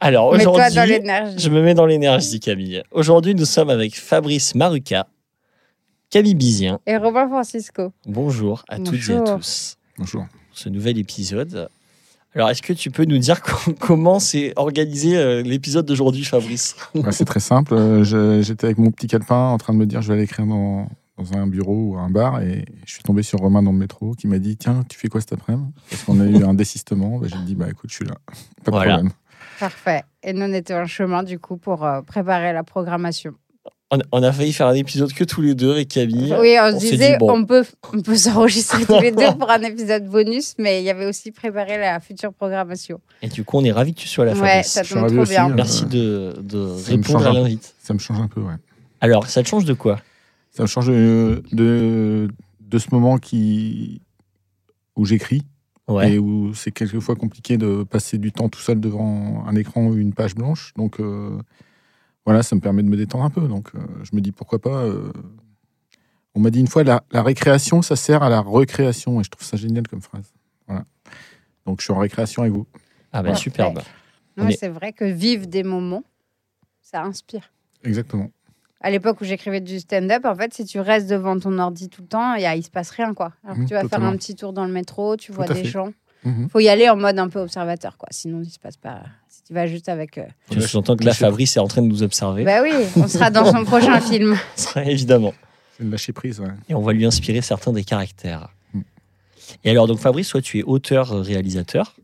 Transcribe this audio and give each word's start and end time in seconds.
Alors 0.00 0.28
aujourd'hui, 0.28 0.62
je 1.36 1.50
me 1.50 1.62
mets 1.62 1.74
dans 1.74 1.86
l'énergie, 1.86 2.40
Camille. 2.40 2.82
Aujourd'hui, 2.90 3.34
nous 3.34 3.44
sommes 3.44 3.68
avec 3.70 3.94
Fabrice 3.98 4.54
Maruca, 4.54 5.06
Camille 6.08 6.34
Bizien. 6.34 6.80
Et 6.86 6.96
Robin 6.96 7.28
Francisco. 7.28 7.92
Bonjour 8.06 8.64
à 8.68 8.78
toutes 8.78 9.08
et 9.10 9.14
à 9.16 9.20
tous. 9.20 9.76
Bonjour. 9.98 10.22
pour 10.26 10.58
Ce 10.58 10.68
nouvel 10.70 10.98
épisode. 10.98 11.68
Alors, 12.34 12.48
est-ce 12.48 12.62
que 12.62 12.72
tu 12.72 12.90
peux 12.90 13.04
nous 13.04 13.18
dire 13.18 13.42
co- 13.42 13.72
comment 13.78 14.20
s'est 14.20 14.52
organisé 14.56 15.16
euh, 15.18 15.42
l'épisode 15.42 15.84
d'aujourd'hui, 15.84 16.24
Fabrice? 16.24 16.76
Bah, 16.94 17.12
c'est 17.12 17.24
très 17.24 17.40
simple. 17.40 17.74
Euh, 17.74 18.42
J'étais 18.42 18.66
avec 18.66 18.78
mon 18.78 18.90
petit 18.92 19.08
calepin 19.08 19.48
en 19.50 19.58
train 19.58 19.72
de 19.74 19.78
me 19.78 19.86
dire 19.86 20.00
je 20.00 20.08
vais 20.08 20.14
aller 20.14 20.22
écrire 20.24 20.46
dans, 20.46 20.88
dans 21.18 21.36
un 21.36 21.46
bureau 21.48 21.90
ou 21.90 21.96
un 21.98 22.08
bar 22.08 22.40
et 22.40 22.64
je 22.86 22.92
suis 22.94 23.02
tombé 23.02 23.22
sur 23.22 23.40
Romain 23.40 23.62
dans 23.62 23.72
le 23.72 23.78
métro 23.78 24.12
qui 24.14 24.28
m'a 24.28 24.38
dit 24.38 24.56
tiens 24.56 24.82
tu 24.88 24.96
fais 24.98 25.08
quoi 25.08 25.20
cet 25.20 25.32
après-midi? 25.34 25.70
Parce 25.90 26.04
qu'on 26.04 26.20
a 26.20 26.24
eu 26.24 26.42
un 26.44 26.54
désistement. 26.54 27.18
Bah, 27.18 27.26
J'ai 27.30 27.44
dit 27.44 27.54
bah 27.56 27.66
écoute 27.68 27.90
je 27.90 27.96
suis 27.96 28.04
là. 28.06 28.14
Pas 28.64 28.70
de 28.70 28.76
Voilà. 28.76 28.92
problème. 28.94 29.12
Parfait. 29.60 30.02
Et 30.22 30.32
nous, 30.32 30.46
on 30.46 30.52
était 30.52 30.74
en 30.74 30.86
chemin, 30.86 31.22
du 31.22 31.38
coup, 31.38 31.56
pour 31.56 31.84
euh, 31.84 32.00
préparer 32.02 32.52
la 32.52 32.64
programmation. 32.64 33.32
on, 34.12 34.22
a 34.22 34.32
failli 34.32 34.52
faire 34.52 34.66
un 34.68 34.74
épisode 34.74 35.12
que 35.12 35.22
tous 35.24 35.40
les 35.42 35.54
deux 35.54 35.72
avec 35.72 35.88
Camille. 35.88 36.34
Oui, 36.40 36.56
on, 36.60 36.70
se 36.70 36.76
on 36.76 36.78
disait, 36.78 37.12
dit, 37.12 37.18
bon. 37.18 37.30
on 37.40 37.44
peut, 37.44 37.64
on 37.92 38.00
peut 38.00 38.16
s'enregistrer 38.16 38.86
tous 38.86 39.00
les 39.00 39.12
deux 39.12 39.32
pour 39.38 39.50
un 39.50 39.60
épisode 39.62 40.06
bonus, 40.06 40.54
mais 40.58 40.80
il 40.80 40.84
y 40.84 40.90
avait 40.90 41.06
aussi 41.06 41.30
préparé 41.30 41.78
la 41.78 42.00
future 42.00 42.32
programmation. 42.32 43.00
Et 43.22 43.28
du 43.28 43.44
coup, 43.44 43.58
on 43.58 43.64
est 43.64 43.72
ravis 43.72 43.94
que 43.94 44.00
tu 44.00 44.08
sois 44.08 44.24
là, 44.24 44.32
Ouais, 44.32 44.38
Fabrice. 44.38 44.66
ça 44.68 44.82
tombe 44.84 45.06
trop 45.08 45.18
aussi, 45.20 45.32
bien. 45.32 45.50
euh, 45.50 45.54
Merci 45.54 45.84
de, 45.86 46.34
répondre 46.88 47.06
change 47.06 47.26
à 47.26 47.30
un- 47.30 47.34
l'invite. 47.34 47.74
Ça 47.82 47.92
me 47.94 47.98
change 47.98 48.18
un 48.20 48.28
peu 48.28 48.40
ouais. 48.40 48.54
Alors, 49.00 49.26
ça 49.26 49.42
te 49.42 49.48
change 49.48 49.64
de 49.66 49.74
quoi? 49.74 50.00
Ça 50.52 50.62
me 50.62 50.68
change 50.68 50.86
de, 50.88 51.42
de, 51.52 52.28
de 52.60 52.78
ce 52.78 52.88
moment 52.92 53.18
qui 53.18 54.00
où 54.96 55.04
j'écris 55.04 55.42
Ouais. 55.90 56.12
et 56.14 56.18
où 56.18 56.54
c'est 56.54 56.70
quelquefois 56.70 57.16
compliqué 57.16 57.58
de 57.58 57.82
passer 57.82 58.16
du 58.18 58.32
temps 58.32 58.48
tout 58.48 58.60
seul 58.60 58.80
devant 58.80 59.44
un 59.46 59.54
écran 59.56 59.86
ou 59.86 59.96
une 59.96 60.12
page 60.14 60.34
blanche. 60.34 60.72
Donc 60.76 61.00
euh, 61.00 61.38
voilà, 62.24 62.42
ça 62.42 62.54
me 62.56 62.60
permet 62.60 62.82
de 62.82 62.88
me 62.88 62.96
détendre 62.96 63.24
un 63.24 63.30
peu. 63.30 63.46
Donc 63.48 63.70
euh, 63.74 63.78
je 64.04 64.14
me 64.16 64.20
dis 64.20 64.32
pourquoi 64.32 64.58
pas. 64.60 64.84
euh, 64.84 65.12
On 66.34 66.40
m'a 66.40 66.50
dit 66.50 66.60
une 66.60 66.68
fois 66.68 66.84
la, 66.84 67.02
la 67.10 67.22
récréation, 67.22 67.82
ça 67.82 67.96
sert 67.96 68.22
à 68.22 68.28
la 68.28 68.40
recréation 68.40 69.20
et 69.20 69.24
je 69.24 69.30
trouve 69.30 69.44
ça 69.46 69.56
génial 69.56 69.86
comme 69.88 70.00
phrase. 70.00 70.32
Voilà. 70.66 70.84
Donc 71.66 71.80
je 71.80 71.84
suis 71.84 71.92
en 71.92 71.98
récréation 71.98 72.42
avec 72.42 72.54
vous. 72.54 72.66
Ah 73.12 73.22
ben 73.22 73.34
superbe. 73.34 73.80
Est- 74.48 74.56
C'est 74.56 74.68
vrai 74.68 74.92
que 74.92 75.04
vivre 75.04 75.46
des 75.46 75.62
moments, 75.64 76.04
ça 76.80 77.02
inspire. 77.02 77.50
Exactement. 77.84 78.30
À 78.82 78.90
l'époque 78.90 79.20
où 79.20 79.24
j'écrivais 79.24 79.60
du 79.60 79.78
stand-up, 79.80 80.24
en 80.24 80.34
fait, 80.34 80.54
si 80.54 80.64
tu 80.64 80.80
restes 80.80 81.08
devant 81.08 81.38
ton 81.38 81.58
ordi 81.58 81.88
tout 81.90 82.00
le 82.02 82.08
temps, 82.08 82.34
il 82.34 82.42
y 82.42 82.46
a- 82.46 82.56
il 82.56 82.62
se 82.64 82.70
passe 82.70 82.90
rien, 82.90 83.12
quoi. 83.12 83.32
Alors 83.44 83.56
que 83.56 83.60
Mhm, 83.62 83.68
tu 83.68 83.74
vas 83.74 83.82
totalement. 83.82 84.06
faire 84.06 84.14
un 84.14 84.16
petit 84.16 84.34
tour 84.34 84.52
dans 84.54 84.64
le 84.64 84.72
métro, 84.72 85.16
tu 85.16 85.32
vois 85.32 85.46
des 85.46 85.54
fait. 85.54 85.64
gens. 85.64 85.92
Mhm. 86.24 86.48
faut 86.50 86.60
y 86.60 86.68
aller 86.68 86.88
en 86.90 86.96
mode 86.96 87.18
un 87.18 87.28
peu 87.30 87.40
observateur, 87.40 87.96
quoi. 87.96 88.08
Sinon, 88.10 88.42
il 88.42 88.50
se 88.50 88.58
passe 88.58 88.76
pas. 88.76 89.00
Si 89.28 89.42
tu 89.42 89.54
vas 89.54 89.66
juste 89.66 89.88
avec. 89.88 90.18
euh, 90.18 90.24
Tu 90.50 90.60
sous-entends 90.60 90.94
que 90.96 91.04
là, 91.04 91.14
Fabrice 91.14 91.56
est 91.56 91.60
en 91.60 91.66
train 91.68 91.80
de 91.82 91.86
nous 91.86 92.02
observer. 92.02 92.44
Bah 92.44 92.60
oui, 92.62 92.72
on 92.96 93.08
sera 93.08 93.30
dans 93.30 93.44
son 93.50 93.64
prochain 93.64 94.00
film. 94.02 94.36
Évidemment. 94.76 95.32
C'est 95.78 95.84
le 95.84 95.90
lâcher 95.90 96.12
prise. 96.12 96.40
ouais. 96.40 96.48
Et 96.68 96.74
on 96.74 96.82
va 96.82 96.92
lui 96.92 97.06
inspirer 97.06 97.40
certains 97.40 97.72
des 97.72 97.84
caractères. 97.84 98.48
Mm. 98.74 98.80
Et 99.64 99.70
alors, 99.70 99.86
donc 99.86 99.98
Fabrice, 99.98 100.28
toi, 100.28 100.42
tu 100.42 100.58
es 100.58 100.62
auteur-réalisateur. 100.62 101.96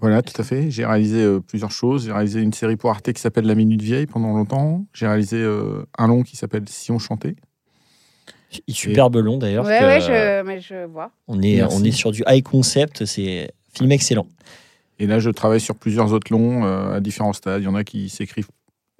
Voilà, 0.00 0.22
tout 0.22 0.38
à 0.40 0.44
fait. 0.44 0.70
J'ai 0.70 0.84
réalisé 0.84 1.22
euh, 1.22 1.40
plusieurs 1.40 1.70
choses. 1.70 2.04
J'ai 2.06 2.12
réalisé 2.12 2.40
une 2.42 2.52
série 2.52 2.76
pour 2.76 2.90
Arte 2.90 3.12
qui 3.12 3.20
s'appelle 3.20 3.46
La 3.46 3.54
Minute 3.54 3.80
Vieille 3.82 4.06
pendant 4.06 4.32
longtemps. 4.34 4.84
J'ai 4.92 5.06
réalisé 5.06 5.38
euh, 5.38 5.84
un 5.96 6.06
long 6.08 6.22
qui 6.22 6.36
s'appelle 6.36 6.64
Si 6.68 6.90
on 6.92 6.98
chantait. 6.98 7.34
Superbe 8.68 9.16
long 9.16 9.38
d'ailleurs. 9.38 9.64
Ouais, 9.64 9.80
ouais, 9.80 10.10
euh, 10.10 10.42
je, 10.42 10.46
mais 10.46 10.60
je 10.60 10.86
vois. 10.86 11.10
on, 11.28 11.40
est, 11.42 11.56
Merci. 11.56 11.76
on 11.80 11.84
est 11.84 11.90
sur 11.90 12.12
du 12.12 12.22
high 12.26 12.42
concept, 12.42 13.04
c'est 13.04 13.50
film 13.74 13.90
excellent. 13.92 14.26
Et 14.98 15.06
là, 15.06 15.18
je 15.18 15.28
travaille 15.30 15.60
sur 15.60 15.74
plusieurs 15.74 16.12
autres 16.12 16.32
longs 16.32 16.64
euh, 16.64 16.94
à 16.96 17.00
différents 17.00 17.32
stades. 17.34 17.60
Il 17.62 17.64
y 17.64 17.68
en 17.68 17.74
a 17.74 17.84
qui 17.84 18.08
s'écrivent, 18.08 18.48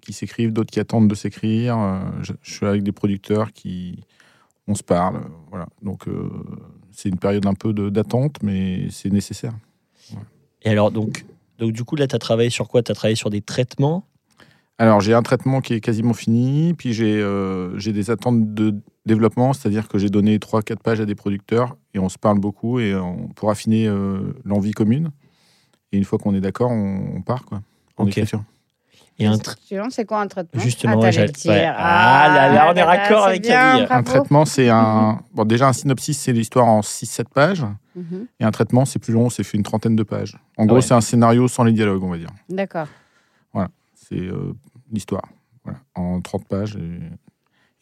qui 0.03 0.13
s'écrivent, 0.13 0.53
d'autres 0.53 0.71
qui 0.71 0.81
attendent 0.81 1.09
de 1.09 1.15
s'écrire. 1.15 1.79
Je, 2.23 2.33
je 2.43 2.53
suis 2.53 2.67
avec 2.67 2.83
des 2.83 2.93
producteurs 2.93 3.53
qui, 3.53 4.01
on 4.69 4.75
se 4.75 4.83
parle. 4.83 5.23
Voilà. 5.51 5.69
Donc, 5.83 6.07
euh, 6.09 6.29
c'est 6.93 7.09
une 7.09 7.19
période 7.19 7.47
un 7.47 7.55
peu 7.55 7.73
de- 7.73 7.89
d'attente, 7.89 8.37
mais 8.43 8.89
c'est 8.91 9.11
nécessaire. 9.11 9.53
Et 10.63 10.71
alors, 10.71 10.91
donc, 10.91 11.25
donc 11.59 11.73
du 11.73 11.85
coup, 11.85 11.97
là, 11.97 12.07
tu 12.07 12.17
as 12.17 12.19
travaillé 12.19 12.51
sur 12.51 12.69
quoi? 12.69 12.83
Tu 12.83 12.93
as 12.93 12.95
travaillé 12.95 13.17
sur 13.17 13.31
des 13.31 13.41
traitements? 13.41 14.07
Alors, 14.79 15.01
j'ai 15.01 15.15
un 15.15 15.23
traitement 15.23 15.61
qui 15.61 15.73
est 15.75 15.81
quasiment 15.81 16.13
fini, 16.13 16.75
puis 16.75 16.93
j'ai 16.93 17.19
euh, 17.19 17.79
des 17.79 18.11
attentes 18.11 18.53
de 18.55 18.75
développement, 19.07 19.55
c'est-à-dire 19.55 19.89
que 19.89 19.97
j'ai 19.97 20.11
donné 20.11 20.39
3-4 20.39 20.77
pages 20.83 21.01
à 21.01 21.07
des 21.07 21.15
producteurs 21.15 21.77
et 21.95 21.99
on 21.99 22.11
se 22.11 22.19
parle 22.19 22.41
beaucoup 22.41 22.79
et 22.79 22.95
on, 22.95 23.29
pour 23.29 23.51
affiner 23.51 23.87
euh, 23.87 24.35
l'envie 24.45 24.73
commune. 24.73 25.13
Et 25.93 25.97
une 25.97 26.05
fois 26.05 26.19
qu'on 26.19 26.35
est 26.35 26.41
d'accord, 26.41 26.71
on, 26.71 27.17
on 27.17 27.23
part 27.23 27.47
quoi, 27.47 27.63
en 27.97 28.05
Ok. 28.05 28.09
écriture. 28.09 28.43
Et 29.19 29.27
un 29.27 29.35
tra- 29.37 29.57
Suivant, 29.61 29.89
c'est 29.91 30.05
quoi 30.05 30.21
un 30.21 30.27
traitement 30.29 30.61
Justement, 30.61 31.01
ah, 31.01 31.05
ouais, 31.07 31.11
dire. 31.11 31.51
ouais. 31.53 31.73
Ah 31.77 32.29
là 32.29 32.53
là, 32.53 32.73
on 32.73 32.75
est 32.77 32.83
raccord 32.83 33.23
c'est 33.25 33.29
avec 33.31 33.43
bien, 33.43 33.73
Camille. 33.79 33.87
Un 33.91 34.03
traitement, 34.03 34.45
c'est 34.45 34.69
un. 34.69 35.21
Bon, 35.33 35.45
déjà, 35.45 35.69
un 35.69 35.73
synopsis, 35.73 36.19
c'est 36.19 36.33
l'histoire 36.33 36.67
en 36.67 36.81
6-7 36.81 37.25
pages. 37.33 37.65
Mhm, 37.95 38.27
Et 38.41 38.45
un 38.45 38.51
traitement, 38.51 38.85
c'est 38.85 38.99
plus 38.99 39.13
long, 39.15 39.31
c'est 39.31 39.43
fait 39.43 39.57
une 39.57 39.63
trentaine 39.63 39.97
de 39.97 40.03
pages. 40.03 40.37
En 40.59 40.67
gros, 40.67 40.77
ouais. 40.77 40.83
c'est 40.83 40.93
un 40.95 41.01
scénario 41.01 41.49
sans 41.49 41.65
les 41.65 41.73
dialogues, 41.73 42.03
on 42.05 42.11
va 42.11 42.19
dire. 42.19 42.31
D'accord. 42.49 42.89
C'est 43.95 44.21
euh, 44.21 44.53
l'histoire. 44.93 45.25
Voilà, 45.65 45.81
en 45.97 46.21
30 46.21 46.47
pages. 46.47 46.77
Et, 46.77 47.01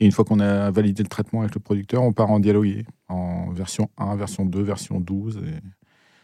et 0.00 0.06
une 0.06 0.12
fois 0.12 0.24
qu'on 0.24 0.40
a 0.40 0.70
validé 0.70 1.02
le 1.02 1.08
traitement 1.10 1.40
avec 1.40 1.54
le 1.54 1.60
producteur, 1.60 2.02
on 2.02 2.14
part 2.14 2.30
en 2.30 2.40
dialogué. 2.40 2.86
En 3.08 3.50
version 3.52 3.90
1, 3.98 4.16
version 4.16 4.46
2, 4.46 4.62
version 4.62 5.00
12. 5.00 5.36
Et 5.44 5.60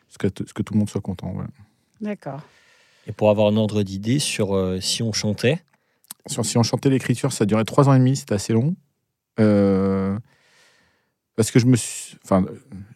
ce, 0.09 0.16
que, 0.16 0.28
ce 0.47 0.54
que 0.54 0.62
tout 0.62 0.72
le 0.72 0.78
monde 0.78 0.88
soit 0.88 1.03
content. 1.03 1.32
voilà. 1.34 1.50
D'accord. 2.00 2.41
Et 3.06 3.12
pour 3.12 3.31
avoir 3.31 3.49
un 3.49 3.56
ordre 3.56 3.83
d'idée 3.83 4.19
sur 4.19 4.55
euh, 4.55 4.81
si 4.81 5.03
on 5.03 5.12
chantait, 5.12 5.61
Sur 6.27 6.44
Si 6.44 6.59
on 6.59 6.62
chantait 6.62 6.91
l'écriture, 6.91 7.33
ça 7.33 7.47
durait 7.47 7.65
3 7.65 7.88
ans 7.88 7.94
et 7.94 7.99
demi, 7.99 8.16
c'était 8.16 8.34
assez 8.34 8.53
long. 8.53 8.75
Euh, 9.38 10.16
parce 11.37 11.50
que 11.50 11.59
je 11.59 11.66
me 11.66 11.77
suis. 11.77 12.16
Enfin, 12.25 12.44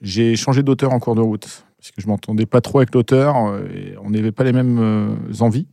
j'ai 0.03 0.37
changé 0.37 0.63
d'auteur 0.63 0.93
en 0.93 0.99
cours 0.99 1.15
de 1.15 1.23
route. 1.23 1.65
Parce 1.79 1.91
que 1.91 2.01
je 2.01 2.07
m'entendais 2.07 2.47
pas 2.47 2.61
trop 2.61 2.79
avec 2.79 2.95
l'auteur. 2.95 3.37
euh, 3.37 3.67
et 3.75 3.97
on 4.03 4.11
n'avait 4.11 4.33
pas 4.33 4.45
les 4.45 4.53
mêmes 4.53 5.19
envies. 5.41 5.67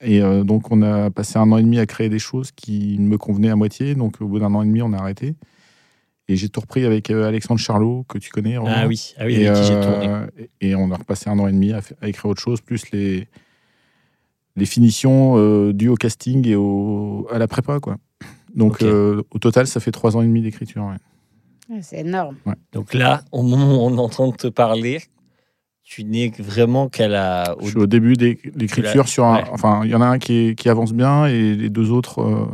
Et 0.00 0.20
euh, 0.20 0.44
donc, 0.44 0.70
on 0.70 0.82
a 0.82 1.10
passé 1.10 1.38
un 1.38 1.50
an 1.52 1.58
et 1.58 1.62
demi 1.62 1.78
à 1.78 1.86
créer 1.86 2.08
des 2.08 2.18
choses 2.18 2.50
qui 2.52 2.98
me 2.98 3.16
convenaient 3.16 3.50
à 3.50 3.56
moitié. 3.56 3.94
Donc, 3.94 4.20
au 4.20 4.28
bout 4.28 4.38
d'un 4.38 4.54
an 4.54 4.62
et 4.62 4.66
demi, 4.66 4.82
on 4.82 4.92
a 4.92 4.98
arrêté. 4.98 5.34
Et 6.28 6.36
j'ai 6.36 6.48
tout 6.48 6.60
repris 6.60 6.84
avec 6.84 7.10
euh, 7.10 7.26
Alexandre 7.26 7.60
Charlot, 7.60 8.04
que 8.08 8.18
tu 8.18 8.30
connais. 8.30 8.56
Romain. 8.56 8.74
ah 8.76 8.86
oui, 8.86 9.14
ah 9.16 9.26
oui, 9.26 9.34
et, 9.36 9.46
avec 9.46 9.62
qui 9.62 9.68
j'ai 9.68 9.80
tourné. 9.80 10.26
et 10.60 10.74
on 10.74 10.90
a 10.90 10.96
repassé 10.96 11.30
un 11.30 11.38
an 11.38 11.46
et 11.46 11.52
demi 11.52 11.72
à 11.72 11.80
écrire 12.02 12.26
autre 12.26 12.42
chose, 12.42 12.60
plus 12.60 12.90
les, 12.90 13.28
les 14.56 14.66
finitions 14.66 15.34
euh, 15.36 15.72
dues 15.72 15.88
au 15.88 15.94
casting 15.96 16.46
et 16.48 16.56
au, 16.56 17.26
à 17.30 17.38
la 17.38 17.46
prépa. 17.46 17.78
Quoi. 17.80 17.96
Donc 18.54 18.82
euh, 18.82 19.22
au 19.30 19.38
total, 19.38 19.66
ça 19.66 19.80
fait 19.80 19.92
trois 19.92 20.16
ans 20.16 20.22
et 20.22 20.26
demi 20.26 20.42
d'écriture. 20.42 20.84
ouais. 20.84 21.80
C'est 21.82 21.98
énorme. 22.00 22.36
Donc 22.72 22.94
là, 22.94 23.22
au 23.32 23.42
moment 23.42 23.76
où 23.84 23.86
on 23.88 23.96
est 23.96 24.00
en 24.00 24.08
train 24.08 24.28
de 24.28 24.36
te 24.36 24.46
parler, 24.46 25.00
tu 25.82 26.04
n'es 26.04 26.32
vraiment 26.38 26.88
qu'à 26.88 27.08
la. 27.08 27.54
au- 27.58 27.64
Je 27.64 27.70
suis 27.70 27.78
au 27.78 27.86
début 27.86 28.14
de 28.14 28.36
l'écriture 28.54 29.08
sur 29.08 29.24
un. 29.24 29.36
Ouais. 29.38 29.44
Enfin, 29.52 29.82
il 29.84 29.90
y 29.90 29.94
en 29.94 30.00
a 30.00 30.06
un 30.06 30.18
qui, 30.18 30.32
est- 30.48 30.54
qui 30.54 30.68
avance 30.68 30.92
bien 30.92 31.26
et 31.26 31.54
les 31.54 31.68
deux 31.68 31.90
autres 31.90 32.20
euh, 32.22 32.46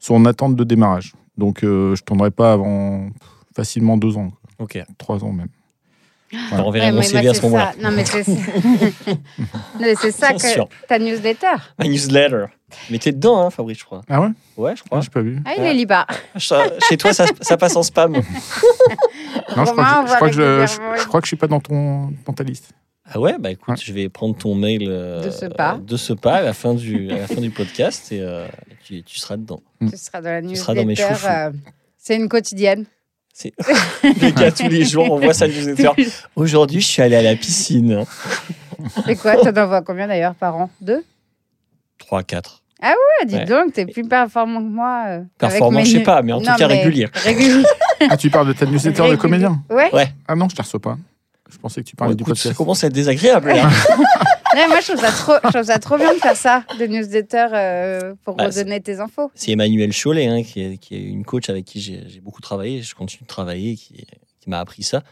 sont 0.00 0.14
en 0.14 0.24
attente 0.24 0.56
de 0.56 0.64
démarrage. 0.64 1.12
Donc 1.38 1.62
euh, 1.64 1.94
je 1.94 2.02
ne 2.02 2.04
tournerai 2.04 2.30
pas 2.30 2.52
avant 2.52 3.08
facilement 3.54 3.96
deux 3.96 4.16
ans, 4.16 4.30
quoi. 4.30 4.38
Ok. 4.66 4.78
trois 4.98 5.24
ans 5.24 5.32
même. 5.32 5.48
On 6.52 6.70
verra 6.70 6.86
Ouais, 6.86 6.92
mon 6.92 7.02
CV 7.02 7.28
à 7.28 7.34
ce 7.34 7.42
moment-là. 7.42 7.72
Non, 7.80 7.90
mais 7.90 8.04
c'est 8.06 8.24
ça 10.12 10.32
que 10.34 10.86
ta 10.86 10.98
newsletter. 10.98 11.46
Ma 11.78 11.84
newsletter. 11.86 12.46
Mais 12.90 12.98
t'es 12.98 13.12
dedans, 13.12 13.40
hein, 13.42 13.50
Fabrice, 13.50 13.78
je 13.80 13.84
crois. 13.84 14.00
Ah 14.08 14.20
ouais? 14.22 14.28
Ouais, 14.56 14.72
je 14.74 14.78
Je 14.78 14.82
crois. 14.84 15.00
n'ai 15.00 15.06
pas 15.08 15.20
vu. 15.20 15.38
Ah, 15.44 15.54
il 15.72 15.86
pas. 15.86 16.06
Ça- 16.38 16.64
Chez 16.88 16.96
toi, 16.96 17.12
ça, 17.12 17.26
ça 17.40 17.56
passe 17.56 17.76
en 17.76 17.82
spam. 17.82 18.14
Non, 19.56 19.64
je 19.66 19.72
crois, 19.72 19.84
que, 19.84 20.02
on 20.02 20.06
je, 20.06 20.14
crois 20.14 20.28
que 20.28 20.34
je, 20.34 20.40
régulièrement. 20.42 20.66
je- 20.96 21.00
je 21.02 21.06
crois 21.08 21.20
que 21.20 21.26
je 21.26 21.28
suis 21.28 21.36
pas 21.36 21.46
dans 21.46 21.60
ton 21.60 22.10
dans 22.26 22.32
ta 22.32 22.42
liste. 22.44 22.72
Ah 23.10 23.20
ouais, 23.20 23.36
bah 23.38 23.50
écoute, 23.50 23.68
Ouais. 23.68 23.74
je 23.82 23.92
vais 23.92 24.08
prendre 24.08 24.34
ton 24.36 24.54
mail 24.54 24.86
euh, 24.88 25.22
De 25.24 25.30
ce 25.30 25.46
pas. 25.46 25.78
de 25.82 25.96
ce 25.98 26.12
pas 26.14 26.36
à 26.36 26.42
la 26.42 26.54
fin 26.54 26.72
du, 26.74 27.10
à 27.10 27.18
la 27.18 27.26
fin 27.26 27.40
du 27.40 27.50
podcast 27.50 28.10
et 28.12 28.20
euh, 28.20 28.46
tu, 28.84 29.02
tu 29.02 29.18
seras 29.18 29.36
dedans. 29.36 29.62
Tu 29.80 29.96
seras 29.96 30.22
dans 30.22 30.30
la 30.30 30.40
Tu 30.42 30.56
seras 30.56 30.74
dans 30.74 30.82
mes 30.86 30.94
newsletter. 30.94 31.14
chouchous. 31.14 31.26
euh, 31.28 31.50
C'est 31.98 32.16
une 32.16 32.28
quotidienne. 32.28 32.86
C'est 33.32 33.52
le 34.04 34.30
cas 34.32 34.50
tous 34.50 34.68
les 34.68 34.84
jours, 34.84 35.10
on 35.10 35.18
voit 35.18 35.32
ça 35.34 35.48
newsletter. 35.48 35.90
Aujourd'hui, 36.36 36.80
je 36.80 36.86
suis 36.86 37.02
allé 37.02 37.16
à 37.16 37.22
la 37.22 37.34
piscine. 37.34 38.04
C'est 39.06 39.16
quoi 39.16 39.36
Tu 39.36 39.48
en 39.48 39.56
envoies 39.56 39.82
combien 39.82 40.06
d'ailleurs 40.06 40.34
par 40.34 40.56
an? 40.56 40.70
Deux? 40.80 41.02
3, 41.98 42.22
4. 42.24 42.62
Ah, 42.82 42.94
dis 43.26 43.36
Ouais. 43.36 43.44
donc, 43.44 43.72
t'es 43.72 43.86
plus 43.86 44.02
performant 44.04 44.58
que 44.60 44.68
moi. 44.68 45.04
euh, 45.08 45.22
Performant, 45.38 45.78
mes 45.78 45.84
je 45.84 45.92
sais 45.98 46.02
pas, 46.02 46.20
mais 46.22 46.32
en 46.32 46.40
tout 46.40 46.46
cas 46.46 46.56
mais 46.58 46.66
régulier. 46.78 47.08
régulier. 47.14 47.62
Ah, 48.10 48.16
tu 48.16 48.28
parles 48.30 48.48
de 48.48 48.52
ta 48.52 48.66
newsletter 48.66 49.08
de 49.10 49.14
comédien? 49.14 49.62
Ouais. 49.70 49.88
Ah 50.26 50.34
non, 50.34 50.48
je 50.48 50.56
te 50.56 50.62
reçois 50.62 50.80
pas. 50.80 50.98
Je 51.48 51.56
pensais 51.58 51.80
que 51.82 51.88
tu 51.88 51.94
parlais 51.94 52.16
du 52.16 52.22
Écoute, 52.22 52.34
ça 52.36 52.42
podcast. 52.48 52.56
commence 52.58 52.82
à 52.82 52.88
être 52.88 52.92
désagréable 52.92 53.52
là. 53.52 53.70
Non, 54.54 54.68
moi, 54.68 54.80
je 54.80 54.92
trouve, 54.92 55.00
ça 55.00 55.10
trop, 55.10 55.32
je 55.44 55.48
trouve 55.48 55.62
ça 55.62 55.78
trop 55.78 55.96
bien 55.96 56.12
de 56.14 56.18
faire 56.18 56.36
ça, 56.36 56.64
des 56.78 56.88
newsletters 56.88 57.48
euh, 57.54 58.14
pour 58.24 58.36
Bah, 58.36 58.46
redonner 58.46 58.80
tes 58.80 59.00
infos. 59.00 59.30
C'est 59.34 59.52
Emmanuel 59.52 59.92
Chollet, 59.92 60.26
hein, 60.26 60.42
qui, 60.42 60.60
est, 60.60 60.76
qui 60.78 60.94
est 60.94 61.02
une 61.02 61.24
coach 61.24 61.48
avec 61.48 61.64
qui 61.64 61.80
j'ai 61.80 62.20
beaucoup 62.20 62.40
travaillé, 62.40 62.82
je 62.82 62.94
continue 62.94 63.22
de 63.22 63.26
travailler, 63.28 63.76
qui, 63.76 64.06
qui 64.40 64.50
m'a 64.50 64.60
appris 64.60 64.82
ça, 64.82 65.02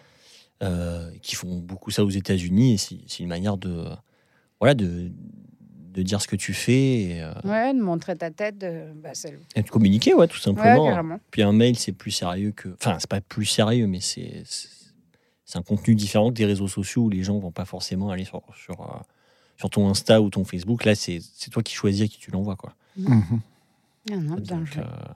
euh, 0.62 1.10
qui 1.22 1.36
font 1.36 1.56
beaucoup 1.56 1.90
ça 1.90 2.04
aux 2.04 2.10
États-Unis. 2.10 2.78
C'est 2.78 3.20
une 3.20 3.28
manière 3.28 3.56
de, 3.56 3.86
voilà, 4.60 4.74
de, 4.74 5.10
de 5.92 6.02
dire 6.02 6.20
ce 6.20 6.28
que 6.28 6.36
tu 6.36 6.52
fais 6.52 7.00
et, 7.02 7.22
euh, 7.22 7.32
Ouais, 7.44 7.72
de 7.72 7.80
montrer 7.80 8.16
ta 8.16 8.30
tête. 8.30 8.58
De... 8.58 8.92
Bah, 8.94 9.10
et 9.56 9.62
de 9.62 9.68
communiquer, 9.70 10.14
ouais, 10.14 10.28
tout 10.28 10.38
simplement. 10.38 11.18
Puis 11.30 11.42
un 11.42 11.52
mail, 11.52 11.78
c'est 11.78 11.92
plus 11.92 12.10
sérieux 12.10 12.52
que. 12.52 12.68
Enfin, 12.74 12.96
c'est 13.00 13.10
pas 13.10 13.20
plus 13.20 13.46
sérieux, 13.46 13.86
mais 13.86 14.00
c'est 14.00 14.44
un 15.54 15.62
contenu 15.62 15.94
différent 15.94 16.28
que 16.28 16.34
des 16.34 16.46
réseaux 16.46 16.68
sociaux 16.68 17.02
où 17.04 17.10
les 17.10 17.22
gens 17.22 17.38
vont 17.38 17.50
pas 17.50 17.64
forcément 17.64 18.10
aller 18.10 18.24
sur, 18.24 18.42
sur, 18.54 18.80
euh, 18.82 18.98
sur 19.60 19.70
ton 19.70 19.88
Insta 19.88 20.20
ou 20.22 20.30
ton 20.30 20.42
Facebook. 20.44 20.84
Là, 20.84 20.94
c'est 20.94 21.20
c'est 21.34 21.50
toi 21.50 21.62
qui 21.62 21.74
choisis 21.74 22.02
à 22.02 22.08
qui 22.08 22.18
tu 22.18 22.30
l'envoies, 22.30 22.56
quoi. 22.56 22.74
Mhm. 22.96 23.40
Ah 24.10 24.16
non, 24.16 24.34
bien 24.36 24.56
Donc, 24.56 24.66
joué. 24.66 24.82
euh, 24.82 25.12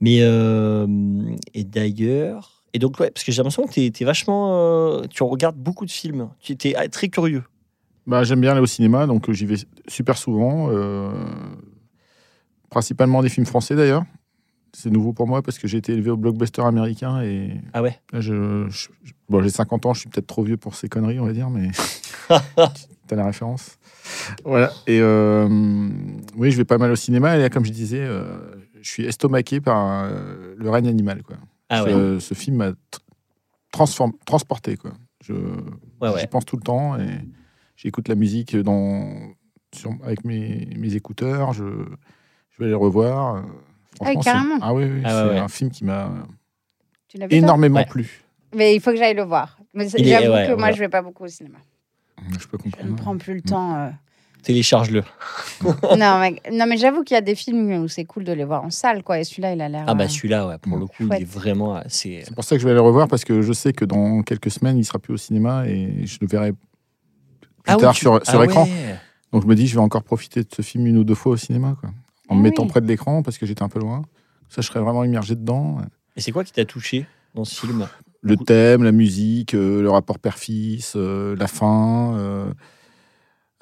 mais 0.00 0.18
euh, 0.20 0.86
et 1.54 1.64
d'ailleurs, 1.64 2.62
et 2.74 2.78
donc 2.78 3.00
ouais, 3.00 3.10
parce 3.10 3.24
que 3.24 3.32
j'ai 3.32 3.38
l'impression 3.38 3.66
que 3.66 3.72
tu 3.72 3.80
es, 4.02 4.04
vachement, 4.04 4.50
euh, 4.52 5.02
tu 5.08 5.22
regardes 5.22 5.56
beaucoup 5.56 5.86
de 5.86 5.90
films. 5.90 6.28
Tu 6.40 6.52
étais 6.52 6.74
très 6.90 7.08
curieux. 7.08 7.42
Bah, 8.06 8.22
J'aime 8.22 8.40
bien 8.42 8.52
aller 8.52 8.60
au 8.60 8.66
cinéma, 8.66 9.06
donc 9.06 9.30
j'y 9.32 9.46
vais 9.46 9.56
super 9.88 10.16
souvent. 10.18 10.68
euh, 10.70 11.10
principalement 12.70 13.22
des 13.22 13.28
films 13.30 13.46
français 13.46 13.74
d'ailleurs. 13.74 14.04
C'est 14.78 14.90
nouveau 14.90 15.14
pour 15.14 15.26
moi 15.26 15.40
parce 15.40 15.58
que 15.58 15.66
j'ai 15.66 15.78
été 15.78 15.94
élevé 15.94 16.10
au 16.10 16.18
blockbuster 16.18 16.60
américain 16.60 17.22
et 17.22 17.50
Ah 17.72 17.82
ouais? 17.82 17.98
là, 18.12 18.20
je, 18.20 18.66
je- 18.68 18.88
je- 19.04 19.12
bon, 19.30 19.42
j'ai 19.42 19.48
50 19.48 19.86
ans, 19.86 19.94
je 19.94 20.00
suis 20.00 20.08
peut-être 20.10 20.26
trop 20.26 20.42
vieux 20.44 20.58
pour 20.58 20.74
ces 20.74 20.86
conneries, 20.90 21.18
on 21.18 21.24
va 21.24 21.32
dire, 21.32 21.48
mais 21.48 21.70
t'as 23.06 23.16
la 23.16 23.24
référence. 23.24 23.78
Voilà. 24.44 24.70
Et 24.86 25.00
euh, 25.00 25.48
oui, 26.36 26.50
je 26.50 26.58
vais 26.58 26.66
pas 26.66 26.76
mal 26.76 26.90
au 26.90 26.96
cinéma 26.96 27.38
et 27.38 27.40
là, 27.40 27.48
comme 27.48 27.64
je 27.64 27.72
disais, 27.72 28.02
euh, 28.02 28.36
je 28.82 28.86
suis 28.90 29.06
estomaqué 29.06 29.62
par 29.62 30.04
euh, 30.04 30.54
Le 30.58 30.68
règne 30.68 30.88
animal. 30.88 31.22
Quoi. 31.22 31.36
Ah 31.70 31.82
ouais. 31.82 31.90
ce, 31.92 32.18
ce 32.18 32.34
film 32.34 32.56
m'a 32.56 32.72
transporté. 33.72 34.76
Quoi. 34.76 34.92
Je, 35.24 35.32
Ouais, 36.02 36.10
ouais. 36.10 36.20
J'y 36.20 36.26
pense 36.26 36.44
tout 36.44 36.56
le 36.56 36.62
temps 36.62 36.98
et 36.98 37.08
j'écoute 37.76 38.08
la 38.08 38.14
musique 38.14 38.54
dans, 38.54 39.08
sur- 39.74 39.96
avec 40.04 40.22
mes, 40.26 40.68
mes 40.76 40.94
écouteurs. 40.94 41.54
Je, 41.54 41.64
je 42.50 42.62
vais 42.62 42.68
les 42.68 42.74
revoir. 42.74 43.42
C'est- 44.02 44.16
carrément. 44.22 44.58
Ah 44.60 44.74
oui, 44.74 44.84
oui, 44.84 45.02
Ah 45.04 45.10
c'est 45.24 45.30
ouais. 45.30 45.38
un 45.38 45.48
film 45.48 45.70
qui 45.70 45.84
m'a 45.84 46.10
énormément 47.30 47.78
Ouais. 47.80 47.86
plu. 47.86 48.22
Mais 48.54 48.74
il 48.74 48.80
faut 48.80 48.90
que 48.90 48.96
j'aille 48.96 49.14
le 49.14 49.24
voir. 49.24 49.58
Mais 49.74 49.88
j'avoue 49.88 50.32
ouais, 50.32 50.46
que 50.48 50.54
moi, 50.54 50.72
je 50.72 50.78
vais 50.78 50.88
pas 50.88 51.02
beaucoup 51.02 51.24
au 51.24 51.28
cinéma. 51.28 51.58
Je 52.38 52.46
peux 52.46 52.58
Je 52.62 52.68
ne 52.68 52.72
comprendre. 52.72 52.96
prends 52.96 53.16
plus 53.18 53.34
le 53.34 53.40
temps. 53.42 53.76
euh. 53.76 53.90
Télécharge-le. 54.42 55.02
non, 55.98 56.18
mais, 56.20 56.40
non, 56.52 56.66
mais 56.66 56.76
j'avoue 56.76 57.02
qu'il 57.02 57.14
y 57.14 57.18
a 57.18 57.20
des 57.20 57.34
films 57.34 57.70
où 57.82 57.88
c'est 57.88 58.04
cool 58.04 58.22
de 58.24 58.32
les 58.32 58.44
voir 58.44 58.62
en 58.64 58.70
salle, 58.70 59.02
quoi. 59.02 59.18
Et 59.18 59.24
celui-là, 59.24 59.52
il 59.52 59.60
a 59.60 59.68
l'air. 59.68 59.84
Ah 59.88 59.94
bah 59.94 60.04
euh, 60.04 60.08
celui-là, 60.08 60.46
ouais, 60.46 60.58
pour 60.58 60.78
le 60.78 60.86
coup, 60.86 61.08
il 61.10 61.12
est 61.22 61.24
vraiment, 61.24 61.80
c'est. 61.88 62.22
C'est 62.24 62.34
pour 62.34 62.44
ça 62.44 62.54
que 62.54 62.60
je 62.60 62.64
vais 62.64 62.70
aller 62.70 62.80
le 62.80 62.86
revoir 62.86 63.08
parce 63.08 63.24
que 63.24 63.42
je 63.42 63.52
sais 63.52 63.72
que 63.72 63.84
dans 63.84 64.22
quelques 64.22 64.50
semaines, 64.50 64.78
il 64.78 64.84
sera 64.84 64.98
plus 65.00 65.12
au 65.14 65.16
cinéma 65.16 65.66
et 65.66 66.06
je 66.06 66.18
le 66.20 66.26
verrai 66.28 66.52
plus 66.52 66.58
Ah 67.66 67.74
oui, 67.76 67.80
tard 67.82 67.94
tu- 67.94 68.00
sur, 68.02 68.24
sur 68.24 68.40
ah 68.40 68.44
écran. 68.44 68.64
ouais. 68.64 68.96
Donc 69.32 69.42
je 69.42 69.48
me 69.48 69.54
dis, 69.56 69.66
je 69.66 69.74
vais 69.74 69.80
encore 69.82 70.04
profiter 70.04 70.42
de 70.44 70.48
ce 70.54 70.62
film 70.62 70.86
une 70.86 70.96
ou 70.98 71.04
deux 71.04 71.16
fois 71.16 71.32
au 71.32 71.36
cinéma, 71.36 71.76
quoi. 71.80 71.90
En 72.28 72.34
me 72.34 72.42
mettant 72.42 72.62
oui. 72.64 72.68
près 72.68 72.80
de 72.80 72.86
l'écran 72.86 73.22
parce 73.22 73.38
que 73.38 73.46
j'étais 73.46 73.62
un 73.62 73.68
peu 73.68 73.78
loin. 73.80 74.02
Ça, 74.48 74.62
je 74.62 74.66
serais 74.66 74.80
vraiment 74.80 75.04
immergé 75.04 75.34
dedans. 75.34 75.78
Et 76.16 76.20
c'est 76.20 76.32
quoi 76.32 76.44
qui 76.44 76.52
t'a 76.52 76.64
touché 76.64 77.06
dans 77.34 77.44
ce 77.44 77.54
film 77.66 77.86
Le 78.22 78.36
thème, 78.36 78.82
la 78.82 78.92
musique, 78.92 79.54
euh, 79.54 79.82
le 79.82 79.90
rapport 79.90 80.18
père-fils, 80.18 80.94
euh, 80.96 81.36
la 81.36 81.46
fin, 81.46 82.14
euh, 82.16 82.52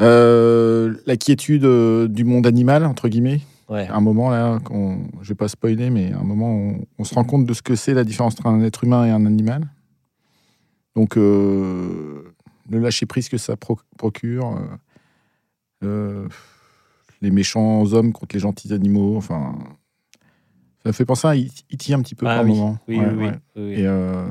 euh, 0.02 0.94
la 1.06 1.16
quiétude 1.16 1.64
euh, 1.64 2.08
du 2.08 2.24
monde 2.24 2.46
animal, 2.46 2.84
entre 2.84 3.08
guillemets. 3.08 3.40
Ouais. 3.68 3.86
À 3.88 3.96
un 3.96 4.00
moment, 4.00 4.30
là, 4.30 4.58
qu'on, 4.64 5.06
je 5.22 5.28
vais 5.30 5.34
pas 5.34 5.48
spoiler, 5.48 5.88
mais 5.90 6.12
à 6.12 6.18
un 6.18 6.24
moment, 6.24 6.50
on, 6.50 6.84
on 6.98 7.04
se 7.04 7.14
rend 7.14 7.24
compte 7.24 7.46
de 7.46 7.54
ce 7.54 7.62
que 7.62 7.76
c'est 7.76 7.94
la 7.94 8.04
différence 8.04 8.34
entre 8.34 8.46
un 8.46 8.60
être 8.62 8.84
humain 8.84 9.06
et 9.06 9.10
un 9.10 9.24
animal. 9.24 9.66
Donc, 10.94 11.16
euh, 11.16 12.34
le 12.70 12.78
lâcher-prise 12.78 13.28
que 13.28 13.38
ça 13.38 13.56
pro- 13.56 13.80
procure, 13.96 14.56
euh, 14.56 14.58
euh, 15.84 16.28
les 17.24 17.30
méchants 17.32 17.82
hommes 17.92 18.12
contre 18.12 18.34
les 18.36 18.40
gentils 18.40 18.72
animaux, 18.72 19.16
enfin... 19.16 19.56
Ça 20.82 20.90
me 20.90 20.92
fait 20.92 21.06
penser 21.06 21.26
à 21.26 21.34
E.T. 21.34 21.94
un 21.94 22.02
petit 22.02 22.14
peu 22.14 22.26
Ah 22.28 22.34
par 22.36 22.44
oui. 22.44 22.50
moment. 22.50 22.78
Oui, 22.88 22.98
Ouais, 22.98 23.06
oui, 23.06 23.14
oui, 23.16 23.24
ouais. 23.24 23.38
oui, 23.56 23.62
oui. 23.62 23.72
Et 23.80 23.86
euh, 23.86 24.26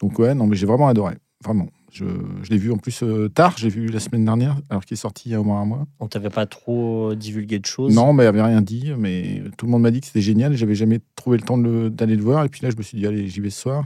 donc 0.00 0.18
ouais, 0.18 0.34
non 0.34 0.46
mais 0.48 0.56
j'ai 0.56 0.66
vraiment 0.66 0.88
adoré, 0.88 1.14
vraiment. 1.42 1.68
Je, 1.92 2.04
je 2.42 2.50
l'ai 2.50 2.58
vu 2.58 2.72
en 2.72 2.76
plus 2.78 3.04
euh, 3.04 3.28
tard, 3.28 3.54
j'ai 3.56 3.68
vu 3.68 3.86
la 3.86 4.00
semaine 4.00 4.24
dernière, 4.24 4.56
alors 4.68 4.84
qu'il 4.84 4.94
est 4.96 5.00
sorti 5.00 5.28
il 5.28 5.32
y 5.32 5.34
a 5.36 5.40
au 5.40 5.44
moins 5.44 5.60
un 5.60 5.64
mois. 5.64 5.86
On 6.00 6.08
t'avait 6.08 6.30
pas 6.30 6.46
trop 6.46 7.14
divulgué 7.14 7.60
de 7.60 7.66
choses? 7.66 7.94
Non, 7.94 8.12
mais 8.12 8.24
il 8.24 8.26
avait 8.26 8.42
rien 8.42 8.60
dit, 8.60 8.92
mais 8.98 9.40
tout 9.56 9.66
le 9.66 9.70
monde 9.70 9.82
m'a 9.82 9.92
dit 9.92 10.00
que 10.00 10.06
c'était 10.08 10.20
génial 10.20 10.56
j'avais 10.56 10.74
jamais 10.74 10.98
trouvé 11.14 11.36
le 11.38 11.44
temps 11.44 11.56
le- 11.56 11.90
d'aller 11.90 12.16
le 12.16 12.22
voir. 12.24 12.44
Et 12.44 12.48
puis 12.48 12.62
là, 12.62 12.70
je 12.70 12.76
me 12.76 12.82
suis 12.82 12.98
dit, 12.98 13.06
allez, 13.06 13.28
j'y 13.28 13.38
vais 13.38 13.50
ce 13.50 13.60
soir. 13.60 13.84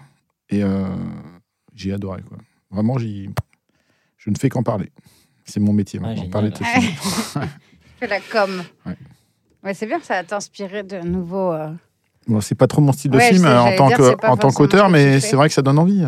Et 0.48 0.64
euh, 0.64 0.86
j'ai 1.74 1.92
adoré, 1.92 2.22
quoi. 2.22 2.38
Vraiment, 2.70 2.96
j'y... 2.96 3.28
je 4.16 4.30
ne 4.30 4.36
fais 4.38 4.48
qu'en 4.48 4.62
parler. 4.62 4.90
C'est 5.48 5.60
mon 5.60 5.72
métier 5.72 5.98
maintenant, 5.98 6.16
génial. 6.16 6.30
parler 6.30 6.50
de 6.50 6.56
ce 6.56 6.62
film. 6.64 7.46
Que 8.00 8.06
la 8.06 8.20
com. 8.20 8.62
Ouais. 8.86 8.96
Ouais, 9.64 9.74
c'est 9.74 9.86
bien, 9.86 9.98
ça 10.00 10.14
va 10.14 10.24
t'inspirer 10.24 10.82
de 10.84 11.00
nouveaux. 11.00 11.52
euh, 11.52 11.70
Bon, 12.28 12.40
c'est 12.40 12.54
pas 12.54 12.66
trop 12.66 12.80
mon 12.82 12.92
style 12.92 13.10
de 13.10 13.16
Ouais, 13.16 13.28
film 13.30 13.38
je 13.38 13.42
sais, 13.42 13.48
euh, 13.48 13.60
en 13.60 13.76
tant 13.76 13.88
dire, 13.88 13.96
que 13.96 14.26
en 14.26 14.36
qu'auteur, 14.52 14.86
que 14.86 14.92
mais 14.92 15.18
c'est 15.20 15.30
fais. 15.30 15.36
vrai 15.36 15.48
que 15.48 15.54
ça 15.54 15.62
donne 15.62 15.78
envie. 15.78 16.04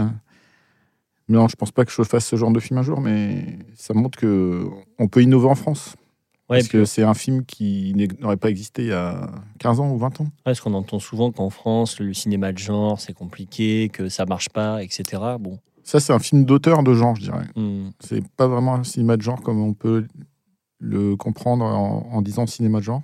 Non, 1.29 1.47
je 1.49 1.57
pense 1.57 1.71
pas 1.71 1.85
que 1.85 1.93
je 1.93 2.03
fasse 2.03 2.27
ce 2.27 2.37
genre 2.37 2.51
de 2.51 2.61
film 2.61 2.79
un 2.79 2.83
jour, 2.83 3.01
mais 3.01 3.59
ça 3.77 3.95
montre 3.95 4.19
que 4.19 4.67
on 4.99 5.09
peut 5.09 5.23
innover 5.23 5.49
en 5.49 5.55
France. 5.55 5.95
Ouais, 6.49 6.59
parce 6.59 6.69
puis- 6.69 6.79
que 6.79 6.85
c'est 6.85 7.05
un 7.05 7.15
film 7.15 7.45
qui 7.45 7.95
n'aurait 8.21 8.37
pas 8.37 8.51
existé 8.51 8.83
il 8.83 8.89
y 8.89 8.93
a 8.93 9.31
15 9.61 9.79
ans 9.79 9.91
ou 9.93 9.99
20 9.99 10.21
ans. 10.21 10.25
Ouais, 10.25 10.31
parce 10.45 10.61
qu'on 10.61 10.75
entend 10.75 10.99
souvent 10.99 11.31
qu'en 11.31 11.49
France, 11.49 12.01
le 12.01 12.13
cinéma 12.13 12.53
de 12.53 12.59
genre, 12.59 13.01
c'est 13.01 13.13
compliqué, 13.13 13.89
que 13.89 14.09
ça 14.09 14.27
marche 14.27 14.49
pas, 14.49 14.83
etc. 14.83 15.05
Bon. 15.39 15.59
Ça, 15.91 15.99
c'est 16.01 16.13
un 16.13 16.19
film 16.21 16.45
d'auteur 16.45 16.83
de 16.85 16.95
genre, 16.95 17.17
je 17.17 17.23
dirais. 17.23 17.47
hmm. 17.57 17.91
C'est 18.01 18.23
pas 18.37 18.47
vraiment 18.47 18.75
un 18.77 18.85
cinéma 18.85 19.17
de 19.17 19.23
genre 19.23 19.41
comme 19.43 19.61
on 19.61 19.75
peut 19.75 20.07
le 20.79 21.17
comprendre 21.17 21.65
en, 21.65 22.07
en 22.13 22.23
disant 22.23 22.47
cinéma 22.47 22.79
de 22.79 22.85
genre. 22.85 23.03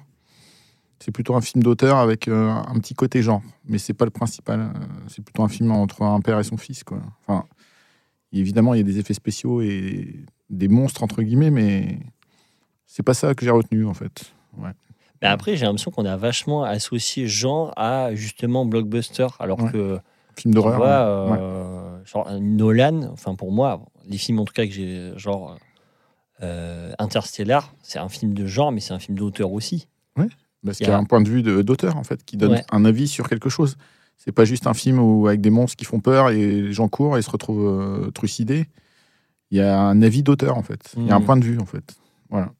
C'est 1.00 1.10
plutôt 1.10 1.34
un 1.34 1.40
film 1.40 1.62
d'auteur 1.62 1.96
avec 1.98 2.28
euh, 2.28 2.48
un 2.48 2.74
petit 2.78 2.94
côté 2.94 3.22
genre, 3.22 3.42
mais 3.66 3.78
c'est 3.78 3.92
pas 3.92 4.04
le 4.04 4.10
principal. 4.10 4.60
Euh, 4.60 4.72
C'est 5.08 5.22
plutôt 5.22 5.42
un 5.42 5.48
film 5.48 5.70
entre 5.72 6.02
un 6.02 6.20
père 6.20 6.38
et 6.38 6.44
son 6.44 6.56
fils, 6.56 6.84
quoi. 6.84 6.98
Enfin, 7.26 7.44
évidemment, 8.32 8.72
il 8.74 8.78
y 8.78 8.80
a 8.80 8.84
des 8.84 8.98
effets 8.98 9.14
spéciaux 9.14 9.60
et 9.62 10.24
des 10.48 10.68
monstres 10.68 11.02
entre 11.02 11.22
guillemets, 11.22 11.50
mais 11.50 11.98
c'est 12.86 13.02
pas 13.02 13.14
ça 13.14 13.34
que 13.34 13.44
j'ai 13.44 13.50
retenu 13.50 13.84
en 13.84 13.94
fait. 13.94 14.32
Ouais. 14.56 14.70
Mais 15.20 15.28
après, 15.28 15.56
j'ai 15.56 15.66
l'impression 15.66 15.90
qu'on 15.90 16.04
a 16.06 16.16
vachement 16.16 16.62
associé 16.62 17.26
genre 17.26 17.72
à 17.76 18.14
justement 18.14 18.64
blockbuster, 18.64 19.26
alors 19.40 19.60
Ouais. 19.60 19.72
que 19.72 19.98
Film 20.36 20.54
d'horreur. 20.54 20.80
ouais. 20.80 21.38
euh, 21.40 21.85
genre 22.06 22.30
Nolan, 22.40 23.02
enfin 23.12 23.34
pour 23.34 23.52
moi, 23.52 23.84
les 24.06 24.18
films 24.18 24.38
en 24.38 24.44
tout 24.44 24.54
cas 24.54 24.64
que 24.66 24.72
j'ai, 24.72 25.12
genre 25.16 25.56
euh, 26.42 26.92
Interstellar, 26.98 27.74
c'est 27.82 27.98
un 27.98 28.08
film 28.08 28.34
de 28.34 28.46
genre, 28.46 28.72
mais 28.72 28.80
c'est 28.80 28.92
un 28.94 28.98
film 28.98 29.18
d'auteur 29.18 29.52
aussi. 29.52 29.88
Parce 30.64 30.80
Il 30.80 30.82
y 30.82 30.84
qu'il 30.86 30.92
y 30.92 30.96
a 30.96 30.98
un 30.98 31.04
point 31.04 31.20
de 31.20 31.28
vue 31.28 31.42
de- 31.42 31.62
d'auteur, 31.62 31.96
en 31.96 32.02
fait, 32.02 32.24
qui 32.24 32.36
donne 32.36 32.52
Ouais. 32.52 32.64
un 32.72 32.84
avis 32.84 33.06
sur 33.06 33.28
quelque 33.28 33.48
chose. 33.48 33.76
C'est 34.16 34.32
pas 34.32 34.44
juste 34.44 34.66
un 34.66 34.74
film 34.74 34.98
où, 34.98 35.28
avec 35.28 35.40
des 35.40 35.50
monstres 35.50 35.76
qui 35.76 35.84
font 35.84 36.00
peur 36.00 36.30
et 36.30 36.62
les 36.62 36.72
gens 36.72 36.88
courent 36.88 37.16
et 37.18 37.22
se 37.22 37.30
retrouvent 37.30 37.68
euh, 37.68 38.10
trucidés. 38.10 38.66
Il 39.52 39.58
y 39.58 39.60
a 39.60 39.78
un 39.80 40.02
avis 40.02 40.24
d'auteur, 40.24 40.56
en 40.58 40.62
fait. 40.64 40.92
Il 40.96 41.06
y 41.06 41.10
a 41.10 41.14
un 41.14 41.20
Mhm. 41.20 41.24
point 41.24 41.36
de 41.36 41.44
vue, 41.44 41.58
en 41.60 41.66
fait. 41.66 41.94
Voilà. 42.30 42.52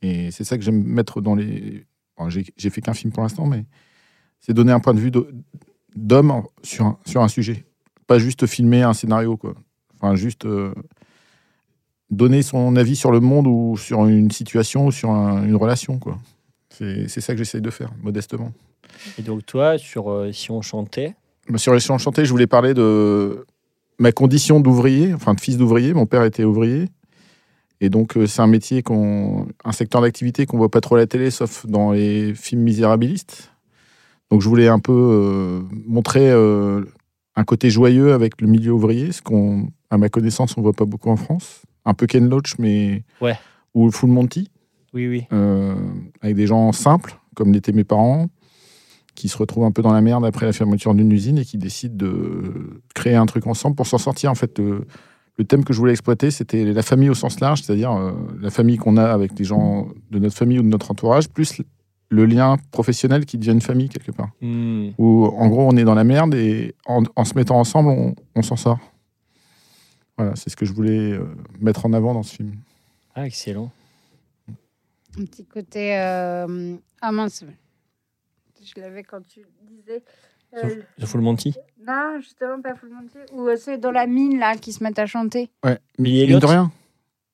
Et 0.00 0.30
c'est 0.30 0.44
ça 0.44 0.56
que 0.56 0.64
j'aime 0.64 0.82
mettre 0.82 1.20
dans 1.20 1.34
les. 1.34 1.84
bon, 2.16 2.30
J'ai 2.30 2.70
fait 2.70 2.80
qu'un 2.80 2.94
film 2.94 3.12
pour 3.12 3.22
l'instant, 3.22 3.44
mais 3.46 3.66
c'est 4.40 4.54
donner 4.54 4.72
un 4.72 4.80
point 4.80 4.94
de 4.94 5.00
vue 5.00 5.10
d'ho- 5.10 5.28
d'homme 5.94 6.30
en- 6.30 6.46
sur 6.62 6.86
un, 6.86 6.98
sur 7.04 7.20
un 7.22 7.28
sujet. 7.28 7.66
Pas 8.08 8.18
juste 8.18 8.46
filmer 8.46 8.82
un 8.82 8.94
scénario, 8.94 9.36
quoi. 9.36 9.54
Enfin, 9.94 10.16
juste 10.16 10.44
euh, 10.46 10.72
donner 12.10 12.42
son 12.42 12.74
avis 12.76 12.96
sur 12.96 13.10
le 13.10 13.20
monde 13.20 13.46
ou 13.46 13.76
sur 13.76 14.06
une 14.06 14.30
situation 14.30 14.86
ou 14.86 14.92
sur 14.92 15.10
un- 15.10 15.44
une 15.44 15.56
relation, 15.56 15.98
quoi. 15.98 16.18
C'est 16.70 17.08
ça 17.20 17.32
que 17.34 17.38
j'essaye 17.38 17.60
de 17.60 17.70
faire, 17.70 17.90
modestement. 18.02 18.52
Et 19.18 19.22
donc 19.22 19.44
toi, 19.44 19.78
sur 19.78 20.10
euh, 20.10 20.32
Si 20.32 20.50
on 20.50 20.62
chantait, 20.62 21.14
Bah, 21.48 21.58
Sur 21.58 21.74
les 21.74 21.80
chants 21.80 21.98
chantés, 21.98 22.24
je 22.24 22.30
voulais 22.30 22.46
parler 22.46 22.72
de 22.74 23.44
ma 23.98 24.12
condition 24.12 24.60
d'ouvrier, 24.60 25.12
enfin 25.14 25.34
de 25.34 25.40
fils 25.40 25.56
d'ouvrier. 25.56 25.92
Mon 25.94 26.06
père 26.06 26.22
était 26.24 26.44
ouvrier. 26.44 26.88
Et 27.80 27.90
donc, 27.90 28.16
euh, 28.16 28.26
c'est 28.26 28.42
un 28.42 28.46
métier, 28.48 28.82
qu'on, 28.82 29.46
un 29.64 29.72
secteur 29.72 30.00
d'activité 30.02 30.46
qu'on 30.46 30.56
voit 30.58 30.70
pas 30.70 30.80
trop 30.80 30.94
à 30.96 30.98
la 30.98 31.06
télé, 31.06 31.30
sauf 31.30 31.64
dans 31.66 31.92
les 31.92 32.34
films 32.34 32.62
misérabilistes. 32.62 33.52
Donc, 34.30 34.40
je 34.42 34.48
voulais 34.48 34.68
un 34.68 34.78
peu 34.80 34.92
euh, 34.92 35.60
montrer 35.86 36.30
un 37.38 37.44
côté 37.44 37.70
joyeux 37.70 38.12
avec 38.12 38.40
le 38.40 38.48
milieu 38.48 38.72
ouvrier, 38.72 39.12
ce 39.12 39.22
qu'on, 39.22 39.68
à 39.90 39.96
ma 39.96 40.08
connaissance, 40.08 40.58
on 40.58 40.62
voit 40.62 40.72
pas 40.72 40.84
beaucoup 40.84 41.08
en 41.08 41.16
France. 41.16 41.62
Un 41.84 41.94
peu 41.94 42.06
Ken 42.06 42.28
Loach, 42.28 42.58
mais. 42.58 43.04
Ouais. 43.20 43.36
Ou 43.74 43.90
Full 43.92 44.10
Monty. 44.10 44.50
Oui, 44.92 45.06
oui. 45.06 45.24
euh, 45.32 45.76
avec 46.20 46.34
des 46.34 46.46
gens 46.46 46.72
simples, 46.72 47.16
comme 47.36 47.52
l'étaient 47.52 47.72
mes 47.72 47.84
parents, 47.84 48.26
qui 49.14 49.28
se 49.28 49.36
retrouvent 49.38 49.64
un 49.64 49.70
peu 49.70 49.82
dans 49.82 49.92
la 49.92 50.00
merde 50.00 50.24
après 50.24 50.46
la 50.46 50.52
fermeture 50.52 50.94
d'une 50.94 51.12
usine 51.12 51.38
et 51.38 51.44
qui 51.44 51.58
décident 51.58 51.94
de 51.94 52.80
créer 52.94 53.14
un 53.14 53.26
truc 53.26 53.46
ensemble 53.46 53.76
pour 53.76 53.86
s'en 53.86 53.98
sortir. 53.98 54.30
En 54.30 54.34
fait, 54.34 54.58
le, 54.58 54.86
le 55.36 55.44
thème 55.44 55.62
que 55.64 55.72
je 55.72 55.78
voulais 55.78 55.92
exploiter, 55.92 56.30
c'était 56.32 56.64
la 56.64 56.82
famille 56.82 57.10
au 57.10 57.14
sens 57.14 57.38
large, 57.38 57.62
c'est-à-dire 57.62 57.92
euh, 57.92 58.12
la 58.40 58.50
famille 58.50 58.78
qu'on 58.78 58.96
a 58.96 59.04
avec 59.04 59.34
des 59.34 59.44
gens 59.44 59.88
de 60.10 60.18
notre 60.18 60.36
famille 60.36 60.58
ou 60.58 60.62
de 60.62 60.68
notre 60.68 60.90
entourage, 60.90 61.28
plus 61.28 61.62
le 62.10 62.24
lien 62.26 62.56
professionnel 62.70 63.26
qui 63.26 63.36
devient 63.38 63.52
une 63.52 63.60
famille 63.60 63.88
quelque 63.88 64.12
part. 64.12 64.30
Hmm. 64.40 64.90
Où 64.98 65.26
en 65.26 65.48
gros, 65.48 65.66
on 65.68 65.76
est 65.76 65.84
dans 65.84 65.94
la 65.94 66.04
merde 66.04 66.34
et 66.34 66.74
en, 66.86 67.02
en 67.16 67.24
se 67.24 67.34
mettant 67.34 67.58
ensemble, 67.58 67.90
on, 67.90 68.14
on 68.34 68.42
s'en 68.42 68.56
sort. 68.56 68.78
Voilà, 70.16 70.34
c'est 70.36 70.50
ce 70.50 70.56
que 70.56 70.64
je 70.64 70.72
voulais 70.72 71.12
euh, 71.12 71.24
mettre 71.60 71.86
en 71.86 71.92
avant 71.92 72.14
dans 72.14 72.22
ce 72.22 72.34
film. 72.36 72.54
Ah, 73.14 73.26
excellent. 73.26 73.70
Un 75.18 75.24
petit 75.24 75.44
côté. 75.44 75.96
euh, 75.98 76.76
Ah 77.00 77.12
mince. 77.12 77.44
Je 78.62 78.80
l'avais 78.80 79.02
quand 79.04 79.20
tu 79.26 79.40
disais. 79.62 80.02
euh, 80.56 80.82
The 81.00 81.06
Full 81.06 81.20
Monty 81.20 81.54
Non, 81.86 82.18
justement, 82.20 82.60
pas 82.60 82.74
Full 82.74 82.90
Monty. 82.90 83.18
Ou 83.32 83.46
euh, 83.48 83.56
c'est 83.56 83.78
dans 83.78 83.92
la 83.92 84.06
mine, 84.06 84.38
là, 84.38 84.56
qui 84.56 84.72
se 84.72 84.82
mettent 84.82 84.98
à 84.98 85.06
chanter. 85.06 85.50
Ouais. 85.64 85.78
Mine 85.98 86.38
de 86.38 86.46
rien 86.46 86.70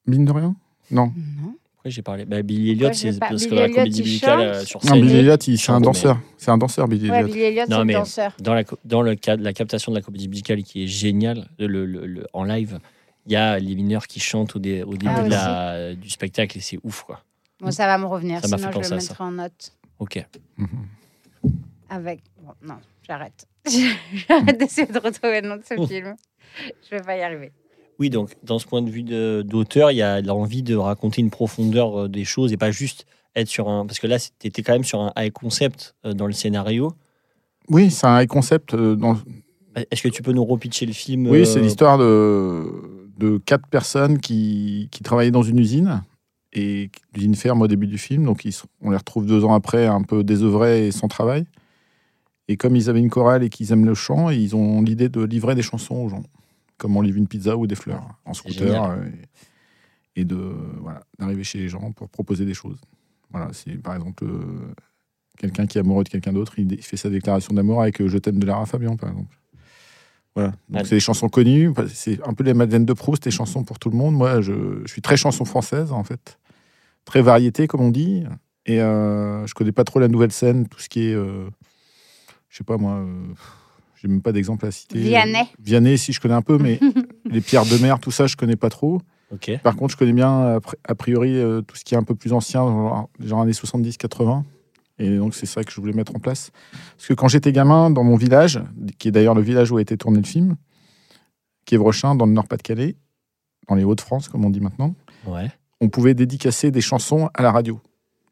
Mine 0.07 0.25
de 0.27 0.33
rien? 0.33 0.55
Non. 0.91 1.13
Non. 1.43 1.55
Pourquoi 1.85 1.97
j'ai 1.97 2.03
parlé? 2.03 2.25
Bah, 2.25 2.41
Billy 2.41 2.71
Elliot, 2.71 2.95
c'est 2.95 3.19
parce 3.19 3.45
que 3.45 3.51
Billy 3.51 3.51
dans 3.51 3.57
la 3.57 3.65
Elliot, 3.65 3.75
comédie 3.77 4.01
musicale 4.01 4.31
chante? 4.39 4.41
euh, 4.41 4.65
sur 4.65 4.81
Non, 4.87 4.91
scène, 4.95 5.01
Billy 5.03 5.17
Elliot, 5.19 5.37
il- 5.37 5.59
c'est 5.59 5.71
un 5.71 5.81
mais- 5.81 5.85
danseur. 5.85 6.19
C'est 6.39 6.51
un 6.51 6.57
danseur, 6.57 6.89
Billy 6.89 7.11
Ouais, 7.11 7.17
Elliot. 7.19 7.27
Billy 7.29 7.41
Elliot, 7.43 7.65
Non, 7.69 7.77
c'est 7.81 7.85
mais- 7.85 7.93
danseur. 7.93 8.33
dans 8.41 8.55
la, 8.55 8.65
dans 8.87 9.03
le 9.03 9.15
cadre 9.17 9.43
la 9.43 9.53
captation 9.53 9.93
de 9.93 9.99
la 9.99 10.03
comédie 10.03 10.29
musicale 10.29 10.63
qui 10.63 10.85
est 10.85 10.87
géniale, 10.87 11.47
le, 11.59 11.67
le- 11.85 12.07
le- 12.07 12.27
en 12.33 12.45
live, 12.45 12.79
il 13.27 13.33
y 13.33 13.37
a 13.37 13.59
les 13.59 13.75
mineurs 13.75 14.07
qui 14.07 14.19
chantent 14.19 14.57
au, 14.57 14.59
dé- 14.61 14.83
au 14.83 14.93
début 14.97 15.13
Ah, 15.15 15.23
de 15.25 15.29
la- 15.31 15.95
du 15.95 16.09
spectacle 16.09 16.57
et 16.57 16.63
c'est 16.63 16.79
ouf, 16.85 17.03
quoi. 17.03 17.23
Bon, 17.61 17.71
ça 17.71 17.85
va 17.87 17.99
me 17.99 18.07
revenir, 18.07 18.41
Ça 18.41 18.49
m'a 18.49 18.57
sinon 18.57 18.71
je 18.83 18.89
le 18.89 18.97
mettrai 18.97 19.23
en 19.25 19.31
note. 19.33 19.73
Ok. 19.99 20.25
Avec. 21.91 22.23
Bon, 22.43 22.53
non, 22.63 22.77
j'arrête. 23.07 23.47
j'arrête 23.67 24.59
d'essayer 24.59 24.87
de 24.87 24.99
retrouver 24.99 25.43
le 25.43 25.49
nom 25.51 25.57
de 25.57 25.63
ce 25.65 25.75
film. 25.87 26.15
Je 26.91 26.97
vais 26.97 27.03
pas 27.03 27.17
y 27.19 27.21
arriver. 27.23 27.53
Oui, 27.99 28.11
donc 28.11 28.35
dans 28.43 28.59
ce 28.59 28.67
point 28.67 28.83
de 28.83 28.91
vue 28.91 29.03
d'auteur, 29.45 29.91
il 29.91 29.97
y 29.97 30.03
a 30.03 30.21
l'envie 30.21 30.63
de 30.63 30.75
raconter 30.75 31.21
une 31.23 31.31
profondeur 31.31 32.03
euh, 32.03 32.09
des 32.09 32.25
choses 32.25 32.53
et 32.53 32.57
pas 32.57 32.71
juste 32.71 33.07
être 33.37 33.49
sur 33.49 33.69
un. 33.69 33.87
Parce 33.87 33.99
que 33.99 34.07
là, 34.07 34.19
tu 34.19 34.47
étais 34.47 34.63
quand 34.63 34.73
même 34.73 34.85
sur 34.85 35.01
un 35.01 35.13
high 35.17 35.33
concept 35.33 35.95
euh, 36.05 36.13
dans 36.13 36.27
le 36.27 36.33
scénario. 36.33 36.93
Oui, 37.69 37.91
c'est 37.91 38.07
un 38.07 38.21
high 38.21 38.29
concept. 38.29 38.75
euh, 38.75 38.97
dans... 38.97 39.17
Est-ce 39.91 40.03
que 40.03 40.09
tu 40.09 40.23
peux 40.23 40.33
nous 40.33 40.45
repitcher 40.45 40.87
le 40.87 40.93
film 40.93 41.27
Oui, 41.29 41.47
c'est 41.47 41.61
l'histoire 41.61 41.99
de, 41.99 43.11
de 43.19 43.39
quatre 43.39 43.67
personnes 43.69 44.19
qui, 44.19 44.89
qui 44.93 45.03
travaillaient 45.03 45.33
dans 45.33 45.43
une 45.43 45.59
usine. 45.59 46.03
Et 46.53 46.91
l'usine 47.15 47.35
ferme 47.35 47.63
au 47.63 47.67
début 47.67 47.89
du 47.89 47.99
film. 47.99 48.25
Donc, 48.25 48.45
ils 48.45 48.55
on 48.81 48.91
les 48.91 48.97
retrouve 48.97 49.27
deux 49.27 49.45
ans 49.45 49.55
après, 49.55 49.87
un 49.87 50.03
peu 50.03 50.23
désœuvrés 50.23 50.87
et 50.87 50.93
sans 50.93 51.09
travail. 51.09 51.45
Et 52.47 52.57
comme 52.57 52.77
ils 52.77 52.89
avaient 52.89 53.01
une 53.01 53.11
chorale 53.11 53.43
et 53.43 53.49
qu'ils 53.49 53.73
aiment 53.73 53.87
le 53.87 53.95
chant, 53.95 54.31
ils 54.31 54.55
ont 54.55 54.83
l'idée 54.83 55.09
de 55.09 55.23
livrer 55.23 55.57
des 55.57 55.63
chansons 55.63 55.97
aux 55.97 56.09
gens. 56.09 56.23
Comme 56.85 56.99
on 56.99 57.01
livre 57.01 57.17
une 57.17 57.27
pizza 57.27 57.57
ou 57.57 57.67
des 57.67 57.77
fleurs 57.77 58.03
en 58.27 58.35
scooter. 58.35 58.85
euh, 58.91 58.97
Et, 60.17 60.21
et 60.21 60.25
de 60.27 60.37
voilà, 60.83 61.01
d'arriver 61.19 61.43
chez 61.45 61.59
les 61.59 61.71
gens 61.71 61.93
pour 61.93 62.11
proposer 62.11 62.45
des 62.45 62.53
choses. 62.53 62.79
Voilà, 63.31 63.49
c'est 63.55 63.79
par 63.79 63.95
exemple 63.95 64.25
euh, 64.27 64.75
quelqu'un 65.39 65.67
qui 65.67 65.79
est 65.79 65.81
amoureux 65.81 66.05
de 66.05 66.11
quelqu'un 66.11 66.35
d'autre, 66.35 66.59
il, 66.59 66.71
il 66.71 66.83
fait 66.83 66.99
sa 66.99 67.09
déclaration 67.09 67.55
d'amour 67.55 67.81
avec 67.81 68.03
euh, 68.03 68.09
Je 68.09 68.19
t'aime 68.19 68.39
de 68.39 68.45
Lara 68.45 68.67
Fabian, 68.67 68.97
par 68.99 69.09
exemple. 69.09 69.35
Voilà. 70.35 70.53
Donc, 70.69 70.87
c'est 70.87 70.97
des 70.97 71.01
chansons 71.01 71.31
connues. 71.31 71.73
C'est 71.89 72.21
un 72.29 72.35
peu 72.35 72.45
les 72.45 72.53
Madeleine 72.53 72.85
de 72.85 72.93
Proust, 72.93 73.23
des 73.25 73.31
chansons 73.31 73.65
pour 73.65 73.79
tout 73.79 73.89
le 73.89 73.97
monde. 73.97 74.15
Moi, 74.15 74.43
je, 74.43 74.83
je 74.85 74.93
suis 74.93 75.01
très 75.01 75.17
chanson 75.17 75.47
française, 75.47 75.91
en 75.91 76.05
fait. 76.05 76.39
Très 77.07 77.23
variété, 77.23 77.67
comme 77.67 77.81
on 77.81 77.91
dit. 77.91 78.25
Et 78.67 78.81
euh, 78.83 79.47
je 79.47 79.55
connais 79.55 79.73
pas 79.73 79.85
trop 79.85 80.01
la 80.01 80.09
nouvelle 80.09 80.33
scène, 80.33 80.67
tout 80.69 80.81
ce 80.81 80.89
qui 80.89 81.01
est. 81.09 81.15
je 81.15 82.57
sais 82.57 82.65
pas, 82.65 82.77
moi. 82.77 83.05
Euh, 84.05 84.09
j'ai 84.09 84.09
même 84.09 84.23
pas 84.23 84.33
d'exemple 84.33 84.67
à 84.67 84.71
citer. 84.71 84.99
Vianney. 84.99 85.49
Vianney, 85.59 85.99
si 85.99 86.13
je 86.13 86.21
connais 86.21 86.35
un 86.35 86.43
peu, 86.43 86.59
mais 86.59 86.79
les 87.31 87.41
pierres 87.41 87.65
de 87.67 87.77
mer, 87.79 87.99
tout 88.01 88.11
ça, 88.11 88.27
je 88.27 88.37
connais 88.37 88.57
pas 88.57 88.71
trop. 88.71 89.01
Par 89.65 89.75
contre, 89.75 89.93
je 89.93 89.97
connais 89.97 90.13
bien, 90.13 90.31
a 90.57 90.59
pri- 90.61 90.77
a 90.87 90.95
priori, 90.95 91.37
euh, 91.37 91.61
tout 91.61 91.75
ce 91.77 91.85
qui 91.85 91.95
est 91.95 91.97
un 91.97 92.05
peu 92.05 92.15
plus 92.15 92.33
ancien, 92.33 92.61
genre, 92.61 93.09
genre 93.19 93.41
années 93.41 93.53
70-80. 93.53 94.45
Et 95.01 95.17
donc, 95.17 95.35
c'est 95.35 95.47
ça 95.47 95.65
que 95.65 95.73
je 95.73 95.81
voulais 95.81 95.93
mettre 95.93 96.15
en 96.15 96.21
place. 96.21 96.53
Parce 96.97 97.09
que 97.09 97.15
quand 97.15 97.27
j'étais 97.27 97.51
gamin, 97.51 97.91
dans 97.91 98.05
mon 98.05 98.15
village, 98.15 98.63
qui 98.99 99.09
est 99.09 99.11
d'ailleurs 99.11 99.35
le 99.35 99.43
village 99.43 99.73
où 99.73 99.77
a 99.79 99.81
été 99.83 99.97
tourné 99.97 100.19
le 100.21 100.27
film, 100.27 100.55
qui 101.65 101.75
est 101.75 101.79
Vrechin, 101.79 102.15
dans 102.15 102.27
le 102.27 102.33
Nord-Pas-de-Calais, 102.33 102.95
dans 103.69 103.75
les 103.75 103.83
Hauts-de-France, 103.83 104.29
comme 104.29 104.45
on 104.45 104.51
dit 104.51 104.61
maintenant, 104.61 104.95
Ouais. 105.27 105.51
on 105.81 105.89
pouvait 105.89 106.15
dédicacer 106.15 106.71
des 106.71 106.81
chansons 106.83 107.29
à 107.35 107.43
la 107.43 107.51
radio. 107.51 107.81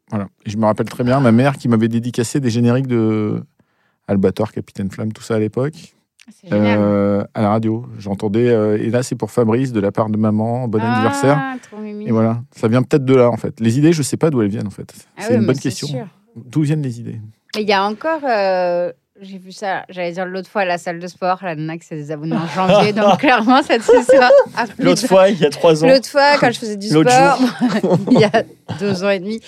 Voilà. 0.09 0.29
Et 0.45 0.49
je 0.51 0.57
me 0.57 0.63
rappelle 0.65 0.87
très 0.87 1.03
bien 1.03 1.19
ma 1.19 1.31
mère 1.33 1.57
qui 1.57 1.67
m'avait 1.67 1.89
dédicacé 1.89 2.39
des 2.39 2.49
génériques 2.49 2.87
de 2.87 3.43
Albator, 4.07 4.51
Capitaine 4.51 4.91
Flamme, 4.91 5.13
tout 5.13 5.23
ça 5.23 5.35
à 5.35 5.39
l'époque, 5.39 5.93
euh, 6.51 7.23
à 7.33 7.41
la 7.41 7.49
radio. 7.49 7.85
J'entendais, 7.97 8.49
euh, 8.49 8.77
et 8.77 8.89
là, 8.89 9.03
c'est 9.03 9.15
pour 9.15 9.31
Fabrice, 9.31 9.71
de 9.71 9.79
la 9.79 9.91
part 9.91 10.09
de 10.09 10.17
maman, 10.17 10.67
bon 10.67 10.81
anniversaire. 10.81 11.39
Ah, 11.39 11.55
mimi. 11.79 12.07
Et 12.07 12.11
voilà, 12.11 12.41
ça 12.55 12.67
vient 12.67 12.83
peut-être 12.83 13.05
de 13.05 13.15
là 13.15 13.29
en 13.29 13.37
fait. 13.37 13.59
Les 13.59 13.77
idées, 13.77 13.93
je 13.93 14.03
sais 14.03 14.17
pas 14.17 14.29
d'où 14.29 14.41
elles 14.41 14.49
viennent 14.49 14.67
en 14.67 14.71
fait. 14.71 14.93
Ah 15.17 15.23
c'est 15.23 15.29
oui, 15.29 15.35
une 15.35 15.41
mais 15.41 15.47
bonne 15.47 15.59
question. 15.59 15.87
D'où 16.35 16.61
viennent 16.61 16.81
les 16.81 16.99
idées? 16.99 17.19
Il 17.55 17.67
y 17.67 17.73
a 17.73 17.85
encore, 17.85 18.21
euh, 18.23 18.91
j'ai 19.21 19.37
vu 19.37 19.51
ça, 19.51 19.85
j'allais 19.89 20.11
dire 20.11 20.25
l'autre 20.25 20.49
fois 20.49 20.61
à 20.61 20.65
la 20.65 20.77
salle 20.77 20.99
de 20.99 21.07
sport, 21.07 21.39
la 21.43 21.55
nana 21.55 21.77
qui 21.77 21.85
s'est 21.85 21.95
désabonnée 21.95 22.35
en 22.35 22.47
janvier, 22.47 22.93
donc 22.93 23.19
clairement 23.19 23.61
cette 23.61 23.83
saison. 23.83 24.03
a 24.55 24.65
plus 24.65 24.83
L'autre 24.83 25.05
fois, 25.07 25.29
il 25.29 25.39
y 25.39 25.45
a 25.45 25.49
trois 25.49 25.83
ans. 25.83 25.87
L'autre 25.87 26.09
fois, 26.09 26.37
quand 26.39 26.51
je 26.51 26.59
faisais 26.59 26.77
du 26.77 26.87
sport, 26.87 27.39
il 28.11 28.19
y 28.19 28.23
a 28.23 28.43
deux 28.79 29.03
ans 29.03 29.09
et 29.09 29.19
demi, 29.19 29.39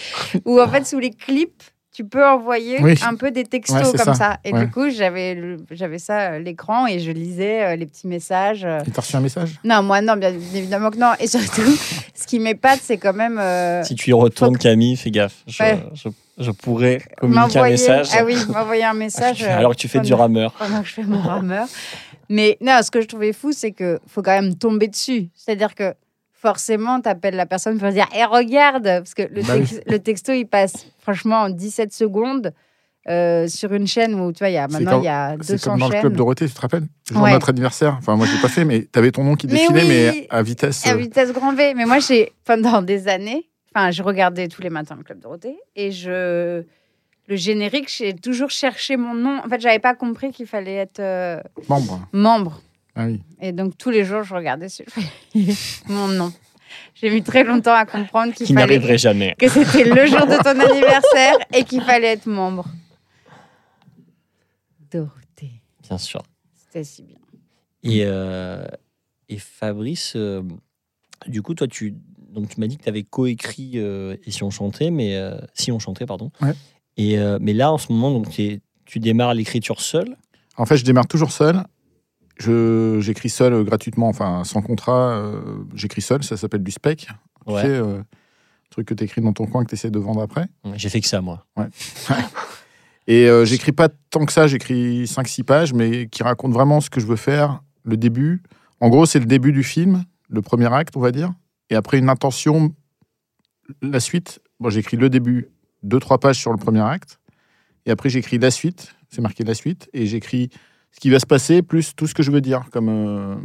où 0.45 0.61
en 0.61 0.67
fait, 0.67 0.85
sous 0.85 0.99
les 0.99 1.11
clips, 1.11 1.63
tu 1.95 2.03
peux 2.03 2.25
envoyer 2.27 2.79
Oui. 2.81 2.95
un 3.07 3.15
peu 3.15 3.31
des 3.31 3.45
textos 3.45 3.77
Ouais, 3.77 3.97
comme 3.97 4.13
ça. 4.13 4.13
ça. 4.13 4.37
Et 4.43 4.51
Ouais. 4.51 4.65
du 4.65 4.69
coup, 4.71 4.89
j'avais 4.89 5.97
ça 5.99 6.37
l'écran 6.39 6.87
et 6.87 6.99
je 6.99 7.09
lisais 7.11 7.63
euh, 7.63 7.75
les 7.77 7.85
petits 7.85 8.07
messages. 8.07 8.65
euh. 8.65 8.79
Et 8.85 8.91
t'as 8.91 9.01
reçu 9.01 9.15
un 9.15 9.21
message? 9.21 9.51
Non, 9.63 9.81
moi, 9.81 10.01
non, 10.01 10.17
bien 10.17 10.29
évidemment 10.53 10.91
que 10.91 10.97
non. 10.97 11.13
Et 11.19 11.27
surtout, 11.27 11.61
ce 12.13 12.27
qui 12.27 12.39
m'épate, 12.39 12.79
c'est 12.83 12.97
quand 12.97 13.13
même. 13.13 13.39
euh, 13.39 13.81
Si 13.83 13.95
tu 13.95 14.09
y 14.09 14.13
retournes, 14.13 14.57
que- 14.57 14.63
Camille, 14.63 14.97
fais 14.97 15.09
gaffe. 15.11 15.35
Je, 15.47 15.63
Ouais. 15.63 15.79
je, 15.93 16.09
je 16.37 16.51
pourrais 16.51 17.01
communiquer 17.17 17.39
un 17.39 17.47
m'envoyer- 17.47 17.71
message. 17.73 18.07
Ah 18.13 18.25
oui, 18.25 18.35
m'envoyer 18.49 18.83
un 18.83 18.93
message. 18.93 19.43
Alors 19.43 19.71
que 19.71 19.77
tu 19.77 19.87
fais 19.87 20.01
du 20.01 20.13
rameur. 20.13 20.51
pendant 20.53 20.81
que 20.81 20.87
je 20.87 20.93
fais 20.95 21.03
mon 21.03 21.21
rameur. 21.21 21.65
Mais 22.27 22.57
non, 22.59 22.79
ce 22.83 22.91
que 22.91 22.99
je 23.01 23.07
trouvais 23.07 23.31
fou, 23.33 23.51
c'est 23.53 23.71
que 23.71 23.99
faut 24.07 24.21
quand 24.21 24.31
même 24.41 24.55
tomber 24.55 24.87
dessus. 24.89 25.29
C'est-à-dire 25.33 25.75
que 25.75 25.93
forcément, 26.45 27.01
tu 27.01 27.09
appelles 27.09 27.35
la 27.35 27.45
personne 27.47 27.77
pour 27.79 27.89
dire 27.89 28.07
Eh, 28.15 28.23
regarde 28.25 28.83
Parce 28.83 29.13
que 29.15 29.23
le, 29.23 29.41
Bah 29.41 29.57
tex- 29.57 29.81
le 29.87 29.99
texto, 29.99 30.31
il 30.33 30.45
passe 30.45 30.85
franchement 30.99 31.41
en 31.43 31.49
17 31.49 31.91
secondes 31.93 32.53
euh, 33.07 33.47
sur 33.47 33.73
une 33.73 33.87
chaîne 33.87 34.13
où 34.19 34.31
tu 34.31 34.39
vois, 34.39 34.49
il 34.49 34.53
y 34.53 34.57
a, 34.57 34.67
C'est 34.69 34.79
maintenant, 34.79 34.99
il 35.01 35.05
y 35.05 35.07
a 35.07 35.35
C'est 35.41 35.53
200 35.53 35.71
comme 35.71 35.79
dans 35.79 35.85
le 35.87 35.91
chaînes. 35.93 36.01
club 36.01 36.15
Dorothée, 36.17 36.47
tu 36.47 36.53
te 36.53 36.61
rappelles? 36.61 36.83
Le 37.09 37.13
jour 37.15 37.23
Ouais. 37.23 37.31
notre 37.33 37.49
anniversaire. 37.49 37.95
Enfin, 37.99 38.15
moi, 38.15 38.25
je 38.27 38.33
l'ai 38.35 38.41
pas 38.41 38.47
fait, 38.49 38.65
mais 38.65 38.81
t'avais 38.81 39.11
ton 39.11 39.23
nom 39.23 39.35
qui 39.35 39.47
Mais 39.47 39.53
défilait, 39.53 39.81
oui. 39.81 39.87
mais 39.87 40.27
à 40.29 40.41
vitesse. 40.43 40.85
À 40.87 40.91
euh, 40.93 40.97
vitesse 40.97 41.31
grand 41.33 41.53
V. 41.53 41.73
Mais 41.75 41.85
moi, 41.85 41.99
j'ai 41.99 42.31
pendant 42.45 42.81
des 42.81 43.07
années, 43.07 43.47
enfin, 43.75 43.91
je 43.91 44.01
regardais 44.03 44.47
tous 44.47 44.61
les 44.61 44.69
matins 44.71 44.95
le 44.97 45.03
Club 45.03 45.19
Dorothée 45.19 45.57
et 45.75 45.91
je. 45.91 46.63
Le 47.27 47.35
générique, 47.35 47.91
j'ai 47.95 48.13
toujours 48.13 48.51
cherché 48.51 48.97
mon 48.97 49.15
nom. 49.15 49.39
En 49.43 49.49
fait, 49.49 49.59
j'avais 49.59 49.79
pas 49.79 49.95
compris 49.95 50.29
qu'il 50.31 50.45
fallait 50.45 50.75
être 50.75 50.99
euh, 50.99 51.41
membre. 51.67 51.99
membre. 52.13 52.61
Ah 52.95 53.07
oui. 53.07 53.21
Et 53.41 53.51
donc, 53.51 53.77
tous 53.77 53.89
les 53.89 54.05
jours, 54.05 54.23
je 54.23 54.33
regardais 54.33 54.69
sur 54.69 54.85
mon 55.87 56.07
nom. 56.07 56.31
J'ai 56.93 57.09
mis 57.09 57.23
très 57.23 57.43
longtemps 57.43 57.73
à 57.75 57.85
comprendre 57.85 58.33
qu'il 58.33 58.47
fallait 58.47 58.59
n'arriverait 58.61 58.97
jamais. 58.97 59.35
que 59.37 59.47
c'était 59.49 59.83
le 59.83 60.05
jour 60.05 60.25
de 60.25 60.41
ton 60.43 60.59
anniversaire 60.59 61.35
et 61.53 61.63
qu'il 61.63 61.81
fallait 61.81 62.13
être 62.13 62.25
membre. 62.25 62.65
Dorothée, 64.91 65.61
Bien 65.87 65.97
sûr. 65.97 66.21
c'était 66.55 66.83
si 66.83 67.03
bien. 67.03 67.17
Et, 67.83 68.03
euh, 68.05 68.65
et 69.29 69.37
Fabrice, 69.37 70.13
euh, 70.15 70.41
du 71.27 71.41
coup, 71.41 71.53
toi, 71.53 71.67
tu, 71.67 71.95
donc, 72.31 72.49
tu 72.49 72.59
m'as 72.59 72.67
dit 72.67 72.77
que 72.77 72.83
tu 72.83 72.89
avais 72.89 73.03
coécrit 73.03 73.73
euh, 73.75 74.15
Et 74.25 74.31
si 74.31 74.43
on 74.43 74.49
chantait, 74.49 74.91
mais 74.91 75.15
euh, 75.15 75.37
si 75.53 75.71
on 75.71 75.79
chantait, 75.79 76.05
pardon. 76.05 76.31
Ouais. 76.41 76.53
Et, 76.97 77.17
euh, 77.19 77.37
mais 77.41 77.53
là, 77.53 77.71
en 77.71 77.77
ce 77.77 77.91
moment, 77.91 78.11
donc, 78.11 78.29
tu 78.29 78.99
démarres 78.99 79.33
l'écriture 79.33 79.81
seul. 79.81 80.15
En 80.57 80.65
fait, 80.65 80.77
je 80.77 80.85
démarre 80.85 81.07
toujours 81.07 81.31
seul. 81.31 81.63
Je- 82.37 82.99
J'écris 83.01 83.29
seul 83.29 83.53
euh, 83.53 83.63
gratuitement, 83.63 84.07
enfin 84.09 84.43
sans 84.43 84.61
contrat. 84.61 85.11
euh, 85.17 85.41
J'écris 85.73 86.01
seul, 86.01 86.23
ça 86.23 86.37
s'appelle 86.37 86.63
du 86.63 86.71
spec. 86.71 87.07
Tu 87.47 87.53
Ouais. 87.53 87.61
sais, 87.61 87.67
euh, 87.69 88.01
truc 88.69 88.87
que 88.87 88.93
tu 88.93 89.03
écris 89.03 89.21
dans 89.21 89.33
ton 89.33 89.45
coin 89.45 89.63
que 89.63 89.69
tu 89.69 89.75
essaies 89.75 89.91
de 89.91 89.99
vendre 89.99 90.21
après. 90.21 90.47
J'ai 90.75 90.89
fait 90.89 90.99
que 91.01 91.07
ça, 91.07 91.21
moi. 91.21 91.45
Et 93.07 93.29
euh, 93.29 93.45
j'écris 93.45 93.71
pas 93.71 93.87
tant 94.09 94.25
que 94.25 94.33
ça, 94.33 94.47
j'écris 94.47 95.05
5-6 95.05 95.43
pages, 95.43 95.73
mais 95.73 96.07
qui 96.07 96.23
racontent 96.23 96.53
vraiment 96.53 96.81
ce 96.81 96.89
que 96.89 96.99
je 96.99 97.05
veux 97.05 97.15
faire, 97.15 97.61
le 97.83 97.97
début. 97.97 98.41
En 98.79 98.89
gros, 98.89 99.05
c'est 99.05 99.19
le 99.19 99.25
début 99.25 99.51
du 99.51 99.63
film, 99.63 100.03
le 100.29 100.41
premier 100.41 100.73
acte, 100.73 100.97
on 100.97 101.01
va 101.01 101.11
dire. 101.11 101.31
Et 101.69 101.75
après, 101.75 101.99
une 101.99 102.09
intention, 102.09 102.73
la 103.81 103.99
suite. 103.99 104.39
Bon, 104.59 104.69
j'écris 104.69 104.97
le 104.97 105.09
début, 105.09 105.49
2-3 105.83 106.19
pages 106.19 106.37
sur 106.39 106.51
le 106.51 106.57
premier 106.57 106.81
acte. 106.81 107.19
Et 107.85 107.91
après, 107.91 108.09
j'écris 108.09 108.39
la 108.39 108.49
suite, 108.49 108.95
c'est 109.09 109.21
marqué 109.21 109.43
la 109.43 109.53
suite. 109.53 109.87
Et 109.93 110.07
j'écris 110.07 110.49
ce 110.95 110.99
qui 111.01 111.09
va 111.09 111.19
se 111.19 111.25
passer, 111.25 111.61
plus 111.61 111.93
tout 111.95 112.07
ce 112.07 112.13
que 112.13 112.23
je 112.23 112.31
veux 112.31 112.41
dire 112.41 112.69
comme, 112.71 112.87
euh, 112.89 113.35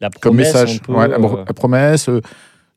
La 0.00 0.10
comme 0.10 0.36
message. 0.36 0.80
Ouais, 0.88 1.08
la, 1.08 1.16
euh, 1.16 1.44
la 1.46 1.54
promesse, 1.54 2.08
euh, 2.10 2.20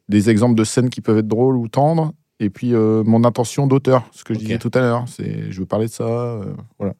des 0.08 0.30
exemples 0.30 0.56
de 0.56 0.64
scènes 0.64 0.90
qui 0.90 1.02
peuvent 1.02 1.18
être 1.18 1.28
drôles 1.28 1.58
ou 1.58 1.68
tendres. 1.68 2.14
Et 2.40 2.50
puis 2.50 2.74
euh, 2.74 3.04
mon 3.06 3.24
intention 3.26 3.68
d'auteur, 3.68 4.04
ce 4.12 4.24
que 4.24 4.34
je 4.34 4.40
disais 4.40 4.58
tout 4.58 4.72
à 4.74 4.80
l'heure, 4.80 5.04
c'est 5.08 5.52
je 5.52 5.60
veux 5.60 5.66
parler 5.66 5.86
de 5.88 5.92
ça, 5.92 6.40
voilà. 6.80 6.94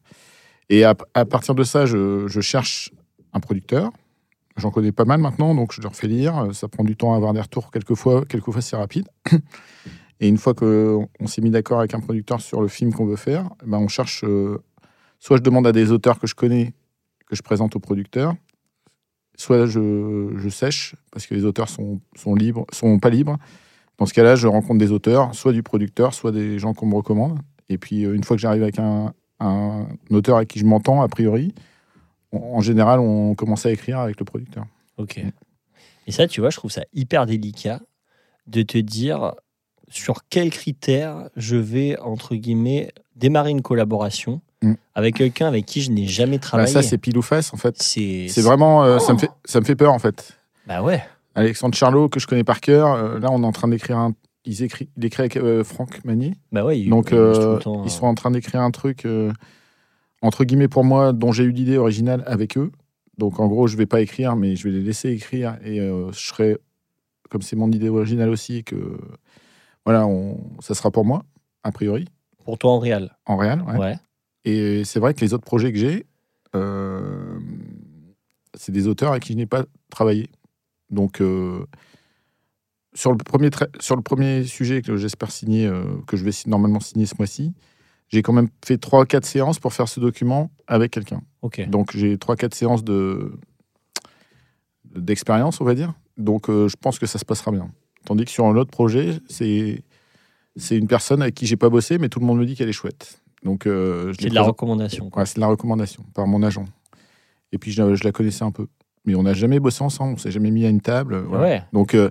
Et 0.68 0.84
à, 0.84 0.94
à 1.14 1.24
partir 1.24 1.54
de 1.54 1.64
ça, 1.64 1.84
je, 1.86 2.26
je 2.28 2.40
cherche 2.40 2.92
un 3.32 3.40
producteur. 3.40 3.90
J'en 4.56 4.70
connais 4.70 4.92
pas 4.92 5.04
mal 5.06 5.18
maintenant, 5.20 5.54
donc 5.54 5.72
je 5.72 5.80
leur 5.80 5.96
fais 5.96 6.06
lire. 6.06 6.48
Ça 6.52 6.68
prend 6.68 6.84
du 6.84 6.94
temps 6.96 7.14
à 7.14 7.16
avoir 7.16 7.32
des 7.32 7.40
retours. 7.40 7.70
Quelquefois, 7.70 8.24
quelquefois 8.26 8.60
c'est 8.60 8.76
rapide. 8.76 9.08
Et 10.20 10.28
une 10.28 10.36
fois 10.38 10.54
qu'on 10.54 11.08
s'est 11.26 11.40
mis 11.40 11.50
d'accord 11.50 11.80
avec 11.80 11.94
un 11.94 12.00
producteur 12.00 12.40
sur 12.40 12.60
le 12.62 12.68
film 12.68 12.92
qu'on 12.92 13.06
veut 13.06 13.16
faire, 13.16 13.48
ben 13.66 13.78
on 13.78 13.88
cherche. 13.88 14.22
euh, 14.24 14.58
soit 15.18 15.38
je 15.38 15.42
demande 15.42 15.66
à 15.66 15.72
des 15.72 15.90
auteurs 15.90 16.18
que 16.20 16.26
je 16.26 16.34
connais, 16.34 16.74
que 17.32 17.36
je 17.36 17.42
présente 17.42 17.74
au 17.76 17.80
producteur, 17.80 18.34
soit 19.36 19.64
je, 19.64 20.48
sèche, 20.50 20.94
parce 21.10 21.26
que 21.26 21.34
les 21.34 21.46
auteurs 21.46 21.70
sont, 21.70 22.00
sont 22.14 22.34
libres, 22.34 22.66
sont 22.72 22.98
pas 22.98 23.08
libres. 23.08 23.38
Dans 23.96 24.04
ce 24.04 24.12
cas-là, 24.12 24.36
je 24.36 24.46
rencontre 24.46 24.78
des 24.78 24.92
auteurs, 24.92 25.34
soit 25.34 25.52
du 25.52 25.62
producteur, 25.62 26.12
soit 26.12 26.30
des 26.30 26.58
gens 26.58 26.74
qu'on 26.74 26.86
me 26.86 26.94
recommande. 26.94 27.38
Et 27.70 27.78
puis, 27.78 28.04
euh, 28.04 28.14
une 28.14 28.22
fois 28.22 28.36
que 28.36 28.42
j'arrive 28.42 28.62
avec 28.62 28.78
un, 28.78 29.14
un 29.40 29.86
auteur 30.10 30.36
avec 30.36 30.48
qui 30.48 30.58
je 30.58 30.66
m'entends, 30.66 31.00
a 31.00 31.08
priori, 31.08 31.54
en 32.32 32.60
général, 32.60 33.00
on 33.00 33.34
commence 33.34 33.64
à 33.64 33.72
écrire 33.72 33.98
avec 33.98 34.18
le 34.18 34.26
producteur. 34.26 34.66
Ok. 34.98 35.18
Et 36.06 36.12
ça, 36.12 36.26
tu 36.26 36.40
vois, 36.40 36.50
je 36.50 36.58
trouve 36.58 36.70
ça 36.70 36.84
hyper 36.92 37.24
délicat 37.24 37.80
de 38.46 38.60
te 38.60 38.76
dire 38.76 39.34
sur 39.88 40.28
quels 40.28 40.50
critères 40.50 41.30
je 41.36 41.56
vais, 41.56 41.98
entre 41.98 42.34
guillemets, 42.34 42.92
démarrer 43.16 43.50
une 43.50 43.62
collaboration 43.62 44.42
Mm. 44.62 44.74
avec 44.94 45.16
quelqu'un 45.16 45.48
avec 45.48 45.66
qui 45.66 45.82
je 45.82 45.90
n'ai 45.90 46.06
jamais 46.06 46.38
Bah, 46.38 46.42
travaillé. 46.42 46.72
ça, 46.72 46.82
c'est 46.82 46.98
pile 46.98 47.18
ou 47.18 47.22
face, 47.22 47.52
en 47.52 47.56
fait. 47.56 47.80
c'est 47.82 48.28
vraiment. 48.42 48.84
euh, 48.84 48.98
ça, 48.98 49.12
me 49.12 49.18
Oh. 49.18 49.20
fait, 49.20 49.30
ça 49.44 49.60
me 49.60 49.64
fait 49.64 49.74
peur, 49.76 49.92
en 49.92 49.98
fait. 49.98 50.36
Bah 50.66 50.82
ouais. 50.82 51.02
Alexandre 51.34 51.74
Charlot, 51.74 52.08
que 52.08 52.20
je 52.20 52.26
connais 52.26 52.44
par 52.44 52.60
cœur, 52.60 52.92
euh, 52.92 53.18
là, 53.18 53.28
on 53.32 53.42
est 53.42 53.46
en 53.46 53.52
train 53.52 53.68
d'écrire 53.68 53.98
un. 53.98 54.14
Ils 54.44 54.62
écrit, 54.62 54.88
il 54.96 55.04
écrit 55.04 55.22
avec 55.22 55.36
euh, 55.36 55.62
Franck 55.64 56.04
Magnier. 56.04 56.34
Bah 56.52 56.64
ouais. 56.64 56.78
il- 56.80 56.90
Donc, 56.90 57.06
il 57.12 57.58
temps, 57.60 57.82
ils 57.84 57.86
euh, 57.86 57.88
sont 57.88 58.06
en 58.06 58.14
train 58.14 58.30
d'écrire 58.30 58.60
un 58.60 58.70
truc, 58.70 59.06
entre 60.20 60.44
guillemets, 60.44 60.68
pour 60.68 60.84
moi, 60.84 61.12
dont 61.12 61.32
j'ai 61.32 61.44
eu 61.44 61.50
l'idée 61.52 61.78
originale 61.78 62.22
avec 62.26 62.56
eux. 62.56 62.70
Donc, 63.18 63.40
en 63.40 63.46
gros, 63.48 63.66
je 63.66 63.76
vais 63.76 63.86
pas 63.86 64.00
écrire, 64.00 64.36
mais 64.36 64.56
je 64.56 64.64
vais 64.68 64.70
les 64.70 64.82
laisser 64.82 65.10
écrire. 65.10 65.56
Et 65.64 65.78
je 65.78 66.10
serai, 66.12 66.56
comme 67.30 67.42
c'est 67.42 67.56
mon 67.56 67.70
idée 67.70 67.88
originale 67.88 68.28
aussi, 68.30 68.62
que 68.64 68.98
voilà, 69.84 70.06
on, 70.06 70.38
ça 70.60 70.74
sera 70.74 70.90
pour 70.90 71.04
moi, 71.04 71.24
a 71.64 71.72
priori, 71.72 72.06
Pour 72.44 72.58
toi 72.58 72.72
en 72.72 72.78
réel. 72.78 73.10
en 73.26 73.36
réel. 73.36 73.62
ouais. 73.68 73.76
Ouais. 73.78 73.96
Et 74.44 74.84
c'est 74.84 74.98
vrai 74.98 75.14
que 75.14 75.20
les 75.20 75.34
autres 75.34 75.44
projets 75.44 75.72
que 75.72 75.78
j'ai, 75.78 76.06
euh, 76.54 77.38
c'est 78.54 78.72
des 78.72 78.86
auteurs 78.86 79.12
avec 79.12 79.24
qui 79.24 79.32
je 79.32 79.38
n'ai 79.38 79.46
pas 79.46 79.64
travaillé. 79.90 80.28
Donc, 80.90 81.20
euh, 81.20 81.64
sur, 82.94 83.12
le 83.12 83.18
premier 83.18 83.50
sur 83.80 83.96
le 83.96 84.02
premier 84.02 84.44
sujet 84.44 84.82
que 84.82 84.96
j'espère 84.96 85.30
signer, 85.30 85.66
euh, 85.66 85.84
que 86.06 86.16
je 86.16 86.24
vais 86.24 86.32
normalement 86.46 86.80
signer 86.80 87.06
ce 87.06 87.14
mois-ci, 87.18 87.54
j'ai 88.08 88.22
quand 88.22 88.32
même 88.32 88.48
fait 88.64 88.76
3-4 88.76 89.24
séances 89.24 89.58
pour 89.58 89.72
faire 89.72 89.88
ce 89.88 90.00
document 90.00 90.50
avec 90.66 90.90
quelqu'un. 90.90 91.22
Ok. 91.40 91.66
Donc, 91.68 91.96
j'ai 91.96 92.16
3-4 92.16 92.54
séances 92.54 92.84
de 92.84 93.32
d'expérience, 94.94 95.62
on 95.62 95.64
va 95.64 95.74
dire. 95.74 95.94
Donc, 96.18 96.48
je 96.48 96.76
pense 96.78 96.98
que 96.98 97.06
ça 97.06 97.18
se 97.18 97.24
passera 97.24 97.50
bien. 97.50 97.70
Tandis 98.04 98.26
que 98.26 98.30
sur 98.30 98.44
un 98.44 98.54
autre 98.56 98.70
projet, 98.70 99.18
c'est 99.26 99.82
c'est 100.56 100.76
une 100.76 100.86
personne 100.86 101.22
avec 101.22 101.34
qui 101.34 101.46
j'ai 101.46 101.56
pas 101.56 101.70
bossé, 101.70 101.96
mais 101.96 102.10
tout 102.10 102.20
le 102.20 102.26
monde 102.26 102.38
me 102.38 102.44
dit 102.44 102.54
qu'elle 102.54 102.68
est 102.68 102.74
chouette. 102.74 103.22
Donc, 103.42 103.66
euh, 103.66 104.12
je 104.12 104.22
C'est 104.22 104.28
de 104.28 104.34
la 104.34 104.42
recommandation. 104.42 105.10
quoi. 105.10 105.22
Ouais, 105.22 105.26
c'est 105.26 105.36
de 105.36 105.40
la 105.40 105.48
recommandation 105.48 106.04
par 106.14 106.26
mon 106.26 106.42
agent. 106.42 106.64
Et 107.52 107.58
puis 107.58 107.72
je, 107.72 107.94
je 107.94 108.04
la 108.04 108.12
connaissais 108.12 108.44
un 108.44 108.50
peu. 108.52 108.66
Mais 109.04 109.14
on 109.16 109.24
n'a 109.24 109.34
jamais 109.34 109.58
bossé 109.58 109.82
ensemble, 109.82 110.14
on 110.14 110.16
s'est 110.16 110.30
jamais 110.30 110.50
mis 110.50 110.64
à 110.64 110.68
une 110.68 110.80
table. 110.80 111.18
voilà. 111.28 111.44
Ouais. 111.44 111.62
Donc, 111.72 111.94
euh, 111.94 112.10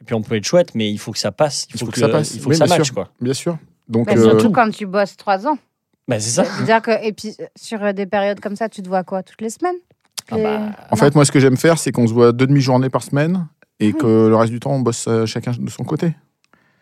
Et 0.00 0.04
puis 0.04 0.14
on 0.14 0.22
peut 0.22 0.36
être 0.36 0.44
chouette, 0.44 0.74
mais 0.74 0.90
il 0.90 0.98
faut 0.98 1.10
que 1.12 1.18
ça 1.18 1.32
passe. 1.32 1.66
Il 1.74 1.78
faut, 1.80 1.86
que, 1.86 1.98
ça 1.98 2.08
passe. 2.08 2.34
Il 2.34 2.40
faut 2.40 2.48
Oui, 2.50 2.54
que 2.54 2.58
ça 2.58 2.66
matche, 2.66 2.84
sûr. 2.86 2.94
quoi. 2.94 3.08
bien 3.20 3.34
sûr. 3.34 3.58
Donc, 3.88 4.06
Bah, 4.06 4.14
euh, 4.16 4.22
Surtout 4.22 4.50
quand 4.52 4.70
tu 4.70 4.86
bosses 4.86 5.16
trois 5.16 5.46
ans. 5.48 5.58
Bah 6.06 6.18
c'est 6.20 6.30
ça. 6.30 6.64
Dire 6.64 6.80
que, 6.80 7.04
et 7.04 7.12
puis, 7.12 7.36
sur 7.56 7.92
des 7.92 8.06
périodes 8.06 8.40
comme 8.40 8.56
ça, 8.56 8.68
tu 8.68 8.82
te 8.82 8.88
vois 8.88 9.02
quoi? 9.04 9.22
Toutes 9.22 9.40
les 9.42 9.50
semaines? 9.50 9.76
Ah 10.30 10.36
Les- 10.36 10.42
bah, 10.44 10.70
en 10.90 10.96
fait, 10.96 11.14
moi, 11.14 11.24
ce 11.24 11.32
que 11.32 11.40
j'aime 11.40 11.56
faire, 11.56 11.76
c'est 11.78 11.90
qu'on 11.92 12.06
se 12.06 12.12
voit 12.12 12.32
deux 12.32 12.46
demi-journées 12.46 12.88
par 12.88 13.02
semaine 13.02 13.46
et 13.80 13.92
que 13.92 14.28
le 14.28 14.36
reste 14.36 14.52
du 14.52 14.60
temps, 14.60 14.72
on 14.72 14.80
bosse 14.80 15.08
chacun 15.26 15.52
de 15.58 15.70
son 15.70 15.82
côté. 15.84 16.14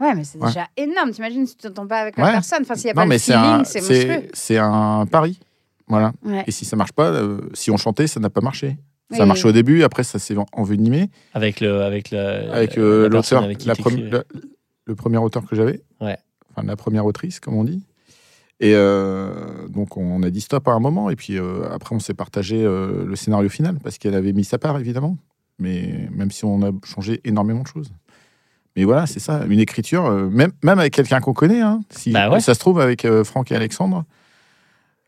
Ouais, 0.00 0.14
mais 0.14 0.24
c'est 0.24 0.38
Ouais. 0.38 0.46
déjà 0.48 0.66
énorme. 0.76 1.10
T'imagines 1.10 1.46
si 1.46 1.56
tu 1.56 1.62
t'entends 1.68 1.86
pas 1.86 1.98
avec 2.00 2.16
la 2.16 2.24
Ouais. 2.24 2.32
personne. 2.32 2.60
Enfin, 2.62 2.74
s'il 2.76 2.84
n'y 2.86 2.90
a 2.90 2.94
non, 2.94 3.02
pas 3.02 3.06
mais 3.06 3.14
le 3.16 3.18
c'est 3.18 3.32
feeling, 3.32 3.46
un, 3.46 3.64
c'est 3.64 3.80
monstrueux. 3.80 4.28
c'est 4.32 4.58
un 4.58 5.06
pari. 5.10 5.40
Voilà. 5.88 6.12
Ouais. 6.24 6.44
Et 6.46 6.50
si 6.50 6.64
ça 6.64 6.76
marche 6.76 6.92
pas, 6.92 7.08
euh, 7.10 7.40
si 7.54 7.70
on 7.70 7.76
chantait, 7.76 8.06
ça 8.06 8.20
n'a 8.20 8.30
pas 8.30 8.40
marché. 8.40 8.76
Ça 9.10 9.22
a 9.22 9.26
marché 9.26 9.44
oui. 9.44 9.50
au 9.50 9.52
début, 9.52 9.82
après, 9.84 10.02
ça 10.04 10.18
s'est 10.18 10.36
en- 10.36 10.44
envenimé. 10.52 11.08
avec 11.32 11.60
le 11.60 11.80
avec 11.82 12.10
le 12.10 12.18
avec 12.52 12.76
euh, 12.76 13.08
l'auteur, 13.08 13.40
la 13.40 14.24
le 14.84 14.94
premier 14.94 15.16
auteur 15.18 15.46
que 15.46 15.56
j'avais. 15.56 15.82
Ouais. 16.00 16.18
Enfin, 16.54 16.66
la 16.66 16.76
première 16.76 17.06
autrice, 17.06 17.40
comme 17.40 17.54
on 17.54 17.64
dit. 17.64 17.82
Et 18.60 18.72
euh, 18.74 19.66
donc, 19.68 19.96
on 19.96 20.22
a 20.22 20.30
dit 20.30 20.40
stop 20.40 20.66
à 20.68 20.72
un 20.72 20.80
moment. 20.80 21.10
Et 21.10 21.16
puis, 21.16 21.38
euh, 21.38 21.68
après, 21.72 21.94
on 21.94 22.00
s'est 22.00 22.12
partagé 22.14 22.62
euh, 22.64 23.04
le 23.06 23.16
scénario 23.16 23.48
final 23.48 23.78
parce 23.82 23.98
qu'elle 23.98 24.14
avait 24.14 24.32
mis 24.32 24.44
sa 24.44 24.58
part, 24.58 24.78
évidemment. 24.78 25.16
Mais 25.58 26.08
même 26.10 26.30
si 26.30 26.44
on 26.44 26.62
a 26.62 26.70
changé 26.84 27.20
énormément 27.24 27.62
de 27.62 27.66
choses. 27.68 27.90
Mais 28.78 28.84
voilà, 28.84 29.06
c'est 29.08 29.18
ça. 29.18 29.44
Une 29.48 29.58
écriture, 29.58 30.06
euh, 30.06 30.28
même, 30.28 30.52
même 30.62 30.78
avec 30.78 30.92
quelqu'un 30.92 31.18
qu'on 31.18 31.32
connaît, 31.32 31.60
hein, 31.62 31.80
si 31.90 32.12
Bah 32.12 32.30
ouais. 32.30 32.38
ça 32.38 32.54
se 32.54 32.60
trouve 32.60 32.78
avec 32.78 33.04
euh, 33.04 33.24
Franck 33.24 33.50
et 33.50 33.56
Alexandre, 33.56 34.04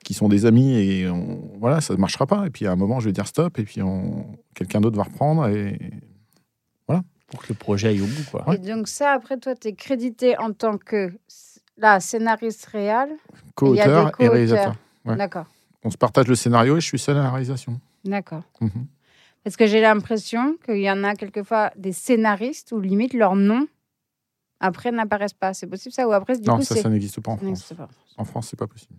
qui 0.04 0.12
sont 0.12 0.28
des 0.28 0.44
amis, 0.44 0.74
et 0.74 1.09
on- 1.09 1.52
voilà, 1.61 1.80
ça 1.80 1.94
ne 1.94 1.98
marchera 2.00 2.26
pas. 2.26 2.46
Et 2.46 2.50
puis, 2.50 2.66
à 2.66 2.72
un 2.72 2.76
moment, 2.76 2.98
je 2.98 3.06
vais 3.06 3.12
dire 3.12 3.28
stop. 3.28 3.61
Et 3.61 3.62
puis, 3.62 3.80
on... 3.80 4.26
quelqu'un 4.54 4.80
d'autre 4.80 4.96
va 4.96 5.04
reprendre. 5.04 5.46
Et 5.48 5.78
pour 7.28 7.42
que 7.42 7.46
le 7.50 7.54
projet 7.54 7.87
aille 7.90 8.00
au 8.00 8.06
bout, 8.06 8.24
quoi. 8.28 8.44
Et 8.56 8.59
donc, 8.59 8.88
ça, 8.88 9.12
après, 9.12 9.37
toi, 9.38 9.54
tu 9.54 9.68
es 9.68 9.72
crédité 9.72 10.37
en 10.37 10.52
tant 10.52 10.76
que 10.78 11.12
là, 11.78 12.00
scénariste 12.00 12.66
réel. 12.66 13.09
Co-auteur 13.54 14.11
et 14.18 14.26
réalisateur. 14.26 14.74
Ouais. 15.04 15.14
D'accord. 15.14 15.46
On 15.85 15.90
se 15.92 15.96
partage 15.96 16.26
le 16.26 16.35
scénario 16.35 16.76
et 16.76 16.80
je 16.80 16.87
suis 16.87 16.98
seul 16.98 17.16
à 17.18 17.22
la 17.22 17.30
réalisation. 17.30 17.78
D'accord. 18.04 18.42
Mhm. 18.61 18.70
Parce 19.44 19.57
que 19.57 19.66
j'ai 19.66 19.81
l'impression 19.81 20.57
qu'il 20.64 20.81
y 20.81 20.90
en 20.90 21.03
a 21.05 21.14
quelquefois 21.14 21.70
des 21.76 21.92
scénaristes 21.92 22.72
où 22.72 22.81
limite 22.81 23.14
leur 23.14 23.37
nom 23.37 23.66
après 24.61 24.92
n'apparaissent 24.92 25.33
pas. 25.33 25.55
C'est 25.55 25.66
possible 25.66 25.94
ça 25.94 26.07
Ou 26.07 26.12
après, 26.12 26.37
du 26.38 26.46
non, 26.48 26.57
coup, 26.59 26.62
ça, 26.62 26.76
ça 26.76 26.88
n'existe 26.90 27.20
pas 27.20 27.33
en 27.33 27.37
France. 27.38 27.72
pas. 27.76 27.88
En 28.18 28.24
France, 28.24 28.48
c'est 28.50 28.59
pas 28.59 28.66
possible. 28.66 28.94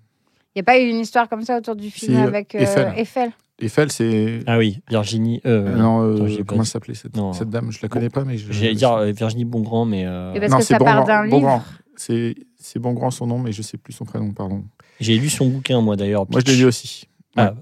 Il 0.56 0.58
n'y 0.58 0.62
a 0.62 0.64
pas 0.64 0.80
eu 0.80 0.88
une 0.90 0.98
histoire 1.00 1.30
comme 1.30 1.44
ça 1.44 1.58
autour 1.58 1.76
du 1.76 1.90
film 1.92 2.16
Si, 2.16 2.22
avec 2.22 2.56
euh, 2.56 2.60
Eiffel. 2.60 2.94
Eiffel. 2.98 3.32
Eiffel, 3.60 3.92
c'est. 3.92 4.40
Ah 4.48 4.58
oui, 4.58 4.82
Virginie. 4.90 5.40
euh, 5.46 5.76
non, 5.76 6.02
euh, 6.18 6.38
pas 6.40 6.44
comment 6.46 6.64
s'appelait 6.64 6.96
cette, 6.96 7.16
Non. 7.16 7.32
cette 7.34 7.50
dame? 7.50 7.72
Je 7.72 7.80
la 7.84 7.88
connais 7.90 8.10
pas, 8.10 8.26
mais 8.26 8.38
je. 8.38 8.52
J'allais 8.52 8.74
dire 8.74 8.92
euh, 8.94 9.12
Virginie 9.12 9.46
Bongrand, 9.46 9.86
mais 9.86 10.06
euh, 10.08 10.34
Et 10.34 10.40
parce 10.40 10.52
non, 10.52 10.58
que 10.58 10.64
c'est 10.64 10.74
ça 10.74 10.80
part 10.80 11.06
Bongrand- 11.06 11.08
d'un 11.08 11.24
livre. 11.26 11.38
Bongrand. 11.38 11.64
C'est 11.96 12.36
c'est 12.58 12.80
Bongrand 12.80 13.12
son 13.12 13.28
nom, 13.28 13.38
mais 13.38 13.52
je 13.52 13.62
sais 13.62 13.78
plus 13.78 13.94
son 13.94 14.06
prénom, 14.06 14.32
pardon. 14.34 14.64
j'ai 15.00 15.16
lu 15.18 15.30
son 15.30 15.48
bouquin, 15.48 15.80
moi 15.82 15.96
d'ailleurs. 15.96 16.26
Moi, 16.32 16.42
je 16.44 16.52
l'ai 16.52 16.58
lu 16.58 16.66
aussi. 16.66 17.08
Ah, 17.38 17.54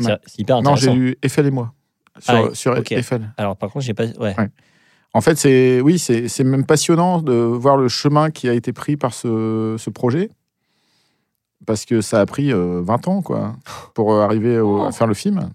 c'est 0.00 0.06
Ouais. 0.06 0.18
c'est 0.26 0.40
hyper 0.40 0.60
Non, 0.62 0.74
j'ai 0.76 0.88
intéressant. 0.88 0.94
lu 1.00 1.16
Eiffel 1.22 1.46
et 1.46 1.50
moi. 1.52 1.72
Sur, 2.20 2.34
Ah, 2.50 2.54
sur. 2.54 2.76
Eiffel. 2.92 3.30
Alors 3.36 3.56
par 3.56 3.70
contre, 3.70 3.84
j'ai 3.84 3.94
pas. 3.94 4.04
Ouais. 4.06 4.34
Ouais. 4.38 4.48
En 5.14 5.20
fait, 5.20 5.36
c'est 5.36 5.80
oui, 5.80 5.98
c'est 5.98 6.28
c'est 6.28 6.44
même 6.44 6.66
passionnant 6.66 7.22
de 7.22 7.32
voir 7.32 7.76
le 7.76 7.88
chemin 7.88 8.30
qui 8.30 8.48
a 8.48 8.52
été 8.52 8.72
pris 8.72 8.96
par 8.96 9.14
ce, 9.14 9.76
ce 9.78 9.90
projet. 9.90 10.30
Parce 11.64 11.84
que 11.84 12.00
ça 12.00 12.20
a 12.20 12.26
pris 12.26 12.52
euh, 12.52 12.80
20 12.82 13.08
ans, 13.08 13.22
quoi, 13.22 13.56
pour 13.94 14.12
euh, 14.12 14.22
arriver 14.22 14.58
au- 14.60 14.82
à 14.84 14.92
faire 14.92 15.06
le 15.06 15.14
film. 15.14 15.50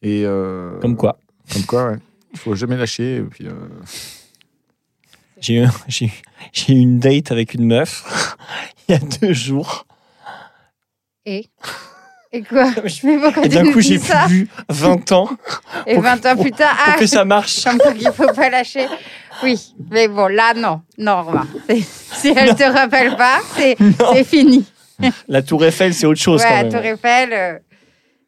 Et 0.00 0.22
euh, 0.24 0.80
Comme 0.80 0.96
quoi. 0.96 1.18
Comme 1.52 1.64
quoi, 1.64 1.90
ouais. 1.90 1.98
Il 2.32 2.38
faut 2.38 2.54
jamais 2.54 2.76
lâcher. 2.76 3.16
Et 3.16 3.22
puis, 3.22 3.46
euh, 3.46 3.52
J'ai 5.40 5.62
eu, 5.62 5.66
j'ai 5.88 6.06
eu- 6.06 6.22
j'ai 6.52 6.72
eu 6.72 6.78
une 6.78 6.98
date 6.98 7.30
avec 7.30 7.54
une 7.54 7.66
meuf 7.66 8.36
il 8.88 8.92
y 8.92 8.94
a 8.94 8.98
deux 9.20 9.32
jours. 9.34 9.86
Et? 11.26 11.46
Et 12.32 12.42
quoi 12.42 12.70
Je- 12.86 13.06
Mais 13.06 13.18
pourquoi 13.18 13.44
Et 13.44 13.48
d'un 13.48 13.70
coup, 13.72 13.80
j'ai 13.80 13.98
vu 14.28 14.48
20 14.68 15.12
ans 15.12 15.28
Et 15.86 15.94
pour- 15.94 16.02
20 16.04 16.26
ans 16.26 16.36
plus 16.36 16.50
tard, 16.52 16.76
ah, 16.86 16.96
que 16.98 17.06
ça 17.06 17.24
marche. 17.24 17.62
comme 17.64 17.78
quoi 17.78 17.92
qu'il 17.92 18.06
ne 18.06 18.12
faut 18.12 18.32
pas 18.32 18.48
lâcher. 18.50 18.86
Oui, 19.42 19.74
mais 19.90 20.08
bon, 20.08 20.26
là, 20.28 20.54
non. 20.54 20.80
Non, 20.98 21.22
Romain. 21.22 21.46
C'est- 21.68 21.80
Si 21.82 22.28
elle 22.36 22.50
ne 22.50 22.54
te 22.54 22.62
rappelle 22.64 23.16
pas, 23.16 23.40
c'est 23.56 23.76
fini. 24.24 24.64
La 25.28 25.42
Tour 25.42 25.64
Eiffel, 25.64 25.92
c'est 25.94 26.06
autre 26.06 26.20
chose 26.20 26.40
ouais, 26.42 26.48
quand 26.48 26.62
même. 26.62 26.70
Tour 26.72 26.80
Eiffel. 26.84 27.30
euh, 27.32 27.58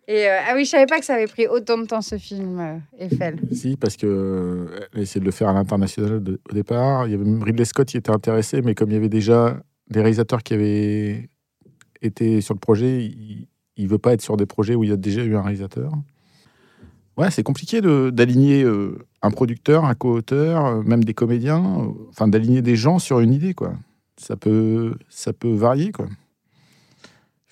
Et, 0.08 0.28
euh, 0.28 0.38
ah 0.48 0.52
oui, 0.54 0.64
je 0.64 0.70
savais 0.70 0.86
pas 0.86 0.98
que 0.98 1.04
ça 1.06 1.14
avait 1.14 1.26
pris 1.28 1.46
autant 1.46 1.78
de 1.78 1.86
temps, 1.86 2.02
ce 2.02 2.18
film, 2.18 2.58
euh, 2.60 2.76
Eiffel. 3.06 3.36
si, 3.52 3.76
parce 3.76 3.96
que 3.96 4.06
euh, 4.06 4.80
elle 4.92 5.00
a 5.00 5.02
essayé 5.02 5.20
de 5.20 5.24
le 5.24 5.30
faire 5.30 5.48
à 5.48 5.52
l'international 5.54 6.22
de- 6.22 6.40
au 6.50 6.52
départ. 6.52 7.06
Il 7.06 7.12
y 7.12 7.14
avait 7.14 7.24
même 7.24 7.42
Ridley 7.42 7.64
Scott 7.64 7.88
qui 7.88 7.96
était 7.96 8.10
intéressé, 8.10 8.60
mais 8.60 8.74
comme 8.74 8.90
il 8.90 8.94
y 8.94 8.96
avait 8.98 9.08
déjà 9.08 9.56
des 9.88 10.00
réalisateurs 10.00 10.42
qui 10.42 10.52
avaient 10.54 11.30
été 12.02 12.40
sur 12.42 12.52
le 12.54 12.60
projet, 12.60 13.10
il 13.76 13.84
ne 13.84 13.90
veut 13.90 13.98
pas 13.98 14.12
être 14.12 14.22
sur 14.22 14.36
des 14.36 14.46
projets 14.46 14.74
où 14.74 14.84
il 14.84 14.90
y 14.90 14.92
a 14.92 14.96
déjà 14.96 15.22
eu 15.24 15.36
un 15.36 15.42
réalisateur. 15.42 15.92
Ouais, 17.16 17.30
c'est 17.30 17.42
compliqué 17.44 17.80
d'aligner 17.80 18.64
euh, 18.64 18.98
un 19.22 19.30
producteur, 19.30 19.84
un 19.84 19.94
co-auteur, 19.94 20.66
euh, 20.66 20.82
même 20.82 21.04
des 21.04 21.14
comédiens, 21.14 21.80
euh, 21.80 21.88
enfin 22.08 22.26
d'aligner 22.26 22.60
des 22.60 22.74
gens 22.76 22.98
sur 22.98 23.20
une 23.20 23.32
idée, 23.32 23.54
quoi. 23.54 23.74
Ça 24.16 24.36
peut, 24.36 24.94
ça 25.08 25.32
peut 25.32 25.52
varier, 25.52 25.92
quoi. 25.92 26.06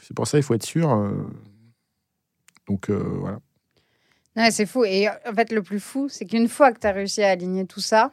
C'est 0.00 0.14
pour 0.14 0.26
ça 0.26 0.37
il 0.38 0.42
faut 0.42 0.54
être 0.54 0.64
sûr. 0.66 0.92
euh, 0.92 1.12
Donc 2.68 2.90
euh, 2.90 2.98
voilà. 3.20 3.38
Ouais, 4.37 4.50
c'est 4.50 4.66
fou. 4.66 4.85
Et 4.85 5.08
en 5.08 5.35
fait, 5.35 5.52
le 5.52 5.62
plus 5.62 5.78
fou, 5.78 6.08
c'est 6.08 6.24
qu'une 6.24 6.48
fois 6.48 6.72
que 6.72 6.80
tu 6.80 6.87
as 6.88 6.92
réussi 6.92 7.22
à 7.22 7.30
aligner 7.30 7.66
tout 7.66 7.80
ça, 7.80 8.12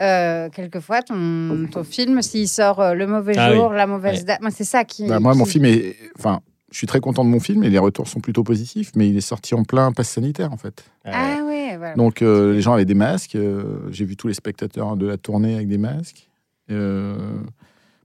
euh, 0.00 0.48
quelquefois, 0.50 1.02
ton, 1.02 1.66
ton 1.72 1.82
film, 1.82 2.20
s'il 2.22 2.48
sort 2.48 2.80
euh, 2.80 2.94
le 2.94 3.06
mauvais 3.06 3.34
Ah 3.38 3.52
jour, 3.54 3.72
la 3.72 3.86
mauvaise 3.86 4.18
Ouais. 4.20 4.24
date, 4.24 4.42
moi, 4.42 4.50
c'est 4.50 4.64
ça 4.64 4.84
qui. 4.84 5.08
Bah, 5.08 5.18
moi, 5.18 5.34
mon 5.34 5.46
film 5.46 5.64
est. 5.64 5.96
Enfin, 6.18 6.40
je 6.72 6.78
suis 6.78 6.86
très 6.86 7.00
content 7.00 7.24
de 7.24 7.30
mon 7.30 7.40
film 7.40 7.62
et 7.64 7.70
les 7.70 7.78
retours 7.78 8.08
sont 8.08 8.20
plutôt 8.20 8.42
positifs, 8.42 8.90
mais 8.96 9.08
il 9.08 9.16
est 9.16 9.20
sorti 9.20 9.54
en 9.54 9.62
plein 9.64 9.92
pass 9.92 10.08
sanitaire, 10.08 10.52
en 10.52 10.56
fait. 10.56 10.84
Ah 11.04 11.42
ouais, 11.46 11.76
voilà. 11.76 11.94
Donc, 11.94 12.22
euh, 12.22 12.54
les 12.54 12.60
gens 12.60 12.72
avaient 12.74 12.84
des 12.84 12.94
masques. 12.94 13.36
euh, 13.36 13.78
J'ai 13.90 14.04
vu 14.04 14.16
tous 14.16 14.28
les 14.28 14.34
spectateurs 14.34 14.96
de 14.96 15.06
la 15.06 15.16
tournée 15.16 15.54
avec 15.54 15.68
des 15.68 15.78
masques. 15.78 16.28
Euh, 16.70 17.16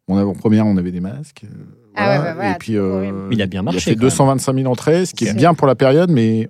mon 0.07 0.17
avant-première, 0.17 0.65
on 0.67 0.77
avait 0.77 0.91
des 0.91 0.99
masques. 0.99 1.43
euh, 1.45 1.47
Ah 1.95 2.03
voilà. 2.05 2.19
ouais, 2.19 2.25
bah 2.27 2.33
voilà, 2.35 2.51
et 2.51 2.57
puis, 2.59 2.77
euh. 2.77 3.27
Il 3.31 3.41
a 3.41 3.47
bien 3.47 3.61
marché, 3.63 3.77
Il 3.77 3.81
a 3.81 3.83
fait 3.83 3.95
quand 3.95 4.01
même. 4.25 4.37
225 4.37 4.55
000 4.55 4.71
entrées, 4.71 5.05
ce 5.05 5.13
qui 5.13 5.25
est 5.25 5.33
bien 5.33 5.53
pour 5.55 5.65
la 5.67 5.75
période, 5.75 6.11
mais 6.11 6.49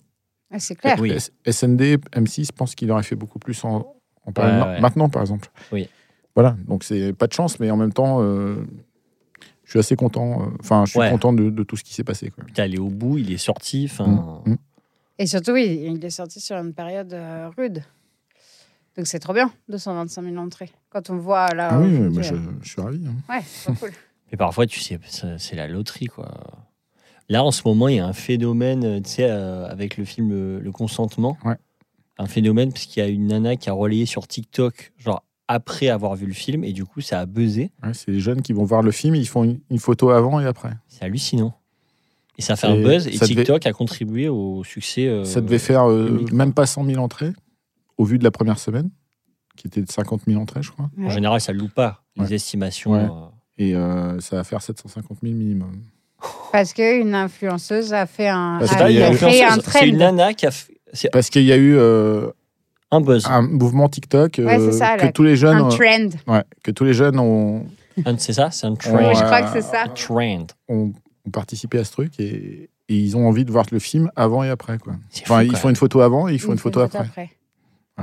Ah, 0.52 0.60
c'est 0.60 0.76
clair. 0.76 0.97
Oui. 1.00 1.13
SND, 1.50 1.97
M6 2.13 2.50
pense 2.54 2.76
qu'il 2.76 2.91
aurait 2.91 3.04
fait 3.04 3.15
beaucoup 3.15 3.39
plus 3.39 3.63
en, 3.63 3.69
en 4.26 4.32
Ouais, 4.38 4.43
ouais. 4.43 4.82
maintenant, 4.82 5.08
par 5.10 5.21
exemple. 5.21 5.50
Oui. 5.71 5.88
Voilà, 6.36 6.56
donc 6.67 6.84
c'est 6.84 7.13
pas 7.13 7.28
de 7.28 7.34
chance, 7.34 7.60
mais 7.60 7.71
en 7.71 7.78
même 7.78 7.91
temps, 7.93 8.17
euh, 8.21 8.56
je 9.71 9.77
suis 9.77 9.79
assez 9.79 9.95
content. 9.95 10.41
euh, 10.41 10.45
Enfin, 10.60 10.84
je 10.86 10.91
suis 10.91 10.99
Ouais. 10.99 11.10
content 11.12 11.31
de, 11.31 11.49
de 11.49 11.63
tout 11.63 11.77
ce 11.77 11.84
qui 11.86 11.93
s'est 11.93 12.03
passé. 12.03 12.29
Quoi. 12.29 12.43
T'es 12.53 12.62
allé 12.62 12.77
au 12.77 12.89
bout, 12.89 13.17
il 13.19 13.31
est 13.31 13.38
sorti. 13.38 13.88
Enfin, 13.89 14.41
Mm, 14.45 14.51
mm. 14.51 14.57
Et 15.19 15.25
surtout, 15.27 15.51
oui, 15.51 15.84
il 15.86 16.03
est 16.03 16.10
sorti 16.10 16.39
sur 16.41 16.57
une 16.57 16.73
période 16.73 17.13
euh, 17.13 17.49
rude. 17.55 17.84
Donc 18.97 19.07
c'est 19.07 19.19
trop 19.19 19.34
bien, 19.34 19.51
225 19.69 20.23
000 20.23 20.36
entrées. 20.38 20.71
Quand 20.89 21.10
on 21.10 21.15
voit 21.17 21.47
là. 21.53 21.69
Ah 21.71 21.79
oui, 21.79 21.95
je, 22.21 22.34
euh, 22.34 22.38
je 22.62 22.69
suis 22.69 22.81
ravi. 22.81 23.01
hein. 23.07 23.13
Ouais, 23.34 23.41
c'est 23.45 23.73
cool. 23.79 23.91
Mais 24.31 24.38
parfois, 24.38 24.65
tu 24.65 24.79
sais, 24.81 24.99
c'est 25.38 25.55
la 25.55 25.67
loterie, 25.67 26.07
quoi. 26.07 26.29
Là, 27.29 27.43
en 27.45 27.51
ce 27.51 27.62
moment, 27.65 27.88
il 27.88 27.95
y 27.95 27.99
a 27.99 28.05
un 28.05 28.13
phénomène, 28.13 29.01
tu 29.03 29.10
sais, 29.10 29.29
euh, 29.29 29.65
avec 29.69 29.95
le 29.97 30.03
film 30.05 30.57
Le 30.60 30.71
Consentement. 30.73 31.38
Ouais. 31.45 31.55
Un 32.17 32.27
phénomène, 32.27 32.71
parce 32.73 32.86
qu'il 32.86 33.01
y 33.01 33.05
a 33.05 33.10
une 33.10 33.27
nana 33.27 33.55
qui 33.55 33.69
a 33.69 33.73
relayé 33.73 34.05
sur 34.05 34.27
TikTok, 34.27 34.91
genre 34.97 35.23
après 35.51 35.89
avoir 35.89 36.15
vu 36.15 36.25
le 36.25 36.33
film, 36.33 36.63
et 36.63 36.73
du 36.73 36.85
coup, 36.85 37.01
ça 37.01 37.19
a 37.19 37.25
buzzé. 37.25 37.71
Ouais, 37.83 37.93
c'est 37.93 38.11
les 38.11 38.19
jeunes 38.19 38.41
qui 38.41 38.53
vont 38.53 38.63
voir 38.63 38.81
le 38.81 38.91
film, 38.91 39.15
ils 39.15 39.27
font 39.27 39.43
une, 39.43 39.59
une 39.69 39.79
photo 39.79 40.09
avant 40.09 40.39
et 40.39 40.45
après. 40.45 40.71
C'est 40.87 41.03
hallucinant. 41.03 41.53
Et 42.37 42.41
ça 42.41 42.55
fait 42.55 42.67
un 42.67 42.75
buzz, 42.81 43.07
et 43.07 43.11
devait- 43.11 43.25
TikTok 43.27 43.65
a 43.65 43.73
contribué 43.73 44.27
au 44.29 44.63
succès. 44.63 45.07
euh, 45.07 45.23
Ça 45.25 45.41
devait 45.41 45.59
faire 45.59 45.89
euh, 45.89 46.25
même 46.31 46.53
pas 46.53 46.65
100 46.65 46.85
000 46.85 47.01
entrées, 47.03 47.33
au 47.97 48.05
vu 48.05 48.17
de 48.17 48.23
la 48.23 48.31
première 48.31 48.57
semaine, 48.57 48.89
qui 49.57 49.67
était 49.67 49.81
de 49.81 49.91
50 49.91 50.21
000 50.27 50.41
entrées, 50.41 50.63
je 50.63 50.71
crois. 50.71 50.89
En 50.99 51.09
général, 51.09 51.39
ça 51.41 51.53
ne 51.53 51.59
loupe 51.59 51.73
pas, 51.73 52.03
les 52.17 52.23
Ouais. 52.23 52.33
estimations. 52.33 52.91
Ouais. 52.93 52.99
euh, 53.03 53.27
Et 53.57 53.75
euh, 53.75 54.19
ça 54.21 54.37
va 54.37 54.43
faire 54.43 54.61
750 54.61 55.19
000 55.21 55.33
minimum. 55.35 55.83
Parce 56.51 56.73
qu'une 56.73 57.13
influenceuse 57.13 57.93
a 57.93 58.05
fait 58.05 58.27
un. 58.29 58.57
Parce 58.59 58.71
C'est 58.71 58.77
a, 58.77 58.85
a- 58.85 58.87
créé 58.89 59.03
un 59.03 59.11
influenceuse, 59.11 59.63
c'est 59.73 59.89
une 59.89 59.97
trend. 59.97 60.13
nana 60.13 60.33
qui 60.33 60.45
a 60.47 60.51
fait 60.51 60.73
Parce 61.11 61.29
qu'il 61.29 61.43
y 61.43 61.51
a 61.51 61.57
eu 61.57 61.75
euh, 61.75 62.29
un 62.91 63.01
buzz. 63.01 63.25
un 63.27 63.41
mouvement 63.41 63.88
TikTok 63.89 64.39
euh, 64.39 64.45
Ouais, 64.45 64.60
c'est 64.60 64.71
ça, 64.73 64.97
que 64.97 65.06
là. 65.06 65.12
tous 65.12 65.23
les 65.23 65.36
jeunes, 65.36 65.58
Un 65.58 65.67
euh, 65.67 65.69
trend. 65.69 66.34
ouais, 66.36 66.43
que 66.63 66.71
tous 66.71 66.84
les 66.84 66.93
jeunes 66.93 67.19
ont, 67.19 67.65
C'est 68.17 68.34
ça? 68.34 68.51
C'est 68.51 68.67
un 68.67 68.75
trend. 68.75 68.95
Oui, 68.97 69.15
je 69.15 69.23
crois 69.23 69.41
que 69.43 69.51
c'est 69.54 69.62
ça. 69.62 69.84
Un 69.86 69.88
trend. 69.89 70.47
ont, 70.67 70.93
ont 71.25 71.30
participé 71.32 71.80
à 71.80 71.84
ce 71.84 71.91
truc 71.91 72.19
et, 72.19 72.69
et 72.89 72.95
ils 72.95 73.15
ont 73.15 73.27
envie 73.27 73.45
de 73.45 73.51
voir 73.51 73.65
le 73.71 73.80
film 73.80 74.12
avant 74.15 74.43
et 74.43 74.49
après. 74.49 74.77
Quoi. 74.77 74.93
C'est 75.10 75.23
Enfin, 75.23 75.39
fou, 75.43 75.51
ils 75.51 75.56
font 75.58 75.69
une 75.69 75.75
photo 75.75 76.01
avant 76.01 76.27
et 76.27 76.34
ils 76.34 76.39
font 76.39 76.51
une, 76.51 76.58
photo, 76.58 76.82
après. 76.82 77.30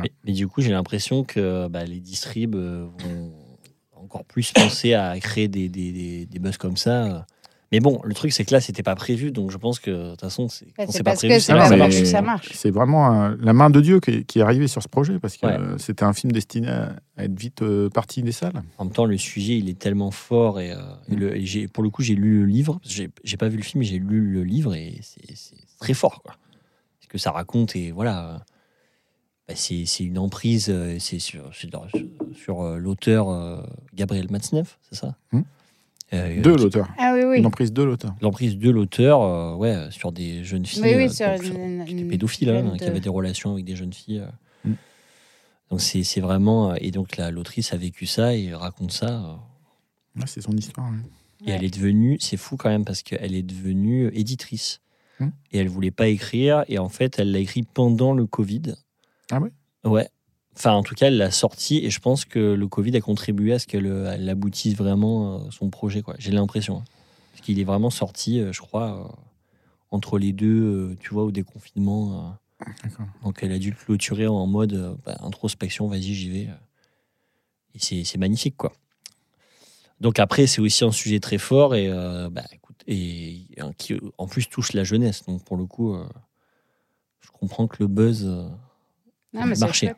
Mais, 0.00 0.12
mais 0.24 0.32
du 0.32 0.46
coup, 0.48 0.60
j'ai 0.62 0.70
l'impression 0.70 1.24
que 1.24 1.66
bah, 1.68 1.84
les 1.84 2.00
distribs 2.00 2.54
euh, 2.54 2.86
vont 2.98 3.32
encore 3.96 4.24
plus 4.24 4.52
penser 4.52 4.94
à 4.94 5.18
créer 5.20 5.48
des, 5.48 5.68
des, 5.68 5.92
des, 5.92 6.26
des 6.26 6.38
buzz 6.38 6.56
comme 6.56 6.76
ça. 6.76 7.26
Mais 7.70 7.80
bon, 7.80 8.00
le 8.02 8.14
truc, 8.14 8.32
c'est 8.32 8.46
que 8.46 8.52
là, 8.54 8.60
c'était 8.62 8.82
pas 8.82 8.94
prévu. 8.94 9.30
Donc, 9.30 9.50
je 9.50 9.58
pense 9.58 9.78
que 9.78 9.90
de 9.90 10.10
toute 10.12 10.20
façon, 10.22 10.48
c'est, 10.48 10.64
Bah, 10.68 10.72
quand 10.78 10.86
c'est 10.86 10.98
c'est 10.98 11.02
pas 11.04 11.10
parce 11.10 11.18
prévu, 11.20 11.34
que 11.34 11.52
là 11.52 11.66
ça 11.68 11.76
marche. 11.76 11.98
que 12.00 12.04
ça 12.06 12.22
marche. 12.22 12.48
C'est 12.54 12.70
vraiment 12.70 13.06
un- 13.10 13.36
la 13.36 13.52
main 13.52 13.68
de 13.68 13.80
Dieu 13.82 14.00
qui, 14.00 14.24
qui 14.24 14.38
est 14.38 14.42
arrivée 14.42 14.68
sur 14.68 14.82
ce 14.82 14.88
projet 14.88 15.18
parce 15.18 15.36
que 15.36 15.46
Ouais. 15.46 15.52
euh, 15.58 15.76
c'était 15.76 16.04
un 16.04 16.14
film 16.14 16.32
destiné 16.32 16.68
à, 16.68 16.96
à 17.18 17.24
être 17.24 17.38
vite 17.38 17.60
euh, 17.60 17.90
parti 17.90 18.22
des 18.22 18.32
salles. 18.32 18.62
En 18.78 18.84
même 18.86 18.92
temps, 18.94 19.04
le 19.04 19.18
sujet, 19.18 19.58
il 19.58 19.68
est 19.68 19.78
tellement 19.78 20.10
fort. 20.10 20.60
Et, 20.60 20.72
euh, 20.72 20.76
et 21.08 21.14
le- 21.16 21.36
et 21.36 21.44
j'ai, 21.44 21.68
pour 21.68 21.82
le 21.84 21.90
coup, 21.90 22.02
j'ai 22.02 22.14
lu 22.14 22.40
le 22.40 22.46
livre. 22.46 22.80
J'ai, 22.84 23.10
j'ai 23.22 23.36
pas 23.36 23.48
vu 23.48 23.58
le 23.58 23.62
film, 23.62 23.80
mais 23.80 23.86
j'ai 23.86 23.98
lu 23.98 24.20
le 24.32 24.44
livre 24.44 24.74
et 24.74 24.98
c'est, 25.02 25.34
c'est 25.36 25.56
très 25.78 25.92
fort. 25.94 26.22
Quoi. 26.22 26.36
Ce 27.00 27.06
que 27.08 27.18
ça 27.18 27.32
raconte, 27.32 27.76
et 27.76 27.90
voilà. 27.92 28.28
euh, 28.30 28.38
bah, 29.46 29.54
c'est, 29.56 29.84
c'est 29.84 30.04
une 30.04 30.18
emprise. 30.18 30.68
euh, 30.70 30.96
C'est 30.98 31.18
sur, 31.18 31.50
c'est 31.54 31.68
dans- 31.70 31.86
sur, 31.88 32.06
sur, 32.34 32.62
euh, 32.62 32.78
l'auteur 32.78 33.28
euh, 33.28 33.60
Gabriel 33.94 34.28
Matzneff, 34.30 34.78
c'est 34.90 34.96
ça? 34.98 35.16
Hmm. 35.32 35.42
Euh, 36.14 36.40
De 36.40 36.52
qui- 36.54 36.62
l'auteur. 36.62 36.88
Ah 36.98 37.12
oui, 37.14 37.24
oui. 37.24 37.38
Une 37.38 37.46
emprise 37.46 37.72
de 37.72 37.82
l'auteur. 37.82 38.14
L'emprise 38.22 38.56
de 38.56 38.70
l'auteur, 38.70 39.20
euh, 39.22 39.54
ouais, 39.56 39.88
sur 39.90 40.10
des 40.10 40.42
jeunes 40.42 40.64
filles. 40.64 40.82
Oui, 40.82 40.94
oui, 40.96 41.04
euh, 41.04 41.08
sur 41.08 41.26
donc, 41.26 41.42
une- 41.44 41.84
qui 41.84 41.92
étaient 41.92 42.00
une 42.02 42.08
pédophiles, 42.08 42.48
hein, 42.50 42.74
qui 42.78 42.84
avaient 42.84 43.00
des 43.00 43.08
relations 43.10 43.52
avec 43.52 43.64
des 43.66 43.76
jeunes 43.76 43.92
filles. 43.92 44.20
euh. 44.20 44.70
Mm. 44.70 44.74
Donc 45.70 45.80
c'est 45.82 46.02
c'est 46.04 46.20
vraiment. 46.20 46.74
Et 46.76 46.90
donc 46.90 47.16
la- 47.18 47.30
l'autrice 47.30 47.72
a 47.74 47.76
vécu 47.76 48.06
ça 48.06 48.34
et 48.34 48.54
raconte 48.54 48.90
ça. 48.92 49.38
Ouais, 50.16 50.24
c'est 50.26 50.40
son 50.40 50.52
histoire. 50.52 50.90
ouais. 50.90 50.96
Et 51.46 51.50
elle 51.50 51.62
est 51.62 51.72
devenue, 51.74 52.16
c'est 52.20 52.36
fou 52.38 52.56
quand 52.56 52.68
même 52.70 52.84
parce 52.84 53.02
qu'elle 53.02 53.34
est 53.34 53.42
devenue 53.42 54.10
éditrice. 54.14 54.80
Hmm. 55.20 55.28
Et 55.52 55.58
elle 55.58 55.68
voulait 55.68 55.90
pas 55.92 56.08
écrire. 56.08 56.64
Et 56.68 56.78
en 56.78 56.88
fait, 56.88 57.18
elle 57.18 57.30
l'a 57.32 57.38
écrit 57.38 57.62
pendant 57.62 58.12
le 58.12 58.26
Covid. 58.26 58.74
Ah 59.30 59.40
ouais? 59.40 59.50
Ouais. 59.84 60.08
Enfin, 60.58 60.72
en 60.72 60.82
tout 60.82 60.94
cas, 60.96 61.06
elle 61.06 61.16
l'a 61.18 61.30
sorti. 61.30 61.78
Et 61.84 61.90
je 61.90 62.00
pense 62.00 62.24
que 62.24 62.38
le 62.54 62.66
Covid 62.68 62.96
a 62.96 63.00
contribué 63.00 63.52
à 63.52 63.58
ce 63.60 63.66
qu'elle 63.66 63.86
euh, 63.86 64.12
elle 64.12 64.28
aboutisse 64.28 64.74
vraiment 64.74 65.36
euh, 65.36 65.50
son 65.50 65.70
projet. 65.70 66.02
quoi. 66.02 66.14
J'ai 66.18 66.32
l'impression. 66.32 66.78
hein. 66.78 66.84
Parce 67.32 67.42
qu'il 67.42 67.60
est 67.60 67.64
vraiment 67.64 67.90
sorti, 67.90 68.40
euh, 68.40 68.52
je 68.52 68.60
crois, 68.60 68.90
euh, 69.06 69.08
entre 69.92 70.18
les 70.18 70.32
deux, 70.32 70.90
euh, 70.90 70.96
tu 71.00 71.10
vois, 71.14 71.22
au 71.24 71.30
déconfinement. 71.30 72.34
euh. 72.60 72.64
D'accord. 72.82 73.06
Donc 73.22 73.38
elle 73.42 73.52
a 73.52 73.58
dû 73.60 73.70
le 73.70 73.76
clôturer 73.76 74.26
en 74.26 74.46
mode 74.48 74.72
euh, 74.74 74.94
bah, 75.06 75.16
introspection, 75.20 75.86
vas-y, 75.86 76.12
j'y 76.14 76.28
vais. 76.28 76.48
Et 77.74 77.78
c'est 77.78 78.02
c'est 78.02 78.18
magnifique, 78.18 78.56
quoi. 78.56 78.72
Donc 80.00 80.18
après, 80.18 80.46
c'est 80.48 80.60
aussi 80.60 80.84
un 80.84 80.90
sujet 80.92 81.20
très 81.20 81.38
fort 81.38 81.74
et, 81.76 81.88
euh, 81.88 82.28
bah, 82.30 82.42
écoute, 82.52 82.82
et 82.88 83.42
euh, 83.60 83.70
qui 83.78 83.94
en 84.18 84.26
plus 84.26 84.48
touche 84.48 84.72
la 84.72 84.82
jeunesse. 84.82 85.24
Donc 85.26 85.44
pour 85.44 85.56
le 85.56 85.66
coup, 85.66 85.94
euh, 85.94 86.04
je 87.20 87.30
comprends 87.30 87.68
que 87.68 87.76
le 87.80 87.86
buzz. 87.86 88.24
euh, 88.26 88.48
Non, 89.32 89.46
mais 89.46 89.54
c'est 89.54 89.60
marché. 89.64 89.92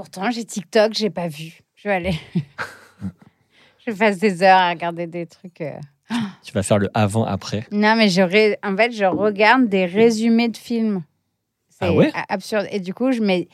Pourtant, 0.00 0.30
j'ai 0.30 0.46
TikTok, 0.46 0.94
j'ai 0.94 1.10
pas 1.10 1.28
vu. 1.28 1.60
Je 1.76 1.86
vais 1.86 1.94
aller. 1.96 2.14
je 3.86 3.92
passe 3.92 4.16
des 4.18 4.42
heures 4.42 4.56
à 4.58 4.70
regarder 4.70 5.06
des 5.06 5.26
trucs. 5.26 5.60
euh. 5.60 5.72
tu 6.42 6.52
vas 6.54 6.62
faire 6.62 6.78
le 6.78 6.88
avant-après. 6.94 7.66
Non, 7.70 7.94
mais 7.96 8.08
je 8.08 8.22
ré- 8.22 8.58
en 8.62 8.74
fait, 8.74 8.92
je 8.92 9.04
regarde 9.04 9.68
des 9.68 9.84
résumés 9.84 10.48
de 10.48 10.56
films. 10.56 11.02
C'est 11.68 11.84
Ah 11.84 11.92
ouais 11.92 12.10
a- 12.14 12.32
absurde. 12.32 12.66
Et 12.70 12.80
du 12.80 12.94
coup, 12.94 13.12
je 13.12 13.20
mets. 13.20 13.48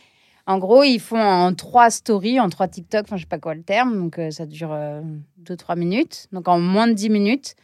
En 0.46 0.58
gros, 0.58 0.84
ils 0.84 1.00
font 1.00 1.20
en 1.20 1.52
trois 1.52 1.90
stories, 1.90 2.38
en 2.38 2.48
trois 2.48 2.68
TikTok, 2.68 3.06
enfin, 3.06 3.16
je 3.16 3.22
sais 3.22 3.26
pas 3.28 3.40
quoi 3.40 3.56
le 3.56 3.64
terme. 3.64 3.96
Donc, 3.98 4.20
euh, 4.20 4.30
ça 4.30 4.46
dure 4.46 4.72
2-3 5.42 5.76
minutes. 5.76 6.28
Donc, 6.30 6.46
en 6.46 6.60
moins 6.60 6.86
de 6.86 6.92
10 6.92 7.10
minutes, 7.10 7.56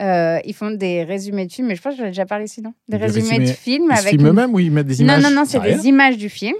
euh, 0.00 0.38
ils 0.46 0.54
font 0.54 0.70
des 0.70 1.04
résumés 1.04 1.44
de 1.44 1.52
films. 1.52 1.66
Mais 1.68 1.76
je 1.76 1.82
pense 1.82 1.92
que 1.92 1.98
j'en 1.98 2.04
ai 2.06 2.08
déjà 2.12 2.24
parlé 2.24 2.46
sinon. 2.46 2.72
Des, 2.88 2.96
Des 2.96 3.04
résumés 3.04 3.36
de 3.36 3.42
résumés- 3.44 3.52
films 3.54 3.88
Ils 3.90 3.96
se 3.96 4.00
avec. 4.00 4.10
filment 4.12 4.22
une- 4.24 4.28
eux-mêmes 4.30 4.54
ou 4.54 4.58
ils 4.60 4.70
mettent 4.72 4.86
des 4.86 5.04
Non, 5.04 5.18
images 5.18 5.22
non, 5.24 5.30
non, 5.30 5.44
c'est 5.44 5.60
Sérieux 5.60 5.76
des 5.76 5.86
images 5.88 6.16
du 6.16 6.30
film 6.30 6.56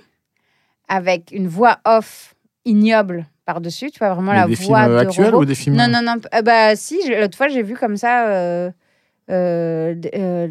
avec 0.88 1.30
une 1.32 1.48
voix 1.48 1.78
off 1.84 2.34
ignoble 2.64 3.26
par-dessus. 3.44 3.90
Tu 3.90 3.98
vois 3.98 4.14
vraiment 4.14 4.32
Mais 4.32 4.38
la 4.38 4.46
des 4.46 4.56
films 4.56 4.68
voix 4.68 4.88
euh, 4.88 4.94
de 5.02 5.06
actuels 5.08 5.26
robot. 5.26 5.40
ou 5.42 5.44
des 5.44 5.54
films 5.54 5.76
Non, 5.76 5.88
non, 5.88 6.02
non. 6.02 6.16
euh, 6.34 6.42
bah, 6.42 6.76
si, 6.76 6.98
l'autre 7.08 7.36
fois, 7.36 7.48
j'ai 7.48 7.62
vu 7.62 7.74
comme 7.74 7.96
ça 7.96 8.28
euh, 8.28 8.70
euh, 9.30 9.94
euh, 10.14 10.48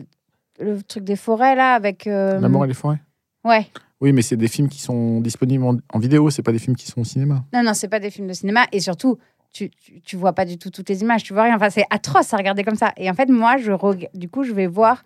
le 0.60 0.82
truc 0.84 1.04
des 1.04 1.16
forêts, 1.16 1.56
là, 1.56 1.74
avec. 1.74 2.08
euh, 2.08 2.40
L'amour 2.40 2.66
et 2.66 2.68
les 2.68 2.74
forêts 2.74 3.00
Ouais. 3.44 3.68
Oui, 4.00 4.14
mais 4.14 4.22
c'est 4.22 4.36
des 4.38 4.48
films 4.48 4.68
qui 4.70 4.80
sont 4.82 5.20
disponibles 5.22 5.64
en, 5.64 5.78
en 5.94 6.00
vidéo, 6.00 6.30
c'est 6.30 6.42
pas 6.44 6.52
des 6.52 6.60
films 6.60 6.76
qui 6.76 6.88
sont 6.88 7.02
au 7.02 7.06
cinéma. 7.06 7.44
Non, 7.54 7.64
non, 7.64 7.74
c'est 7.74 7.88
pas 7.88 8.00
des 8.00 8.10
films 8.10 8.28
de 8.28 8.34
cinéma. 8.34 8.66
Et 8.72 8.80
surtout, 8.80 9.18
tu, 9.54 9.70
tu, 9.70 10.02
tu 10.02 10.16
vois 10.16 10.34
pas 10.34 10.46
du 10.46 10.58
tout 10.58 10.70
toutes 10.72 10.90
les 10.90 11.02
images. 11.02 11.24
Tu 11.24 11.34
vois 11.34 11.44
rien. 11.44 11.56
Enfin, 11.56 11.70
c'est 11.70 11.86
atroce 11.92 12.34
à 12.34 12.38
regarder 12.38 12.64
comme 12.64 12.76
ça. 12.76 12.94
Et 12.98 13.10
en 13.10 13.14
fait, 13.14 13.30
moi, 13.30 13.58
je 13.58 13.72
reg- 13.72 14.10
du 14.16 14.28
coup, 14.30 14.44
je 14.44 14.54
vais 14.54 14.66
voir. 14.68 15.04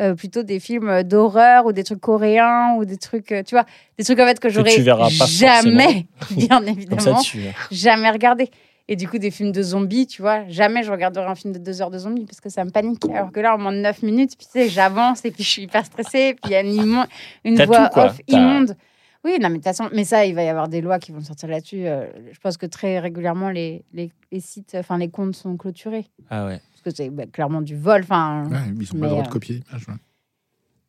Euh, 0.00 0.14
plutôt 0.14 0.42
des 0.42 0.60
films 0.60 1.02
d'horreur 1.04 1.64
ou 1.66 1.72
des 1.72 1.84
trucs 1.84 2.00
coréens 2.00 2.74
ou 2.76 2.84
des 2.84 2.98
trucs, 2.98 3.32
euh, 3.32 3.42
tu 3.42 3.54
vois, 3.54 3.64
des 3.96 4.04
trucs 4.04 4.20
en 4.20 4.26
fait 4.26 4.38
que 4.38 4.50
j'aurais 4.50 4.70
jamais, 4.70 6.06
bien 6.30 6.60
ça, 6.60 6.70
évidemment, 6.70 7.20
tu. 7.22 7.40
jamais 7.70 8.10
regardé. 8.10 8.50
Et 8.88 8.94
du 8.94 9.08
coup, 9.08 9.18
des 9.18 9.30
films 9.30 9.52
de 9.52 9.62
zombies, 9.62 10.06
tu 10.06 10.22
vois, 10.22 10.46
jamais 10.48 10.82
je 10.84 10.92
regarderai 10.92 11.24
un 11.26 11.34
film 11.34 11.52
de 11.52 11.58
deux 11.58 11.82
heures 11.82 11.90
de 11.90 11.98
zombies 11.98 12.24
parce 12.24 12.40
que 12.40 12.48
ça 12.48 12.64
me 12.64 12.70
panique. 12.70 13.02
Alors 13.12 13.32
que 13.32 13.40
là, 13.40 13.54
en 13.54 13.58
moins 13.58 13.72
de 13.72 13.78
9 13.78 14.02
minutes, 14.02 14.36
puis 14.38 14.46
tu 14.46 14.60
sais, 14.60 14.68
j'avance 14.68 15.24
et 15.24 15.30
puis 15.30 15.42
je 15.42 15.48
suis 15.48 15.62
hyper 15.62 15.84
stressée. 15.84 16.36
Puis 16.40 16.50
il 16.50 16.52
y 16.52 16.54
a 16.54 16.60
une, 16.60 17.64
voix 17.64 17.88
tout, 17.88 17.98
off 17.98 18.20
immonde. 18.28 18.76
Oui, 19.24 19.38
non, 19.40 19.48
mais 19.48 19.54
de 19.54 19.54
toute 19.54 19.64
façon, 19.64 19.88
mais 19.92 20.04
ça, 20.04 20.24
il 20.24 20.36
va 20.36 20.44
y 20.44 20.48
avoir 20.48 20.68
des 20.68 20.80
lois 20.80 21.00
qui 21.00 21.10
vont 21.10 21.20
sortir 21.20 21.48
là-dessus. 21.48 21.88
Euh, 21.88 22.06
je 22.30 22.38
pense 22.38 22.56
que 22.56 22.66
très 22.66 23.00
régulièrement, 23.00 23.50
les, 23.50 23.82
les, 23.92 24.12
les 24.30 24.40
sites, 24.40 24.76
enfin, 24.78 24.98
les 24.98 25.08
comptes 25.08 25.34
sont 25.34 25.56
clôturés. 25.56 26.06
Ah 26.30 26.46
ouais. 26.46 26.60
Parce 26.86 26.94
que 26.94 27.02
c'est 27.02 27.10
bah, 27.10 27.24
clairement 27.26 27.62
du 27.62 27.76
vol. 27.76 28.02
Enfin, 28.02 28.44
Ouais, 28.48 28.58
ils 28.80 28.92
ont 28.92 28.94
Mais, 28.94 29.00
pas 29.00 29.06
le 29.06 29.10
droit 29.10 29.22
euh, 29.22 29.26
de 29.26 29.32
copier 29.32 29.54
l'image. 29.56 29.88
ouais. 29.88 29.94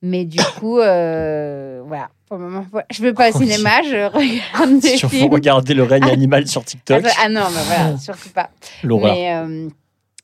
mais 0.04 0.26
du 0.26 0.38
coup, 0.60 0.78
euh, 0.78 1.82
voilà. 1.88 2.12
Pour 2.28 2.38
le 2.38 2.44
moment, 2.44 2.68
voilà. 2.72 2.86
je 2.92 3.02
ne 3.02 3.08
vais 3.08 3.14
pas 3.14 3.30
au 3.30 3.40
cinéma, 3.40 3.82
je 3.84 4.06
regarde 4.14 4.80
des 4.80 4.98
films. 4.98 5.32
regarder 5.34 5.74
le 5.74 5.84
règne 5.84 6.04
animal 6.04 6.46
sur 6.48 6.64
TikTok. 6.64 7.04
Ah, 7.04 7.12
ah 7.24 7.30
non, 7.30 7.46
mais 7.50 7.64
voilà, 7.66 7.98
surtout 7.98 8.30
pas. 8.30 8.52
L'horreur. 8.84 9.16
Mais, 9.16 9.36
euh, 9.38 9.70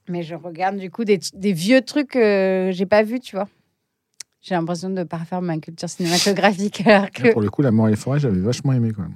mais 0.10 0.22
je 0.22 0.36
regarde 0.36 0.78
du 0.78 0.92
coup 0.92 1.06
des, 1.06 1.20
des 1.34 1.54
vieux 1.54 1.82
trucs 1.82 2.10
que 2.12 2.70
j'ai 2.72 2.86
pas 2.86 3.02
vus, 3.02 3.20
tu 3.20 3.36
vois. 3.36 3.48
J'ai 4.42 4.54
l'impression 4.54 4.90
de 4.90 4.96
ne 4.96 5.04
pas 5.06 5.18
refaire 5.18 5.42
ma 5.42 5.58
culture 5.58 5.90
cinématographique. 5.90 6.86
Alors 6.86 7.10
que... 7.10 7.32
Pour 7.32 7.42
le 7.42 7.50
coup, 7.50 7.64
L'amour 7.64 7.88
et 7.88 7.92
les 7.92 7.98
forêts, 7.98 8.20
j'avais 8.20 8.42
vachement 8.42 8.74
aimé 8.74 8.92
quand 8.96 9.02
même. 9.04 9.16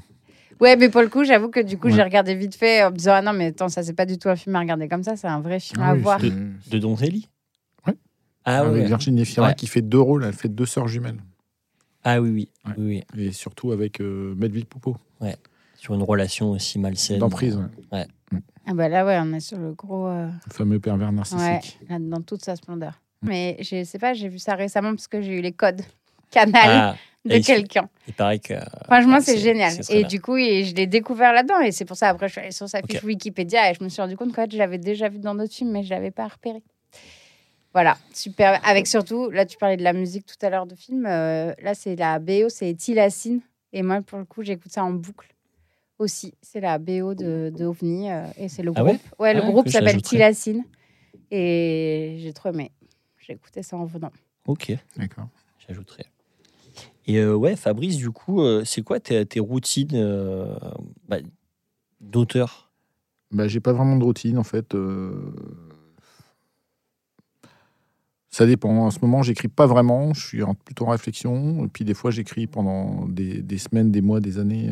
Ouais, 0.60 0.76
mais 0.76 0.90
pour 0.90 1.02
le 1.02 1.10
coup, 1.10 1.24
j'avoue 1.24 1.50
que 1.50 1.60
du 1.60 1.78
coup, 1.78 1.88
Ouais. 1.88 1.94
j'ai 1.94 2.04
regardé 2.04 2.34
vite 2.36 2.56
fait 2.56 2.84
en 2.84 2.92
me 2.92 2.96
disant 2.96 3.14
Ah 3.16 3.22
non, 3.22 3.34
mais 3.34 3.48
attends, 3.48 3.70
ça, 3.70 3.84
c'est 3.84 3.94
pas 3.94 4.06
du 4.06 4.18
tout 4.18 4.30
un 4.30 4.36
film 4.36 4.56
à 4.56 4.60
regarder 4.60 4.88
comme 4.88 5.04
ça, 5.04 5.16
c'est 5.16 5.28
un 5.28 5.40
vrai 5.42 5.60
film 5.60 5.82
Ah 5.84 5.90
à 5.90 5.94
oui, 5.94 6.00
voir. 6.02 6.20
c'est- 6.20 6.70
De 6.72 6.80
Donzelli 6.80 7.28
Ouais. 7.86 7.94
Ah 8.46 8.60
avec 8.60 8.74
ouais. 8.82 8.88
Virginie 8.88 9.22
Efira 9.22 9.48
Ouais. 9.50 9.56
qui 9.56 9.68
fait 9.68 9.82
deux 9.82 10.00
rôles, 10.00 10.24
elle 10.24 10.34
fait 10.34 10.50
deux 10.50 10.66
sœurs 10.66 10.88
jumelles. 10.88 11.20
Ah 12.04 12.22
oui, 12.22 12.30
oui. 12.30 12.50
Ouais. 12.66 12.74
oui, 12.78 13.04
oui. 13.16 13.22
Et 13.28 13.32
surtout 13.32 13.72
avec 13.72 14.00
euh, 14.02 14.34
Melville 14.38 14.66
Poupeau, 14.66 14.96
Sur 15.76 15.94
une 15.94 16.04
relation 16.04 16.52
aussi 16.52 16.80
malsaine. 16.80 17.20
d'emprise, 17.20 17.58
ouais. 17.92 18.06
Ah 18.70 18.74
bah 18.74 18.90
là, 18.90 19.06
ouais, 19.06 19.18
on 19.22 19.32
est 19.34 19.40
sur 19.40 19.58
le 19.58 19.72
gros. 19.74 20.08
euh, 20.08 20.28
le 20.28 20.52
fameux 20.54 20.80
pervers 20.80 21.12
narcissique. 21.12 21.40
Ouais, 21.82 21.88
là, 21.90 21.98
dans 22.00 22.22
toute 22.22 22.44
sa 22.44 22.56
splendeur. 22.58 23.00
Mais 23.22 23.56
je 23.62 23.84
sais 23.86 23.98
pas, 24.00 24.14
j'ai 24.14 24.28
vu 24.28 24.40
ça 24.40 24.56
récemment 24.56 24.90
parce 24.92 25.08
que 25.08 25.22
j'ai 25.22 25.38
eu 25.38 25.42
les 25.42 25.54
codes 25.54 25.82
canal 26.32 26.52
Ah, 26.66 26.96
de 27.28 27.38
quelqu'un. 27.40 27.90
il 28.08 28.14
paraît 28.14 28.40
que. 28.40 28.54
Franchement, 28.86 29.18
euh, 29.18 29.22
c'est 29.22 29.38
génial. 29.38 29.72
c'est 29.72 29.82
très 29.84 29.94
Et 29.96 30.00
bien. 30.00 30.08
du 30.08 30.22
coup, 30.22 30.38
et 30.38 30.64
je 30.66 30.74
l'ai 30.76 30.88
découvert 30.88 31.34
là-dedans. 31.34 31.60
Et 31.62 31.72
c'est 31.72 31.86
pour 31.86 31.98
ça, 31.98 32.10
après, 32.10 32.28
je 32.28 32.34
suis 32.34 32.42
allée 32.42 32.52
sur 32.52 32.68
sa 32.70 32.82
fiche. 32.82 33.04
Wikipédia 33.04 33.70
et 33.72 33.74
je 33.74 33.84
me 33.84 33.90
suis 33.90 34.02
rendu 34.02 34.16
compte 34.18 34.30
qu'en 34.34 34.44
fait, 34.44 34.52
je 34.52 34.58
l'avais 34.58 34.78
déjà 34.78 35.10
vu 35.10 35.20
dans 35.20 35.36
d'autres 35.36 35.54
films, 35.54 35.72
mais 35.72 35.84
je 35.84 35.90
l'avais 35.90 36.12
pas 36.12 36.28
repéré. 36.28 36.64
Voilà, 37.74 37.98
super. 38.14 38.60
Avec 38.68 38.88
surtout, 38.88 39.30
là, 39.30 39.46
tu 39.46 39.58
parlais 39.58 39.78
de 39.78 39.84
la 39.84 39.94
musique 39.94 40.26
tout 40.26 40.44
à 40.46 40.50
l'heure 40.50 40.66
de 40.66 40.74
film. 40.76 41.06
euh, 41.06 41.54
là, 41.62 41.76
c'est 41.76 41.96
la 41.96 42.18
BO, 42.20 42.50
c'est 42.50 42.74
Tilacine. 42.74 43.42
Et 43.74 43.84
moi, 43.84 44.02
pour 44.02 44.18
le 44.18 44.26
coup, 44.26 44.42
j'écoute 44.42 44.72
ça 44.72 44.84
en 44.84 44.92
boucle 44.92 45.28
aussi. 46.00 46.34
C'est 46.42 46.60
la 46.62 46.80
BO 46.80 47.14
de, 47.14 47.52
de 47.56 47.66
OVNI. 47.66 48.12
euh, 48.12 48.24
et 48.38 48.48
c'est 48.50 48.64
le 48.64 48.72
Ah 48.76 48.82
groupe. 48.84 49.02
ouais 49.20 49.34
le 49.34 49.42
Ah 49.44 49.52
groupe 49.52 49.66
que 49.66 49.72
s'appelle. 49.72 50.02
Tilacine. 50.02 50.64
Et 51.30 52.18
j'ai 52.20 52.34
trop 52.34 52.50
aimé. 52.50 52.72
J'ai 53.20 53.34
écouté 53.34 53.62
ça 53.62 53.76
en 53.78 53.86
venant. 53.86 54.12
Ok, 54.48 54.72
D'accord. 54.96 55.28
j'ajouterai. 55.68 56.06
Et 57.08 57.18
euh, 57.20 57.36
ouais, 57.36 57.56
Fabrice, 57.56 57.98
du 57.98 58.12
coup, 58.12 58.42
euh, 58.42 58.64
c'est 58.66 58.82
quoi 58.82 59.00
tes, 59.00 59.26
tes 59.26 59.40
routines 59.40 59.92
euh, 59.94 60.54
bah, 61.08 61.18
d'auteur? 62.02 62.70
Bah, 63.32 63.48
j'ai 63.48 63.60
pas 63.62 63.74
vraiment 63.74 63.96
de 63.98 64.04
routine 64.04 64.38
en 64.38 64.44
fait. 64.44 64.76
Ça 68.30 68.46
dépend. 68.46 68.70
En 68.86 68.92
ce 68.92 69.00
moment, 69.02 69.24
j'écris 69.24 69.48
pas 69.48 69.66
vraiment. 69.66 70.14
Je 70.14 70.26
suis 70.26 70.44
en- 70.44 70.54
plutôt 70.54 70.86
en 70.86 70.92
réflexion. 70.92 71.66
Et 71.66 71.68
puis 71.70 71.86
des 71.86 71.94
fois, 71.94 72.12
j'écris 72.12 72.46
pendant 72.46 73.08
des, 73.08 73.42
des 73.42 73.58
semaines, 73.58 73.92
des 73.92 74.02
mois, 74.02 74.20
des 74.20 74.38
années, 74.38 74.70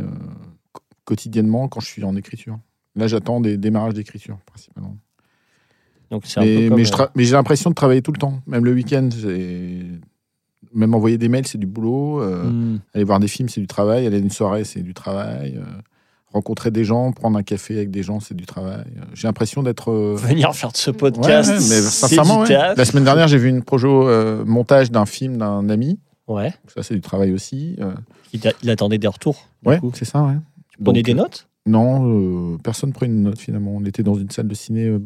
quotidiennement 1.06 1.68
quand 1.68 1.80
je 1.80 1.88
suis 1.88 2.04
en 2.04 2.16
écriture. 2.16 2.60
Là, 2.96 3.08
j'attends 3.08 3.42
des 3.42 3.58
démarrages 3.58 3.94
d'écriture 3.94 4.38
principalement. 4.46 4.98
Donc 6.12 6.26
un 6.38 6.42
Mais, 6.42 6.70
peu 6.70 6.70
comme. 6.70 7.10
mais 7.16 7.24
j'ai 7.24 7.34
l'impression 7.34 7.70
de 7.70 7.76
travailler 7.76 8.02
tout 8.02 8.12
le 8.12 8.20
temps. 8.20 8.42
Même 8.46 8.64
le 8.66 8.74
week-end, 8.74 9.10
j'ai- 9.12 10.00
même 10.76 10.94
envoyer 10.94 11.18
des 11.18 11.30
mails, 11.30 11.48
c'est 11.48 11.58
du 11.58 11.66
boulot. 11.68 12.22
euh, 12.22 12.44
hmm, 12.50 12.80
Aller 12.94 13.04
voir 13.04 13.20
des 13.20 13.28
films, 13.28 13.50
c'est 13.50 13.62
du 13.62 13.68
travail. 13.68 14.06
Aller 14.06 14.18
à 14.18 14.20
une 14.20 14.30
soirée, 14.30 14.64
c'est 14.64 14.82
du 14.82 14.94
travail. 14.94 15.56
euh, 15.58 15.64
rencontrer 16.32 16.70
des 16.70 16.84
gens, 16.84 17.14
prendre 17.14 17.38
un 17.38 17.44
café 17.44 17.78
avec 17.78 17.92
des 17.92 18.04
gens, 18.04 18.20
c'est 18.20 18.36
du 18.36 18.46
travail. 18.46 18.84
Euh, 18.98 19.02
J'ai 19.14 19.28
l'impression 19.28 19.64
d'être. 19.64 19.92
Venir 20.18 20.54
faire 20.54 20.72
de 20.72 20.78
ce 20.78 20.92
podcast, 20.92 21.50
ouais, 21.50 21.56
mais 21.56 21.82
sincèrement, 21.82 22.44
du 22.44 22.52
ouais. 22.52 22.58
taf. 22.58 22.78
La 22.78 22.86
semaine 22.86 23.06
dernière, 23.06 23.28
j'ai 23.28 23.38
vu 23.38 23.48
une 23.50 23.64
projo 23.64 24.06
montage 24.46 24.92
d'un 24.92 25.06
film 25.06 25.38
d'un 25.38 25.70
ami. 25.70 25.98
Ouais, 26.28 26.54
Ça, 26.74 26.84
c'est 26.84 26.96
du 26.96 27.02
travail 27.02 27.32
aussi. 27.34 27.78
il, 28.34 28.70
attendait 28.70 28.98
des 28.98 29.08
retours. 29.08 29.48
ouais, 29.66 29.80
c'est 29.94 30.06
ça, 30.06 30.24
ouais. 30.24 30.34
Tu 30.70 30.84
prenais 30.84 31.00
Donc, 31.00 31.06
des 31.06 31.14
notes? 31.14 31.48
Non, 31.68 32.58
personne 32.58 32.92
prenait 32.92 33.12
une 33.14 33.24
note 33.24 33.40
finalement. 33.40 33.72
On 33.76 33.86
était 33.86 34.04
dans 34.04 34.16
une 34.16 34.30
salle 34.30 34.48
de 34.48 34.54
ciné 34.56 34.98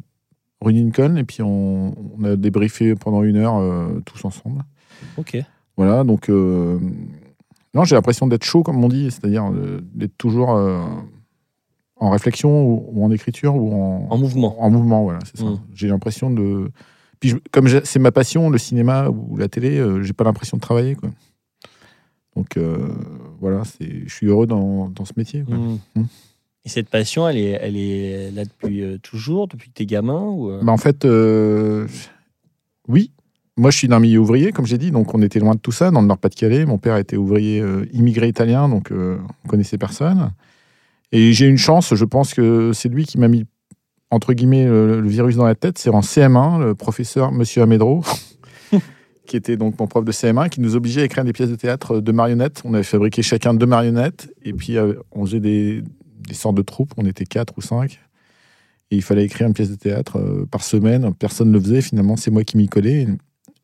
rue 0.61 0.73
Lincoln 0.73 1.15
et 1.17 1.23
puis 1.23 1.41
on, 1.41 1.95
on 2.17 2.23
a 2.23 2.35
débriefé 2.35 2.95
pendant 2.95 3.23
une 3.23 3.37
heure 3.37 3.57
euh, 3.57 4.01
tous 4.05 4.25
ensemble. 4.25 4.63
Ok. 5.17 5.37
Voilà, 5.79 6.03
donc 6.03 6.29
euh, 6.29 6.77
non, 7.73 7.85
j'ai 7.85 7.95
l'impression 7.95 8.27
d'être 8.27 8.43
chaud, 8.43 8.63
comme 8.63 8.83
on 8.83 8.89
dit, 8.89 9.09
c'est-à-dire 9.11 9.49
euh, 9.53 9.79
d'être 9.93 10.17
toujours 10.17 10.51
euh, 10.55 10.83
en 11.95 12.09
réflexion 12.09 12.63
ou, 12.65 12.83
ou 12.91 13.05
en 13.05 13.11
écriture 13.11 13.55
ou 13.55 13.71
en, 13.73 14.07
En 14.09 14.17
mouvement. 14.17 14.61
En 14.61 14.69
mouvement, 14.69 15.03
voilà, 15.03 15.19
c'est 15.23 15.37
ça. 15.37 15.45
Mm. 15.45 15.59
J'ai 15.73 15.87
l'impression 15.87 16.31
de. 16.31 16.69
Puis 17.21 17.29
je- 17.29 17.37
comme 17.51 17.67
c'est 17.85 17.99
ma 17.99 18.11
passion, 18.11 18.49
le 18.49 18.57
cinéma 18.57 19.07
ou 19.09 19.37
la 19.37 19.47
télé, 19.47 19.81
j'ai 20.01 20.11
pas 20.11 20.25
l'impression 20.25 20.57
de 20.57 20.61
travailler, 20.61 20.95
quoi. 20.95 21.09
Donc 22.35 22.57
voilà, 23.39 23.63
je 23.79 24.13
suis 24.13 24.27
heureux 24.27 24.47
dans, 24.47 24.89
dans 24.89 25.05
ce 25.05 25.13
métier. 25.15 25.43
quoi. 25.43 25.55
Hmm. 25.55 25.77
Hmm. 25.95 26.05
Et 26.65 26.69
cette 26.69 26.89
passion, 26.89 27.27
elle 27.27 27.37
est, 27.37 27.57
elle 27.61 27.77
est 27.77 28.31
là 28.31 28.43
depuis 28.43 28.99
toujours, 29.01 29.47
depuis 29.47 29.69
que 29.69 29.75
t'es 29.75 29.85
gamin 29.85 30.23
ou 30.23 30.51
Bah, 30.61 30.71
en 30.73 30.77
fait, 30.77 31.05
euh, 31.05 31.87
oui. 32.89 33.11
Moi, 33.59 33.71
je 33.71 33.77
suis 33.77 33.89
d'un 33.89 33.99
milieu 33.99 34.19
ouvrier, 34.19 34.53
comme 34.53 34.65
j'ai 34.65 34.77
dit, 34.77 34.89
donc 34.89 35.13
on 35.13 35.21
était 35.21 35.39
loin 35.39 35.53
de 35.53 35.59
tout 35.59 35.73
ça, 35.73 35.91
dans 35.91 35.99
le 35.99 36.07
Nord-Pas-de-Calais. 36.07 36.65
Mon 36.65 36.77
père 36.77 36.95
était 36.95 37.17
ouvrier 37.17 37.59
euh, 37.59 37.85
immigré 37.91 38.29
italien, 38.29 38.69
donc 38.69 38.89
euh, 38.89 39.17
on 39.43 39.49
connaissait 39.49 39.77
personne. 39.77 40.31
Et 41.11 41.33
j'ai 41.33 41.45
une 41.45 41.57
chance, 41.57 41.93
je 41.93 42.05
pense 42.05 42.33
que 42.33 42.71
c'est 42.71 42.87
lui 42.87 43.03
qui 43.03 43.17
m'a 43.17 43.27
mis, 43.27 43.45
entre 44.11 44.31
guillemets, 44.31 44.63
le, 44.65 45.05
virus 45.05 45.35
dans 45.35 45.43
la 45.43 45.55
tête. 45.55 45.77
C'est 45.77 45.89
en 45.89 45.99
CM1, 45.99 46.61
le 46.61 46.73
professeur, 46.73 47.33
Monsieur 47.33 47.61
Amedro, 47.61 48.01
qui 49.25 49.35
était 49.35 49.57
donc 49.57 49.77
mon 49.77 49.87
prof 49.87 50.05
de 50.05 50.13
CM1, 50.13 50.47
qui 50.47 50.61
nous 50.61 50.77
obligeait 50.77 51.01
à 51.01 51.03
écrire 51.03 51.25
des 51.25 51.33
pièces 51.33 51.49
de 51.49 51.55
théâtre 51.55 51.99
de 51.99 52.11
marionnettes. 52.13 52.61
On 52.63 52.73
avait 52.73 52.83
fabriqué 52.83 53.23
chacun 53.23 53.53
deux 53.53 53.65
marionnettes, 53.65 54.33
et 54.41 54.53
puis 54.53 54.77
euh, 54.77 54.93
on 55.11 55.25
faisait 55.25 55.41
des, 55.41 55.83
des 56.29 56.33
sortes 56.33 56.55
de 56.55 56.61
troupes, 56.61 56.93
on 56.95 57.05
était 57.05 57.25
quatre 57.25 57.55
ou 57.57 57.61
cinq. 57.61 57.99
Et 58.91 58.95
il 58.95 59.03
fallait 59.03 59.25
écrire 59.25 59.47
une 59.47 59.53
pièce 59.53 59.69
de 59.69 59.75
théâtre 59.75 60.17
euh, 60.17 60.47
par 60.49 60.63
semaine. 60.63 61.13
Personne 61.13 61.49
ne 61.49 61.57
le 61.57 61.59
faisait. 61.59 61.81
Finalement, 61.81 62.15
c'est 62.15 62.31
moi 62.31 62.45
qui 62.45 62.55
m'y 62.55 62.69
collais. 62.69 63.05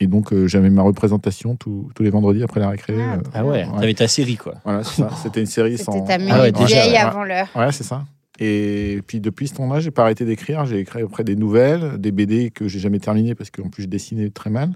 Et 0.01 0.07
donc, 0.07 0.33
euh, 0.33 0.45
j'avais 0.47 0.69
ma 0.69 0.81
représentation 0.81 1.55
tous 1.55 1.89
tous 1.95 2.03
les 2.03 2.09
vendredis 2.09 2.43
après 2.43 2.59
la 2.59 2.69
récré. 2.69 2.95
Ah, 2.99 3.15
euh, 3.15 3.21
Ah 3.33 3.45
ouais, 3.45 3.65
Ouais. 3.65 3.79
t'avais 3.79 3.93
ta 3.93 4.07
série 4.07 4.35
quoi. 4.35 4.55
voilà, 4.65 4.83
c'est 4.83 5.01
ça. 5.01 5.09
C'était 5.23 5.39
une 5.39 5.45
série 5.45 5.77
C'était 5.77 5.83
sans. 5.91 6.01
ta 6.03 6.15
Ah 6.29 6.41
ouais, 6.41 6.51
déjà, 6.51 6.65
vieille 6.67 6.91
ouais. 6.91 6.97
avant 6.97 7.23
l'heure. 7.23 7.47
Ouais, 7.55 7.71
c'est 7.71 7.83
ça. 7.83 8.03
Et 8.37 9.01
puis 9.07 9.21
depuis 9.21 9.47
ce 9.47 9.53
temps-là, 9.55 9.79
j'ai 9.79 9.91
pas 9.91 10.01
arrêté 10.03 10.25
d'écrire. 10.25 10.65
J'ai 10.65 10.79
écrit 10.79 11.01
après 11.01 11.23
des 11.23 11.37
nouvelles, 11.37 11.97
des 11.99 12.11
BD 12.11 12.51
que 12.51 12.67
j'ai 12.67 12.79
jamais 12.79 12.99
terminées 12.99 13.35
parce 13.35 13.49
qu'en 13.49 13.69
plus 13.69 13.83
je 13.83 13.87
dessinais 13.87 14.29
très 14.29 14.49
mal. 14.49 14.73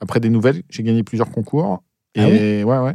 Après 0.00 0.20
des 0.20 0.30
nouvelles, 0.30 0.62
j'ai 0.70 0.82
gagné 0.84 1.02
plusieurs 1.02 1.30
concours. 1.30 1.82
Et 2.14 2.60
Ah 2.62 2.66
ouais, 2.66 2.78
ouais. 2.78 2.94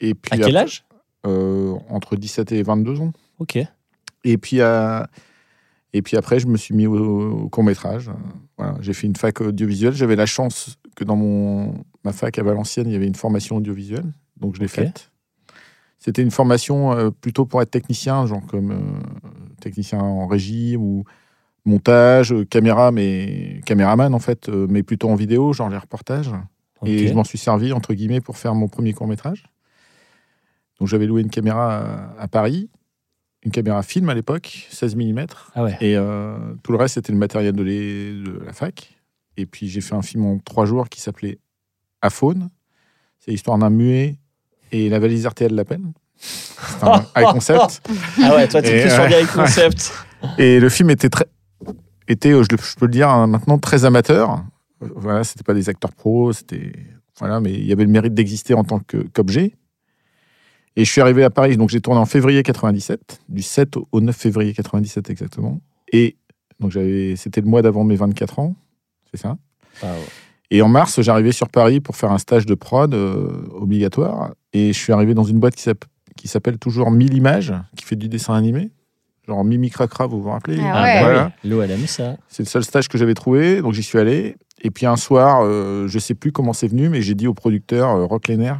Et 0.00 0.14
puis 0.14 0.32
À 0.32 0.36
quel 0.38 0.56
après- 0.56 0.62
âge? 0.64 0.84
euh, 1.26 1.74
Entre 1.90 2.16
17 2.16 2.50
et 2.52 2.62
22 2.62 3.00
ans. 3.00 3.12
Ok. 3.38 3.58
Et 4.24 4.38
puis, 4.38 4.60
à- 4.62 5.06
et 5.92 6.02
puis 6.02 6.16
après, 6.16 6.38
je 6.38 6.46
me 6.46 6.56
suis 6.56 6.74
mis 6.74 6.86
au, 6.86 7.48
court 7.50 7.64
métrage. 7.64 8.10
Voilà, 8.56 8.76
j'ai 8.80 8.92
fait 8.92 9.06
une 9.06 9.16
fac 9.16 9.40
audiovisuelle. 9.40 9.94
J'avais 9.94 10.16
la 10.16 10.26
chance 10.26 10.78
que 10.96 11.04
dans 11.04 11.16
mon, 11.16 11.74
ma 12.04 12.12
fac 12.12 12.38
à 12.38 12.42
Valenciennes, 12.42 12.88
il 12.88 12.92
y 12.92 12.96
avait 12.96 13.06
une 13.06 13.14
formation 13.14 13.56
audiovisuelle. 13.56 14.10
Donc 14.40 14.56
je 14.56 14.60
l'ai 14.60 14.68
faite. 14.68 15.10
C'était 15.98 16.22
une 16.22 16.30
formation 16.30 16.92
euh, 16.92 17.10
plutôt 17.10 17.46
pour 17.46 17.62
être 17.62 17.70
technicien, 17.70 18.26
genre 18.26 18.44
comme 18.46 18.72
euh, 18.72 18.80
technicien 19.60 20.00
en 20.00 20.26
régie 20.26 20.76
ou 20.76 21.04
montage, 21.64 22.32
euh, 22.32 22.44
caméra, 22.44 22.90
mais 22.90 23.60
caméraman 23.66 24.12
en 24.12 24.18
fait, 24.18 24.48
mais 24.48 24.82
plutôt 24.82 25.10
en 25.10 25.14
vidéo, 25.14 25.52
genre 25.52 25.68
les 25.68 25.78
reportages. 25.78 26.32
Et 26.84 27.06
je 27.06 27.14
m'en 27.14 27.22
suis 27.22 27.38
servi, 27.38 27.72
entre 27.72 27.94
guillemets, 27.94 28.20
pour 28.20 28.36
faire 28.36 28.56
mon 28.56 28.66
premier 28.66 28.92
court-métrage. 28.92 29.44
Donc 30.80 30.88
j'avais 30.88 31.06
loué 31.06 31.22
une 31.22 31.30
caméra 31.30 31.78
à, 31.78 32.22
à 32.22 32.26
Paris, 32.26 32.68
une 33.44 33.50
caméra 33.50 33.82
film 33.82 34.08
à 34.08 34.14
l'époque, 34.14 34.66
16 34.70 34.96
mm. 34.96 35.26
Ah 35.54 35.64
ouais. 35.64 35.76
Et 35.80 35.96
euh, 35.96 36.36
tout 36.62 36.72
le 36.72 36.78
reste, 36.78 36.94
c'était 36.94 37.12
le 37.12 37.18
matériel 37.18 37.54
de, 37.54 37.62
les- 37.62 38.12
de 38.12 38.40
la 38.44 38.52
fac. 38.52 38.94
Et 39.36 39.46
puis 39.46 39.68
j'ai 39.68 39.80
fait 39.80 39.94
un 39.94 40.02
film 40.02 40.24
en 40.24 40.38
trois 40.38 40.66
jours 40.66 40.88
qui 40.88 41.00
s'appelait 41.00 41.38
Aphone. 42.02 42.50
C'est 43.18 43.30
l'histoire 43.30 43.58
d'un 43.58 43.70
muet 43.70 44.16
et 44.70 44.88
la 44.88 44.98
valise 44.98 45.26
RTL 45.26 45.54
l'appelle. 45.54 45.82
C'est 46.16 46.84
un 46.84 47.04
high 47.16 47.32
concept. 47.32 47.82
Ah 48.22 48.36
ouais, 48.36 48.46
toi 48.48 48.60
Et 48.60 48.82
plus 48.82 48.90
sur 48.90 49.08
des 49.08 49.22
high 49.22 49.26
concept. 49.26 49.92
Et 50.38 50.60
le 50.60 50.68
film 50.68 50.90
était 50.90 51.08
très, 51.08 51.26
était, 52.06 52.30
je, 52.30 52.76
peux 52.78 52.86
le 52.86 52.92
dire 52.92 53.08
hein, 53.08 53.26
maintenant, 53.26 53.58
très 53.58 53.84
amateur. 53.84 54.44
Voilà, 54.80 55.24
c'était 55.24 55.44
pas 55.44 55.54
des 55.54 55.68
acteurs 55.68 55.92
pros, 55.92 56.32
c'était 56.32 56.72
voilà, 57.18 57.40
mais 57.40 57.52
il 57.52 57.64
y 57.64 57.72
avait 57.72 57.84
le 57.84 57.90
mérite 57.90 58.14
d'exister 58.14 58.54
en 58.54 58.64
tant 58.64 58.80
qu'objet. 58.80 59.54
Et 60.76 60.84
je 60.84 60.90
suis 60.90 61.00
arrivé 61.00 61.22
à 61.24 61.30
Paris, 61.30 61.56
donc 61.56 61.68
j'ai 61.70 61.80
tourné 61.80 62.00
en 62.00 62.06
février 62.06 62.42
97, 62.42 63.20
du 63.28 63.42
7 63.42 63.76
au 63.92 64.00
9 64.00 64.16
février 64.16 64.52
97 64.54 65.10
exactement. 65.10 65.60
Et 65.92 66.16
donc 66.60 66.70
j'avais, 66.70 67.14
c'était 67.16 67.40
le 67.42 67.46
mois 67.46 67.60
d'avant 67.62 67.84
mes 67.84 67.96
24 67.96 68.38
ans, 68.38 68.54
c'est 69.10 69.20
ça. 69.20 69.36
Ah 69.82 69.86
ouais. 69.92 69.98
Et 70.50 70.60
en 70.62 70.68
mars, 70.68 71.00
j'arrivais 71.00 71.32
sur 71.32 71.48
Paris 71.48 71.80
pour 71.80 71.96
faire 71.96 72.10
un 72.12 72.18
stage 72.18 72.44
de 72.46 72.54
prod 72.54 72.92
euh, 72.94 73.46
obligatoire. 73.54 74.32
Et 74.52 74.72
je 74.72 74.78
suis 74.78 74.92
arrivé 74.92 75.14
dans 75.14 75.24
une 75.24 75.38
boîte 75.40 75.54
qui 75.56 75.62
s'app- 75.62 75.84
qui 76.16 76.28
s'appelle 76.28 76.58
toujours 76.58 76.90
1000 76.90 77.14
images, 77.14 77.54
qui 77.76 77.84
fait 77.86 77.96
du 77.96 78.08
dessin 78.08 78.34
animé. 78.34 78.70
Genre 79.26 79.44
Mimi 79.44 79.70
Cracra, 79.70 80.06
vous 80.06 80.20
vous 80.20 80.28
rappelez? 80.30 80.58
Ah 80.60 80.72
Ah 80.74 80.82
ouais. 80.82 80.94
bah 80.94 81.00
Voilà. 81.04 81.32
oui, 81.44 81.50
Lo, 81.50 81.62
elle 81.62 81.70
aime 81.70 81.86
ça. 81.86 82.16
C'est 82.28 82.42
le 82.42 82.48
seul 82.48 82.64
stage 82.64 82.88
que 82.88 82.98
j'avais 82.98 83.14
trouvé, 83.14 83.62
donc 83.62 83.72
j'y 83.72 83.82
suis 83.82 83.98
allé. 83.98 84.36
Et 84.62 84.70
puis 84.70 84.84
un 84.84 84.96
soir, 84.96 85.40
euh, 85.42 85.86
je 85.88 85.98
sais 85.98 86.14
plus 86.14 86.32
comment 86.32 86.52
c'est 86.52 86.68
venu, 86.68 86.88
mais 86.90 87.00
j'ai 87.02 87.14
dit 87.14 87.26
au 87.26 87.34
producteur 87.34 87.88
euh, 87.90 88.04
Rock 88.04 88.28
Lenner, 88.28 88.54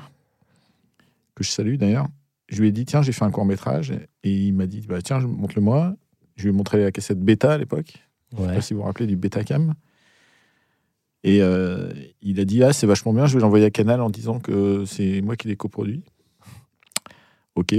que 1.42 1.46
je 1.48 1.52
salue 1.52 1.76
d'ailleurs, 1.76 2.08
je 2.48 2.60
lui 2.60 2.68
ai 2.68 2.72
dit 2.72 2.84
tiens, 2.84 3.02
j'ai 3.02 3.12
fait 3.12 3.24
un 3.24 3.30
court 3.30 3.44
métrage, 3.44 3.92
et 4.24 4.32
il 4.32 4.52
m'a 4.54 4.66
dit 4.66 4.80
bah 4.88 5.02
tiens, 5.02 5.18
montre-le-moi. 5.20 5.94
Je 6.36 6.44
lui 6.44 6.48
ai 6.50 6.52
montré 6.52 6.82
la 6.82 6.90
cassette 6.90 7.20
bêta 7.20 7.52
à 7.52 7.58
l'époque. 7.58 7.94
Je 8.32 8.36
sais 8.38 8.42
Ouais. 8.42 8.54
pas 8.54 8.60
si 8.62 8.72
vous 8.74 8.80
vous 8.80 8.86
rappelez 8.86 9.06
du 9.06 9.16
Betacam. 9.16 9.74
Et 11.24 11.40
euh, 11.42 11.92
il 12.22 12.40
a 12.40 12.44
dit 12.44 12.62
Ah, 12.64 12.72
c'est 12.72 12.86
vachement 12.86 13.12
bien, 13.12 13.26
je 13.26 13.34
vais 13.34 13.40
l'envoyer 13.40 13.66
à 13.66 13.70
Canal 13.70 14.00
en 14.00 14.10
disant 14.10 14.40
que 14.40 14.84
c'est 14.86 15.20
moi 15.20 15.36
qui 15.36 15.48
l'ai 15.48 15.56
coproduit. 15.56 16.02
Ok, 17.54 17.74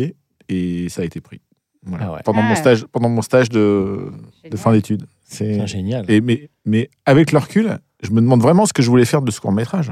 et 0.50 0.90
ça 0.90 1.02
a 1.02 1.06
été 1.06 1.20
pris. 1.20 1.42
Voilà. 1.86 2.06
Ah 2.08 2.14
ouais. 2.14 2.20
pendant, 2.24 2.42
mon 2.44 2.54
Ah. 2.54 2.56
stage, 2.56 2.86
pendant 2.86 3.10
mon 3.10 3.22
stage 3.22 3.50
de, 3.50 4.12
fin 4.56 4.72
d'études. 4.72 5.06
C'est 5.24 5.66
génial. 5.68 6.10
et 6.10 6.22
mais, 6.22 6.50
mais 6.66 6.90
avec 7.06 7.32
le 7.32 7.40
recul, 7.40 7.80
je 8.04 8.12
me 8.12 8.22
demande 8.22 8.42
vraiment 8.42 8.66
ce 8.66 8.72
que 8.74 8.82
je 8.84 8.90
voulais 8.90 9.04
faire 9.06 9.22
de 9.24 9.32
ce 9.32 9.42
court 9.42 9.52
métrage. 9.52 9.92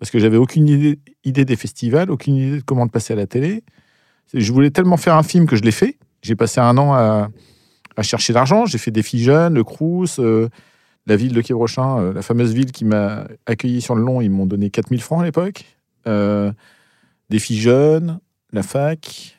Parce 0.00 0.10
que 0.10 0.18
j'avais 0.18 0.38
aucune 0.38 0.66
idée, 0.66 1.44
des 1.44 1.56
festivals, 1.56 2.10
aucune 2.10 2.34
idée 2.34 2.56
de 2.56 2.62
comment 2.62 2.84
le 2.84 2.90
passer 2.90 3.12
à 3.12 3.16
la 3.16 3.26
télé. 3.26 3.62
Je 4.34 4.52
voulais 4.52 4.70
tellement 4.70 4.96
faire 4.96 5.14
un 5.14 5.22
film 5.22 5.46
que 5.46 5.54
je 5.56 5.62
l'ai 5.62 5.70
fait. 5.70 5.98
J'ai 6.22 6.34
passé 6.34 6.60
un 6.60 6.76
an 6.78 6.94
à, 6.94 7.28
à 7.96 8.02
chercher 8.02 8.32
l'argent. 8.32 8.64
J'ai 8.66 8.78
fait 8.78 8.90
des 8.90 9.02
filles 9.02 9.22
jeunes, 9.22 9.54
le 9.54 9.62
Crous, 9.62 10.18
euh, 10.18 10.48
la 11.06 11.16
ville 11.16 11.32
de 11.32 11.40
Quibrochin, 11.40 11.98
euh, 11.98 12.12
la 12.12 12.22
fameuse 12.22 12.54
ville 12.54 12.72
qui 12.72 12.84
m'a 12.84 13.26
accueilli 13.46 13.80
sur 13.80 13.94
le 13.94 14.02
long. 14.02 14.20
Ils 14.20 14.30
m'ont 14.30 14.46
donné 14.46 14.70
4000 14.70 15.02
francs 15.02 15.20
à 15.20 15.24
l'époque. 15.24 15.64
Euh, 16.06 16.52
des 17.28 17.38
filles 17.38 17.60
jeunes, 17.60 18.20
la 18.52 18.62
fac. 18.62 19.38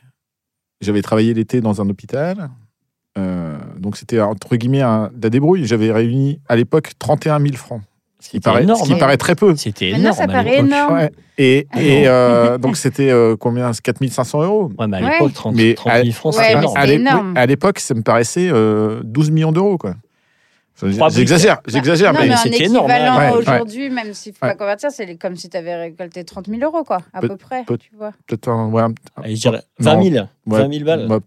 J'avais 0.79 1.01
travaillé 1.01 1.33
l'été 1.33 1.61
dans 1.61 1.81
un 1.81 1.89
hôpital. 1.89 2.51
Euh, 3.17 3.57
donc 3.77 3.97
c'était 3.97 4.21
entre 4.21 4.55
guillemets 4.55 4.81
un, 4.81 5.09
de 5.13 5.23
la 5.23 5.29
débrouille. 5.29 5.65
J'avais 5.65 5.91
réuni 5.91 6.39
à 6.47 6.55
l'époque 6.55 6.91
31 6.99 7.39
000 7.39 7.55
francs. 7.55 7.81
Ce 8.21 8.29
qui 8.29 8.37
C'était 8.37 8.39
paraît, 8.41 8.63
énorme. 8.63 8.79
ce 8.79 8.85
qui 8.85 8.93
hein. 8.93 8.97
paraît 8.97 9.17
très 9.17 9.33
peu. 9.35 9.55
C'était 9.55 9.87
Maintenant, 9.91 9.99
énorme. 10.11 10.15
ça 10.17 10.23
à 10.23 10.27
paraît 10.27 10.57
énorme. 10.59 10.93
Ouais. 10.93 11.11
Et, 11.39 11.67
et 11.75 12.07
euh, 12.07 12.57
donc 12.59 12.77
c'était 12.77 13.09
euh, 13.09 13.35
combien? 13.35 13.71
4500 13.71 14.43
euros. 14.43 14.71
Ouais, 14.77 14.87
mais 14.87 14.97
à 14.97 15.01
Ouais. 15.01 15.11
l'époque, 15.13 15.33
30, 15.33 15.55
Mais 15.55 15.73
30 15.73 15.91
à- 15.91 16.01
000 16.03 16.13
francs, 16.13 16.35
Ouais, 16.35 16.43
c'était 16.43 16.57
énorme. 16.59 16.75
c'est 16.85 16.93
énorme. 16.95 17.33
oui, 17.35 17.41
à 17.41 17.45
l'époque, 17.47 17.79
ça 17.79 17.93
me 17.95 18.03
paraissait 18.03 18.49
euh, 18.51 19.01
12 19.03 19.31
millions 19.31 19.51
d'euros. 19.51 19.77
quoi. 19.77 19.95
J'exagère, 21.09 21.59
j'exagère, 21.67 22.13
mais 22.13 22.27
mais, 22.29 22.37
c'était 22.37 22.63
énorme, 22.65 22.89
hein. 22.89 23.17
Ouais, 23.17 23.31
ouais. 23.33 23.37
aujourd'hui, 23.37 23.89
même 23.91 24.13
s'il 24.13 24.31
ne 24.31 24.37
faut 24.37 24.45
Ouais. 24.45 24.51
pas 24.53 24.57
convertir, 24.57 24.89
c'est 24.91 25.15
comme 25.15 25.35
si 25.35 25.47
tu 25.49 25.55
avais 25.57 25.75
récolté 25.75 26.23
30 26.23 26.47
000 26.47 26.61
euros, 26.63 26.83
quoi, 26.83 26.99
à 27.13 27.21
Peut- 27.21 27.27
peu 27.27 27.37
près. 27.37 27.63
peut- 27.65 27.77
tu 27.77 27.91
vois. 27.95 28.11
peut-être 28.25 28.47
un. 28.47 28.67
Ouais, 28.69 28.81
un- 28.83 28.93
Allez, 29.17 29.35
je 29.35 29.41
dirais 29.41 29.61
Non. 29.79 29.95
20 29.99 30.03
000. 30.11 30.25
ouais, 30.47 30.59
20 30.59 30.73
000 30.73 30.85
balles. 30.85 31.07
ouais, 31.07 31.19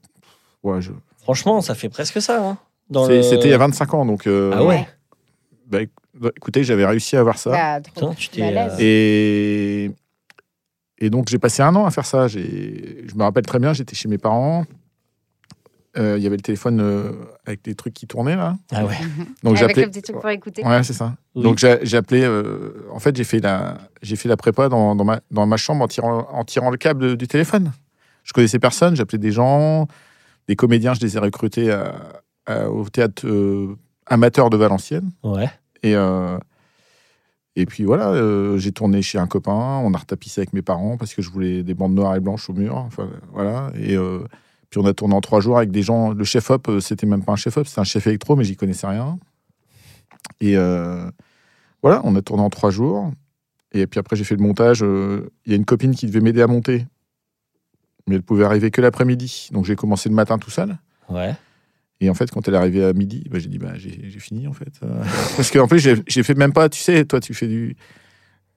ouais, 0.64 0.80
je- 0.80 0.90
Franchement, 1.22 1.60
ça 1.60 1.74
fait 1.74 1.88
presque 1.88 2.20
ça. 2.20 2.40
hein, 2.42 2.56
c'est- 3.06 3.08
le- 3.16 3.22
C'était 3.22 3.44
il 3.48 3.50
y 3.50 3.54
a 3.54 3.58
25 3.58 3.94
ans, 3.94 4.04
donc. 4.04 4.26
euh, 4.26 4.52
Ah 4.54 4.64
ouais. 4.64 4.88
bah, 5.68 5.78
bah, 6.20 6.30
écoutez, 6.36 6.64
j'avais 6.64 6.86
réussi 6.86 7.16
à 7.16 7.20
avoir 7.20 7.38
ça. 7.38 7.50
Bah, 7.50 7.80
trop 7.80 8.10
Putain, 8.10 8.14
tu 8.14 8.28
t'es, 8.28 8.40
balèze. 8.40 8.72
euh, 8.74 8.76
Et, 8.80 9.90
et 10.98 11.10
donc, 11.10 11.28
j'ai 11.28 11.38
passé 11.38 11.62
un 11.62 11.74
an 11.74 11.84
à 11.86 11.90
faire 11.90 12.06
ça. 12.06 12.28
J'ai- 12.28 13.04
Je 13.08 13.14
me 13.16 13.22
rappelle 13.22 13.44
très 13.46 13.58
bien, 13.58 13.72
j'étais 13.72 13.94
chez 13.96 14.08
mes 14.08 14.18
parents. 14.18 14.64
Euh, 15.96 16.16
Il 16.18 16.24
y 16.24 16.26
avait 16.26 16.36
le 16.36 16.42
téléphone 16.42 16.80
euh, 16.80 17.12
avec 17.46 17.62
des 17.62 17.74
trucs 17.76 17.94
qui 17.94 18.06
tournaient, 18.08 18.34
là. 18.34 18.56
Ah 18.72 18.84
ouais. 18.84 18.96
Donc, 19.44 19.56
Avec 19.56 19.58
j'appelais. 19.58 19.82
le 19.84 19.90
petit 19.90 20.02
truc 20.02 20.16
pour 20.20 20.28
écouter. 20.30 20.64
Ouais, 20.64 20.82
c'est 20.82 20.92
ça. 20.92 21.14
Oui. 21.36 21.42
Donc, 21.44 21.58
j'ai 21.58 21.78
j'ai 21.82 21.96
appelé. 21.96 22.22
euh, 22.24 22.84
en 22.92 22.98
fait, 22.98 23.16
j'ai 23.16 23.22
fait, 23.24 23.38
la, 23.40 23.78
j'ai 24.02 24.16
fait 24.16 24.28
la 24.28 24.36
prépa 24.36 24.68
dans, 24.68 24.96
dans, 24.96 25.04
ma, 25.04 25.20
dans 25.30 25.46
ma 25.46 25.56
chambre 25.56 25.84
en 25.84 25.88
tirant, 25.88 26.26
en 26.32 26.44
tirant 26.44 26.70
le 26.70 26.76
câble 26.78 27.10
de- 27.10 27.14
du 27.14 27.28
téléphone. 27.28 27.70
Je 28.24 28.32
connaissais 28.32 28.58
personne, 28.58 28.96
j'appelais 28.96 29.18
des 29.18 29.30
gens, 29.30 29.86
des 30.48 30.56
comédiens, 30.56 30.94
je 30.94 31.00
les 31.00 31.16
ai 31.16 31.20
recrutés 31.20 31.70
à- 31.70 31.94
à- 32.46 32.68
au 32.70 32.88
théâtre 32.88 33.24
euh, 33.26 33.76
amateur 34.06 34.50
de 34.50 34.56
Valenciennes. 34.56 35.10
Ouais. 35.22 35.48
Et, 35.84 35.94
euh, 35.94 36.38
et 37.56 37.66
puis 37.66 37.84
voilà, 37.84 38.08
euh, 38.08 38.56
j'ai 38.56 38.72
tourné 38.72 39.02
chez 39.02 39.18
un 39.18 39.26
copain, 39.26 39.52
on 39.52 39.92
a 39.92 39.98
retapissé 39.98 40.40
avec 40.40 40.54
mes 40.54 40.62
parents 40.62 40.96
parce 40.96 41.14
que 41.14 41.20
je 41.20 41.30
voulais 41.30 41.62
des 41.62 41.74
bandes 41.74 41.94
noires 41.94 42.16
et 42.16 42.20
blanches 42.20 42.48
au 42.48 42.54
mur. 42.54 42.76
Enfin, 42.76 43.10
voilà. 43.32 43.70
Et 43.76 43.94
euh, 43.94 44.20
puis 44.70 44.80
on 44.80 44.86
a 44.86 44.94
tourné 44.94 45.14
en 45.14 45.20
trois 45.20 45.40
jours 45.40 45.58
avec 45.58 45.70
des 45.70 45.82
gens. 45.82 46.14
Le 46.14 46.24
chef-op, 46.24 46.70
c'était 46.80 47.06
même 47.06 47.22
pas 47.22 47.32
un 47.32 47.36
chef-op, 47.36 47.66
c'était 47.66 47.82
un 47.82 47.84
chef 47.84 48.06
électro, 48.06 48.34
mais 48.34 48.44
j'y 48.44 48.56
connaissais 48.56 48.86
rien. 48.86 49.18
Et 50.40 50.56
voilà, 51.82 52.00
on 52.04 52.16
a 52.16 52.22
tourné 52.22 52.42
en 52.42 52.50
trois 52.50 52.70
jours. 52.70 53.12
Et 53.72 53.86
puis 53.86 54.00
après, 54.00 54.16
j'ai 54.16 54.24
fait 54.24 54.36
le 54.36 54.42
montage. 54.42 54.80
Il 54.80 55.50
y 55.50 55.52
a 55.52 55.56
une 55.56 55.66
copine 55.66 55.94
qui 55.94 56.06
devait 56.06 56.20
m'aider 56.20 56.40
à 56.40 56.46
monter. 56.46 56.86
Mais 58.08 58.14
elle 58.14 58.22
pouvait 58.22 58.44
arriver 58.44 58.70
que 58.70 58.80
l'après-midi. 58.80 59.50
Donc 59.52 59.66
j'ai 59.66 59.76
commencé 59.76 60.08
le 60.08 60.14
matin 60.14 60.38
tout 60.38 60.50
seul. 60.50 60.78
Ouais. 61.10 61.34
Et 62.00 62.10
en 62.10 62.14
fait, 62.14 62.30
quand 62.30 62.46
elle 62.48 62.54
est 62.54 62.58
arrivée 62.58 62.84
à 62.84 62.92
midi, 62.92 63.24
bah, 63.30 63.38
j'ai 63.38 63.48
dit, 63.48 63.58
bah, 63.58 63.72
j'ai 63.76 63.90
fini 64.18 64.46
en 64.48 64.52
fait. 64.52 64.80
Parce 65.36 65.50
qu'en 65.50 65.66
plus, 65.68 65.78
j'ai 66.06 66.22
fait 66.22 66.34
même 66.36 66.52
pas, 66.52 66.68
tu 66.68 66.80
sais, 66.80 67.04
toi, 67.04 67.20
tu 67.20 67.34
fais 67.34 67.46
du. 67.46 67.76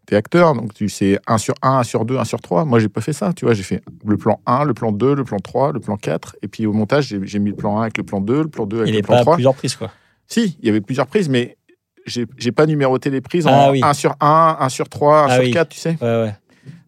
T'es 0.06 0.16
acteur, 0.16 0.54
donc 0.54 0.74
tu 0.74 0.88
sais 0.88 1.20
1 1.28 1.38
sur 1.38 1.54
1, 1.62 1.80
1 1.80 1.84
sur 1.84 2.06
2, 2.06 2.18
1 2.18 2.24
sur 2.24 2.40
3. 2.40 2.64
Moi, 2.64 2.80
j'ai 2.80 2.88
pas 2.88 3.02
fait 3.02 3.12
ça, 3.12 3.34
tu 3.34 3.44
vois. 3.44 3.54
J'ai 3.54 3.64
fait 3.64 3.82
le 4.06 4.16
plan 4.16 4.40
1, 4.46 4.64
le 4.64 4.74
plan 4.74 4.94
2, 4.94 5.14
le 5.16 5.24
plan 5.26 5.38
3, 5.38 5.74
le 5.74 5.82
plan 5.82 5.98
4. 5.98 6.38
Et 6.42 6.48
puis 6.48 6.66
au 6.66 6.72
montage, 6.72 7.14
j'ai 7.24 7.40
mis 7.40 7.50
le 7.50 7.56
plan 7.58 7.78
1 7.80 7.82
avec 7.82 7.98
le 7.98 8.04
plan 8.04 8.22
2, 8.22 8.44
le 8.44 8.48
plan 8.48 8.66
2 8.66 8.78
avec 8.78 8.90
Il 8.90 8.96
le 8.96 9.02
plan 9.02 9.16
pas 9.16 9.20
à 9.20 9.24
3. 9.24 9.34
plusieurs 9.36 9.54
prises, 9.56 9.76
quoi. 9.76 9.92
Si, 10.28 10.58
il 10.62 10.66
y 10.66 10.70
avait 10.70 10.80
plusieurs 10.80 11.08
prises, 11.08 11.28
mais 11.28 11.58
j'ai 12.06 12.52
pas 12.54 12.66
numéroté 12.66 13.10
les 13.10 13.20
prises 13.20 13.48
en 13.48 13.52
Ah 13.52 13.72
oui. 13.72 13.82
1 13.84 13.94
sur 13.94 14.16
1, 14.22 14.58
1 14.62 14.70
sur 14.70 14.88
3, 14.88 15.24
1 15.24 15.26
Ah 15.28 15.36
sur 15.36 15.44
oui. 15.44 15.52
4, 15.52 15.68
tu 15.70 15.78
sais. 15.78 15.98
Ouais, 16.02 16.22
ouais. 16.24 16.34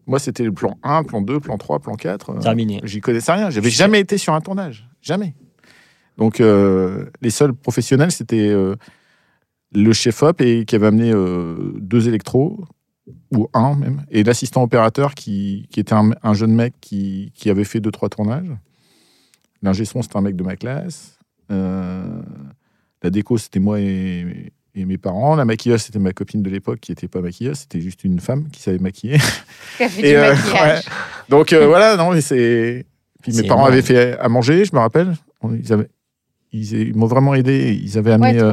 Moi, 0.06 0.18
c'était 0.18 0.44
le 0.44 0.52
plan 0.52 0.78
1, 0.82 1.02
plan 1.04 1.20
2, 1.20 1.40
plan 1.40 1.58
3, 1.58 1.78
plan 1.80 1.94
4. 1.96 2.30
euh, 2.30 2.38
Terminé. 2.40 2.80
J'y 2.84 3.00
connaissais 3.02 3.32
rien. 3.32 3.50
J'avais 3.50 3.68
jamais 3.68 4.00
été 4.00 4.16
sur 4.16 4.32
un 4.32 4.40
tournage. 4.40 4.88
Jamais. 5.02 5.34
Donc, 6.20 6.40
euh, 6.40 7.06
les 7.22 7.30
seuls 7.30 7.54
professionnels, 7.54 8.12
c'était 8.12 8.48
euh, 8.48 8.76
le 9.72 9.92
chef-op 9.92 10.40
et 10.40 10.64
qui 10.64 10.76
avait 10.76 10.86
amené 10.86 11.10
euh, 11.12 11.72
deux 11.80 12.08
électros, 12.08 12.64
ou 13.32 13.48
un 13.54 13.74
même, 13.74 14.04
et 14.10 14.22
l'assistant 14.22 14.62
opérateur 14.62 15.14
qui, 15.14 15.66
qui 15.70 15.80
était 15.80 15.94
un, 15.94 16.10
un 16.22 16.34
jeune 16.34 16.54
mec 16.54 16.74
qui, 16.80 17.32
qui 17.34 17.50
avait 17.50 17.64
fait 17.64 17.80
deux, 17.80 17.90
trois 17.90 18.08
tournages. 18.08 18.50
L'ingé 19.62 19.84
son, 19.84 20.02
c'était 20.02 20.16
un 20.16 20.20
mec 20.20 20.36
de 20.36 20.44
ma 20.44 20.56
classe. 20.56 21.18
Euh, 21.50 22.22
la 23.02 23.10
déco, 23.10 23.38
c'était 23.38 23.58
moi 23.58 23.80
et, 23.80 24.52
et 24.74 24.84
mes 24.84 24.98
parents. 24.98 25.36
La 25.36 25.44
maquilleuse, 25.44 25.82
c'était 25.82 25.98
ma 25.98 26.12
copine 26.12 26.42
de 26.42 26.50
l'époque 26.50 26.80
qui 26.80 26.92
n'était 26.92 27.08
pas 27.08 27.20
maquilleuse, 27.20 27.60
c'était 27.60 27.80
juste 27.80 28.04
une 28.04 28.20
femme 28.20 28.48
qui 28.50 28.62
savait 28.62 28.78
maquiller. 28.78 29.18
Qui 29.76 29.84
a 29.84 29.88
fait 29.88 30.00
Et, 30.00 30.10
du 30.10 30.16
euh, 30.16 30.34
maquillage. 30.34 30.84
Donc 31.28 31.52
euh, 31.52 31.66
voilà, 31.66 31.96
non, 31.96 32.12
mais 32.12 32.20
c'est. 32.20 32.86
Puis 33.22 33.32
mes 33.32 33.42
parents 33.42 33.62
énorme. 33.62 33.72
avaient 33.72 33.82
fait 33.82 34.18
à 34.18 34.28
manger, 34.28 34.64
je 34.64 34.74
me 34.74 34.80
rappelle. 34.80 35.14
Ils 35.44 35.72
avaient, 35.72 35.88
ils, 36.52 36.72
ils 36.72 36.96
m'ont 36.96 37.06
vraiment 37.06 37.34
aidé. 37.34 37.78
Ils 37.82 37.98
avaient 37.98 38.12
amené, 38.12 38.40
euh, 38.40 38.52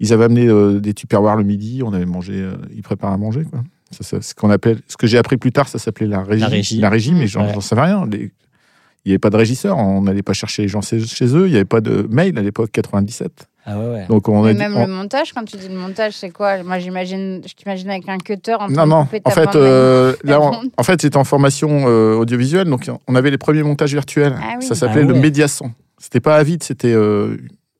ils 0.00 0.12
avaient 0.12 0.24
amené 0.24 0.46
euh, 0.48 0.80
des 0.80 0.94
tupperwares 0.94 1.36
le 1.36 1.44
midi. 1.44 1.82
On 1.84 1.92
avait 1.92 2.06
mangé. 2.06 2.34
euh, 2.34 2.52
ils 2.74 2.82
préparaient 2.82 3.14
à 3.14 3.18
manger, 3.18 3.44
quoi. 3.44 3.60
Ça, 3.92 4.04
ça, 4.04 4.22
ce 4.22 4.34
qu'on 4.34 4.50
appelle, 4.50 4.80
ce 4.86 4.96
que 4.96 5.06
j'ai 5.08 5.18
appris 5.18 5.36
plus 5.36 5.50
tard, 5.52 5.66
ça 5.68 5.78
s'appelait 5.78 6.06
la 6.06 6.22
régie. 6.22 6.78
La 6.78 6.88
régie. 6.90 7.12
mais 7.12 7.26
j'en 7.26 7.44
Ouais. 7.46 7.52
j'en 7.54 7.60
savais 7.60 7.82
rien. 7.82 8.06
Les- 8.10 8.30
il 9.06 9.08
n'y 9.08 9.12
avait 9.12 9.18
pas 9.18 9.30
de 9.30 9.36
régisseur. 9.36 9.78
On 9.78 10.02
n'allait 10.02 10.22
pas 10.22 10.34
chercher 10.34 10.62
les 10.62 10.68
gens 10.68 10.82
chez, 10.82 10.98
eux. 10.98 11.46
Il 11.46 11.50
n'y 11.50 11.56
avait 11.56 11.64
pas 11.64 11.80
de 11.80 12.06
mail 12.10 12.38
à 12.38 12.42
l'époque 12.42 12.70
97. 12.70 13.46
Ah 13.66 13.78
ouais, 13.78 13.86
ouais. 13.92 14.06
Donc 14.08 14.28
on 14.28 14.42
a 14.44 14.46
Mais 14.48 14.52
dit- 14.54 14.58
même 14.60 14.76
on- 14.76 14.86
le 14.86 14.92
montage, 14.92 15.32
quand 15.32 15.42
tu 15.44 15.56
dis 15.56 15.68
le 15.68 15.74
montage, 15.74 16.12
c'est 16.12 16.30
quoi? 16.30 16.62
Moi, 16.62 16.78
j'imagine, 16.78 17.40
je 17.46 17.52
t'imagine 17.54 17.88
avec 17.90 18.08
un 18.08 18.18
cutter 18.18 18.54
en 18.54 18.58
train 18.58 18.68
Non, 18.68 18.84
de 18.84 18.88
non. 18.90 19.04
couper 19.04 19.20
En 19.24 19.30
ta 19.30 19.34
fait, 19.34 19.44
bande 19.46 19.56
euh, 19.56 20.12
là, 20.12 20.32
la 20.32 20.40
on- 20.40 20.50
bande. 20.50 20.66
en 20.76 20.82
fait, 20.82 21.00
j'étais 21.02 21.16
en 21.16 21.24
formation 21.24 21.84
euh, 21.88 22.14
audiovisuelle, 22.16 22.68
donc 22.68 22.88
on 23.08 23.14
avait 23.14 23.30
les 23.30 23.38
premiers 23.38 23.62
montages 23.62 23.92
virtuels. 23.92 24.34
Ah 24.40 24.54
oui. 24.60 24.64
Ça 24.66 24.74
s'appelait 24.74 25.02
Ah 25.02 25.06
le 25.06 25.14
ouais. 25.14 25.20
C'était 26.00 26.18
pas 26.20 26.36
Avid, 26.36 26.62
c'était 26.62 26.92
euh, 26.92 27.36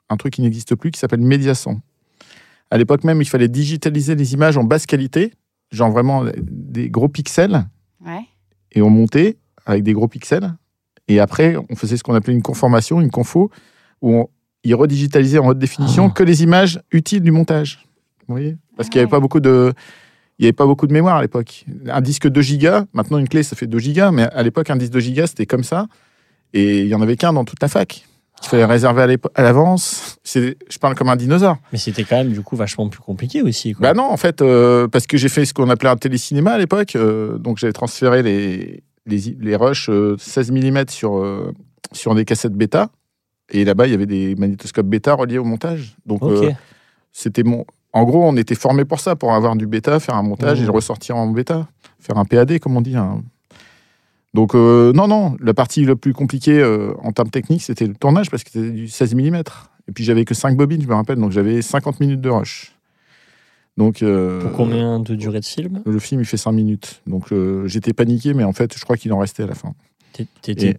un 0.09 0.17
truc 0.17 0.35
qui 0.35 0.43
n'existe 0.43 0.75
plus 0.77 0.91
qui 0.93 1.01
s'appelle 1.01 1.21
Mediason. 1.21 1.81
À 2.71 2.79
l'époque 2.79 3.03
même, 3.03 3.21
il 3.21 3.25
fallait 3.29 3.49
digitaliser 3.49 4.15
les 4.15 4.35
images 4.35 4.57
en 4.57 4.63
basse 4.63 4.87
qualité, 4.87 5.33
genre 5.73 5.91
vraiment 5.91 6.25
des 6.41 6.89
gros 6.91 7.09
pixels, 7.09 7.67
Ouais. 8.07 8.21
et 8.73 8.83
on 8.83 8.91
montait 8.91 9.37
avec 9.67 9.83
des 9.83 9.93
gros 9.95 10.07
pixels. 10.07 10.55
Et 11.09 11.19
après, 11.19 11.57
on 11.71 11.75
faisait 11.75 11.97
ce 11.97 12.05
qu'on 12.05 12.15
appelait 12.15 12.35
une 12.35 12.43
conformation, 12.43 13.01
une 13.01 13.11
confo, 13.11 13.51
où 14.03 14.15
on, 14.15 14.29
il 14.63 14.75
redigitalisait 14.75 15.39
en 15.39 15.49
haute 15.49 15.59
définition 15.59 16.07
Ah. 16.11 16.13
que 16.15 16.23
les 16.23 16.43
images 16.45 16.81
utiles 16.93 17.23
du 17.23 17.31
montage. 17.33 17.85
Vous 18.29 18.35
voyez? 18.35 18.57
Parce 18.77 18.89
qu'il 18.89 18.99
n'y 18.99 19.03
avait 19.03 19.07
Ouais. 19.07 19.11
pas 19.17 19.21
beaucoup 19.21 19.41
de. 19.41 19.73
Il 20.39 20.43
n'y 20.45 20.47
avait 20.47 20.53
pas 20.53 20.67
beaucoup 20.67 20.87
de 20.87 20.93
mémoire 20.93 21.17
à 21.17 21.23
l'époque. 21.23 21.65
Un 21.89 22.01
disque 22.01 22.29
2 22.29 22.41
gigas, 22.41 22.85
maintenant 22.95 23.19
une 23.19 23.29
clé 23.29 23.43
ça 23.43 23.57
fait 23.57 23.67
2 23.67 23.79
gigas, 23.79 24.11
mais 24.13 24.23
à 24.23 24.43
l'époque 24.43 24.71
un 24.71 24.77
disque 24.77 24.93
2 24.93 25.01
gigas 25.01 25.27
c'était 25.29 25.45
comme 25.47 25.65
ça. 25.65 25.87
Et 26.55 26.81
il 26.81 26.87
n'y 26.87 26.95
en 26.95 27.03
avait 27.03 27.17
qu'un 27.17 27.33
dans 27.35 27.45
toute 27.45 27.61
la 27.61 27.69
fac. 27.69 28.07
Il 28.43 28.49
fallait 28.49 28.65
réserver 28.65 29.17
à 29.35 29.43
l'avance. 29.43 30.17
Je 30.25 30.79
parle 30.81 30.95
comme 30.95 31.09
un 31.09 31.17
dinosaure. 31.17 31.59
Mais 31.73 31.79
c'était 31.79 32.05
quand 32.05 32.17
même, 32.17 32.33
du 32.33 32.41
coup, 32.43 32.57
vachement 32.57 32.89
plus 32.89 33.01
compliqué 33.01 33.43
aussi. 33.43 33.75
Quoi. 33.75 33.89
Bah 33.89 33.95
non, 33.95 34.11
en 34.11 34.17
fait, 34.17 34.41
euh, 34.41 34.89
parce 34.89 35.07
que 35.07 35.17
j'ai 35.19 35.29
fait 35.29 35.45
ce 35.45 35.53
qu'on 35.55 35.69
appelait 35.69 35.91
un 35.91 35.97
télécinéma 35.97 36.53
à 36.53 36.59
l'époque. 36.59 36.97
euh, 36.97 37.37
donc 37.39 37.59
j'avais 37.59 37.73
transféré 37.75 38.23
les, 38.23 38.83
les, 39.07 39.37
les 39.39 39.57
rushs 39.57 39.89
euh, 39.91 40.17
16 40.19 40.53
mm 40.53 40.85
sur, 40.89 41.19
euh, 41.19 41.53
sur 41.93 42.15
des 42.15 42.25
cassettes 42.25 42.55
bêta. 42.55 42.89
Et 43.53 43.65
là-bas, 43.65 43.87
il 43.87 43.91
y 43.91 43.95
avait 43.95 44.07
des 44.07 44.35
magnétoscopes 44.37 44.87
bêta 44.87 45.15
reliés 45.15 45.39
au 45.39 45.45
montage. 45.45 45.97
Donc 46.07 46.23
euh, 46.23 46.51
c'était 47.13 47.43
mon. 47.43 47.65
En 47.93 48.05
gros, 48.05 48.25
on 48.25 48.37
était 48.37 48.55
formé 48.55 48.85
pour 48.85 49.01
ça, 49.01 49.17
pour 49.17 49.35
avoir 49.35 49.57
du 49.57 49.67
bêta, 49.67 49.99
faire 49.99 50.15
un 50.15 50.23
montage 50.23 50.61
Mmh. 50.61 50.63
et 50.63 50.67
le 50.67 50.71
ressortir 50.73 51.17
en 51.17 51.27
bêta, 51.27 51.67
faire 51.99 52.17
un 52.17 52.25
PAD, 52.25 52.59
comme 52.61 52.77
on 52.77 52.81
dit. 52.81 52.95
hein. 52.97 53.23
Donc, 54.35 54.55
euh, 54.55 54.93
non, 54.93 55.09
non, 55.09 55.37
la 55.41 55.55
partie 55.55 55.85
la 55.85 55.97
plus 55.97 56.13
compliquée 56.13 56.61
euh, 56.61 56.95
en 57.03 57.13
termes 57.13 57.31
techniques, 57.31 57.63
c'était 57.63 57.87
le 57.87 57.95
tournage 57.95 58.31
parce 58.31 58.45
que 58.45 58.51
c'était 58.51 58.71
du 58.71 58.89
16 58.89 59.15
mm. 59.15 59.43
Et 59.89 59.93
puis, 59.93 60.05
j'avais 60.05 60.25
que 60.25 60.35
5 60.35 60.57
bobines, 60.57 60.83
je 60.83 60.87
me 60.87 60.95
rappelle, 60.95 61.19
donc 61.19 61.33
j'avais 61.33 61.63
50 61.63 62.01
minutes 62.01 62.21
de 62.21 62.31
rush. 62.31 62.77
Donc, 63.77 64.03
euh, 64.03 64.41
Pour 64.41 64.53
combien 64.53 65.01
de 65.01 65.15
durée 65.15 65.41
de 65.41 65.45
film? 65.45 65.83
le 65.85 65.99
film, 65.99 66.21
il 66.21 66.27
fait 66.27 66.37
5 66.37 66.53
minutes. 66.53 67.03
Donc, 67.07 67.33
j'étais 67.67 67.93
paniqué, 67.93 68.35
mais 68.35 68.45
en 68.45 68.53
fait, 68.53 68.77
je 68.77 68.85
crois 68.85 68.97
qu'il 68.97 69.13
en 69.13 69.19
restait 69.19 69.43
à 69.43 69.47
la 69.47 69.55
fin. 69.55 69.75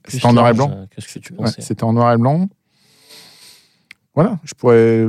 C'était 0.08 0.26
en 0.26 0.34
noir 0.34 0.50
et 0.50 0.54
blanc 0.54 0.72
euh, 0.72 0.86
que 0.88 1.20
tu 1.20 1.34
Ouais, 1.34 1.50
c'était 1.58 1.84
en 1.84 1.94
noir 1.94 2.14
et 2.14 2.18
blanc. 2.18 2.48
Voilà, 4.14 4.40
je 4.44 4.54
pourrais. 4.54 5.06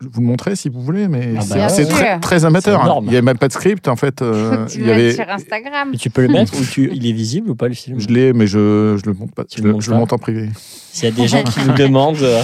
Vous 0.00 0.20
le 0.20 0.26
montrez 0.26 0.56
si 0.56 0.68
vous 0.68 0.80
voulez, 0.80 1.08
mais 1.08 1.34
Ah 1.38 1.42
bah 1.48 1.68
c'est 1.68 1.86
très, 1.86 2.18
très 2.20 2.44
amateur. 2.44 2.82
Hein. 2.82 2.98
Il 3.02 3.08
n'y 3.08 3.16
avait 3.16 3.22
même 3.22 3.38
pas 3.38 3.48
de 3.48 3.52
script, 3.52 3.88
en 3.88 3.96
fait. 3.96 4.22
euh, 4.22 4.66
tu 4.68 4.80
il 4.80 4.86
y 4.86 4.90
avait... 4.90 5.12
sur 5.12 5.28
Instagram. 5.28 5.88
Mais 5.92 5.96
tu 5.98 6.10
peux 6.10 6.22
le 6.22 6.28
mettre 6.28 6.54
ou 6.60 6.64
tu... 6.64 6.90
il 6.92 7.06
est 7.06 7.12
visible 7.12 7.50
ou 7.50 7.54
pas 7.54 7.68
le 7.68 7.74
film? 7.74 8.00
Je 8.00 8.08
l'ai, 8.08 8.32
mais 8.32 8.46
je 8.46 8.98
je 9.02 9.08
le 9.10 9.16
monte 9.16 9.34
pas. 9.34 9.44
Tu 9.44 9.60
Je 9.60 9.66
le 9.66 9.80
je 9.80 9.90
monte 9.92 10.12
en 10.12 10.18
privé. 10.18 10.50
S'il 10.56 11.04
y 11.04 11.12
a 11.12 11.14
des 11.14 11.28
gens 11.28 11.42
qui 11.42 11.60
nous 11.66 11.74
demandent, 11.78 12.22
euh, 12.22 12.42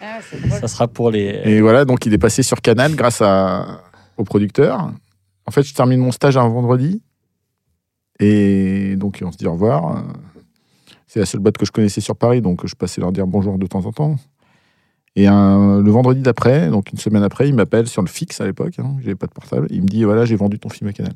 Ah, 0.00 0.18
ça 0.60 0.68
sera 0.68 0.88
pour 0.88 1.10
les. 1.10 1.40
Et 1.44 1.60
voilà, 1.60 1.84
donc 1.84 2.06
il 2.06 2.12
est 2.14 2.18
passé 2.18 2.42
sur 2.42 2.60
Canal 2.60 2.94
grâce 2.94 3.20
à, 3.22 3.82
au 4.16 4.24
producteur. 4.24 4.92
En 5.46 5.50
fait, 5.50 5.62
je 5.62 5.74
termine 5.74 6.00
mon 6.00 6.12
stage 6.12 6.36
un 6.36 6.48
vendredi. 6.48 7.02
Et 8.20 8.96
donc, 8.96 9.20
on 9.24 9.30
se 9.32 9.38
dit 9.38 9.46
au 9.46 9.52
revoir. 9.52 10.04
C'est 11.06 11.20
la 11.20 11.26
seule 11.26 11.40
boîte 11.40 11.56
que 11.56 11.64
je 11.64 11.72
connaissais 11.72 12.02
sur 12.02 12.16
Paris, 12.16 12.42
donc 12.42 12.66
je 12.66 12.74
passais 12.74 13.00
leur 13.00 13.12
dire 13.12 13.26
bonjour 13.26 13.58
de 13.58 13.66
temps 13.66 13.86
en 13.86 13.92
temps. 13.92 14.16
Et 15.20 15.26
un- 15.26 15.80
le 15.82 15.90
vendredi 15.90 16.20
d'après, 16.20 16.68
donc 16.70 16.92
une 16.92 16.98
semaine 16.98 17.22
après, 17.22 17.48
il 17.48 17.54
m'appelle 17.54 17.88
sur 17.88 18.02
le 18.02 18.08
fixe 18.08 18.40
à 18.40 18.46
l'époque, 18.46 18.78
hein, 18.78 18.96
j'avais 19.00 19.14
pas 19.16 19.26
de 19.26 19.32
portable. 19.32 19.66
Il 19.70 19.82
me 19.82 19.86
dit 19.88 20.04
voilà, 20.04 20.24
j'ai 20.24 20.36
vendu 20.36 20.58
ton 20.58 20.68
film 20.68 20.88
à 20.88 20.92
Canal. 20.92 21.12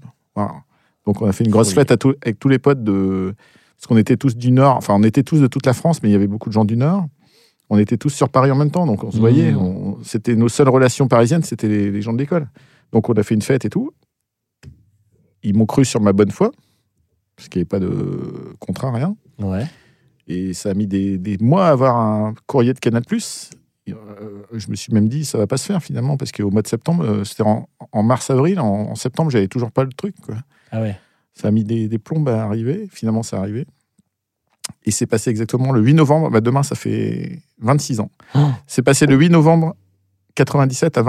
Donc 1.06 1.20
on 1.22 1.26
a 1.26 1.32
fait 1.32 1.44
une 1.44 1.50
grosse 1.50 1.72
fête 1.74 1.90
à 1.90 1.96
tout- 1.96 2.14
avec 2.22 2.38
tous 2.38 2.48
les 2.48 2.58
potes 2.58 2.82
de. 2.82 3.34
Parce 3.76 3.86
qu'on 3.88 3.96
était 3.96 4.16
tous 4.16 4.36
du 4.36 4.50
Nord, 4.52 4.76
enfin 4.76 4.94
on 4.96 5.02
était 5.02 5.22
tous 5.22 5.40
de 5.40 5.46
toute 5.46 5.66
la 5.66 5.72
France, 5.72 6.02
mais 6.02 6.08
il 6.08 6.12
y 6.12 6.14
avait 6.14 6.26
beaucoup 6.28 6.48
de 6.48 6.54
gens 6.54 6.64
du 6.64 6.76
Nord. 6.76 7.06
On 7.70 7.78
était 7.78 7.96
tous 7.96 8.10
sur 8.10 8.28
Paris 8.28 8.50
en 8.50 8.56
même 8.56 8.70
temps, 8.70 8.86
donc 8.86 9.02
on 9.04 9.10
se 9.10 9.16
Mmh. 9.16 9.20
voyait. 9.20 9.54
on- 9.54 9.98
C'était 10.02 10.36
nos 10.36 10.48
seules 10.48 10.68
relations 10.68 11.08
parisiennes, 11.08 11.42
c'était 11.42 11.68
les, 11.68 11.90
les 11.90 12.02
gens 12.02 12.12
de 12.12 12.18
l'école. 12.18 12.48
Donc 12.92 13.08
on 13.08 13.12
a 13.14 13.22
fait 13.22 13.34
une 13.34 13.42
fête 13.42 13.64
et 13.64 13.70
tout. 13.70 13.90
Ils 15.42 15.56
m'ont 15.56 15.66
cru 15.66 15.84
sur 15.84 16.00
ma 16.00 16.12
bonne 16.12 16.30
foi, 16.30 16.50
parce 17.36 17.48
qu'il 17.48 17.58
n'y 17.60 17.62
avait 17.62 17.68
pas 17.68 17.80
de 17.80 18.54
contrat, 18.60 18.92
rien. 18.92 19.16
Ouais. 19.40 19.66
Et 20.28 20.54
ça 20.54 20.70
a 20.70 20.74
mis 20.74 20.86
des, 20.86 21.18
des 21.18 21.36
mois 21.38 21.66
à 21.66 21.70
avoir 21.70 21.96
un 21.96 22.34
courrier 22.46 22.72
de 22.74 22.78
Canal+. 22.78 23.02
Euh, 23.88 24.42
je 24.52 24.68
me 24.70 24.76
suis 24.76 24.92
même 24.92 25.08
dit, 25.08 25.24
ça 25.24 25.38
va 25.38 25.46
pas 25.46 25.56
se 25.56 25.66
faire 25.66 25.82
finalement, 25.82 26.16
parce 26.16 26.32
qu'au 26.32 26.50
mois 26.50 26.62
de 26.62 26.68
septembre, 26.68 27.04
euh, 27.04 27.24
c'était 27.24 27.42
en, 27.42 27.68
en 27.90 28.02
mars-avril, 28.02 28.60
en, 28.60 28.66
en 28.90 28.94
septembre, 28.94 29.30
j'avais 29.30 29.48
toujours 29.48 29.72
pas 29.72 29.84
le 29.84 29.92
truc. 29.92 30.14
Quoi. 30.20 30.36
Ah 30.70 30.80
ouais. 30.80 30.96
Ça 31.34 31.48
a 31.48 31.50
mis 31.50 31.64
des, 31.64 31.88
des 31.88 31.98
plombes 31.98 32.28
à 32.28 32.44
arriver. 32.44 32.88
Finalement, 32.90 33.22
ça 33.22 33.38
arrivé. 33.38 33.66
Et 34.84 34.90
c'est 34.90 35.06
passé 35.06 35.30
exactement 35.30 35.72
le 35.72 35.80
8 35.80 35.94
novembre. 35.94 36.30
Bah, 36.30 36.40
demain, 36.40 36.62
ça 36.62 36.74
fait 36.74 37.40
26 37.58 38.00
ans. 38.00 38.10
Oh. 38.34 38.38
C'est 38.66 38.82
passé 38.82 39.06
le 39.06 39.16
8 39.16 39.30
novembre 39.30 39.74
97 40.34 40.98
à 40.98 41.02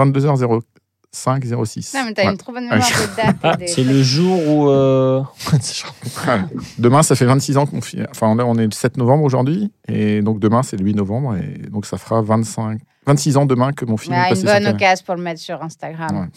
22h05 1.14 1.64
06. 1.64 1.94
Non, 1.94 2.04
mais 2.06 2.12
t'as 2.12 2.24
Ouais. 2.24 2.30
une 2.32 2.36
trop 2.38 2.52
bonne 2.52 2.64
mémoire 2.64 2.80
de 2.80 3.16
date. 3.16 3.36
Ah, 3.42 3.56
des- 3.56 3.66
c'est 3.68 3.84
le 3.84 4.02
jour 4.02 4.38
où. 4.48 4.68
euh. 4.68 5.22
Demain, 6.78 7.02
ça 7.02 7.14
fait 7.14 7.24
26 7.24 7.56
ans 7.56 7.66
qu'on 7.66 7.80
fait. 7.80 8.06
Enfin, 8.10 8.34
là, 8.34 8.44
on 8.46 8.56
est 8.56 8.64
le 8.66 8.70
7 8.72 8.96
novembre 8.96 9.24
aujourd'hui. 9.24 9.72
Et 9.88 10.22
donc, 10.22 10.38
demain, 10.40 10.62
c'est 10.62 10.76
le 10.76 10.84
8 10.84 10.94
novembre. 10.94 11.36
Et 11.36 11.68
donc, 11.70 11.86
ça 11.86 11.96
fera 11.98 12.20
25, 12.22 12.80
26 13.06 13.36
ans 13.36 13.46
demain 13.46 13.72
que 13.72 13.84
mon 13.84 13.96
film 13.96 14.14
est 14.14 14.18
Bah, 14.18 14.28
passé 14.30 14.42
une 14.42 14.46
bonne 14.48 14.66
occasion 14.74 15.04
pour 15.06 15.14
le 15.16 15.22
mettre 15.22 15.40
sur 15.40 15.62
Instagram. 15.62 16.28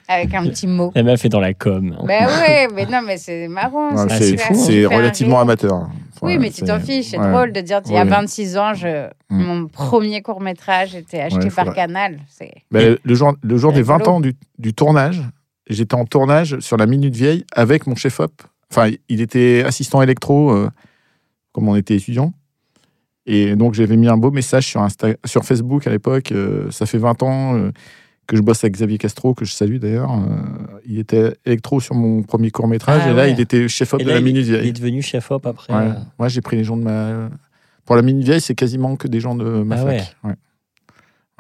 Avec 0.09 0.35
un 0.35 0.45
petit 0.45 0.67
mot. 0.67 0.91
La 0.95 1.03
meuf 1.03 1.25
est 1.25 1.29
dans 1.29 1.41
la 1.41 1.55
com. 1.55 1.97
Ben 2.07 2.27
oui, 2.29 2.75
mais 2.75 2.87
non, 2.87 3.01
mais 3.07 3.17
c'est 3.17 3.49
marrant. 3.49 3.95
Ouais, 3.95 4.09
c'est 4.11 4.37
c'est 4.37 4.37
fou, 4.39 4.55
c'est 4.55 4.83
super 4.83 4.97
relativement 4.99 5.37
rire. 5.37 5.43
amateur. 5.43 5.89
Oui, 6.21 6.33
Ouais, 6.35 6.39
mais 6.39 6.51
tu 6.51 6.63
t'en 6.63 6.79
fiches. 6.81 7.07
C'est 7.07 7.19
ouais. 7.19 7.31
drôle 7.33 7.53
de 7.53 7.61
dire 7.61 7.81
il 7.87 7.93
y 7.93 7.97
a 7.97 8.03
Ouais. 8.05 8.09
26 8.11 8.57
ans, 8.59 8.75
je... 8.75 9.07
Mm. 9.31 9.43
mon 9.45 9.69
premier 9.69 10.23
court-métrage 10.23 10.95
était 10.95 11.21
acheté 11.21 11.45
Ouais, 11.45 11.51
par 11.51 11.65
faudrait- 11.67 11.75
Canal. 11.75 12.19
Ben, 12.71 12.97
le 13.03 13.15
jour, 13.15 13.35
le 13.43 13.57
jour 13.57 13.73
des 13.73 13.83
20 13.83 13.97
rigolo. 13.99 14.11
ans 14.17 14.21
du, 14.21 14.35
du 14.59 14.73
tournage, 14.75 15.21
j'étais 15.69 15.95
en 15.95 16.05
tournage 16.05 16.59
sur 16.61 16.77
la 16.77 16.87
Minute 16.87 17.15
Vieille 17.17 17.45
avec 17.55 17.87
mon 17.87 17.97
chef-op. 17.97 18.33
Enfin, 18.71 18.91
il 19.09 19.21
était 19.21 19.65
assistant 19.67 20.01
électro, 20.03 20.51
euh, 20.53 20.69
comme 21.53 21.69
on 21.69 21.77
était 21.77 21.97
étudiant. 21.97 22.33
Et 23.27 23.55
donc, 23.57 23.75
j'avais 23.75 23.97
mis 23.97 24.09
un 24.09 24.17
beau 24.17 24.31
message 24.31 24.67
sur, 24.67 24.81
Insta- 24.83 25.17
sur 25.25 25.45
Facebook 25.45 25.87
à 25.87 25.91
l'époque. 25.91 26.33
euh, 26.33 26.71
ça 26.71 26.87
fait 26.87 26.99
20 26.99 27.23
ans 27.23 27.55
euh, 27.57 27.71
que 28.27 28.37
je 28.37 28.43
bosse 28.43 28.63
avec 28.65 28.75
Xavier 28.75 28.99
Castro, 28.99 29.35
que 29.35 29.45
je 29.45 29.53
salue 29.53 29.77
d'ailleurs. 29.79 30.13
euh, 30.13 30.79
il 30.87 30.99
était 30.99 31.37
électro 31.45 31.81
sur 31.81 31.95
mon 31.95 32.23
premier 32.23 32.51
court-métrage. 32.51 33.03
Ah 33.05 33.11
et 33.11 33.15
là, 33.15 33.23
ouais. 33.25 33.33
il 33.33 33.41
était 33.41 33.67
chef-op 33.69 34.01
de 34.01 34.07
là, 34.07 34.15
la 34.15 34.19
il, 34.21 34.25
Minute 34.25 34.47
il 34.47 34.55
est 34.55 34.61
Vieille. 34.61 34.73
devenu 34.73 35.03
chef-op 35.03 35.45
après. 35.47 35.73
Ouais. 35.73 35.89
euh, 35.89 35.95
Moi, 36.19 36.29
j'ai 36.29 36.41
pris 36.41 36.57
les 36.57 36.65
gens 36.65 36.77
de 36.77 36.83
ma. 36.85 37.29
Pour 37.85 37.97
la 37.97 38.03
Minute 38.03 38.25
Vieille, 38.25 38.41
c'est 38.41 38.55
quasiment 38.55 38.97
que 38.97 39.09
des 39.09 39.21
gens 39.21 39.35
de 39.35 39.45
ma 39.63 39.75
Ah 39.75 39.79
fac. 39.79 39.87
ouais. 39.89 40.05
Ouais. 40.31 40.35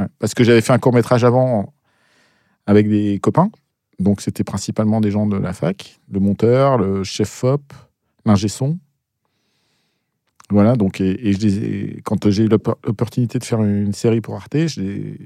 Ouais. 0.00 0.06
Parce 0.18 0.34
que 0.34 0.42
j'avais 0.44 0.60
fait 0.60 0.72
un 0.72 0.78
court 0.78 0.92
métrage 0.92 1.22
avant 1.24 1.72
avec 2.66 2.88
des 2.88 3.18
copains. 3.20 3.50
Donc, 4.00 4.20
c'était 4.20 4.42
principalement 4.44 5.00
des 5.00 5.10
gens 5.12 5.26
de 5.26 5.36
la 5.36 5.52
fac, 5.52 6.00
le 6.10 6.18
monteur, 6.18 6.78
le 6.78 7.04
chef 7.04 7.28
FOP, 7.28 7.62
l'ingé 8.26 8.48
son. 8.48 8.78
Voilà, 10.50 10.74
donc, 10.76 11.00
et, 11.00 11.28
et 11.28 11.32
je 11.32 11.38
les 11.38 11.58
ai- 11.58 12.00
quand 12.04 12.28
j'ai 12.30 12.42
eu 12.44 12.48
l'oppor- 12.48 12.76
l'opportunité 12.84 13.38
de 13.38 13.44
faire 13.44 13.62
une 13.62 13.92
série 13.94 14.20
pour 14.20 14.34
Arte, 14.34 14.66
je 14.66 14.80
les- 14.80 15.18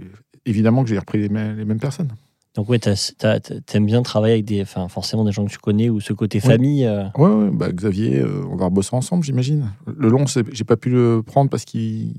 évidemment 0.47 0.83
que 0.83 0.89
j'ai 0.89 0.99
repris 0.99 1.19
les, 1.19 1.29
mêmes- 1.29 1.59
les 1.59 1.65
mêmes 1.67 1.79
personnes. 1.81 2.13
Donc, 2.55 2.69
t'as- 2.81 3.13
t'as- 3.19 3.39
t'aimes 3.41 3.85
bien 3.85 4.03
travailler 4.03 4.33
avec 4.35 4.47
des, 4.47 4.63
enfin, 4.63 4.89
forcément 4.89 5.25
des 5.25 5.33
gens 5.33 5.45
que 5.45 5.51
tu 5.51 5.59
connais 5.59 5.91
ou 5.91 6.01
ce 6.01 6.15
côté 6.15 6.41
Oui. 6.43 6.49
famille. 6.51 6.87
euh, 6.87 7.05
Ouais, 7.19 7.29
ouais, 7.29 7.51
bah, 7.53 7.71
Xavier, 7.71 8.21
euh, 8.21 8.45
on 8.51 8.57
va 8.57 8.65
rebosser 8.67 8.97
ensemble, 8.97 9.25
j'imagine. 9.25 9.71
Le 9.95 10.09
long, 10.09 10.25
j'ai 10.27 10.65
pas 10.65 10.77
pu 10.79 10.89
le 10.89 11.23
prendre 11.25 11.51
parce 11.51 11.67
qu'il. 11.67 12.15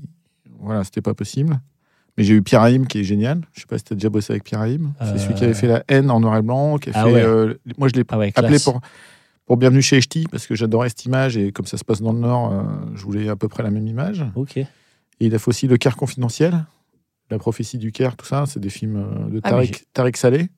Voilà, 0.60 0.84
c'était 0.84 1.00
pas 1.02 1.14
possible. 1.14 1.58
Mais 2.16 2.24
j'ai 2.24 2.34
eu 2.34 2.42
Pierre 2.42 2.62
Haïm 2.62 2.86
qui 2.86 2.98
est 3.00 3.04
génial. 3.04 3.40
Je 3.52 3.60
sais 3.60 3.66
pas 3.66 3.78
si 3.78 3.84
tu 3.84 3.92
as 3.92 3.96
déjà 3.96 4.10
bossé 4.10 4.32
avec 4.32 4.44
Pierre 4.44 4.60
Haïm. 4.60 4.92
C'est 5.00 5.06
Euh. 5.06 5.18
celui 5.18 5.34
qui 5.34 5.44
avait 5.44 5.54
fait 5.54 5.68
la 5.68 5.82
haine 5.88 6.10
en 6.10 6.20
noir 6.20 6.36
et 6.36 6.42
blanc. 6.42 6.78
Qui 6.78 6.90
a 6.90 6.92
Ah 6.96 7.04
fait, 7.04 7.12
ouais. 7.12 7.22
euh, 7.22 7.54
moi, 7.76 7.88
je 7.88 7.94
l'ai 7.94 8.04
Ah 8.08 8.18
ouais, 8.18 8.32
appelé 8.34 8.58
pour, 8.58 8.80
pour 9.46 9.56
Bienvenue 9.56 9.82
chez 9.82 9.96
Echti 9.98 10.26
parce 10.30 10.46
que 10.46 10.54
j'adorais 10.56 10.88
cette 10.88 11.04
image 11.04 11.36
et 11.36 11.52
comme 11.52 11.66
ça 11.66 11.76
se 11.78 11.84
passe 11.84 12.00
dans 12.02 12.12
le 12.12 12.18
Nord, 12.20 12.52
euh, 12.52 12.62
je 12.94 13.02
voulais 13.04 13.28
à 13.28 13.36
peu 13.36 13.46
près 13.48 13.62
la 13.64 13.70
même 13.70 13.86
image. 13.86 14.24
Ok. 14.36 14.56
Et 14.56 14.66
il 15.20 15.34
a 15.34 15.38
fait 15.38 15.48
aussi 15.48 15.66
Le 15.68 15.76
Caire 15.76 15.96
confidentiel, 15.96 16.64
La 17.30 17.38
prophétie 17.38 17.78
du 17.78 17.92
Caire, 17.92 18.16
tout 18.16 18.26
ça. 18.26 18.44
C'est 18.46 18.60
des 18.60 18.70
films 18.70 18.96
euh, 18.96 19.28
de 19.30 19.40
Ah, 19.44 19.50
Tariq, 19.50 19.84
Tariq 19.92 20.16
Saleh. 20.16 20.48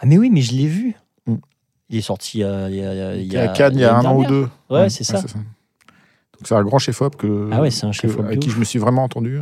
Ah, 0.00 0.06
mais 0.06 0.18
oui, 0.18 0.30
mais 0.30 0.40
je 0.42 0.52
l'ai 0.54 0.66
vu. 0.66 0.94
Mm. 1.26 1.34
Il 1.90 1.98
est 1.98 2.02
sorti 2.02 2.42
euh, 2.42 2.68
il 2.70 2.76
y 2.76 2.84
a, 2.84 3.14
il 3.16 3.32
y 3.32 3.36
a, 3.36 3.42
à 3.42 3.48
Cannes 3.48 3.74
il 3.74 3.80
y 3.80 3.84
a 3.84 3.96
un 3.96 4.04
an 4.04 4.16
ou 4.16 4.24
deux. 4.26 4.48
Ouais, 4.70 4.90
c'est 4.90 5.04
ça. 5.04 5.20
Donc 5.22 6.48
c'est 6.48 6.54
un 6.54 6.64
grand 6.64 6.78
chef-op 6.78 7.16
que, 7.16 7.48
Ah 7.52 7.60
ouais, 7.62 7.70
c'est 7.70 7.86
un 7.86 7.90
que- 7.92 8.20
avec 8.20 8.40
qui 8.40 8.50
je 8.50 8.58
me 8.58 8.64
suis 8.64 8.78
vraiment 8.78 9.04
entendu. 9.04 9.38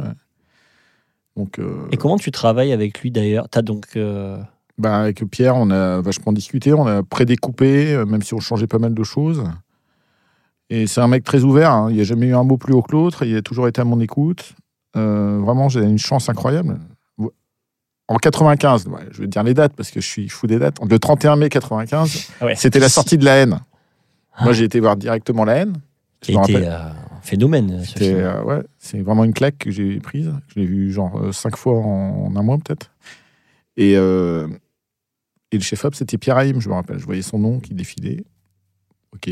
Donc, 1.36 1.58
euh, 1.58 1.88
Et 1.90 1.96
comment 1.96 2.18
tu 2.18 2.30
travailles 2.30 2.72
avec 2.72 3.00
lui 3.00 3.10
d'ailleurs? 3.10 3.48
T'as 3.48 3.62
donc. 3.62 3.86
euh, 3.96 4.36
bah, 4.78 4.98
avec 5.00 5.24
Pierre, 5.30 5.56
on 5.56 5.70
a 5.70 6.00
vachement 6.00 6.32
discuté, 6.32 6.72
on 6.74 6.86
a 6.86 7.02
prédécoupé, 7.02 8.04
même 8.06 8.22
si 8.22 8.34
on 8.34 8.40
changeait 8.40 8.66
pas 8.66 8.78
mal 8.78 8.92
de 8.94 9.02
choses. 9.02 9.44
Et 10.68 10.86
c'est 10.86 11.00
un 11.00 11.08
mec 11.08 11.24
très 11.24 11.42
ouvert, 11.44 11.70
hein. 11.72 11.86
il 11.90 11.96
n'y 11.96 12.00
a 12.00 12.04
jamais 12.04 12.26
eu 12.26 12.34
un 12.34 12.44
mot 12.44 12.56
plus 12.56 12.72
haut 12.72 12.82
que 12.82 12.92
l'autre, 12.92 13.24
il 13.24 13.36
a 13.36 13.42
toujours 13.42 13.68
été 13.68 13.80
à 13.80 13.84
mon 13.84 14.00
écoute. 14.00 14.54
Euh, 14.96 15.38
vraiment, 15.40 15.68
j'ai 15.68 15.80
une 15.80 15.98
chance 15.98 16.28
incroyable. 16.28 16.78
En 18.08 18.16
95, 18.16 18.88
ouais, 18.88 19.00
je 19.10 19.22
vais 19.22 19.26
dire 19.26 19.42
les 19.42 19.54
dates 19.54 19.72
parce 19.74 19.90
que 19.90 20.00
je 20.00 20.06
suis 20.06 20.28
fou 20.28 20.46
des 20.46 20.58
dates. 20.58 20.78
Le 20.86 20.98
31 20.98 21.36
mai 21.36 21.48
95, 21.48 22.28
ah 22.40 22.44
ouais. 22.46 22.56
c'était 22.56 22.78
la 22.80 22.88
sortie 22.90 23.16
de 23.16 23.24
La 23.24 23.36
haine. 23.36 23.60
Ah. 24.34 24.44
Moi, 24.44 24.52
j'ai 24.52 24.64
été 24.64 24.80
voir 24.80 24.96
directement 24.96 25.44
La 25.44 25.54
haine. 25.56 25.74
Qui 26.20 26.36
rappelle. 26.36 26.64
euh, 26.64 26.88
un 26.90 27.20
phénomène. 27.22 27.82
ce 27.84 27.94
euh, 28.02 28.42
ouais, 28.44 28.60
c'est 28.78 29.00
vraiment 29.00 29.24
une 29.24 29.32
claque 29.32 29.58
que 29.58 29.70
j'ai 29.70 29.98
prise. 29.98 30.32
Je 30.48 30.60
l'ai 30.60 30.66
vu 30.66 30.92
genre 30.92 31.32
cinq 31.32 31.56
fois 31.56 31.78
en, 31.78 32.26
en 32.26 32.36
un 32.36 32.42
mois 32.42 32.58
peut-être. 32.58 32.90
Et, 33.76 33.94
euh, 33.96 34.46
et 35.50 35.56
le 35.56 35.62
chef-op, 35.62 35.94
c'était 35.94 36.18
Pierre 36.18 36.36
Haïm, 36.36 36.60
je 36.60 36.68
me 36.68 36.74
rappelle. 36.74 36.98
Je 36.98 37.04
voyais 37.06 37.22
son 37.22 37.38
nom 37.38 37.60
qui 37.60 37.74
défilait. 37.74 38.24
Ok. 39.14 39.30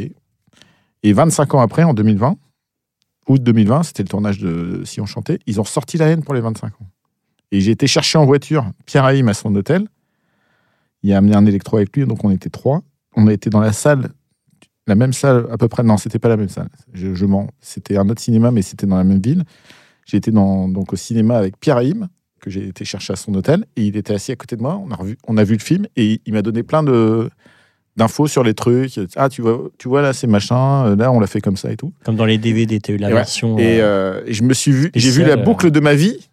Et 1.02 1.12
25 1.12 1.54
ans 1.54 1.60
après, 1.60 1.82
en 1.82 1.94
2020, 1.94 2.36
août 3.30 3.42
2020, 3.42 3.84
c'était 3.84 4.02
le 4.02 4.08
tournage 4.08 4.38
de 4.38 4.82
Si 4.84 5.00
on 5.00 5.06
chantait, 5.06 5.38
ils 5.46 5.60
ont 5.60 5.64
sorti 5.64 5.96
la 5.96 6.06
haine 6.06 6.22
pour 6.22 6.34
les 6.34 6.40
25 6.40 6.66
ans. 6.80 6.86
Et 7.52 7.60
j'ai 7.60 7.72
été 7.72 7.86
chercher 7.86 8.18
en 8.18 8.26
voiture 8.26 8.70
Pierre 8.86 9.04
Haïm 9.04 9.28
à 9.28 9.34
son 9.34 9.54
hôtel. 9.54 9.88
Il 11.02 11.12
a 11.12 11.18
amené 11.18 11.34
un 11.34 11.46
électro 11.46 11.76
avec 11.76 11.96
lui, 11.96 12.06
donc 12.06 12.24
on 12.24 12.30
était 12.30 12.50
trois. 12.50 12.82
On 13.16 13.26
a 13.26 13.32
été 13.32 13.50
dans 13.50 13.60
la 13.60 13.72
salle, 13.72 14.10
la 14.86 14.94
même 14.94 15.12
salle 15.12 15.46
à 15.50 15.58
peu 15.58 15.68
près. 15.68 15.82
Non, 15.82 15.96
c'était 15.96 16.18
pas 16.18 16.28
la 16.28 16.36
même 16.36 16.48
salle. 16.48 16.68
Je, 16.92 17.14
je 17.14 17.26
mens. 17.26 17.48
C'était 17.60 17.96
un 17.96 18.08
autre 18.08 18.20
cinéma, 18.20 18.50
mais 18.50 18.62
c'était 18.62 18.86
dans 18.86 18.96
la 18.96 19.04
même 19.04 19.20
ville. 19.20 19.44
J'ai 20.06 20.16
été 20.16 20.30
donc 20.30 20.92
au 20.92 20.96
cinéma 20.96 21.36
avec 21.36 21.58
Pierre 21.58 21.78
Haïm, 21.78 22.08
que 22.40 22.50
j'ai 22.50 22.68
été 22.68 22.84
chercher 22.84 23.12
à 23.12 23.16
son 23.16 23.34
hôtel, 23.34 23.64
et 23.76 23.84
il 23.84 23.96
était 23.96 24.14
assis 24.14 24.32
à 24.32 24.36
côté 24.36 24.56
de 24.56 24.62
moi. 24.62 24.80
On 25.26 25.36
a 25.36 25.44
vu 25.44 25.54
le 25.54 25.60
film, 25.60 25.86
et 25.96 26.20
il 26.26 26.32
m'a 26.32 26.42
donné 26.42 26.62
plein 26.62 26.82
de 26.82 27.30
d'infos 28.00 28.26
sur 28.26 28.42
les 28.42 28.54
trucs. 28.54 28.98
Ah, 29.16 29.28
tu 29.28 29.42
vois, 29.42 29.68
tu 29.78 29.88
vois 29.88 30.02
là, 30.02 30.12
c'est 30.12 30.26
machin. 30.26 30.86
euh, 30.86 30.96
Là, 30.96 31.12
on 31.12 31.20
l'a 31.20 31.26
fait 31.26 31.40
comme 31.40 31.56
ça 31.56 31.70
et 31.70 31.76
tout. 31.76 31.92
Comme 32.04 32.16
dans 32.16 32.24
les 32.24 32.38
DVD, 32.38 32.80
t'as 32.80 32.92
eu 32.92 32.96
la 32.96 33.08
Et 33.08 33.12
ouais. 33.12 33.18
version. 33.18 33.56
Et, 33.58 33.80
euh, 33.80 33.84
euh, 34.20 34.22
et 34.26 34.32
je 34.34 34.42
me 34.42 34.52
suis 34.54 34.72
vu, 34.72 34.90
j'ai 34.94 35.10
vu 35.10 35.24
la 35.24 35.36
boucle 35.36 35.70
de 35.70 35.80
ma 35.80 35.94
vie. 35.94 36.28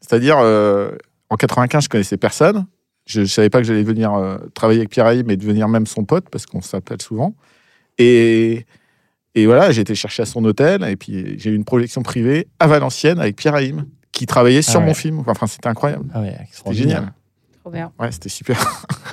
C'est-à-dire, 0.00 0.38
euh, 0.40 0.90
en 1.28 1.36
95, 1.36 1.84
je 1.84 1.88
connaissais 1.88 2.16
personne. 2.16 2.66
Je 3.06 3.20
ne 3.20 3.26
savais 3.26 3.50
pas 3.50 3.58
que 3.58 3.64
j'allais 3.64 3.82
venir 3.82 4.12
euh, 4.14 4.38
travailler 4.54 4.80
avec 4.80 4.90
Pierre 4.90 5.06
Haïm 5.06 5.30
et 5.30 5.36
devenir 5.36 5.68
même 5.68 5.86
son 5.86 6.04
pote, 6.04 6.26
parce 6.30 6.46
qu'on 6.46 6.60
s'appelle 6.62 7.00
souvent. 7.02 7.34
Et, 7.98 8.66
et 9.34 9.46
voilà, 9.46 9.70
j'ai 9.72 9.82
été 9.82 9.94
chercher 9.94 10.22
à 10.22 10.26
son 10.26 10.44
hôtel, 10.44 10.82
et 10.84 10.96
puis 10.96 11.38
j'ai 11.38 11.50
eu 11.50 11.54
une 11.54 11.64
projection 11.64 12.02
privée 12.02 12.48
à 12.58 12.66
Valenciennes 12.66 13.18
avec 13.20 13.36
Pierre 13.36 13.54
Haïm, 13.54 13.86
qui 14.12 14.26
travaillait 14.26 14.62
sur 14.62 14.76
Ah 14.76 14.78
ouais. 14.80 14.86
mon 14.86 14.94
film. 14.94 15.22
Enfin, 15.26 15.46
c'était 15.46 15.68
incroyable. 15.68 16.06
Ah 16.14 16.20
ouais, 16.20 16.36
C'était 16.52 16.72
génial. 16.74 17.12
trop 17.60 17.70
bien. 17.70 17.92
Ouais, 17.98 18.10
c'était 18.10 18.28
super. 18.28 18.58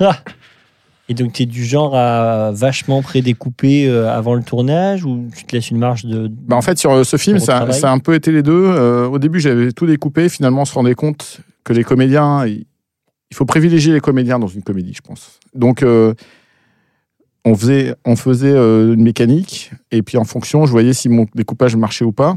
Et 1.10 1.14
donc, 1.14 1.32
tu 1.32 1.42
es 1.42 1.46
du 1.46 1.64
genre 1.64 1.96
à 1.96 2.52
vachement 2.52 3.00
prédécouper 3.00 3.88
euh, 3.88 4.12
avant 4.12 4.34
le 4.34 4.42
tournage 4.42 5.04
ou 5.04 5.28
tu 5.34 5.44
te 5.44 5.56
laisses 5.56 5.70
une 5.70 5.78
marge 5.78 6.04
de. 6.04 6.28
Bah, 6.28 6.56
en 6.56 6.62
fait, 6.62 6.78
sur 6.78 6.92
euh, 6.92 7.04
ce 7.04 7.16
film, 7.16 7.38
ça, 7.38 7.66
a 7.66 7.90
un 7.90 7.98
peu 7.98 8.14
été 8.14 8.30
les 8.30 8.42
deux. 8.42 8.52
Euh, 8.52 9.06
au 9.06 9.18
début, 9.18 9.40
j'avais 9.40 9.72
tout 9.72 9.86
découpé. 9.86 10.28
Finalement, 10.28 10.62
on 10.62 10.66
se 10.66 10.74
rendait 10.74 10.94
compte 10.94 11.40
que 11.64 11.72
les 11.72 11.82
comédiens, 11.82 12.46
il 12.46 12.66
faut 13.32 13.46
privilégier 13.46 13.94
les 13.94 14.00
comédiens 14.00 14.38
dans 14.38 14.48
une 14.48 14.62
comédie, 14.62 14.92
je 14.94 15.00
pense. 15.00 15.38
Donc, 15.54 15.82
euh, 15.82 16.12
on 17.46 17.54
faisait, 17.54 17.94
on 18.04 18.14
faisait 18.14 18.52
une 18.52 19.02
mécanique, 19.02 19.70
et 19.90 20.02
puis 20.02 20.18
en 20.18 20.24
fonction, 20.24 20.66
je 20.66 20.70
voyais 20.70 20.92
si 20.92 21.08
mon 21.08 21.26
découpage 21.34 21.76
marchait 21.76 22.04
ou 22.04 22.12
pas. 22.12 22.36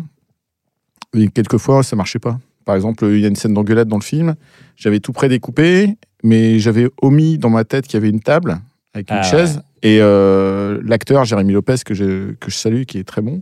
Et 1.13 1.27
quelquefois, 1.27 1.83
ça 1.83 1.97
marchait 1.97 2.19
pas. 2.19 2.39
Par 2.63 2.75
exemple, 2.75 3.05
il 3.05 3.19
y 3.19 3.25
a 3.25 3.27
une 3.27 3.35
scène 3.35 3.53
d'engueulade 3.53 3.87
dans 3.87 3.97
le 3.97 4.03
film. 4.03 4.35
J'avais 4.77 4.99
tout 4.99 5.11
prédécoupé, 5.11 5.97
mais 6.23 6.59
j'avais 6.59 6.89
omis 7.01 7.37
dans 7.37 7.49
ma 7.49 7.63
tête 7.63 7.85
qu'il 7.85 7.95
y 7.95 7.97
avait 7.97 8.09
une 8.09 8.19
table 8.21 8.59
avec 8.93 9.09
une 9.09 9.17
Ah, 9.17 9.23
chaise. 9.23 9.61
Et 9.83 9.97
euh, 10.01 10.79
l'acteur, 10.85 11.25
Jérémy 11.25 11.53
Lopez, 11.53 11.75
que 11.85 11.93
je, 11.93 12.31
que 12.33 12.51
je 12.51 12.55
salue, 12.55 12.83
qui 12.83 12.97
est 12.99 13.03
très 13.03 13.21
bon, 13.21 13.41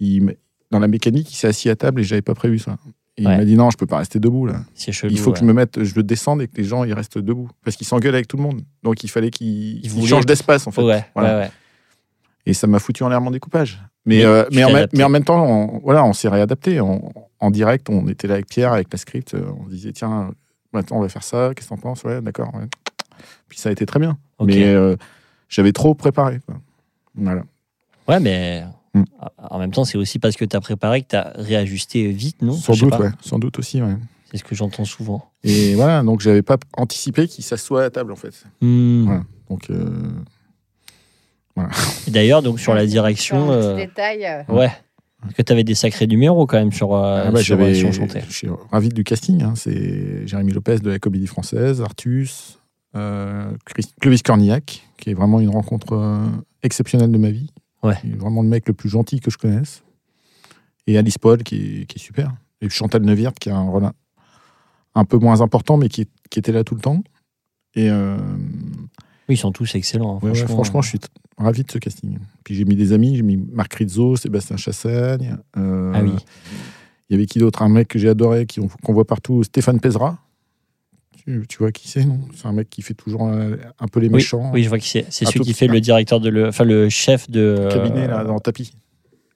il, 0.00 0.36
dans 0.70 0.78
la 0.78 0.88
mécanique, 0.88 1.30
il 1.32 1.36
s'est 1.36 1.48
assis 1.48 1.68
à 1.70 1.76
table 1.76 2.00
et 2.00 2.04
j'avais 2.04 2.22
pas 2.22 2.34
prévu 2.34 2.58
ça. 2.58 2.76
Et 3.16 3.24
Ouais. 3.26 3.34
il 3.34 3.38
m'a 3.38 3.44
dit 3.44 3.54
non, 3.56 3.70
je 3.70 3.76
peux 3.76 3.86
pas 3.86 3.98
rester 3.98 4.18
debout 4.18 4.46
là. 4.46 4.64
C'est 4.74 4.90
chelou. 4.90 5.12
il 5.12 5.18
faut 5.18 5.30
que 5.32 5.38
je 5.38 5.44
me 5.44 5.52
mette, 5.52 5.84
je 5.84 5.94
le 5.94 6.02
descende 6.02 6.42
et 6.42 6.48
que 6.48 6.56
les 6.56 6.64
gens 6.64 6.82
ils 6.82 6.92
restent 6.94 7.18
debout 7.18 7.48
parce 7.64 7.76
qu'ils 7.76 7.86
s'engueulent 7.86 8.14
avec 8.16 8.26
tout 8.26 8.36
le 8.36 8.42
monde. 8.42 8.62
Donc 8.82 9.04
il 9.04 9.08
fallait 9.08 9.30
qu'ils 9.30 9.76
Il 9.76 9.80
qu'ils 9.82 9.90
voulait- 9.92 10.06
changent 10.08 10.26
d'espace 10.26 10.66
en 10.66 10.72
fait. 10.72 10.82
Ouais, 10.82 11.04
Voilà. 11.14 11.48
Et 12.46 12.52
ça 12.54 12.66
m'a 12.66 12.78
foutu 12.80 13.02
en 13.04 13.08
l'air 13.08 13.20
mon 13.20 13.30
découpage. 13.30 13.80
Mais, 14.04 14.18
Mais 14.18 14.24
euh, 14.24 14.44
mais, 14.52 14.64
en 14.64 14.66
même, 14.68 14.76
adapté. 14.76 14.96
mais 14.98 15.04
en 15.04 15.08
même 15.08 15.24
temps, 15.24 15.46
on, 15.46 15.78
voilà, 15.78 16.04
on 16.04 16.12
s'est 16.12 16.28
réadapté. 16.28 16.78
On- 16.80 17.10
en 17.40 17.50
direct, 17.50 17.88
on 17.88 18.06
était 18.08 18.26
là 18.26 18.34
avec 18.34 18.46
Pierre, 18.48 18.72
avec 18.72 18.88
la 18.92 18.98
script. 18.98 19.32
euh, 19.34 19.44
On 19.64 19.68
disait, 19.68 19.92
tiens, 19.92 20.32
maintenant 20.74 20.98
on 20.98 21.00
va 21.00 21.08
faire 21.08 21.22
ça. 21.24 21.52
Qu'est-ce 21.54 21.68
que 21.68 21.74
t'en 21.74 21.80
penses? 21.80 22.02
Ouais, 22.04 22.20
d'accord. 22.20 22.54
ouais. 22.54 22.66
Puis 23.48 23.58
ça 23.58 23.68
a 23.68 23.72
été 23.72 23.86
très 23.86 23.98
bien. 24.00 24.18
Mais 24.40 24.64
euh, 24.64 24.96
j'avais 25.48 25.72
trop 25.72 25.94
préparé. 25.94 26.40
quoi. 26.46 26.56
Voilà. 27.14 27.42
Ouais, 28.08 28.20
mais 28.20 28.64
Mm. 28.96 29.02
en 29.50 29.58
même 29.58 29.72
temps, 29.72 29.84
c'est 29.84 29.98
aussi 29.98 30.20
parce 30.20 30.36
que 30.36 30.44
tu 30.44 30.54
as 30.54 30.60
préparé 30.60 31.02
que 31.02 31.08
tu 31.08 31.16
as 31.16 31.32
réajusté 31.34 32.06
vite, 32.12 32.42
non? 32.42 32.52
Sans 32.52 32.74
doute, 32.74 32.90
pas. 32.90 32.98
ouais. 33.00 33.10
Sans 33.20 33.40
doute 33.40 33.58
aussi, 33.58 33.82
ouais. 33.82 33.96
C'est 34.30 34.36
ce 34.36 34.44
que 34.44 34.54
j'entends 34.54 34.84
souvent. 34.84 35.32
Et 35.42 35.74
voilà, 35.74 36.00
donc 36.04 36.20
j'avais 36.20 36.42
pas 36.42 36.58
anticipé 36.76 37.26
qu'il 37.26 37.42
s'assoit 37.42 37.80
à 37.80 37.82
la 37.84 37.90
table 37.90 38.12
en 38.12 38.16
fait. 38.16 38.44
Hmm. 38.60 39.04
Voilà. 39.06 39.22
Donc 39.50 39.68
euh, 39.70 40.10
D'ailleurs, 42.08 42.42
donc 42.42 42.58
sur 42.60 42.74
la 42.74 42.86
direction, 42.86 43.50
un 43.50 43.56
petit 43.58 43.66
euh, 43.66 43.76
détail. 43.76 44.44
ouais. 44.48 44.70
Parce 45.24 45.34
que 45.34 45.42
tu 45.42 45.52
avais 45.52 45.64
des 45.64 45.74
sacrés 45.74 46.06
numéros 46.06 46.46
quand 46.46 46.58
même 46.58 46.72
sur, 46.72 46.94
euh, 46.94 47.24
ah 47.26 47.30
bah, 47.30 47.42
sur, 47.42 47.58
on 47.58 47.92
chantait. 47.92 48.22
je 48.28 48.32
suis 48.32 48.48
ravi 48.70 48.88
du 48.90 49.04
casting. 49.04 49.42
hein. 49.42 49.54
C'est 49.56 50.26
Jérémy 50.26 50.52
Lopez 50.52 50.78
de 50.78 50.90
la 50.90 50.98
Comédie 50.98 51.26
Française, 51.26 51.80
Artus, 51.80 52.58
euh, 52.94 53.50
Clovis 54.00 54.22
Cornillac, 54.22 54.86
qui 54.98 55.10
est 55.10 55.14
vraiment 55.14 55.40
une 55.40 55.48
rencontre 55.50 55.94
euh, 55.94 56.26
exceptionnelle 56.62 57.10
de 57.10 57.18
ma 57.18 57.30
vie. 57.30 57.50
Ouais. 57.82 57.96
Il 58.04 58.12
est 58.12 58.16
vraiment 58.16 58.42
le 58.42 58.48
mec 58.48 58.68
le 58.68 58.74
plus 58.74 58.88
gentil 58.88 59.20
que 59.20 59.30
je 59.30 59.38
connaisse. 59.38 59.82
Et 60.86 60.96
Alice 60.98 61.18
Paul, 61.18 61.42
qui 61.42 61.56
est, 61.82 61.86
qui 61.86 61.98
est 61.98 62.02
super. 62.02 62.32
Et 62.60 62.68
Chantal 62.68 63.02
Neuwirth, 63.02 63.38
qui 63.38 63.50
a 63.50 63.56
un 63.56 63.62
rôle 63.68 63.84
un, 63.84 63.92
un 64.94 65.04
peu 65.04 65.18
moins 65.18 65.40
important, 65.40 65.76
mais 65.76 65.88
qui, 65.88 66.06
qui 66.30 66.38
était 66.38 66.52
là 66.52 66.64
tout 66.64 66.74
le 66.74 66.80
temps. 66.80 67.02
Et 67.74 67.90
euh, 67.90 68.16
Oui, 69.28 69.36
ils 69.36 69.38
sont 69.38 69.52
tous 69.52 69.74
excellents. 69.74 70.16
hein, 70.16 70.20
Ouais, 70.22 70.30
ouais, 70.30 70.36
franchement. 70.36 70.54
franchement, 70.56 70.82
je 70.82 70.88
suis 70.90 71.00
ravi 71.38 71.64
de 71.64 71.70
ce 71.70 71.78
casting. 71.78 72.18
Puis 72.44 72.54
j'ai 72.54 72.64
mis 72.64 72.76
des 72.76 72.92
amis, 72.92 73.16
j'ai 73.16 73.22
mis 73.22 73.36
Marc 73.36 73.74
Rizzo, 73.74 74.16
Sébastien 74.16 74.56
Chassagne. 74.56 75.38
euh, 75.56 75.92
Ah 75.94 76.02
oui. 76.02 76.14
Il 77.08 77.12
y 77.12 77.16
avait 77.16 77.26
qui 77.26 77.38
d'autre? 77.38 77.62
Un 77.62 77.68
mec 77.68 77.88
que 77.88 77.98
j'ai 77.98 78.08
adoré, 78.08 78.46
qu'on 78.82 78.92
voit 78.92 79.06
partout, 79.06 79.42
Stéphane 79.42 79.80
Pesera. 79.80 80.18
Tu, 81.24 81.44
tu 81.48 81.58
vois 81.58 81.72
qui 81.72 81.88
c'est, 81.88 82.04
non? 82.04 82.20
C'est 82.34 82.46
un 82.46 82.52
mec 82.52 82.68
qui 82.68 82.82
fait 82.82 82.92
toujours 82.94 83.26
euh, 83.28 83.56
un 83.78 83.88
peu 83.88 84.00
les 84.00 84.08
méchants. 84.10 84.50
oui, 84.52 84.62
je 84.62 84.68
vois 84.68 84.78
qui 84.78 84.88
c'est. 84.90 85.06
C'est 85.10 85.24
celui 85.24 85.40
qui 85.40 85.54
fait 85.54 85.68
le 85.68 85.80
directeur 85.80 86.20
de 86.20 86.28
le, 86.28 86.48
enfin 86.48 86.64
le 86.64 86.88
chef 86.90 87.30
de 87.30 87.68
Cabinet, 87.72 88.04
euh, 88.04 88.08
là, 88.08 88.24
dans 88.24 88.34
le 88.34 88.40
tapis. 88.40 88.72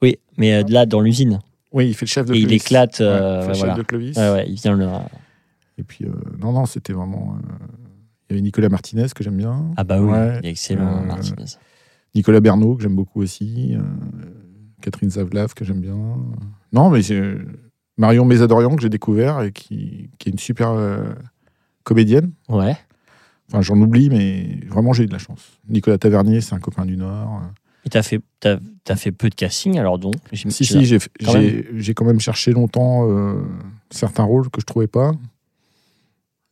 Oui, 0.03 0.16
mais 0.36 0.53
euh, 0.55 0.62
là 0.68 0.84
dans 0.86 1.01
l'usine. 1.01 1.41
Oui, 1.72 1.89
il 1.89 1.95
fait 1.95 2.05
le 2.07 2.11
chef 2.11 2.26
de 2.26 2.34
Et 2.34 2.39
il 2.41 2.53
éclate. 2.53 2.99
Ouais, 3.01 3.07
euh, 3.07 3.39
il 3.41 3.55
fait 3.55 3.61
le 3.62 3.68
chef 3.68 3.76
de 3.78 3.82
Clovis. 3.82 4.16
Ouais, 4.16 4.30
ouais, 4.32 4.45
il 4.49 4.55
vient 4.57 4.74
le. 4.76 4.86
Et 5.78 5.82
puis, 5.82 6.05
euh, 6.05 6.11
non, 6.41 6.53
non, 6.53 6.66
c'était 6.66 6.93
vraiment. 6.93 7.36
euh, 7.36 7.66
Il 8.29 8.33
y 8.33 8.37
avait 8.37 8.43
Nicolas 8.43 8.68
Martinez, 8.68 9.07
que 9.14 9.24
j'aime 9.24 9.37
bien. 9.37 9.70
Ah 9.76 9.85
bah 9.85 10.01
oui, 10.01 10.11
Ouais. 10.11 10.39
il 10.43 10.47
est 10.47 10.51
excellent, 10.51 11.03
Euh, 11.03 11.07
Martinez. 11.07 11.45
Nicolas 12.14 12.41
Bernot, 12.41 12.76
que 12.76 12.83
j'aime 12.83 12.97
beaucoup 12.97 13.22
aussi. 13.22 13.74
euh, 13.74 13.81
Catherine 14.83 15.11
Zavlav, 15.11 15.55
que 15.55 15.64
j'aime 15.64 15.81
bien. 15.81 15.97
Non, 16.72 16.91
mais 16.91 17.03
c'est 17.03 17.35
Marion 17.97 18.24
Mésadorian, 18.24 18.76
que 18.76 18.83
j'ai 18.83 18.89
découvert 18.89 19.43
et 19.43 19.51
qui, 19.53 20.11
qui 20.18 20.29
est 20.29 20.33
une 20.33 20.39
super 20.39 20.70
euh, 20.70 21.12
comédienne. 21.85 22.31
Ouais. 22.49 22.76
Enfin, 23.49 23.62
j'en 23.62 23.76
oublie, 23.81 24.11
mais 24.11 24.61
vraiment, 24.68 24.93
j'ai 24.93 25.05
eu 25.05 25.07
de 25.07 25.12
la 25.12 25.18
chance. 25.18 25.59
Nicolas 25.68 25.97
Tavernier, 25.99 26.41
c'est 26.43 26.55
un 26.55 26.61
copain 26.61 26.85
du 26.85 26.97
Nord. 26.99 27.41
Et 27.87 27.89
t'as 27.89 28.03
fait, 28.03 28.20
t'as, 28.41 28.59
t'as 28.85 28.97
fait 28.97 29.11
peu 29.12 29.31
de 29.31 29.35
casting 29.35 29.79
alors 29.79 29.99
donc 29.99 30.14
Si, 30.33 30.51
si, 30.51 30.85
j'ai 30.85 30.99
Quand 31.24 31.33
j'ai- 31.33 31.66
j'ai 31.76 31.95
quand 31.95 32.05
même 32.05 32.20
cherché 32.20 32.53
longtemps 32.53 33.09
euh, 33.11 33.41
certains 33.91 34.24
rôles 34.24 34.51
que 34.51 34.61
je 34.61 34.66
trouvais 34.66 34.87
pas. 34.89 35.12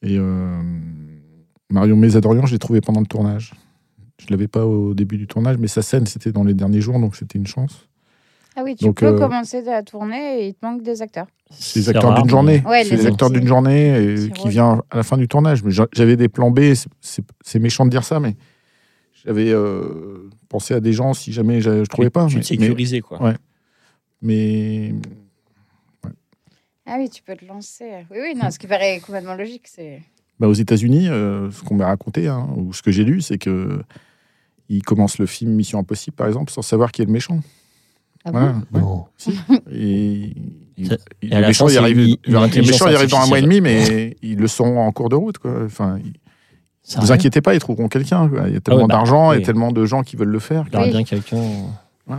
Et 0.02 0.16
euh, 0.18 0.62
Marion 1.70 1.96
Mésadorian, 1.96 2.46
je 2.46 2.52
l'ai 2.52 2.58
trouvé 2.58 2.80
pendant 2.80 3.00
le 3.00 3.06
tournage. 3.06 3.52
Je 4.18 4.26
l'avais 4.30 4.48
pas 4.48 4.64
au 4.64 4.94
début 4.94 5.18
du 5.18 5.26
tournage, 5.26 5.58
mais 5.58 5.68
sa 5.68 5.82
scène, 5.82 6.06
c'était 6.06 6.32
dans 6.32 6.44
les 6.44 6.54
derniers 6.54 6.80
jours, 6.80 6.98
donc 6.98 7.16
c'était 7.16 7.38
une 7.38 7.46
chance. 7.46 7.88
Ah 8.54 8.62
oui, 8.64 8.74
tu 8.74 8.84
Donc, 8.84 9.00
peux 9.00 9.06
euh, 9.06 9.18
commencer 9.18 9.60
de 9.60 9.66
la 9.66 9.82
tournée 9.82 10.40
et 10.40 10.48
il 10.48 10.54
te 10.54 10.64
manque 10.64 10.82
des 10.82 11.02
acteurs. 11.02 11.26
C'est 11.50 11.80
les 11.80 11.88
acteurs 11.90 12.14
d'une 12.14 12.30
journée. 12.30 12.62
Ouais, 12.66 12.84
c'est 12.84 12.96
les 12.96 13.02
les 13.02 13.06
acteurs 13.06 13.30
d'une 13.30 13.46
journée 13.46 14.14
et 14.14 14.30
qui 14.30 14.48
vient 14.48 14.82
à 14.90 14.96
la 14.96 15.02
fin 15.02 15.18
du 15.18 15.28
tournage. 15.28 15.62
Mais 15.62 15.70
j'a- 15.70 15.88
j'avais 15.92 16.16
des 16.16 16.28
plans 16.28 16.50
B, 16.50 16.72
c'est- 17.00 17.58
méchant 17.58 17.84
de 17.84 17.90
dire 17.90 18.04
ça, 18.04 18.18
mais 18.18 18.34
j'avais 19.24 19.50
euh, 19.50 20.30
pensé 20.48 20.72
à 20.72 20.80
des 20.80 20.94
gens 20.94 21.12
si 21.12 21.32
jamais 21.32 21.60
je, 21.60 21.84
je 21.84 21.88
trouvais 21.90 22.08
pas. 22.08 22.26
Tu 22.28 22.36
mais, 22.36 22.40
te 22.40 22.46
sécurisais 22.46 23.00
quoi. 23.00 23.22
Ouais. 23.22 23.34
mais, 24.22 24.94
Ah 26.86 26.96
oui, 26.98 27.10
tu 27.10 27.22
peux 27.22 27.36
te 27.36 27.44
lancer. 27.44 28.06
Oui, 28.10 28.18
oui, 28.22 28.34
non, 28.40 28.50
ce 28.50 28.58
qui 28.58 28.66
paraît 28.66 29.00
complètement 29.00 29.34
logique, 29.34 29.66
c'est. 29.66 30.00
Bah, 30.40 30.48
aux 30.48 30.52
États-Unis, 30.54 31.08
euh, 31.08 31.50
ce 31.50 31.62
qu'on 31.62 31.74
m'a 31.76 31.86
raconté, 31.86 32.28
hein, 32.28 32.48
ou 32.56 32.72
ce 32.72 32.82
que 32.82 32.90
j'ai 32.90 33.04
lu, 33.04 33.20
c'est 33.22 33.38
que 33.38 33.80
ils 34.68 34.82
commencent 34.82 35.18
le 35.18 35.26
film 35.26 35.52
Mission 35.52 35.78
Impossible, 35.78 36.16
par 36.16 36.26
exemple, 36.26 36.50
sans 36.52 36.62
savoir 36.62 36.90
qui 36.92 37.02
est 37.02 37.04
le 37.06 37.12
méchant. 37.12 37.40
Ah 38.24 38.30
Voilà, 38.32 38.54
ouais. 38.72 38.82
Et, 39.70 39.76
il- 40.76 40.98
il- 41.22 41.30
le 41.30 41.40
la 41.40 41.46
méchant, 41.46 41.66
fin, 41.68 41.72
il 41.74 41.78
arrive, 41.78 41.98
une- 41.98 42.04
une 42.08 42.16
le 42.26 42.32
méchant, 42.32 42.42
intelligence 42.42 42.80
il 42.90 42.96
arrive 42.96 43.10
dans 43.10 43.20
un 43.20 43.26
mois 43.28 43.38
et 43.38 43.42
demi, 43.42 43.60
mais 43.60 44.16
ils 44.22 44.38
le 44.38 44.48
sont 44.48 44.64
en 44.76 44.90
cours 44.92 45.08
de 45.08 45.14
route. 45.14 45.38
Quoi. 45.38 45.64
Enfin, 45.64 45.98
Ne 45.98 47.00
vous 47.00 47.12
inquiétez 47.12 47.40
pas, 47.40 47.54
ils 47.54 47.60
trouveront 47.60 47.88
quelqu'un. 47.88 48.28
Il 48.48 48.54
y 48.54 48.56
a 48.56 48.60
tellement 48.60 48.82
ouais, 48.82 48.86
bah, 48.88 48.94
d'argent 48.94 49.30
oui. 49.30 49.38
et 49.38 49.42
tellement 49.42 49.70
de 49.72 49.84
gens 49.86 50.02
qui 50.02 50.16
veulent 50.16 50.28
le 50.28 50.38
faire. 50.40 50.64
Il 50.68 50.74
y 50.74 50.76
aura 50.76 50.88
bien 50.88 51.04
quelqu'un. 51.04 51.40
Oui, 52.08 52.16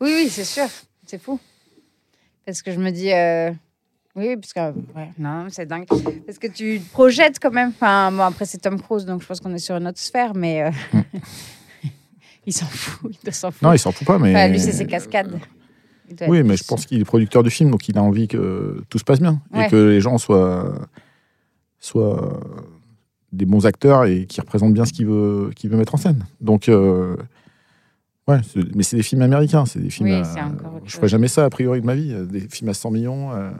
oui, 0.00 0.28
c'est 0.28 0.44
sûr. 0.44 0.66
C'est 1.06 1.22
fou. 1.22 1.38
Parce 2.46 2.60
que 2.62 2.72
je 2.72 2.78
me 2.80 2.90
dis. 2.90 3.12
euh, 3.12 3.50
Oui, 4.16 4.36
parce 4.36 4.52
que. 4.52 4.60
Ouais, 4.96 5.10
non, 5.18 5.46
c'est 5.50 5.66
dingue. 5.66 5.86
Parce 5.86 6.38
que 6.38 6.46
tu 6.46 6.80
te 6.80 6.90
projettes 6.92 7.38
quand 7.40 7.50
même. 7.50 7.70
Enfin, 7.70 8.12
bon, 8.12 8.22
après, 8.22 8.44
c'est 8.44 8.58
Tom 8.58 8.80
Cruise, 8.80 9.04
donc 9.04 9.22
je 9.22 9.26
pense 9.26 9.40
qu'on 9.40 9.52
est 9.54 9.58
sur 9.58 9.76
une 9.76 9.88
autre 9.88 9.98
sphère, 9.98 10.34
mais. 10.34 10.62
euh, 10.64 10.70
il 12.46 12.52
s'en 12.52 12.66
fout. 12.66 13.10
Il 13.12 13.24
doit 13.24 13.32
s'en 13.32 13.50
foutre. 13.50 13.64
Non, 13.64 13.72
il 13.72 13.78
s'en 13.78 13.90
fout 13.92 14.06
pas, 14.06 14.18
mais. 14.18 14.30
Enfin, 14.34 14.48
lui, 14.48 14.60
c'est 14.60 14.72
ses 14.72 14.86
cascades. 14.86 15.38
Oui, 16.28 16.42
mais 16.42 16.56
je 16.56 16.64
pense 16.64 16.86
qu'il 16.86 17.00
est 17.00 17.04
producteur 17.04 17.42
du 17.42 17.50
film, 17.50 17.70
donc 17.70 17.88
il 17.88 17.96
a 17.98 18.02
envie 18.02 18.28
que 18.28 18.82
tout 18.88 18.98
se 18.98 19.04
passe 19.04 19.20
bien 19.20 19.40
Ouais. 19.52 19.66
et 19.66 19.70
que 19.70 19.76
les 19.76 20.00
gens 20.00 20.18
soient, 20.18 20.74
soient 21.80 22.40
des 23.32 23.46
bons 23.46 23.66
acteurs 23.66 24.04
et 24.04 24.26
qui 24.26 24.40
représentent 24.40 24.74
bien 24.74 24.84
ce 24.84 24.92
qu'il 24.92 25.06
veut, 25.06 25.50
qu'il 25.56 25.70
veut 25.70 25.76
mettre 25.78 25.94
en 25.94 25.98
scène. 25.98 26.24
Donc, 26.40 26.68
euh, 26.68 27.16
ouais, 28.28 28.38
mais 28.74 28.82
c'est 28.82 28.96
des 28.96 29.02
films 29.02 29.22
américains, 29.22 29.64
c'est 29.66 29.80
des 29.80 29.90
films. 29.90 30.10
Oui, 30.10 30.14
à- 30.16 30.52
je 30.84 30.94
ferais 30.96 31.08
jamais 31.08 31.26
ça 31.26 31.46
a 31.46 31.50
priori 31.50 31.80
de 31.80 31.86
ma 31.86 31.94
vie, 31.94 32.14
des 32.26 32.40
films 32.48 32.68
à 32.68 32.74
100 32.74 32.90
millions. 32.90 33.32
euh, 33.32 33.50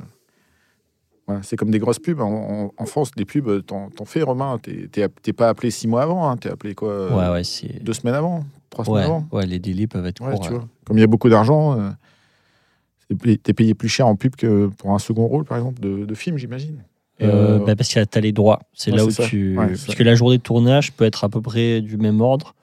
c'est 1.43 1.57
comme 1.57 1.71
des 1.71 1.79
grosses 1.79 1.99
pubs. 1.99 2.21
En, 2.21 2.87
France, 2.87 3.11
des 3.17 3.25
pubs, 3.25 3.65
t'en, 3.65 3.91
fais, 4.05 4.23
Romain. 4.23 4.59
T'es, 4.59 5.33
pas 5.33 5.49
appelé 5.49 5.71
six 5.71 5.89
mois 5.89 6.03
avant, 6.03 6.29
hein, 6.29 6.37
t'es 6.37 6.51
appelé 6.51 6.75
quoi 6.75 6.91
euh, 6.91 7.17
Ouais, 7.17 7.33
ouais, 7.33 7.45
c'est. 7.45 7.83
Deux 7.83 7.93
semaines 7.93 8.15
avant, 8.15 8.45
trois 8.71 8.85
semaines 8.85 9.05
avant. 9.05 9.27
ouais, 9.33 9.47
les 9.47 9.59
délais 9.59 9.87
peuvent 9.87 10.07
être 10.07 10.19
courts. 10.19 10.41
tu 10.41 10.51
vois. 10.51 10.69
Comme 10.85 10.99
il 10.99 11.01
y 11.01 11.05
a 11.05 11.09
beaucoup 11.09 11.29
d'argent, 11.29 11.79
euh, 11.79 13.37
t'es 13.43 13.53
payé 13.53 13.75
plus 13.75 13.89
cher 13.89 14.07
en 14.07 14.17
pub 14.17 14.37
que 14.37 14.69
pour 14.79 14.93
un 14.93 14.99
second 14.99 15.27
rôle, 15.27 15.45
par 15.45 15.59
exemple, 15.59 15.81
de, 15.81 16.05
de 16.05 16.15
film, 16.15 16.37
j'imagine. 16.37 16.83
Euh, 17.23 17.61
euh, 17.61 17.65
bah, 17.65 17.77
parce 17.77 17.93
que 17.93 18.05
tu 18.05 18.19
as 18.19 18.21
les 18.21 18.33
droits. 18.33 18.61
C'est 18.73 18.91
là 18.91 19.05
où 19.05 19.11
ça. 19.11 19.25
tu. 19.25 19.55
Parce 19.57 19.95
que 19.95 20.03
la 20.03 20.15
journée 20.15 20.39
de 20.39 20.43
tournage 20.43 20.93
peut 20.93 21.05
être 21.05 21.25
à 21.25 21.29
peu 21.29 21.41
près 21.41 21.81
du 21.81 21.97
même 21.97 22.21
ordre. 22.21 22.55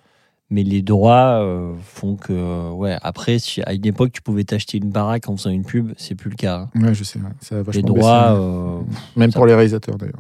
Mais 0.53 0.63
les 0.63 0.81
droits 0.81 1.41
euh, 1.41 1.73
font 1.81 2.17
que. 2.17 2.69
Ouais, 2.71 2.97
après, 3.01 3.39
si 3.39 3.61
à 3.63 3.73
une 3.73 3.85
époque, 3.85 4.11
tu 4.11 4.21
pouvais 4.21 4.43
t'acheter 4.43 4.77
une 4.77 4.89
baraque 4.91 5.29
en 5.29 5.37
faisant 5.37 5.49
une 5.49 5.63
pub, 5.63 5.93
c'est 5.97 6.13
plus 6.15 6.29
le 6.29 6.35
cas. 6.35 6.67
hein. 6.75 6.81
ouais, 6.83 6.93
je 6.93 7.03
sais, 7.05 7.19
ouais, 7.19 7.29
ça 7.39 7.59
a 7.59 7.63
Les 7.71 7.81
droits. 7.81 8.31
baissé, 8.33 8.41
euh. 8.43 8.79
Même 9.15 9.31
pour 9.31 9.45
les 9.45 9.53
réalisateurs, 9.55 9.95
d'ailleurs. 9.97 10.19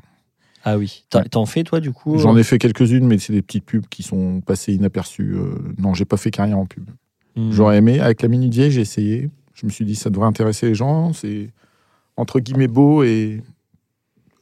Ah 0.63 0.77
oui. 0.77 1.03
T'en 1.09 1.41
Ouais. 1.41 1.45
fais, 1.47 1.63
toi, 1.63 1.79
du 1.81 1.91
coup 1.91 2.17
J'en 2.17 2.35
euh 2.35 2.39
ai 2.39 2.43
fait 2.43 2.59
quelques-unes, 2.59 3.05
mais 3.07 3.17
c'est 3.17 3.33
des 3.33 3.41
petites 3.41 3.65
pubs 3.65 3.87
qui 3.87 4.03
sont 4.03 4.39
passées 4.41 4.73
inaperçues. 4.73 5.33
euh, 5.35 5.55
non, 5.79 5.93
j'ai 5.93 6.05
pas 6.05 6.17
fait 6.17 6.31
carrière 6.31 6.59
en 6.59 6.65
pub. 6.65 6.89
hmm. 7.35 7.51
J'aurais 7.51 7.77
aimé. 7.77 7.99
Avec 7.99 8.21
la 8.21 8.27
Vieille, 8.29 8.71
j'ai 8.71 8.81
essayé. 8.81 9.29
Je 9.53 9.65
me 9.65 9.71
suis 9.71 9.83
dit, 9.85 9.95
ça 9.95 10.09
devrait 10.09 10.27
intéresser 10.27 10.67
les 10.67 10.75
gens. 10.75 11.11
C'est 11.13 11.49
entre 12.15 12.39
guillemets 12.39 12.67
beau 12.69 13.03
et 13.03 13.41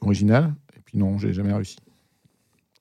original. 0.02 0.54
Et 0.76 0.80
puis 0.84 0.98
non, 0.98 1.18
j'ai 1.18 1.32
jamais 1.32 1.52
réussi. 1.52 1.76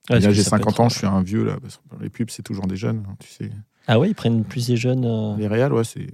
Ouais, 0.10 0.20
là, 0.20 0.32
j'ai 0.32 0.44
ça 0.44 0.52
peut 0.58 0.64
50 0.64 0.74
être- 0.74 0.80
ans, 0.82 0.90
je 0.90 0.98
suis 0.98 1.08
un 1.08 1.22
vieux, 1.22 1.44
là. 1.44 1.58
Parce 1.62 1.78
que 1.78 2.04
les 2.04 2.10
pubs, 2.10 2.30
c'est 2.30 2.44
toujours 2.44 2.68
des 2.68 2.76
jeunes, 2.78 3.04
hein, 3.10 3.16
tu 3.20 3.30
sais. 3.30 3.52
Ah 3.88 4.00
ouais, 4.00 4.10
ils 4.10 4.16
prennent 4.16 4.44
plus 4.44 4.68
des 4.68 4.78
jeunes. 4.78 5.06
euh, 5.06 5.36
Les 5.38 5.48
réals, 5.48 5.74
ouais, 5.74 5.84
c'est. 5.84 6.08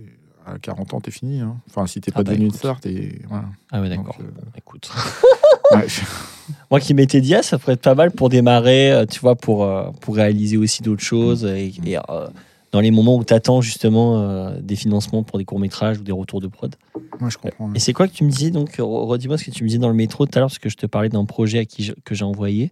À 0.48 0.60
40 0.60 0.94
ans, 0.94 1.02
t'es 1.02 1.10
fini. 1.12 1.40
hein. 1.42 1.58
Enfin, 1.70 1.88
si 1.88 2.00
t'es 2.02 2.12
Ah 2.14 2.18
pas 2.20 2.24
bah, 2.24 2.32
devenu 2.32 2.46
une 2.46 2.52
star, 2.54 2.80
t'es. 2.80 3.20
Voilà. 3.28 3.46
Ah 3.72 3.82
ouais, 3.82 3.90
d'accord. 3.90 4.16
Euh, 4.20 4.24
Bon, 4.24 4.42
écoute. 4.58 4.90
Ouais, 5.72 5.88
je- 5.90 6.02
Moi 6.70 6.80
qui 6.80 6.94
m'étais 6.94 7.22
dit, 7.22 7.34
ah, 7.34 7.42
ça 7.42 7.58
pourrait 7.58 7.74
être 7.74 7.82
pas 7.82 7.96
mal 7.96 8.12
pour 8.12 8.30
démarrer, 8.30 8.92
euh, 8.92 9.06
tu 9.08 9.20
vois, 9.20 9.36
pour, 9.36 9.68
pour 10.02 10.16
réaliser 10.16 10.58
aussi 10.58 10.84
d'autres 10.84 11.02
choses. 11.04 11.44
Et, 11.46 11.74
et, 11.84 11.98
euh, 11.98 12.28
dans 12.72 12.80
les 12.82 12.92
moments 12.92 13.16
où 13.16 13.24
tu 13.24 13.34
attends 13.34 13.62
justement 13.62 14.52
des 14.62 14.76
financements 14.76 15.24
pour 15.24 15.40
des 15.40 15.46
courts-métrages 15.46 15.98
ou 15.98 16.04
des 16.04 16.12
retours 16.12 16.42
de 16.42 16.48
prod. 16.48 16.76
ouais, 17.22 17.30
je 17.32 17.38
comprends. 17.40 17.74
Et 17.74 17.80
c'est 17.80 17.94
quoi 17.94 18.08
que 18.08 18.14
tu 18.14 18.24
me 18.24 18.30
disais 18.30 18.52
donc 18.52 18.78
re- 18.78 19.08
Redis-moi 19.08 19.40
ce 19.40 19.46
que 19.46 19.52
tu 19.52 19.64
me 19.64 19.70
disais 19.70 19.80
dans 19.80 19.88
le 19.90 19.96
métro 19.96 20.26
tout 20.28 20.38
à 20.38 20.40
l'heure, 20.42 20.50
parce 20.50 20.60
que 20.60 20.70
je 20.70 20.76
te 20.78 20.86
parlais 20.86 21.10
d'un 21.10 21.26
projet 21.26 21.58
à 21.60 21.66
qui 21.66 21.84
je- 21.84 21.94
que 22.04 22.14
j'ai 22.14 22.26
envoyé. 22.26 22.72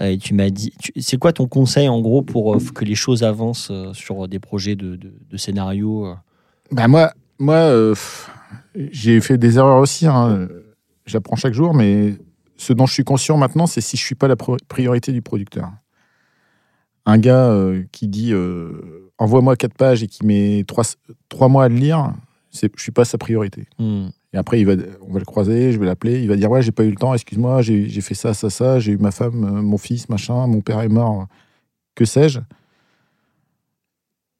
Euh, 0.00 0.06
Et 0.12 0.18
tu 0.18 0.34
m'as 0.34 0.50
dit, 0.50 0.72
c'est 0.98 1.18
quoi 1.18 1.32
ton 1.32 1.46
conseil 1.46 1.88
en 1.88 2.00
gros 2.00 2.22
pour 2.22 2.54
euh, 2.54 2.58
que 2.74 2.84
les 2.84 2.94
choses 2.94 3.22
avancent 3.22 3.70
euh, 3.70 3.92
sur 3.92 4.28
des 4.28 4.38
projets 4.38 4.76
de, 4.76 4.96
de, 4.96 5.12
de 5.28 5.36
scénario 5.36 6.14
Bah, 6.70 6.88
moi, 6.88 7.12
moi 7.38 7.54
euh, 7.56 7.94
j'ai 8.74 9.20
fait 9.20 9.38
des 9.38 9.58
erreurs 9.58 9.78
aussi. 9.78 10.06
hein. 10.06 10.48
J'apprends 11.06 11.36
chaque 11.36 11.54
jour, 11.54 11.74
mais 11.74 12.16
ce 12.56 12.72
dont 12.72 12.86
je 12.86 12.92
suis 12.94 13.04
conscient 13.04 13.36
maintenant, 13.36 13.66
c'est 13.66 13.80
si 13.80 13.96
je 13.96 14.04
suis 14.04 14.14
pas 14.14 14.28
la 14.28 14.36
priorité 14.36 15.12
du 15.12 15.22
producteur. 15.22 15.70
Un 17.06 17.18
gars 17.18 17.46
euh, 17.50 17.82
qui 17.92 18.06
dit 18.06 18.32
euh, 18.32 19.10
envoie-moi 19.18 19.56
quatre 19.56 19.74
pages 19.74 20.02
et 20.02 20.06
qui 20.06 20.24
met 20.24 20.64
trois, 20.68 20.84
trois 21.28 21.48
mois 21.48 21.64
à 21.64 21.68
le 21.68 21.74
lire, 21.76 22.12
je 22.52 22.68
suis 22.76 22.92
pas 22.92 23.04
sa 23.04 23.18
priorité. 23.18 23.66
Hmm. 23.78 24.08
Et 24.32 24.36
après, 24.36 24.60
il 24.60 24.68
on 25.00 25.12
va 25.12 25.18
le 25.18 25.24
croiser, 25.24 25.72
je 25.72 25.78
vais 25.78 25.86
l'appeler, 25.86 26.22
il 26.22 26.28
va 26.28 26.36
dire 26.36 26.50
ouais, 26.50 26.62
j'ai 26.62 26.70
pas 26.70 26.84
eu 26.84 26.90
le 26.90 26.96
temps, 26.96 27.12
excuse-moi, 27.14 27.62
j'ai, 27.62 27.88
fait 28.00 28.14
ça, 28.14 28.32
ça, 28.32 28.48
ça, 28.48 28.78
j'ai 28.78 28.92
eu 28.92 28.96
ma 28.96 29.10
femme, 29.10 29.44
euh, 29.44 29.62
mon 29.62 29.78
fils, 29.78 30.08
machin, 30.08 30.46
mon 30.46 30.60
père 30.60 30.80
est 30.80 30.88
mort, 30.88 31.26
que 31.96 32.04
sais-je. 32.04 32.40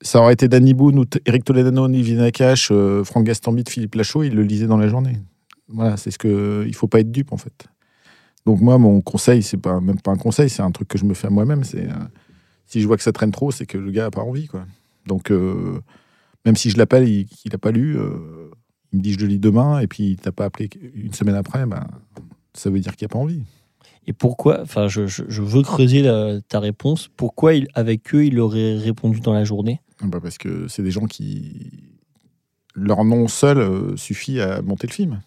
Ça 0.03 0.21
aurait 0.21 0.33
été 0.33 0.49
Danny 0.49 0.73
Boone 0.73 1.05
Eric 1.27 1.45
Toledano, 1.45 1.85
Olivier 1.85 2.17
Nakache, 2.17 2.71
euh, 2.71 3.05
Franck 3.05 3.25
Gastambide, 3.25 3.69
Philippe 3.69 3.97
Lachaud, 3.97 4.23
ils 4.23 4.35
le 4.35 4.45
lisaient 4.45 4.69
dans 4.69 4.79
la 4.79 4.89
journée. 4.89 5.19
Voilà, 5.69 5.97
c'est 5.97 6.11
ce 6.11 6.19
que. 6.19 6.65
Il 6.67 6.75
faut 6.75 6.89
pas 6.89 7.01
être 7.01 7.11
dupe 7.11 7.33
en 7.33 7.37
fait. 7.37 7.67
Donc 8.47 8.61
moi, 8.61 8.79
mon 8.79 9.03
conseil, 9.03 9.43
c'est 9.43 9.59
pas 9.59 9.81
même 9.81 10.01
pas 10.01 10.13
un 10.13 10.17
conseil, 10.17 10.49
c'est 10.49 10.63
un 10.63 10.71
truc 10.71 10.89
que 10.89 10.99
je 10.99 11.05
me 11.05 11.15
fais 11.15 11.27
à 11.27 11.31
moi-même. 11.31 11.63
Euh, 11.75 11.89
si 12.65 12.81
je 12.81 12.87
vois 12.87 12.97
que 12.97 13.03
ça 13.03 13.13
traîne 13.13 13.31
trop, 13.31 13.51
c'est 13.51 13.67
que 13.67 13.77
le 13.77 13.91
gars 13.91 14.07
a 14.07 14.11
pas 14.11 14.23
envie, 14.23 14.47
quoi. 14.47 14.65
Donc 15.07 15.31
euh, 15.31 15.81
même 16.47 16.57
si 16.57 16.71
je 16.71 16.79
l'appelle, 16.79 17.07
il, 17.07 17.27
qu'il 17.27 17.55
a 17.55 17.59
pas 17.59 17.73
lu, 17.73 17.99
il 18.93 18.99
me 18.99 19.03
dit 19.03 19.13
je 19.13 19.21
le 19.21 19.27
lis 19.27 19.39
demain, 19.39 19.79
et 19.81 19.87
puis 19.87 20.11
il 20.11 20.17
t'a 20.17 20.33
pas 20.33 20.45
appelé 20.47 20.69
une 20.95 21.13
semaine 21.15 21.35
après, 21.37 21.65
ben 21.67 21.87
ça 22.55 22.71
veut 22.71 22.81
dire 22.81 22.97
qu'il 22.97 23.05
a 23.07 23.09
pas 23.09 23.19
envie. 23.19 23.43
Et 24.07 24.13
pourquoi, 24.13 24.61
enfin, 24.63 24.89
je, 24.89 25.07
je- 25.07 25.23
je 25.29 25.43
veux 25.43 25.63
creuser 25.63 26.03
la- 26.03 26.41
ta 26.41 26.59
réponse. 26.59 27.09
Pourquoi 27.17 27.55
il- 27.55 27.69
avec 27.75 28.13
eux, 28.15 28.25
il 28.25 28.41
aurait 28.41 28.77
répondu 28.77 29.21
dans 29.21 29.33
la 29.35 29.45
journée? 29.45 29.81
Bah, 30.03 30.19
parce 30.21 30.39
que 30.39 30.67
c'est 30.69 30.83
des 30.83 30.91
gens 30.91 31.05
qui 31.07 31.71
leur 32.75 33.05
nom 33.05 33.29
seul 33.29 33.59
euh, 33.59 33.97
suffit 33.97 34.41
à 34.41 34.63
monter 34.63 34.87
le 34.87 34.93
film. 34.93 35.21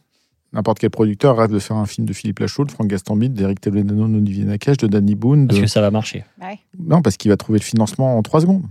N'importe 0.54 0.80
quel 0.80 0.90
producteur 0.90 1.38
rêve 1.38 1.52
de 1.52 1.60
faire 1.60 1.78
un 1.78 1.86
film 1.86 2.06
de 2.06 2.14
Philippe 2.14 2.40
Lachaud, 2.40 2.66
de 2.66 2.72
Franck 2.72 2.88
Gastambide, 2.88 3.34
d'Eric 3.34 3.60
Toledano, 3.62 4.08
d'Olivier 4.08 4.44
Nakache, 4.46 4.78
de 4.78 4.88
Danny 4.88 5.16
Boone. 5.16 5.48
Parce 5.48 5.60
de- 5.60 5.64
que 5.66 5.70
ça 5.70 5.82
va 5.82 5.90
marcher. 5.92 6.26
Ouais. 6.42 6.60
Non, 6.78 7.02
parce 7.02 7.18
qu'il 7.18 7.30
va 7.30 7.38
trouver 7.38 7.60
le 7.60 7.64
financement 7.64 8.18
en 8.18 8.22
trois 8.22 8.42
secondes. 8.42 8.64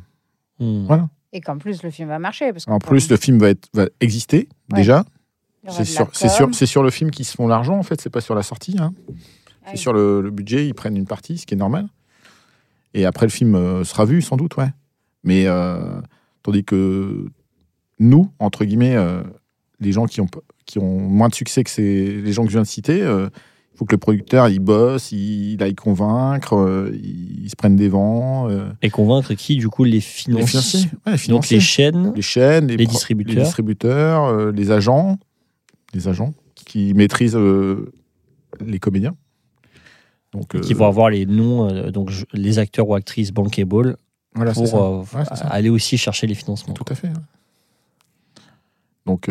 Hmm. 0.58 0.84
Voilà. 0.86 1.08
Et 1.32 1.40
qu'en 1.40 1.58
plus, 1.58 1.82
le 1.82 1.90
film 1.90 2.08
va 2.08 2.18
marcher. 2.18 2.52
Parce 2.52 2.66
En 2.68 2.78
plus, 2.78 3.08
le 3.10 3.16
film 3.16 3.38
va, 3.38 3.50
être, 3.50 3.68
va 3.74 3.86
exister 4.00 4.48
Ouais. 4.70 4.78
déjà. 4.78 5.04
C'est 5.70 5.84
sur, 5.84 6.82
le 6.82 6.90
film 6.90 7.10
qu'ils 7.10 7.24
se 7.24 7.34
font 7.36 7.46
l'argent, 7.46 7.78
en 7.78 7.82
fait. 7.82 8.00
C'est 8.00 8.10
pas 8.10 8.20
sur 8.20 8.34
la 8.34 8.42
sortie. 8.42 8.76
hein. 8.80 8.92
Ah 9.08 9.12
C'est 9.66 9.72
oui. 9.72 9.78
sur 9.78 9.92
le, 9.92 10.20
le 10.20 10.30
budget, 10.30 10.66
ils 10.66 10.74
prennent 10.74 10.96
une 10.96 11.06
partie, 11.06 11.38
ce 11.38 11.46
qui 11.46 11.54
est 11.54 11.56
normal. 11.56 11.86
Et 12.94 13.06
après, 13.06 13.26
le 13.26 13.30
film 13.30 13.54
euh, 13.54 13.84
sera 13.84 14.04
vu, 14.04 14.20
sans 14.22 14.36
doute, 14.36 14.56
ouais. 14.56 14.70
Mais 15.24 15.46
euh, 15.46 16.00
tandis 16.42 16.64
que 16.64 17.26
nous, 18.00 18.30
entre 18.40 18.64
guillemets, 18.64 18.96
euh, 18.96 19.22
les 19.80 19.92
gens 19.92 20.06
qui 20.06 20.20
ont, 20.20 20.26
p- 20.26 20.40
qui 20.66 20.78
ont 20.80 20.98
moins 20.98 21.28
de 21.28 21.34
succès 21.34 21.62
que 21.62 21.70
ces, 21.70 22.20
les 22.20 22.32
gens 22.32 22.42
que 22.42 22.48
je 22.50 22.56
viens 22.56 22.62
de 22.62 22.66
citer, 22.66 23.00
euh, 23.00 23.28
il 23.74 23.78
faut 23.78 23.84
que 23.86 23.94
le 23.94 23.98
producteur, 23.98 24.48
il 24.48 24.58
bosse, 24.60 25.12
il, 25.12 25.52
il 25.54 25.62
aille 25.62 25.74
convaincre, 25.74 26.54
euh, 26.56 26.90
il, 26.94 27.44
il 27.44 27.50
se 27.50 27.56
prenne 27.56 27.74
des 27.76 27.88
vents. 27.88 28.48
euh, 28.50 28.70
Et 28.82 28.90
convaincre 28.90 29.32
qui, 29.34 29.56
du 29.56 29.68
coup, 29.68 29.84
les 29.84 29.92
les 29.92 30.00
financiers. 30.00 30.80
Ouais, 31.06 31.12
les 31.12 31.12
Donc 31.12 31.18
financiers. 31.20 31.56
les 31.56 31.60
chaînes, 31.60 32.12
les 32.14 32.22
chaînes, 32.22 32.66
les, 32.68 32.86
distributeurs. 32.86 33.34
les, 33.36 33.42
distributeurs, 33.42 34.24
euh, 34.24 34.52
les 34.52 34.70
agents, 34.70 35.18
les 35.94 36.06
agents 36.08 36.34
qui 36.54 36.92
maîtrisent 36.94 37.36
les 38.60 38.78
comédiens. 38.78 39.14
Donc, 40.32 40.58
qui 40.60 40.72
vont 40.74 40.86
avoir 40.86 41.10
les 41.10 41.26
noms, 41.26 41.90
donc 41.90 42.10
les 42.32 42.58
acteurs 42.58 42.88
ou 42.88 42.94
actrices 42.94 43.32
bankable 43.32 43.96
voilà, 44.34 44.52
pour 44.52 44.72
Ouais, 45.14 45.22
aller 45.50 45.68
aussi 45.68 45.98
chercher 45.98 46.26
les 46.26 46.34
financements. 46.34 46.72
Tout 46.72 46.84
à 46.88 46.94
fait. 46.94 47.08
ouais. 47.08 47.14
Donc, 49.06 49.28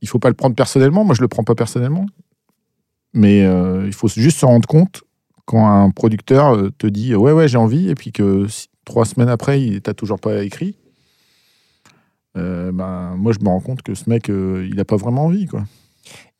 il 0.00 0.08
faut 0.08 0.18
pas 0.18 0.28
le 0.28 0.34
prendre 0.34 0.54
personnellement. 0.54 1.04
Moi, 1.04 1.14
je 1.14 1.20
le 1.20 1.28
prends 1.28 1.44
pas 1.44 1.54
personnellement. 1.54 2.06
Mais 3.14 3.44
euh, 3.44 3.84
il 3.86 3.92
faut 3.94 4.08
juste 4.08 4.38
se 4.38 4.46
rendre 4.46 4.66
compte 4.68 5.02
quand 5.46 5.66
un 5.66 5.90
producteur 5.90 6.54
euh, 6.54 6.70
te 6.76 6.86
dit 6.86 7.14
ouais, 7.14 7.32
ouais, 7.32 7.48
j'ai 7.48 7.56
envie, 7.58 7.88
et 7.88 7.94
puis 7.94 8.12
que 8.12 8.46
si- 8.48 8.68
trois 8.84 9.04
semaines 9.04 9.28
après, 9.30 9.62
il 9.62 9.80
t'a 9.80 9.94
toujours 9.94 10.20
pas 10.20 10.42
écrit. 10.44 10.76
euh, 12.36 12.70
ben, 12.72 13.16
moi, 13.16 13.32
je 13.32 13.42
me 13.42 13.48
rends 13.48 13.60
compte 13.60 13.82
que 13.82 13.94
ce 13.94 14.08
mec, 14.08 14.30
euh, 14.30 14.68
il 14.70 14.78
a 14.80 14.84
pas 14.84 14.96
vraiment 14.96 15.24
envie, 15.24 15.46
quoi. 15.46 15.64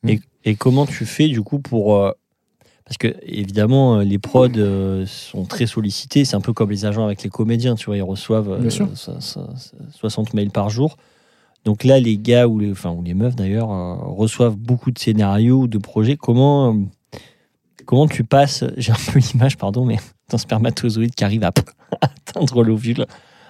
Et, 0.07 0.19
et 0.45 0.55
comment 0.55 0.85
tu 0.85 1.05
fais 1.05 1.27
du 1.27 1.41
coup 1.41 1.59
pour 1.59 1.97
euh, 1.97 2.11
parce 2.85 2.97
que 2.97 3.13
évidemment 3.23 3.97
euh, 3.97 4.03
les 4.03 4.17
prods 4.17 4.47
euh, 4.57 5.05
sont 5.05 5.43
très 5.45 5.67
sollicités, 5.67 6.23
c'est 6.23 6.35
un 6.37 6.41
peu 6.41 6.53
comme 6.53 6.71
les 6.71 6.85
agents 6.85 7.03
avec 7.05 7.21
les 7.21 7.29
comédiens, 7.29 7.75
tu 7.75 7.87
vois, 7.87 7.97
ils 7.97 8.01
reçoivent 8.01 8.49
euh, 8.49 8.59
Bien 8.59 8.69
sûr. 8.69 8.87
so- 8.95 9.19
so- 9.19 9.45
60 9.91 10.33
mails 10.33 10.51
par 10.51 10.69
jour. 10.69 10.95
Donc 11.65 11.83
là, 11.83 11.99
les 11.99 12.17
gars 12.17 12.47
ou 12.47 12.59
les, 12.59 12.71
enfin, 12.71 12.91
ou 12.91 13.03
les 13.03 13.13
meufs 13.13 13.35
d'ailleurs 13.35 13.71
euh, 13.71 13.95
reçoivent 13.95 14.55
beaucoup 14.55 14.91
de 14.91 14.99
scénarios, 14.99 15.67
de 15.67 15.77
projets. 15.77 16.15
Comment, 16.17 16.73
euh, 16.73 16.77
comment 17.85 18.07
tu 18.07 18.23
passes 18.23 18.63
J'ai 18.77 18.91
un 18.91 19.11
peu 19.11 19.19
l'image, 19.19 19.57
pardon, 19.57 19.85
mais 19.85 19.97
d'un 20.29 20.37
spermatozoïde 20.37 21.13
qui 21.15 21.23
arrive 21.23 21.43
à 21.43 21.51
atteindre 22.01 22.63
l'ovule. 22.63 23.05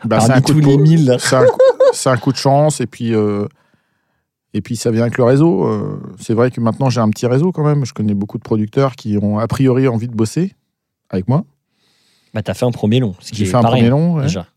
Bah, 0.05 0.19
c'est 0.21 0.31
un 0.31 0.41
coup 0.41 0.53
tous 0.53 0.61
de 0.61 0.65
les 0.67 0.77
mille. 0.77 1.15
C'est 1.19 1.35
un, 1.35 1.45
coup- 1.45 1.59
c'est 1.93 2.09
un 2.09 2.17
coup 2.17 2.31
de 2.31 2.37
chance 2.37 2.79
et 2.81 2.87
puis 2.87 3.13
euh, 3.13 3.45
et 4.53 4.61
puis 4.61 4.75
ça 4.77 4.91
vient 4.91 5.01
avec 5.01 5.17
le 5.17 5.23
réseau. 5.25 5.69
c'est 6.19 6.33
vrai 6.33 6.49
que 6.51 6.59
maintenant 6.61 6.89
j'ai 6.89 7.01
un 7.01 7.09
petit 7.09 7.27
réseau 7.27 7.51
quand 7.51 7.63
même. 7.65 7.85
Je 7.85 7.93
connais 7.93 8.13
beaucoup 8.13 8.37
de 8.37 8.43
producteurs 8.43 8.95
qui 8.95 9.17
ont 9.21 9.37
a 9.39 9.47
priori 9.47 9.87
envie 9.89 10.07
de 10.07 10.15
bosser 10.15 10.53
avec 11.09 11.27
moi. 11.27 11.43
Bah, 12.33 12.41
t'as 12.41 12.53
fait 12.53 12.65
un 12.65 12.71
premier 12.71 12.99
long, 12.99 13.13
J'ai 13.33 13.45
fait 13.45 13.55
un 13.57 13.61
premier 13.63 13.89
long. 13.89 14.15
ouais. 14.15 14.23
déjà. 14.23 14.47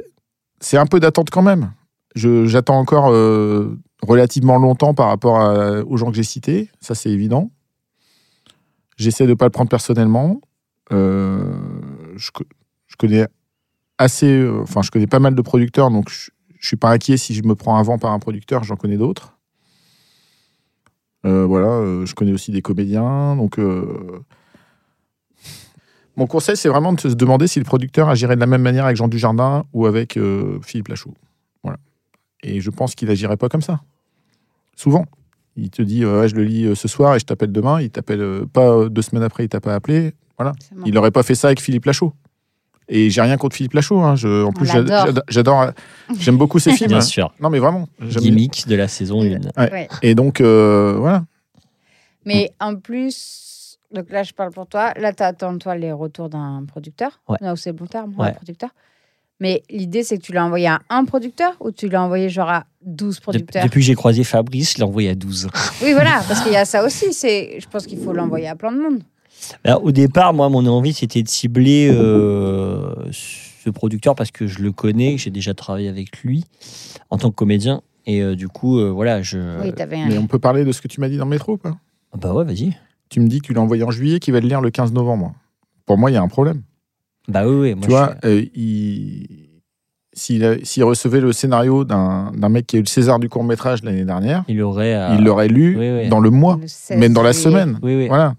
C'est 0.61 0.76
un 0.78 0.86
peu 0.86 1.00
d'attente 1.00 1.30
quand 1.30 1.42
même. 1.42 1.72
J'attends 2.15 2.79
encore 2.79 3.11
euh, 3.11 3.79
relativement 4.03 4.59
longtemps 4.59 4.95
par 4.95 5.09
rapport 5.09 5.39
aux 5.87 5.97
gens 5.97 6.11
que 6.11 6.17
j'ai 6.17 6.23
cités. 6.23 6.71
Ça 6.81 6.95
c'est 6.95 7.11
évident. 7.11 7.51
J'essaie 8.97 9.27
de 9.27 9.35
pas 9.35 9.47
le 9.47 9.51
prendre 9.51 9.71
personnellement. 9.71 10.41
Euh, 10.93 11.55
je, 12.17 12.31
je 12.87 12.97
connais 12.97 13.27
assez, 13.97 14.27
euh, 14.27 14.61
enfin 14.63 14.83
je 14.83 14.91
connais 14.91 15.07
pas 15.07 15.21
mal 15.21 15.35
de 15.35 15.43
producteurs, 15.43 15.91
donc 15.91 16.11
je, 16.11 16.31
je 16.59 16.67
suis 16.67 16.77
pas 16.77 16.91
inquiet 16.91 17.17
si 17.17 17.35
je 17.35 17.43
me 17.45 17.55
prends 17.55 17.77
un 17.79 17.83
vent 17.83 17.99
par 17.99 18.13
un 18.13 18.19
producteur. 18.19 18.63
J'en 18.65 18.77
connais 18.77 18.99
d'autres. 18.99 19.39
Voilà, 21.25 22.05
je 22.05 22.15
connais 22.15 22.33
aussi 22.33 22.51
des 22.51 22.63
comédiens, 22.63 23.37
donc. 23.37 23.59
Mon 26.17 26.27
conseil, 26.27 26.57
c'est 26.57 26.69
vraiment 26.69 26.93
de 26.93 27.01
se 27.01 27.09
demander 27.09 27.47
si 27.47 27.61
le 27.61 27.65
producteur 27.65 28.09
agirait 28.09 28.35
de 28.35 28.41
la 28.41 28.47
même 28.47 28.61
manière 28.61 28.85
avec 28.85 28.97
Jean 28.97 29.07
Dujardin 29.09 29.65
ou 29.73 29.87
avec 29.87 30.19
Philippe 30.63 30.89
Lachaud. 30.89 31.15
Voilà. 32.43 32.57
Et 32.57 32.61
je 32.61 32.70
pense 32.70 32.95
qu'il 32.95 33.11
agirait 33.11 33.36
pas 33.36 33.49
comme 33.49 33.62
ça. 33.62 33.80
Souvent. 34.76 35.07
Il 35.57 35.68
te 35.70 35.82
dit, 35.82 36.05
ouais, 36.07 36.28
je 36.28 36.34
le 36.34 36.45
lis 36.45 36.64
euh, 36.64 36.74
ce 36.74 36.88
soir 36.88 37.14
et 37.14 37.18
je 37.18 37.26
t'appelle 37.26 37.53
demain. 37.53 37.80
Il 37.80 37.90
t'appelle 37.90 38.22
euh, 38.22 38.47
pas 38.51 38.70
euh, 38.70 38.88
deux 38.88 39.03
semaines 39.03 39.22
après, 39.22 39.45
il 39.45 39.49
t'a 39.49 39.61
pas 39.61 39.74
appelé. 39.74 40.14
Bon. 40.38 40.51
Il 40.86 40.95
n'aurait 40.95 41.11
pas 41.11 41.22
fait 41.22 41.34
ça 41.34 41.49
avec 41.49 41.61
Philippe 41.61 41.84
Lachaud. 41.84 42.14
Et 42.88 43.11
j'ai 43.11 43.20
rien 43.20 43.36
contre 43.36 43.55
Philippe 43.55 43.74
Lachaud. 43.74 44.01
hein. 44.01 44.16
Je- 44.16 44.45
en 44.45 44.53
plus, 44.53 44.66
j'adore. 45.28 45.61
euh, 45.62 45.70
J'aime 46.18 46.36
beaucoup 46.38 46.59
ses 46.59 46.72
films. 46.76 46.88
Bien 46.88 46.99
hein. 46.99 47.01
sûr. 47.03 47.32
Non, 47.38 47.51
mais 47.51 47.59
vraiment. 47.59 47.86
Gimmick 48.01 48.66
de 48.66 48.74
la 48.74 48.88
saison 48.88 49.20
1. 49.22 49.40
Ouais. 49.59 49.88
Et 50.03 50.14
donc, 50.14 50.40
euh, 50.40 50.95
voilà. 50.99 51.24
Mais 52.24 52.53
en 52.59 52.76
plus, 52.76 53.78
donc 53.93 54.11
là, 54.11 54.22
je 54.22 54.32
parle 54.32 54.53
pour 54.53 54.66
toi. 54.66 54.95
Là, 54.99 55.12
tu 55.12 55.22
attends, 55.22 55.57
toi, 55.59 55.76
les 55.76 55.93
retours 55.93 56.28
d'un 56.30 56.64
producteur. 56.66 57.20
Ouais. 57.28 57.36
Non, 57.43 57.57
c'est 57.57 57.70
le 57.70 57.76
bon 57.76 57.86
terme, 57.86 58.14
Ouais. 58.18 58.28
un 58.28 58.32
producteur. 58.32 58.70
Mais 59.43 59.64
l'idée, 59.68 60.05
c'est 60.05 60.18
que 60.18 60.22
tu 60.22 60.32
l'as 60.32 60.45
envoyé 60.45 60.68
à 60.68 60.82
un 60.88 61.05
producteur 61.05 61.57
ou 61.59 61.72
tu 61.72 61.88
l'as 61.88 62.01
envoyé 62.01 62.28
genre 62.28 62.49
à 62.49 62.64
12 62.86 63.18
producteurs 63.18 63.64
Depuis 63.64 63.80
que 63.80 63.86
j'ai 63.86 63.97
croisé 63.97 64.22
Fabrice, 64.22 64.74
je 64.74 64.78
l'ai 64.78 64.84
envoyé 64.84 65.09
à 65.09 65.16
12. 65.16 65.49
Oui, 65.82 65.95
voilà, 65.95 66.22
parce 66.28 66.43
qu'il 66.43 66.53
y 66.53 66.57
a 66.57 66.64
ça 66.64 66.84
aussi. 66.84 67.12
C'est, 67.12 67.59
Je 67.59 67.66
pense 67.66 67.88
qu'il 67.88 67.99
faut 67.99 68.12
l'envoyer 68.12 68.47
à 68.47 68.55
plein 68.55 68.70
de 68.70 68.78
monde. 68.80 69.01
Alors, 69.64 69.80
Bah, 69.80 69.84
au 69.84 69.90
départ, 69.90 70.32
moi, 70.32 70.49
mon 70.49 70.64
envie, 70.68 70.93
c'était 70.93 71.24
de 71.24 71.28
cibler 71.28 71.90
euh, 71.93 72.95
ce 73.11 73.68
producteur 73.70 74.14
parce 74.14 74.30
que 74.30 74.47
je 74.47 74.61
le 74.61 74.70
connais, 74.70 75.18
j'ai 75.18 75.30
déjà 75.30 75.55
travaillé 75.55 75.88
avec 75.88 76.18
lui 76.22 76.45
en 77.11 77.18
tant 77.18 77.30
que 77.30 77.34
comédien. 77.34 77.82
Et 78.07 78.22
euh, 78.22 78.36
du 78.36 78.47
coup, 78.47 78.78
euh, 78.78 78.90
voilà, 78.90 79.22
je. 79.22 79.61
Oui, 79.61 79.72
t'avais 79.72 80.03
un. 80.03 80.07
Mais 80.07 80.18
on 80.18 80.28
peut 80.28 80.38
parler 80.38 80.64
de 80.64 80.70
ce 80.70 80.80
que 80.80 80.86
tu 80.86 81.01
m'as 81.01 81.09
dit 81.09 81.16
dans 81.16 81.24
le 81.24 81.30
métro, 81.30 81.57
pas? 81.57 81.76
Ah 82.12 82.16
Bah 82.16 82.32
ouais, 82.32 82.45
vas-y. 82.45 82.76
Tu 83.09 83.18
me 83.18 83.26
dis 83.26 83.40
que 83.40 83.47
tu 83.47 83.55
l'as 83.55 83.61
envoyé 83.61 83.82
en 83.82 83.90
juillet, 83.90 84.20
qu'il 84.20 84.34
va 84.34 84.38
le 84.38 84.47
lire 84.47 84.61
le 84.61 84.70
15 84.70 84.93
novembre. 84.93 85.34
Pour 85.84 85.99
moi, 85.99 86.12
il 86.12 86.14
y 86.14 86.16
a 86.16 86.22
un 86.22 86.28
problème. 86.28 86.62
Bah 87.29 87.47
oui, 87.47 87.55
oui. 87.55 87.75
Moi, 87.75 87.83
tu 87.83 87.91
je 87.91 87.97
vois, 87.97 88.16
suis- 88.23 88.31
euh, 88.31 88.45
il- 88.55 89.49
s'il 90.14 90.85
recevait 90.85 91.20
le 91.20 91.33
scénario 91.33 91.85
d'un 91.85 92.33
d'un 92.37 92.49
mec 92.51 92.66
qui 92.66 92.77
a 92.77 92.79
eu 92.79 92.83
le 92.83 92.89
César 92.89 93.18
du 93.18 93.29
court 93.29 93.45
métrage 93.45 93.83
l'année 93.83 94.05
dernière, 94.05 94.45
il 94.49 94.61
aurait. 94.62 94.95
euh, 94.95 95.14
il 95.18 95.25
l'aurait 95.25 95.49
lu 95.49 95.77
oui, 95.79 96.03
oui. 96.03 96.09
dans 96.09 96.20
le 96.20 96.29
mois, 96.31 96.59
Le 96.61 96.66
16 96.68 96.99
même 96.99 97.12
dans 97.14 97.23
la 97.23 97.33
semaine. 97.33 97.79
Oui, 97.83 97.97
oui. 97.97 98.09
Voilà. 98.09 98.35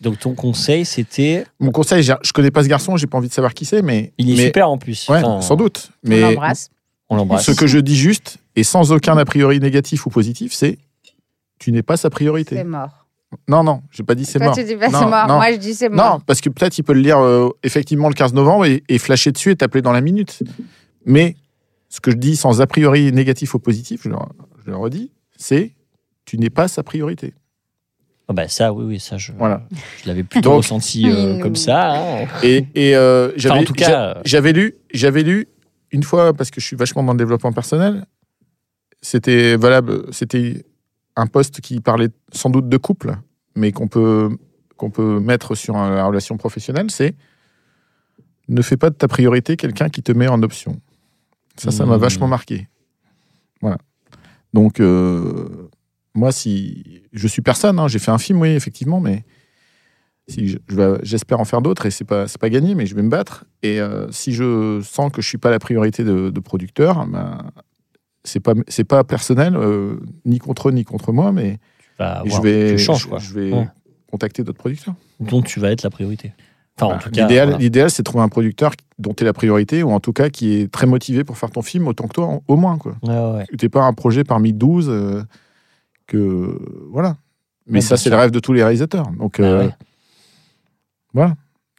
Donc 0.00 0.18
ton 0.18 0.34
conseil, 0.34 0.84
c'était. 0.84 1.44
Mon 1.60 1.70
conseil, 1.72 2.02
je 2.02 2.32
connais 2.32 2.50
pas 2.50 2.62
ce 2.62 2.68
garçon, 2.68 2.96
j'ai 2.96 3.06
pas 3.06 3.18
envie 3.18 3.28
de 3.28 3.32
savoir 3.32 3.54
qui 3.54 3.64
c'est, 3.64 3.82
mais 3.82 4.12
Il 4.18 4.30
est 4.30 4.36
mais- 4.36 4.44
super 4.46 4.68
en 4.70 4.78
plus. 4.78 5.08
Ouais, 5.08 5.18
Enfin, 5.24 5.40
sans 5.40 5.56
doute. 5.56 5.90
On 6.04 6.08
Mais 6.10 6.20
l'embrasse. 6.20 6.68
On 7.08 7.16
l'embrasse. 7.16 7.46
ce 7.46 7.52
que 7.52 7.66
je 7.66 7.78
dis 7.78 7.96
juste 7.96 8.36
et 8.54 8.62
sans 8.62 8.92
aucun 8.92 9.16
a 9.16 9.24
priori 9.24 9.60
négatif 9.60 10.04
ou 10.06 10.10
positif, 10.10 10.52
c'est 10.52 10.78
tu 11.58 11.72
n'es 11.72 11.82
pas 11.82 11.96
sa 11.96 12.10
priorité. 12.10 12.54
C'est 12.56 12.64
mort. 12.64 13.06
Non, 13.46 13.62
non, 13.62 13.82
j'ai 13.90 14.02
pas 14.04 14.14
dit 14.14 14.24
c'est 14.24 14.38
Toi, 14.38 14.48
mort. 14.48 14.56
tu 14.56 14.64
dis 14.64 14.76
pas 14.76 14.88
Non, 14.88 14.98
c'est 15.00 15.04
mort. 15.06 15.26
non. 15.28 15.34
Moi, 15.36 15.52
je 15.52 15.56
dis 15.58 15.74
c'est 15.74 15.88
Non, 15.90 15.96
mort. 15.96 16.20
parce 16.26 16.40
que 16.40 16.48
peut-être 16.48 16.78
il 16.78 16.82
peut 16.82 16.94
le 16.94 17.00
lire 17.00 17.18
euh, 17.18 17.50
effectivement 17.62 18.08
le 18.08 18.14
15 18.14 18.32
novembre 18.32 18.64
et, 18.64 18.82
et 18.88 18.98
flasher 18.98 19.32
dessus 19.32 19.50
et 19.50 19.56
t'appeler 19.56 19.82
dans 19.82 19.92
la 19.92 20.00
minute. 20.00 20.42
Mais 21.04 21.36
ce 21.90 22.00
que 22.00 22.10
je 22.10 22.16
dis 22.16 22.36
sans 22.36 22.60
a 22.62 22.66
priori 22.66 23.12
négatif 23.12 23.54
ou 23.54 23.58
positif, 23.58 24.02
je 24.04 24.08
le, 24.10 24.16
je 24.64 24.70
le 24.70 24.76
redis, 24.76 25.10
c'est 25.36 25.72
tu 26.24 26.38
n'es 26.38 26.50
pas 26.50 26.68
sa 26.68 26.82
priorité. 26.82 27.34
Bah 28.30 28.46
ça, 28.48 28.74
oui, 28.74 28.84
oui, 28.86 29.00
ça, 29.00 29.16
je, 29.16 29.32
Voilà. 29.32 29.62
je 30.02 30.08
l'avais 30.08 30.22
plutôt 30.22 30.50
Donc- 30.50 30.58
ressenti 30.58 31.08
euh, 31.08 31.38
comme 31.40 31.56
ça. 31.56 31.94
hein. 31.96 32.26
Et, 32.42 32.66
et, 32.74 32.94
euh, 32.94 33.32
j'avais, 33.36 33.54
Enfin, 33.54 33.62
en 33.62 33.64
tout 33.66 33.72
cas, 33.72 34.18
j'avais 34.26 34.52
lu, 34.52 34.74
j'avais 34.92 35.22
lu 35.22 35.48
une 35.92 36.02
fois 36.02 36.34
parce 36.34 36.50
que 36.50 36.60
je 36.60 36.66
suis 36.66 36.76
vachement 36.76 37.02
dans 37.02 37.12
le 37.12 37.18
développement 37.18 37.52
personnel. 37.52 38.04
C'était 39.00 39.56
valable, 39.56 40.12
c'était 40.12 40.64
un 41.18 41.26
poste 41.26 41.60
qui 41.60 41.80
parlait 41.80 42.10
sans 42.32 42.48
doute 42.48 42.68
de 42.68 42.76
couple, 42.76 43.16
mais 43.56 43.72
qu'on 43.72 43.88
peut 43.88 44.30
qu'on 44.76 44.90
peut 44.90 45.18
mettre 45.18 45.56
sur 45.56 45.74
la 45.74 46.04
relation 46.06 46.36
professionnelle. 46.36 46.90
C'est 46.90 47.16
ne 48.48 48.62
fais 48.62 48.76
pas 48.76 48.90
de 48.90 48.94
ta 48.94 49.08
priorité 49.08 49.56
quelqu'un 49.56 49.88
qui 49.88 50.02
te 50.02 50.12
met 50.12 50.28
en 50.28 50.42
option. 50.42 50.80
Ça, 51.56 51.70
ça 51.72 51.84
m'a 51.84 51.96
Mmh. 51.96 52.00
vachement 52.00 52.28
marqué. 52.28 52.68
Voilà. 53.60 53.78
Donc 54.54 54.80
euh, 54.80 55.68
moi, 56.14 56.30
si 56.30 57.02
je 57.12 57.26
suis 57.26 57.42
personne, 57.42 57.78
hein, 57.80 57.88
j'ai 57.88 57.98
fait 57.98 58.12
un 58.12 58.18
film, 58.18 58.40
oui, 58.40 58.50
effectivement, 58.50 59.00
mais 59.00 59.24
si 60.28 60.48
je 60.48 60.58
j'espère 61.02 61.40
en 61.40 61.44
faire 61.44 61.62
d'autres 61.62 61.86
et 61.86 61.90
c'est 61.90 62.04
pas 62.04 62.28
c'est 62.28 62.38
pas 62.40 62.50
gagné 62.50 62.74
mais 62.74 62.84
je 62.84 62.94
vais 62.94 63.02
me 63.02 63.08
battre 63.08 63.46
et 63.62 63.80
euh, 63.80 64.10
si 64.12 64.32
je 64.34 64.80
sens 64.82 65.10
que 65.10 65.22
je 65.22 65.26
suis 65.26 65.38
pas 65.38 65.50
la 65.50 65.58
priorité 65.58 66.04
de, 66.04 66.28
de 66.28 66.40
producteur 66.40 67.06
ben, 67.06 67.50
c'est 68.24 68.40
pas 68.40 68.54
c'est 68.68 68.84
pas 68.84 69.04
personnel 69.04 69.56
euh, 69.56 69.96
ni 70.24 70.38
contre 70.38 70.68
eux 70.68 70.72
ni 70.72 70.84
contre 70.84 71.12
moi 71.12 71.32
mais 71.32 71.58
bah, 71.98 72.22
je 72.26 72.40
vais 72.40 72.72
tu 72.72 72.78
changes, 72.78 73.02
je, 73.02 73.08
quoi. 73.08 73.18
je 73.18 73.32
vais 73.34 73.52
Ouais. 73.52 73.68
contacter 74.10 74.42
d'autres 74.44 74.58
producteurs 74.58 74.94
dont 75.20 75.42
tu 75.42 75.60
vas 75.60 75.70
être 75.70 75.82
la 75.82 75.90
priorité. 75.90 76.32
Enfin, 76.76 76.86
en 76.86 76.90
Bah, 76.96 76.98
tout 77.02 77.10
cas, 77.10 77.22
l'idéal 77.26 77.56
voilà. 77.58 77.88
c'est 77.88 78.02
de 78.02 78.04
trouver 78.04 78.22
un 78.22 78.28
producteur 78.28 78.72
dont 78.98 79.12
tu 79.14 79.24
es 79.24 79.26
la 79.26 79.32
priorité 79.32 79.82
ou 79.82 79.90
en 79.90 79.98
tout 80.00 80.12
cas 80.12 80.28
qui 80.30 80.52
est 80.54 80.70
très 80.72 80.86
motivé 80.86 81.24
pour 81.24 81.36
faire 81.36 81.50
ton 81.50 81.62
film 81.62 81.88
autant 81.88 82.06
que 82.06 82.14
toi 82.14 82.40
au 82.46 82.56
moins 82.56 82.78
quoi 82.78 82.96
Ouais, 83.02 83.32
ouais, 83.38 83.46
t'es 83.58 83.68
pas 83.68 83.82
un 83.82 83.92
projet 83.92 84.22
parmi 84.24 84.52
12 84.52 84.88
euh, 84.88 85.22
que 86.06 86.58
voilà 86.90 87.16
mais 87.66 87.80
ça 87.80 87.96
c'est 87.96 88.10
le 88.10 88.16
rêve 88.16 88.30
de 88.30 88.38
tous 88.40 88.52
les 88.52 88.62
réalisateurs 88.62 89.10
donc 89.18 89.40
Bah 89.40 89.46
euh, 89.46 89.66
ouais. 89.66 89.74
voilà 91.14 91.34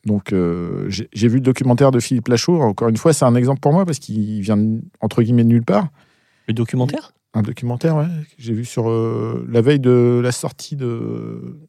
donc 0.06 0.34
euh, 0.34 0.86
j'ai 0.90 1.28
vu 1.28 1.36
le 1.36 1.42
documentaire 1.42 1.92
de 1.92 2.00
Philippe 2.00 2.28
Lachaud 2.28 2.62
encore 2.62 2.90
une 2.90 2.98
fois 2.98 3.14
c'est 3.14 3.26
un 3.26 3.36
exemple 3.36 3.60
pour 3.60 3.74
moi 3.74 3.86
parce 3.86 4.00
qu'il 4.00 4.42
vient 4.42 4.58
entre 5.02 5.22
guillemets 5.24 5.44
de 5.44 5.50
nulle 5.50 5.64
part 5.66 5.88
Le 6.50 6.54
documentaire 6.54 7.14
un 7.36 7.44
documentaire 7.44 7.96
ouais, 7.96 8.06
que 8.06 8.34
j'ai 8.40 8.54
vu 8.56 8.66
sur 8.66 8.90
euh, 8.90 9.46
la 9.52 9.62
veille 9.62 9.80
de 9.80 10.20
la 10.24 10.32
sortie 10.32 10.76
de 10.76 11.60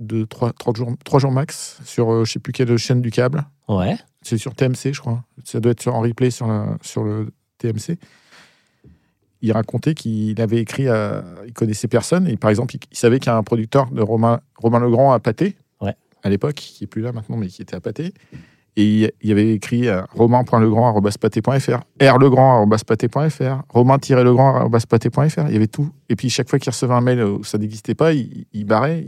de 0.00 0.24
3, 0.24 0.52
jours, 0.74 0.90
trois 1.04 1.20
jours 1.20 1.30
max 1.30 1.78
sur 1.84 2.10
euh, 2.12 2.24
je 2.24 2.32
sais 2.32 2.40
plus 2.40 2.52
quelle 2.52 2.76
chaîne 2.76 3.00
du 3.00 3.12
câble 3.12 3.44
Ouais. 3.68 3.96
c'est 4.22 4.36
sur 4.38 4.56
TMC, 4.56 4.92
je 4.92 4.98
crois. 5.00 5.22
Ça 5.44 5.60
doit 5.60 5.70
être 5.70 5.80
sur, 5.80 5.94
en 5.94 6.00
replay 6.00 6.30
sur, 6.32 6.48
la- 6.48 6.76
sur 6.82 7.04
le 7.04 7.28
TMC. 7.58 7.96
Il 9.40 9.52
racontait 9.52 9.94
qu'il 9.94 10.40
avait 10.40 10.58
écrit, 10.60 10.88
à, 10.88 11.22
il 11.46 11.52
connaissait 11.52 11.86
personne. 11.86 12.26
Et 12.26 12.36
par 12.36 12.50
exemple, 12.50 12.74
il, 12.74 12.80
il 12.90 12.96
savait 12.98 13.20
qu'il 13.20 13.28
y 13.28 13.30
a 13.30 13.36
un 13.36 13.42
producteur 13.44 13.90
de 13.92 14.02
Romain, 14.02 14.40
Romain 14.56 14.80
Legrand 14.80 15.12
à 15.12 15.20
Pâté, 15.20 15.56
Ouais. 15.80 15.94
à 16.24 16.28
l'époque, 16.28 16.54
qui 16.56 16.82
est 16.84 16.88
plus 16.88 17.02
là 17.02 17.12
maintenant, 17.12 17.36
mais 17.36 17.46
qui 17.46 17.62
était 17.62 17.76
à 17.76 17.80
Pâté. 17.80 18.12
Et 18.76 18.82
il, 18.84 19.12
il 19.22 19.30
avait 19.32 19.52
écrit 19.54 19.88
à 19.88 20.06
romain.legrand.pathé.fr, 20.14 21.80
rlegrand.pathé.fr, 22.00 23.62
romain-legrand.pathé.fr. 23.68 25.40
Il 25.48 25.52
y 25.52 25.56
avait 25.56 25.66
tout. 25.66 25.90
Et 26.08 26.16
puis 26.16 26.28
chaque 26.30 26.48
fois 26.48 26.58
qu'il 26.58 26.70
recevait 26.70 26.94
un 26.94 27.00
mail 27.00 27.22
où 27.22 27.44
ça 27.44 27.58
n'existait 27.58 27.94
pas, 27.94 28.12
il, 28.12 28.46
il 28.52 28.64
barrait 28.64 29.04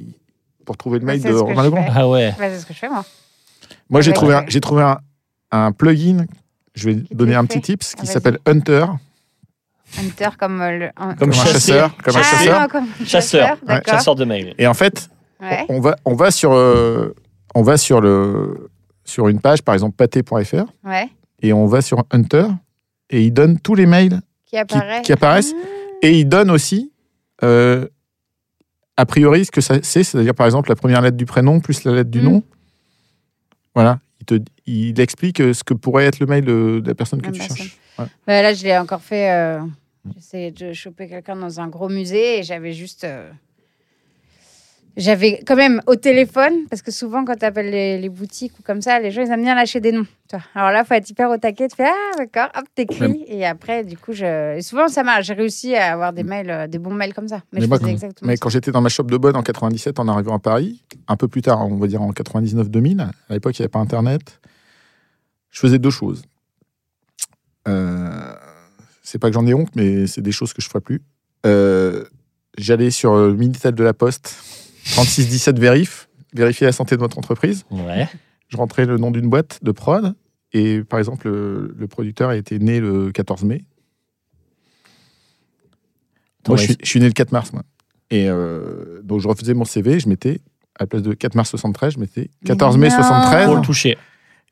pour 0.64 0.76
trouver 0.76 0.98
le 0.98 1.04
mail 1.04 1.20
de 1.22 1.32
Romain 1.32 1.64
Legrand. 1.64 1.86
Ah 1.94 2.08
ouais. 2.08 2.32
Bah, 2.38 2.44
c'est 2.50 2.60
ce 2.60 2.66
que 2.66 2.74
je 2.74 2.78
fais, 2.78 2.88
moi. 2.88 3.04
Moi, 3.90 4.00
j'ai 4.00 4.12
trouvé, 4.12 4.34
un, 4.34 4.44
j'ai 4.48 4.60
trouvé 4.60 4.82
un, 4.82 4.98
un 5.50 5.72
plugin. 5.72 6.26
Je 6.74 6.90
vais 6.90 6.94
donner 7.10 7.34
un 7.34 7.42
fait 7.42 7.46
petit 7.60 7.60
tips 7.62 7.94
qui 7.94 8.02
Ah, 8.08 8.12
s'appelle 8.12 8.38
Hunter, 8.46 8.84
Hunter 9.98 10.28
comme 10.38 10.60
euh, 10.60 10.78
le. 10.78 10.86
un- 10.96 11.14
Comme 11.14 11.16
comme 11.16 11.30
un 11.30 11.32
chasser. 11.32 11.72
chasseur, 11.72 11.96
comme 12.04 12.16
un 12.16 12.20
Ah, 12.20 12.22
chasseur. 12.22 12.60
non, 12.60 12.68
comme 12.68 12.86
Chasseur. 13.06 14.14
De 14.16 14.24
mail. 14.24 14.54
Et 14.58 14.66
en 14.66 14.74
fait, 14.74 15.08
Ouais. 15.40 15.64
on 15.68 15.80
va, 15.80 15.96
on 16.04 16.14
va 16.14 16.30
sur, 16.30 16.52
euh, 16.52 17.14
on 17.54 17.62
va 17.62 17.76
sur 17.76 18.00
le, 18.00 18.68
sur 19.06 19.28
une 19.28 19.40
page, 19.40 19.62
par 19.62 19.74
exemple 19.74 19.96
pâté.fr, 19.96 20.64
Ouais. 20.84 21.08
et 21.42 21.52
on 21.52 21.66
va 21.66 21.80
sur 21.80 22.04
Hunter, 22.10 22.46
et 23.10 23.22
il 23.24 23.30
donne 23.32 23.58
tous 23.58 23.74
les 23.74 23.86
mails 23.86 24.20
Qui 24.44 24.58
apparaissent. 24.58 25.54
Ah. 25.54 25.66
Et 26.02 26.18
il 26.20 26.26
donne 26.28 26.50
aussi, 26.50 26.92
euh, 27.42 27.86
a 28.96 29.06
priori, 29.06 29.44
ce 29.46 29.50
que 29.50 29.60
ça 29.60 29.76
c'est, 29.82 30.02
c'est-à-dire 30.04 30.34
par 30.34 30.46
exemple 30.46 30.68
la 30.68 30.76
première 30.76 31.00
lettre 31.00 31.16
du 31.16 31.24
prénom 31.26 31.60
plus 31.60 31.84
la 31.84 31.92
lettre 31.94 32.10
du 32.10 32.20
Mm. 32.20 32.24
nom. 32.24 32.42
Voilà, 33.74 34.00
il, 34.20 34.26
te, 34.26 34.34
il 34.66 35.00
explique 35.00 35.40
euh, 35.40 35.52
ce 35.52 35.62
que 35.64 35.74
pourrait 35.74 36.06
être 36.06 36.18
le 36.18 36.26
mail 36.26 36.44
de, 36.44 36.80
de 36.80 36.88
la 36.88 36.94
personne 36.94 37.20
que 37.22 37.30
tu 37.30 37.38
personne. 37.38 37.56
cherches. 37.56 37.78
Ouais. 37.98 38.06
Bah, 38.26 38.42
là, 38.42 38.52
je 38.54 38.62
l'ai 38.64 38.76
encore 38.78 39.02
fait. 39.02 39.30
euh, 39.32 39.60
J'essayais 40.14 40.50
de 40.52 40.72
choper 40.72 41.08
quelqu'un 41.08 41.34
dans 41.36 41.58
un 41.60 41.66
gros 41.68 41.88
musée 41.88 42.38
et 42.38 42.42
j'avais 42.42 42.72
juste. 42.72 43.04
euh, 43.04 43.30
J'avais 44.96 45.42
quand 45.46 45.56
même 45.56 45.82
au 45.86 45.94
téléphone, 45.96 46.66
parce 46.70 46.80
que 46.80 46.90
souvent, 46.90 47.24
quand 47.26 47.36
tu 47.36 47.44
appelles 47.44 47.70
les, 47.70 47.98
les 47.98 48.08
boutiques 48.08 48.58
ou 48.58 48.62
comme 48.62 48.80
ça, 48.80 48.98
les 48.98 49.10
gens, 49.10 49.20
ils 49.22 49.30
aiment 49.30 49.42
bien 49.42 49.54
lâcher 49.54 49.78
des 49.78 49.92
noms. 49.92 50.06
tu 50.28 50.36
vois. 50.36 50.42
Alors 50.54 50.70
là, 50.70 50.80
il 50.84 50.86
faut 50.86 50.94
être 50.94 51.10
hyper 51.10 51.28
au 51.28 51.36
taquet. 51.36 51.68
Tu 51.68 51.76
fais 51.76 51.84
Ah, 51.86 52.16
d'accord, 52.16 52.48
hop, 52.56 52.64
t'écris. 52.74 53.24
Et 53.28 53.44
après, 53.44 53.84
du 53.84 53.98
coup, 53.98 54.12
je... 54.14 54.56
et 54.56 54.62
souvent, 54.62 54.88
ça 54.88 55.02
marche. 55.02 55.26
J'ai 55.26 55.34
réussi 55.34 55.74
à 55.74 55.92
avoir 55.92 56.14
des 56.14 56.22
mails, 56.22 56.48
euh, 56.50 56.66
des 56.66 56.78
bons 56.78 56.94
mails 56.94 57.12
comme 57.12 57.28
ça. 57.28 57.42
Mais, 57.52 57.58
Mais 57.58 57.60
je 57.62 57.68
moi, 57.68 57.76
faisais 57.78 57.90
quand- 57.90 57.92
exactement 57.94 58.26
Mais 58.28 58.36
ça. 58.36 58.40
quand 58.40 58.48
j'étais 58.48 58.70
dans 58.70 58.80
ma 58.80 58.88
shop 58.88 59.02
de 59.04 59.18
bonne 59.18 59.36
en 59.36 59.42
97, 59.42 59.98
en 59.98 60.08
arrivant 60.08 60.36
à 60.36 60.38
Paris, 60.38 60.82
un 61.08 61.16
peu 61.16 61.28
plus 61.28 61.42
tard, 61.42 61.60
on 61.70 61.76
va 61.76 61.86
dire 61.88 62.00
en 62.00 62.10
99-2000, 62.12 63.02
à 63.02 63.10
l'époque, 63.34 63.58
il 63.58 63.62
n'y 63.62 63.64
avait 63.64 63.70
pas 63.70 63.80
Internet, 63.80 64.40
je 65.50 65.60
faisais 65.60 65.78
deux 65.78 65.90
choses. 65.90 66.22
Euh, 67.68 68.32
c'est 69.02 69.18
pas 69.18 69.28
que 69.28 69.34
j'en 69.34 69.46
ai 69.46 69.54
honte, 69.54 69.74
mais 69.76 70.06
c'est 70.06 70.22
des 70.22 70.32
choses 70.32 70.52
que 70.52 70.62
je 70.62 70.68
ne 70.68 70.70
ferai 70.70 70.80
plus. 70.80 71.02
Euh, 71.44 72.04
J'allais 72.58 72.90
sur 72.90 73.14
le 73.14 73.34
Minitel 73.34 73.74
de 73.74 73.84
la 73.84 73.92
Poste, 73.92 74.34
3617 74.92 75.58
Vérif, 75.58 76.08
vérifier 76.34 76.66
la 76.66 76.72
santé 76.72 76.94
de 76.96 77.00
votre 77.00 77.18
entreprise. 77.18 77.64
Ouais. 77.70 78.08
Je 78.48 78.56
rentrais 78.56 78.86
le 78.86 78.96
nom 78.98 79.10
d'une 79.10 79.28
boîte 79.28 79.58
de 79.62 79.70
prod, 79.72 80.14
et 80.52 80.82
par 80.82 80.98
exemple, 80.98 81.28
le, 81.28 81.74
le 81.76 81.86
producteur 81.88 82.30
a 82.30 82.36
été 82.36 82.58
né 82.58 82.80
le 82.80 83.10
14 83.12 83.44
mai. 83.44 83.64
Moi, 86.48 86.56
je 86.56 86.62
suis, 86.64 86.76
je 86.82 86.88
suis 86.88 87.00
né 87.00 87.06
le 87.06 87.12
4 87.12 87.32
mars, 87.32 87.52
moi. 87.52 87.62
Et 88.10 88.28
euh, 88.28 89.00
donc, 89.02 89.20
je 89.20 89.26
refaisais 89.26 89.54
mon 89.54 89.64
CV, 89.64 89.98
je 89.98 90.08
mettais, 90.08 90.40
à 90.78 90.84
la 90.84 90.86
place 90.86 91.02
de 91.02 91.12
4 91.12 91.34
mars 91.34 91.50
73, 91.50 91.94
je 91.94 91.98
mettais 91.98 92.30
14 92.44 92.76
mai 92.78 92.88
non. 92.88 92.94
73, 92.94 93.46
Pour 93.46 93.56
le 93.56 93.62
toucher. 93.62 93.98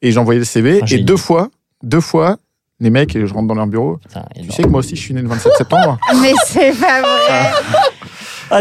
et 0.03 0.11
j'envoyais 0.11 0.41
le 0.41 0.45
CV, 0.45 0.81
Ah, 0.83 0.87
et 0.91 0.99
deux 0.99 1.17
fois, 1.17 1.51
deux 1.85 2.01
fois, 2.01 2.39
les 2.81 2.91
mecs, 2.91 3.17
je 3.17 3.33
rentre 3.33 3.47
dans 3.47 3.55
leur 3.55 3.69
bureau, 3.69 3.99
Putain, 3.99 4.25
tu 4.35 4.51
sais 4.51 4.65
que 4.65 4.69
moi 4.69 4.81
aussi, 4.81 4.97
je 4.97 5.01
suis 5.01 5.15
né 5.15 5.23
le 5.23 5.29
27 5.29 5.53
septembre. 5.57 5.99
Mais 6.21 6.33
c'est 6.47 6.73
pas 6.81 7.01
vrai. 7.01 7.21
Ah, 7.31 7.53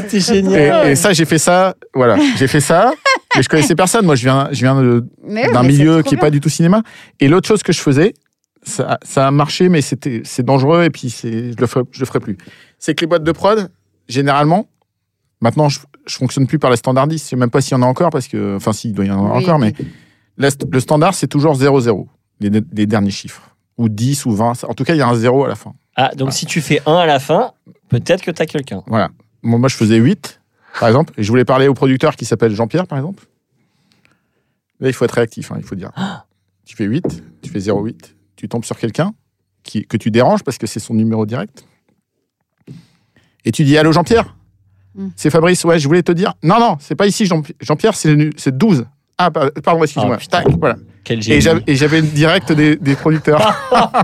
t'es 0.02 0.18
et, 0.18 0.20
génial. 0.20 0.88
et 0.90 0.96
ça, 0.96 1.14
j'ai 1.14 1.26
fait 1.26 1.38
ça, 1.38 1.76
voilà, 1.94 2.18
j'ai 2.38 2.48
fait 2.48 2.62
ça, 2.62 2.94
mais 3.36 3.44
je 3.44 3.50
connaissais 3.50 3.76
personne. 3.76 4.06
Moi, 4.06 4.16
je 4.16 4.24
viens, 4.24 4.50
je 4.52 4.60
viens 4.60 4.76
d'un 5.52 5.64
milieu 5.64 6.02
qui 6.04 6.16
n'est 6.16 6.20
pas 6.22 6.30
du 6.32 6.40
tout 6.40 6.50
cinéma. 6.50 6.84
Et 7.20 7.28
l'autre 7.28 7.48
chose 7.48 7.64
que 7.64 7.74
je 7.74 7.80
faisais, 7.80 8.14
ça, 8.64 8.98
ça 9.04 9.28
a 9.28 9.32
marché, 9.32 9.70
mais 9.70 9.82
c'était, 9.82 10.22
c'est 10.26 10.44
dangereux 10.44 10.84
et 10.84 10.90
puis 10.90 11.10
je 11.24 11.56
le 11.60 11.68
ferai, 11.68 11.84
je 11.92 12.00
le 12.00 12.06
ferai 12.06 12.20
plus. 12.20 12.38
C'est 12.80 12.96
que 12.96 13.02
les 13.02 13.08
boîtes 13.08 13.24
de 13.24 13.32
prod, 13.32 13.70
généralement, 14.08 14.68
maintenant, 15.42 15.70
je, 15.70 15.80
je 16.06 16.16
fonctionne 16.16 16.48
plus 16.48 16.60
par 16.60 16.70
la 16.70 16.76
standardiste. 16.78 17.26
Je 17.26 17.30
sais 17.32 17.36
même 17.36 17.50
pas 17.50 17.62
s'il 17.62 17.74
y 17.74 17.76
en 17.80 17.82
a 17.82 17.86
encore 17.86 18.10
parce 18.10 18.28
que, 18.28 18.56
enfin, 18.56 18.74
s'il 18.74 18.94
doit 18.94 19.06
y 19.06 19.12
en 19.12 19.18
avoir 19.20 19.36
Oui, 19.38 19.44
encore, 19.44 19.60
mais 19.60 19.74
oui. 19.80 19.88
la 20.38 20.50
st- 20.50 20.68
le 20.72 20.80
standard, 20.80 21.14
c'est 21.14 21.28
toujours 21.28 21.56
0-0, 21.58 22.08
les, 22.40 22.50
les 22.74 22.86
derniers 22.86 23.12
chiffres. 23.12 23.50
Ou 23.78 23.90
10 23.90 24.26
ou 24.28 24.32
20. 24.36 24.66
En 24.66 24.74
tout 24.76 24.84
cas, 24.84 24.94
il 24.94 25.00
y 25.00 25.02
a 25.02 25.08
un 25.08 25.16
0 25.16 25.46
à 25.46 25.48
la 25.48 25.56
fin. 25.56 25.74
Ah, 25.96 26.12
donc 26.16 26.32
si 26.32 26.46
tu 26.46 26.62
fais 26.62 26.80
un 26.86 26.96
à 26.96 27.06
la 27.06 27.20
fin, 27.20 27.52
peut-être 27.90 28.22
que 28.22 28.32
t'as 28.32 28.46
quelqu'un. 28.46 28.84
Voilà. 28.88 29.10
Moi, 29.44 29.60
moi, 29.60 29.70
je 29.70 29.76
faisais 29.76 29.98
8, 29.98 30.42
par 30.80 30.90
exemple, 30.90 31.14
et 31.18 31.24
je 31.24 31.30
voulais 31.30 31.46
parler 31.46 31.68
au 31.68 31.74
producteur 31.74 32.16
qui 32.16 32.26
s'appelle 32.26 32.54
Jean-Pierre, 32.56 32.88
par 32.88 32.98
exemple. 32.98 33.26
Là, 34.80 34.90
il 34.90 34.94
faut 34.94 35.06
être 35.06 35.12
réactif, 35.12 35.52
hein, 35.52 35.56
il 35.58 35.64
faut 35.64 35.76
dire. 35.76 35.92
tu 36.66 36.76
fais 36.76 36.86
8, 36.86 37.04
tu 37.42 37.50
fais 37.52 37.60
0,8, 37.60 38.14
tu 38.36 38.48
tombes 38.50 38.66
sur 38.66 38.78
quelqu'un 38.78 39.14
qui, 39.64 39.86
que 39.86 39.98
tu 39.98 40.12
déranges 40.12 40.44
parce 40.44 40.58
que 40.58 40.68
c'est 40.68 40.80
son 40.80 40.94
numéro 40.94 41.26
direct. 41.26 41.66
Et 43.46 43.52
tu 43.52 43.64
dis 43.64 43.78
Allô, 43.78 43.92
Jean-Pierre 43.92 44.36
Mm. 44.96 45.08
C'est 45.16 45.32
Fabrice, 45.32 45.64
ouais, 45.66 45.80
je 45.80 45.88
voulais 45.88 46.04
te 46.04 46.12
dire. 46.12 46.36
Non, 46.44 46.60
non, 46.60 46.78
c'est 46.80 46.94
pas 46.94 47.08
ici, 47.08 47.26
Jean- 47.26 47.42
Jean-Pierre, 47.62 47.96
c'est 47.96 48.10
le 48.10 48.16
nu- 48.16 48.32
c'est 48.38 48.56
12. 48.56 48.86
Ah, 49.18 49.32
pa- 49.32 49.50
pardon, 49.50 49.82
excuse-moi. 49.82 50.18
Ah, 50.32 50.44
voilà. 50.60 50.76
Quel 51.04 51.20
Et 51.20 51.22
génie. 51.22 51.42
j'avais 51.42 51.62
et 51.68 51.76
j'avais 51.76 52.00
une 52.00 52.08
direct 52.10 52.52
des, 52.54 52.76
des 52.78 52.96
producteurs. 52.96 53.42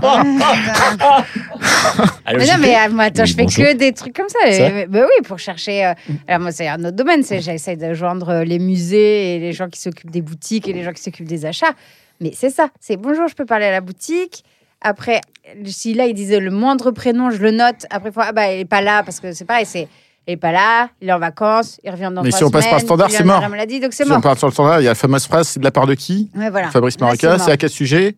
Allô, 2.26 2.38
Mais 2.38 2.46
non, 2.46 2.52
mais 2.60 2.76
euh, 2.76 2.90
moi, 2.90 3.04
attends, 3.04 3.22
Oui, 3.22 3.28
je 3.28 3.34
fais 3.34 3.42
bonjour. 3.44 3.64
que 3.64 3.72
des 3.74 3.92
trucs 3.92 4.14
comme 4.14 4.28
ça. 4.28 4.38
Ça 4.52 4.70
Mais, 4.70 4.86
mais 4.88 5.00
oui, 5.02 5.22
pour 5.24 5.38
chercher. 5.38 5.86
euh, 5.86 5.94
Alors, 6.28 6.40
moi, 6.42 6.52
c'est 6.52 6.68
un 6.68 6.78
autre 6.84 6.96
domaine. 6.96 7.22
c'est 7.22 7.40
J'essaie 7.40 7.76
de 7.76 7.94
joindre 7.94 8.28
euh, 8.28 8.44
les 8.44 8.58
musées 8.58 9.36
et 9.36 9.38
les 9.38 9.52
gens 9.52 9.68
qui 9.68 9.80
s'occupent 9.80 10.10
des 10.10 10.22
boutiques 10.22 10.68
et 10.68 10.72
les 10.72 10.82
gens 10.84 10.92
qui 10.92 11.02
s'occupent 11.02 11.26
des 11.28 11.46
achats. 11.46 11.72
Mais 12.20 12.32
c'est 12.34 12.50
ça. 12.50 12.68
C'est 12.80 12.96
bonjour, 12.96 13.28
je 13.28 13.34
peux 13.34 13.46
parler 13.46 13.66
à 13.66 13.70
la 13.70 13.80
boutique. 13.80 14.44
Après, 14.82 15.20
si 15.64 15.94
là, 15.94 16.06
ils 16.06 16.14
disaient 16.14 16.40
le 16.40 16.50
moindre 16.50 16.90
prénom, 16.90 17.30
je 17.30 17.38
le 17.38 17.50
note. 17.50 17.86
Après, 17.90 18.12
faut- 18.12 18.20
ah 18.22 18.32
bah, 18.32 18.52
il 18.52 18.60
est 18.60 18.64
pas 18.66 18.82
là 18.82 19.02
parce 19.02 19.20
que 19.20 19.32
c'est 19.32 19.44
pareil. 19.44 19.66
C'est. 19.66 19.88
Il 20.28 20.32
est 20.34 20.36
pas 20.36 20.52
là, 20.52 20.90
il 21.00 21.08
est 21.08 21.12
en 21.12 21.18
vacances, 21.18 21.80
il 21.82 21.90
revient 21.90 22.12
dans 22.14 22.22
Mais 22.22 22.28
trois 22.30 22.38
si 22.38 22.44
on 22.44 22.50
passe 22.50 22.66
par 22.66 22.78
le 22.78 22.84
standard, 22.84 23.10
c'est 23.10 23.24
mort. 23.24 23.40
la 23.40 23.48
maladie, 23.48 23.80
donc 23.80 23.92
c'est 23.92 24.04
Si 24.04 24.10
on 24.10 24.14
mort. 24.14 24.22
parle 24.22 24.38
sur 24.38 24.46
le 24.46 24.52
standard, 24.52 24.80
il 24.80 24.84
y 24.84 24.86
a 24.86 24.90
la 24.90 24.94
fameuse 24.94 25.26
phrase 25.26 25.48
c'est 25.48 25.58
de 25.60 25.64
la 25.64 25.70
part 25.70 25.86
de 25.86 25.94
qui 25.94 26.30
Ouais, 26.36 26.50
voilà. 26.50 26.70
Fabrice 26.70 27.00
Là, 27.00 27.06
Marica, 27.06 27.38
c'est 27.38 27.50
à 27.50 27.56
quel 27.56 27.70
sujet 27.70 28.16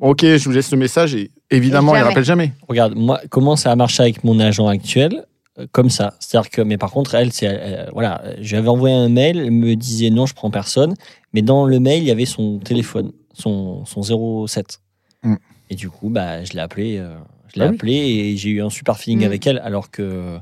Ok, 0.00 0.22
je 0.22 0.44
vous 0.44 0.50
laisse 0.50 0.70
le 0.72 0.76
message 0.76 1.14
et 1.14 1.30
évidemment, 1.50 1.94
Et 1.94 1.98
il 1.98 2.02
ne 2.02 2.06
rappelle 2.08 2.24
jamais. 2.24 2.52
Regarde, 2.68 2.94
moi, 2.96 3.20
comment 3.30 3.54
ça 3.56 3.70
a 3.70 3.76
marché 3.76 4.02
avec 4.02 4.24
mon 4.24 4.38
agent 4.40 4.66
actuel 4.66 5.24
Euh, 5.58 5.66
Comme 5.70 5.88
ça. 5.88 6.14
C'est-à-dire 6.18 6.50
que, 6.50 6.60
mais 6.62 6.76
par 6.76 6.90
contre, 6.90 7.14
elle, 7.14 7.32
c'est, 7.32 7.46
euh, 7.48 7.86
voilà, 7.92 8.20
j'avais 8.40 8.66
envoyé 8.68 8.94
un 8.96 9.08
mail, 9.08 9.38
elle 9.38 9.52
me 9.52 9.76
disait 9.76 10.10
non, 10.10 10.26
je 10.26 10.34
prends 10.34 10.50
personne. 10.50 10.94
Mais 11.32 11.42
dans 11.42 11.64
le 11.64 11.78
mail, 11.78 12.02
il 12.02 12.08
y 12.08 12.10
avait 12.10 12.26
son 12.26 12.58
téléphone, 12.58 13.12
son, 13.32 13.84
son 13.84 14.02
07. 14.48 14.80
Mm. 15.22 15.34
Et 15.70 15.76
du 15.76 15.88
coup, 15.88 16.08
bah, 16.10 16.42
je 16.44 16.52
l'ai 16.54 16.60
appelé, 16.60 16.98
euh, 16.98 17.14
je 17.54 17.60
l'ai 17.60 17.66
Ah 17.66 17.68
oui. 17.68 17.74
appelé 17.76 17.92
et 17.94 18.36
j'ai 18.36 18.50
eu 18.50 18.62
un 18.62 18.68
super 18.70 18.98
feeling 18.98 19.20
Mm. 19.20 19.26
avec 19.26 19.46
elle, 19.46 19.58
alors 19.64 19.92
que, 19.92 20.38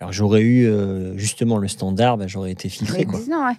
alors 0.00 0.12
j'aurais 0.12 0.40
eu 0.40 0.66
euh, 0.66 1.16
justement 1.16 1.58
le 1.58 1.68
standard, 1.68 2.16
bah, 2.16 2.26
j'aurais 2.26 2.50
été 2.52 2.68
filtré, 2.68 3.04
quoi. 3.04 3.18
dis 3.18 3.28
non, 3.30 3.44
ouais. 3.46 3.54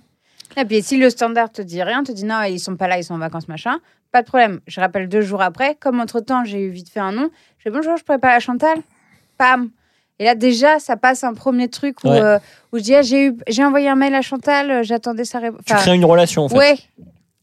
Et 0.57 0.65
puis 0.65 0.81
si 0.81 0.97
le 0.97 1.09
standard 1.09 1.51
te 1.51 1.61
dit 1.61 1.81
rien, 1.81 2.03
te 2.03 2.11
dit 2.11 2.25
non, 2.25 2.41
ils 2.43 2.59
sont 2.59 2.75
pas 2.75 2.87
là, 2.87 2.97
ils 2.97 3.03
sont 3.03 3.13
en 3.13 3.19
vacances, 3.19 3.47
machin, 3.47 3.79
pas 4.11 4.21
de 4.21 4.27
problème. 4.27 4.59
Je 4.67 4.79
rappelle 4.81 5.07
deux 5.07 5.21
jours 5.21 5.41
après, 5.41 5.75
comme 5.79 5.99
entre 5.99 6.19
temps 6.19 6.43
j'ai 6.43 6.59
eu 6.59 6.69
vite 6.69 6.89
fait 6.89 6.99
un 6.99 7.11
nom, 7.11 7.29
je 7.57 7.63
fais 7.63 7.69
bonjour, 7.69 7.95
je 7.97 8.03
pourrais 8.03 8.19
pas 8.19 8.33
à 8.33 8.39
Chantal? 8.39 8.77
Pam 9.37 9.69
Et 10.19 10.25
là 10.25 10.35
déjà, 10.35 10.79
ça 10.79 10.97
passe 10.97 11.23
un 11.23 11.33
premier 11.33 11.67
truc 11.69 12.03
où, 12.03 12.09
Ouais. 12.09 12.19
euh, 12.21 12.37
où 12.73 12.77
je 12.79 12.83
dis 12.83 12.95
ah, 12.95 13.01
j'ai 13.01 13.27
eu- 13.27 13.37
j'ai 13.47 13.63
envoyé 13.63 13.87
un 13.87 13.95
mail 13.95 14.13
à 14.15 14.21
Chantal, 14.21 14.69
euh, 14.71 14.83
j'attendais 14.83 15.25
sa 15.25 15.39
réponse. 15.39 15.61
Tu 15.65 15.73
crées 15.73 15.95
une 15.95 16.05
relation, 16.05 16.43
en 16.43 16.49
fait. 16.49 16.57
Ouais. 16.57 16.75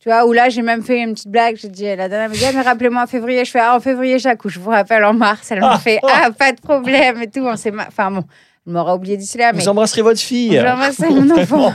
Tu 0.00 0.08
vois, 0.10 0.26
où 0.26 0.32
là, 0.32 0.48
j'ai 0.48 0.62
même 0.62 0.82
fait 0.82 1.00
une 1.02 1.14
petite 1.14 1.28
blague. 1.28 1.56
J'ai 1.56 1.68
dit, 1.68 1.82
la 1.84 2.08
dernière 2.08 2.28
me 2.30 2.34
dit, 2.34 2.44
ah, 2.46 2.52
mais 2.54 2.60
rappelez-moi 2.62 3.02
en 3.02 3.06
février. 3.08 3.44
Je 3.44 3.50
fais, 3.50 3.58
ah, 3.58 3.74
en 3.76 3.80
février, 3.80 4.20
j'accouche. 4.20 4.54
Je 4.54 4.60
vous 4.60 4.70
rappelle 4.70 5.04
en 5.04 5.12
mars. 5.12 5.50
Elle 5.50 5.58
m'a 5.60 5.76
fait, 5.78 5.98
ah, 6.08 6.30
pas 6.30 6.52
de 6.52 6.60
problème 6.60 7.20
et 7.22 7.28
tout. 7.28 7.40
On 7.40 7.56
s'est, 7.56 7.72
enfin 7.76 8.12
bon, 8.12 8.22
elle 8.66 8.72
m'aura 8.72 8.94
oublié 8.94 9.16
d'ici 9.16 9.38
là, 9.38 9.52
mais. 9.52 9.60
Vous 9.60 9.68
embrasserez 9.68 10.02
votre 10.02 10.20
fille. 10.20 10.52
J'embrasse 10.54 10.98
mon 11.00 11.30
enfant. 11.30 11.72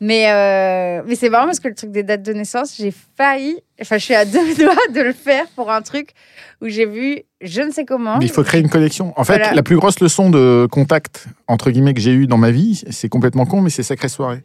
Mais, 0.00 0.30
euh, 0.30 1.02
mais 1.06 1.14
c'est 1.14 1.30
marrant 1.30 1.46
parce 1.46 1.58
que 1.60 1.68
le 1.68 1.74
truc 1.74 1.90
des 1.90 2.02
dates 2.02 2.22
de 2.22 2.32
naissance, 2.34 2.74
j'ai 2.78 2.92
failli, 3.16 3.56
enfin, 3.80 3.96
je 3.96 4.04
suis 4.04 4.14
à 4.14 4.24
deux 4.26 4.54
doigts 4.58 4.74
de 4.94 5.00
le 5.00 5.12
faire 5.14 5.46
pour 5.56 5.70
un 5.70 5.80
truc 5.80 6.10
où 6.60 6.68
j'ai 6.68 6.84
vu, 6.86 7.22
je 7.40 7.62
ne 7.62 7.70
sais 7.70 7.84
comment. 7.86 8.18
Mais 8.18 8.26
il 8.26 8.30
faut 8.30 8.42
créer 8.42 8.60
une 8.60 8.68
collection. 8.68 9.14
En 9.16 9.24
fait, 9.24 9.38
Voilà. 9.38 9.54
la 9.54 9.62
plus 9.62 9.76
grosse 9.76 10.00
leçon 10.00 10.28
de 10.28 10.68
contact, 10.70 11.26
entre 11.48 11.70
guillemets, 11.70 11.94
que 11.94 12.00
j'ai 12.00 12.12
eue 12.12 12.26
dans 12.26 12.36
ma 12.36 12.50
vie, 12.50 12.82
c'est 12.90 13.08
complètement 13.08 13.46
con, 13.46 13.62
mais 13.62 13.70
c'est 13.70 13.82
Sacrée 13.82 14.08
Soirée. 14.08 14.42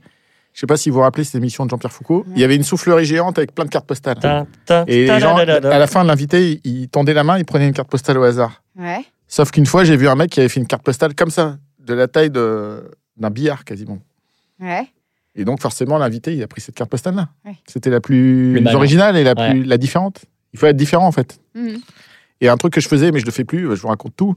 Je 0.53 0.59
sais 0.59 0.67
pas 0.67 0.75
si 0.77 0.89
vous 0.89 0.95
vous 0.95 1.01
rappelez 1.01 1.23
cette 1.23 1.35
émission 1.35 1.65
de 1.65 1.69
Jean-Pierre 1.69 1.93
Foucault. 1.93 2.25
Il 2.35 2.41
y 2.41 2.43
avait 2.43 2.57
une 2.57 2.63
soufflerie 2.63 3.05
géante 3.05 3.37
avec 3.37 3.53
plein 3.55 3.63
de 3.63 3.69
cartes 3.69 3.87
postales. 3.87 4.19
Ta, 4.19 4.45
ta, 4.65 4.83
Et 4.87 5.05
ta, 5.07 5.15
les 5.15 5.19
gens, 5.21 5.35
à 5.37 5.45
la 5.79 5.87
fin 5.87 6.03
de 6.03 6.07
l'invité, 6.09 6.59
il 6.65 6.89
tendait 6.89 7.13
la 7.13 7.23
main, 7.23 7.37
il 7.37 7.45
prenait 7.45 7.67
une 7.67 7.73
carte 7.73 7.89
postale 7.89 8.17
au 8.17 8.23
hasard. 8.23 8.61
Ouais. 8.77 9.05
Sauf 9.33 9.49
qu'une 9.51 9.65
fois, 9.65 9.85
j'ai 9.85 9.95
vu 9.95 10.09
un 10.09 10.15
mec 10.15 10.29
qui 10.29 10.41
avait 10.41 10.49
fait 10.49 10.59
une 10.59 10.67
carte 10.67 10.83
postale 10.83 11.15
comme 11.15 11.29
ça, 11.31 11.57
de 11.79 11.93
la 11.93 12.09
taille 12.09 12.29
de- 12.29 12.83
d'un 13.15 13.29
billard 13.29 13.63
quasiment. 13.63 13.99
Ouais. 14.59 14.85
Et 15.35 15.45
donc, 15.45 15.61
forcément, 15.61 15.97
l'invité, 15.97 16.35
il 16.35 16.43
a 16.43 16.47
pris 16.47 16.59
cette 16.59 16.75
carte 16.75 16.89
postale-là. 16.91 17.29
Ouais. 17.45 17.55
C'était 17.65 17.89
la 17.89 18.01
plus 18.01 18.61
originale 18.75 19.15
et 19.15 19.23
la 19.23 19.33
Ouais. 19.33 19.51
plus 19.51 19.63
la 19.63 19.77
différente. 19.77 20.25
Il 20.51 20.59
faut 20.59 20.65
être 20.65 20.75
différent, 20.75 21.07
en 21.07 21.13
fait. 21.13 21.39
Mhm. 21.55 21.77
Et 22.41 22.49
un 22.49 22.57
truc 22.57 22.73
que 22.73 22.81
je 22.81 22.89
faisais, 22.89 23.11
mais 23.13 23.21
je 23.21 23.25
le 23.25 23.31
fais 23.31 23.45
plus, 23.45 23.73
je 23.73 23.81
vous 23.81 23.87
raconte 23.87 24.17
tout, 24.17 24.35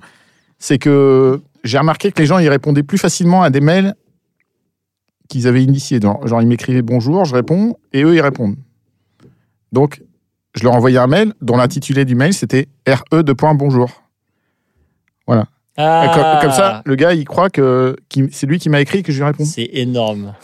c'est 0.60 0.78
que 0.78 1.42
j'ai 1.64 1.78
remarqué 1.78 2.12
que 2.12 2.20
les 2.20 2.26
gens, 2.26 2.38
ils 2.38 2.48
répondaient 2.48 2.84
plus 2.84 2.98
facilement 2.98 3.42
à 3.42 3.50
des 3.50 3.60
mails 3.60 3.94
qu'ils 5.28 5.48
avaient 5.48 5.64
initiés. 5.64 5.98
Genre, 6.00 6.24
genre, 6.28 6.40
ils 6.40 6.46
m'écrivaient 6.46 6.82
bonjour, 6.82 7.24
je 7.24 7.34
réponds, 7.34 7.76
et 7.92 8.04
eux, 8.04 8.14
ils 8.14 8.20
répondent. 8.20 8.56
Donc, 9.72 10.02
je 10.54 10.62
leur 10.62 10.74
envoyais 10.74 10.98
un 10.98 11.08
mail 11.08 11.32
dont 11.40 11.56
l'intitulé 11.56 12.04
du 12.04 12.14
mail, 12.14 12.32
c'était 12.32 12.68
RE 12.86 13.24
de 13.24 13.32
point 13.32 13.54
bonjour. 13.54 14.03
Et 15.28 15.34
Ah, 15.76 16.10
comme, 16.14 16.48
comme 16.48 16.56
ça, 16.56 16.82
le 16.84 16.94
gars, 16.94 17.12
il 17.14 17.24
croit 17.24 17.50
que 17.50 17.96
c'est 18.30 18.46
lui 18.46 18.58
qui 18.58 18.68
m'a 18.68 18.80
écrit 18.80 18.98
et 18.98 19.02
que 19.02 19.12
je 19.12 19.18
lui 19.18 19.24
réponds. 19.24 19.44
C'est 19.44 19.68
énorme. 19.72 20.34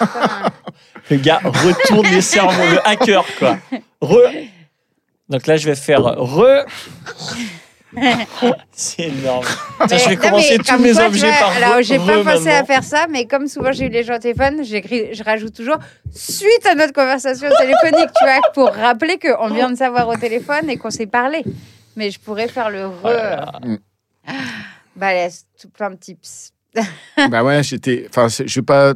Ah. 0.00 0.48
Le 1.10 1.18
gars 1.18 1.40
retourne 1.44 2.06
les 2.06 2.22
cerveaux, 2.22 2.70
le 2.70 2.88
hacker, 2.88 3.24
quoi. 3.38 3.58
Re. 4.00 4.16
Donc 5.28 5.46
là, 5.46 5.56
je 5.58 5.66
vais 5.66 5.74
faire 5.74 6.00
re. 6.00 6.64
C'est 8.72 9.02
énorme. 9.02 9.44
Je 9.82 10.08
vais 10.08 10.16
non, 10.16 10.22
commencer 10.22 10.58
tous 10.58 10.70
comme 10.70 10.82
mes 10.82 10.92
quoi, 10.92 11.06
objets 11.06 11.28
vois, 11.28 11.38
par 11.38 11.56
Alors, 11.56 11.78
re, 11.78 11.82
j'ai 11.82 11.98
pas 11.98 12.24
pensé 12.24 12.48
à 12.48 12.64
faire 12.64 12.82
ça, 12.82 13.06
mais 13.08 13.26
comme 13.26 13.46
souvent 13.46 13.70
j'ai 13.70 13.86
eu 13.86 13.88
les 13.88 14.02
gens 14.02 14.16
au 14.16 14.18
téléphone, 14.18 14.64
j'écris, 14.64 15.14
je 15.14 15.22
rajoute 15.22 15.54
toujours 15.54 15.78
suite 16.12 16.66
à 16.68 16.74
notre 16.74 16.92
conversation 16.92 17.48
téléphonique, 17.58 18.10
tu 18.16 18.24
vois, 18.24 18.40
pour 18.52 18.70
rappeler 18.74 19.18
qu'on 19.18 19.48
vient 19.48 19.70
de 19.70 19.76
savoir 19.76 20.08
au 20.08 20.16
téléphone 20.16 20.68
et 20.70 20.76
qu'on 20.76 20.90
s'est 20.90 21.06
parlé. 21.06 21.44
Mais 21.96 22.10
je 22.10 22.18
pourrais 22.18 22.48
faire 22.48 22.70
le 22.70 22.86
re. 22.86 22.92
Ah, 23.04 23.52
Balèze, 24.96 25.46
tout 25.60 25.68
plein 25.70 25.90
de 25.90 25.96
tips. 25.96 26.52
bah 27.30 27.42
ouais, 27.44 27.62
j'étais. 27.62 28.06
Enfin, 28.08 28.28
je 28.28 28.60
vais 28.60 28.64
pas. 28.64 28.94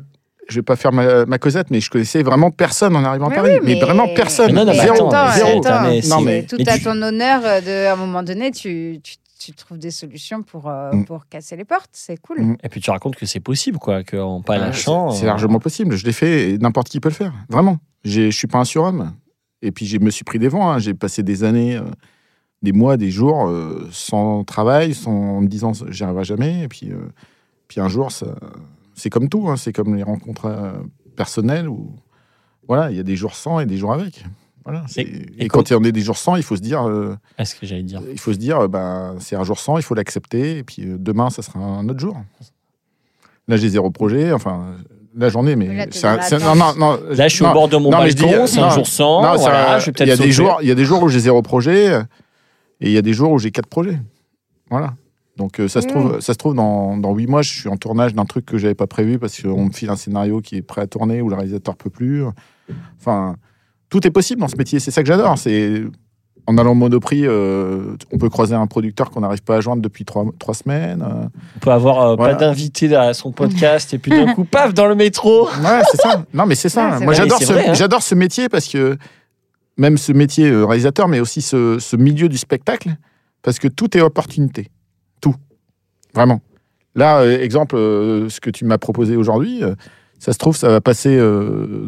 Je 0.50 0.54
vais 0.56 0.62
pas 0.62 0.76
faire 0.76 0.92
ma, 0.92 1.26
ma 1.26 1.38
Cosette, 1.38 1.70
mais 1.70 1.78
je 1.78 1.90
connaissais 1.90 2.22
vraiment 2.22 2.50
personne 2.50 2.96
en 2.96 3.04
arrivant 3.04 3.26
à 3.26 3.28
Mais 3.30 3.36
Paris. 3.36 3.50
oui, 3.52 3.58
mais... 3.64 3.74
mais- 3.74 3.80
vraiment 3.80 4.08
personne. 4.14 4.46
Mais 4.46 4.52
non, 4.54 4.64
non, 4.64 4.72
mais 4.72 4.78
Zéro. 4.80 5.08
attends, 5.08 5.26
mais 5.28 5.34
zéro. 5.36 5.58
attends, 5.66 5.82
mais 5.82 6.00
Non, 6.08 6.20
mais- 6.22 6.42
Tout 6.44 6.56
mais 6.58 6.68
à 6.70 6.78
tu- 6.78 6.84
ton 6.84 7.02
honneur 7.02 7.42
euh, 7.44 7.60
de, 7.60 7.86
à 7.86 7.92
un 7.92 7.96
moment 7.96 8.22
donné, 8.22 8.50
tu, 8.50 8.98
tu, 9.04 9.16
tu 9.38 9.52
trouves 9.52 9.76
des 9.76 9.90
solutions 9.90 10.42
pour, 10.42 10.70
euh, 10.70 10.90
Mm. 10.92 11.04
pour 11.04 11.28
casser 11.28 11.54
les 11.54 11.66
portes. 11.66 11.90
C'est 11.92 12.16
cool. 12.16 12.40
Mm. 12.40 12.56
Et 12.62 12.70
puis 12.70 12.80
tu 12.80 12.90
racontes 12.90 13.16
que 13.16 13.26
c'est 13.26 13.40
possible, 13.40 13.78
quoi, 13.78 14.02
qu'en 14.04 14.40
pas 14.40 14.54
Ah, 14.54 14.58
lâchant. 14.58 15.10
C'est 15.10 15.18
c'est 15.18 15.24
euh, 15.24 15.26
largement 15.26 15.58
possible. 15.60 15.96
Je 15.96 16.06
l'ai 16.06 16.12
fait 16.12 16.52
et 16.52 16.56
n'importe 16.58 16.88
qui 16.88 16.98
peut 17.00 17.10
le 17.10 17.14
faire. 17.14 17.34
Vraiment. 17.50 17.76
Je 18.04 18.30
suis 18.30 18.46
pas 18.46 18.56
un 18.58 18.64
surhomme. 18.64 19.12
Et 19.60 19.70
puis, 19.70 19.84
je 19.84 19.98
me 19.98 20.08
suis 20.08 20.24
pris 20.24 20.38
des 20.38 20.48
vents. 20.48 20.70
hein. 20.70 20.78
J'ai 20.78 20.94
passé 20.94 21.22
des 21.22 21.44
années, 21.44 21.76
euh, 21.76 21.82
des 22.62 22.72
mois, 22.72 22.96
des 22.96 23.10
jours 23.10 23.46
euh, 23.48 23.86
sans 23.92 24.44
travail, 24.44 24.94
sans 24.94 25.12
en 25.12 25.40
me 25.40 25.46
disant 25.46 25.72
j'y 25.90 26.02
arriverai 26.04 26.24
jamais. 26.24 26.62
Et 26.64 26.68
puis, 26.68 26.90
euh, 26.90 26.96
puis 27.68 27.80
un 27.80 27.88
jour, 27.88 28.10
ça- 28.10 28.34
c'est 28.94 29.10
comme 29.10 29.28
tout. 29.28 29.48
hein. 29.48 29.56
C'est 29.56 29.72
comme 29.72 29.94
les 29.94 30.02
rencontres 30.02 30.46
euh, 30.46 30.72
personnelles 31.16 31.68
où 31.68 31.92
voilà, 32.66 32.90
il 32.90 32.96
y 32.96 33.00
a 33.00 33.04
des 33.04 33.16
jours 33.16 33.34
sans 33.34 33.60
et 33.60 33.66
des 33.66 33.76
jours 33.76 33.92
avec. 33.92 34.24
Voilà, 34.64 34.84
c'est- 34.88 35.00
Et- 35.02 35.06
et, 35.38 35.44
et 35.44 35.48
quand 35.48 35.70
il 35.70 35.72
y 35.72 35.76
en 35.76 35.84
a 35.84 35.90
des 35.90 36.00
jours 36.00 36.18
sans, 36.18 36.36
il 36.36 36.42
faut 36.42 36.56
se 36.56 36.60
dire, 36.60 36.86
euh, 36.86 37.16
Est-ce 37.38 37.54
que 37.54 37.64
j'allais 37.64 37.82
dire 37.84 38.02
il 38.10 38.18
faut 38.18 38.32
se 38.32 38.38
dire, 38.38 38.58
euh, 38.64 38.68
ben, 38.68 39.14
c'est 39.20 39.36
un 39.36 39.44
jour 39.44 39.58
sans, 39.58 39.78
il 39.78 39.82
faut 39.82 39.94
l'accepter. 39.94 40.58
Et 40.58 40.62
puis 40.64 40.82
euh, 40.84 40.96
demain, 40.98 41.30
ça 41.30 41.42
sera 41.42 41.58
un 41.60 41.88
autre 41.88 42.00
jour. 42.00 42.16
Là, 43.46 43.56
j'ai 43.56 43.68
zéro 43.70 43.90
projet. 43.90 44.32
Enfin, 44.32 44.74
la 45.16 45.30
journée, 45.30 45.56
mais 45.56 45.74
Là, 45.74 45.86
t'es 45.86 45.92
c'est 45.98 46.06
un- 46.06 46.16
dans 46.16 46.22
c'est- 46.22 46.38
l'attente. 46.38 46.58
non, 46.58 46.74
non, 46.76 46.96
non. 46.98 47.00
Là, 47.14 47.28
je 47.28 47.34
suis 47.34 47.44
non, 47.44 47.50
au 47.50 47.54
bord 47.54 47.68
de 47.68 47.76
mon 47.78 47.90
balcon, 47.90 48.46
c'est 48.46 48.60
un 48.60 48.70
jour 48.70 48.86
sans. 48.86 49.20
voilà, 49.38 49.78
il 49.80 50.06
y 50.06 50.10
a 50.10 50.16
des 50.16 50.30
jours, 50.32 50.58
il 50.60 50.68
y 50.68 50.70
a 50.70 50.74
des 50.74 50.84
jours 50.84 51.02
où 51.02 51.08
j'ai 51.08 51.20
zéro 51.20 51.40
projet 51.40 51.88
euh, 51.94 52.02
et 52.80 52.86
il 52.88 52.92
y 52.92 52.98
a 52.98 53.02
des 53.02 53.12
jours 53.12 53.32
où 53.32 53.38
j'ai 53.38 53.50
quatre 53.50 53.66
projets. 53.68 53.98
Voilà. 54.70 54.94
Donc 55.36 55.60
euh, 55.60 55.68
ça 55.68 55.80
se 55.82 55.86
Mm. 55.86 55.90
trouve, 55.90 56.20
ça 56.20 56.32
se 56.32 56.38
trouve 56.38 56.54
dans 56.54 56.96
dans 56.96 57.14
huit 57.14 57.26
mois, 57.28 57.42
je 57.42 57.50
suis 57.60 57.68
en 57.68 57.76
tournage 57.76 58.14
d'un 58.14 58.24
truc 58.24 58.44
que 58.44 58.58
j'avais 58.58 58.74
pas 58.74 58.86
prévu 58.88 59.18
parce 59.18 59.40
qu'on 59.40 59.66
me 59.66 59.72
file 59.72 59.90
un 59.90 59.96
scénario 59.96 60.40
qui 60.40 60.56
est 60.56 60.62
prêt 60.62 60.80
à 60.82 60.86
tourner 60.86 61.22
où 61.22 61.28
le 61.28 61.36
réalisateur 61.36 61.76
peut 61.76 61.90
plus. 61.90 62.24
Enfin, 62.98 63.36
tout 63.88 64.06
est 64.06 64.10
possible 64.10 64.40
dans 64.40 64.48
ce 64.48 64.56
métier. 64.56 64.80
C'est 64.80 64.90
ça 64.90 65.02
que 65.02 65.08
j'adore. 65.08 65.38
C'est 65.38 65.82
en 66.46 66.56
allant 66.56 66.72
au 66.72 66.74
Monoprix, 66.74 67.26
euh, 67.26 67.94
on 68.10 68.16
peut 68.18 68.30
croiser 68.30 68.54
un 68.54 68.66
producteur 68.66 69.10
qu'on 69.10 69.20
n'arrive 69.20 69.42
pas 69.42 69.56
à 69.56 69.60
joindre 69.60 69.82
depuis 69.82 70.04
trois, 70.06 70.24
trois 70.38 70.54
semaines. 70.54 71.02
euh. 71.02 71.28
On 71.56 71.58
peut 71.60 71.70
avoir 71.70 72.00
euh, 72.02 72.16
Voilà. 72.16 72.34
pas 72.36 72.40
d'invité 72.46 72.94
à 72.96 73.12
son 73.12 73.32
podcast 73.32 73.92
et 73.92 73.98
puis 73.98 74.10
d'un 74.12 74.32
coup, 74.34 74.44
paf, 74.44 74.72
dans 74.72 74.86
le 74.86 74.94
métro. 74.94 75.44
Ouais, 75.46 75.82
c'est 75.90 76.00
ça. 76.00 76.24
Non, 76.32 76.46
mais 76.46 76.54
c'est 76.54 76.70
ça. 76.70 76.98
Ouais, 76.98 77.04
Moi, 77.04 77.12
j'adore 77.12 77.38
ce, 77.42 77.52
hein. 77.52 77.74
j'adore 77.74 78.02
ce 78.02 78.14
métier 78.14 78.48
parce 78.48 78.66
que 78.66 78.96
même 79.78 79.96
ce 79.96 80.12
métier 80.12 80.50
euh, 80.50 80.66
réalisateur, 80.66 81.08
mais 81.08 81.20
aussi 81.20 81.40
ce, 81.40 81.78
ce 81.78 81.96
milieu 81.96 82.28
du 82.28 82.36
spectacle, 82.36 82.96
parce 83.42 83.58
que 83.58 83.68
tout 83.68 83.96
est 83.96 84.00
opportunité. 84.00 84.68
Tout. 85.20 85.34
Vraiment. 86.14 86.40
Là, 86.94 87.20
euh, 87.20 87.40
exemple, 87.40 87.76
euh, 87.76 88.28
ce 88.28 88.40
que 88.40 88.50
tu 88.50 88.64
m'as 88.64 88.78
proposé 88.78 89.16
aujourd'hui, 89.16 89.62
ça 90.18 90.32
se 90.32 90.38
trouve, 90.38 90.56
ça 90.56 90.68
va 90.68 90.80
passer 90.80 91.16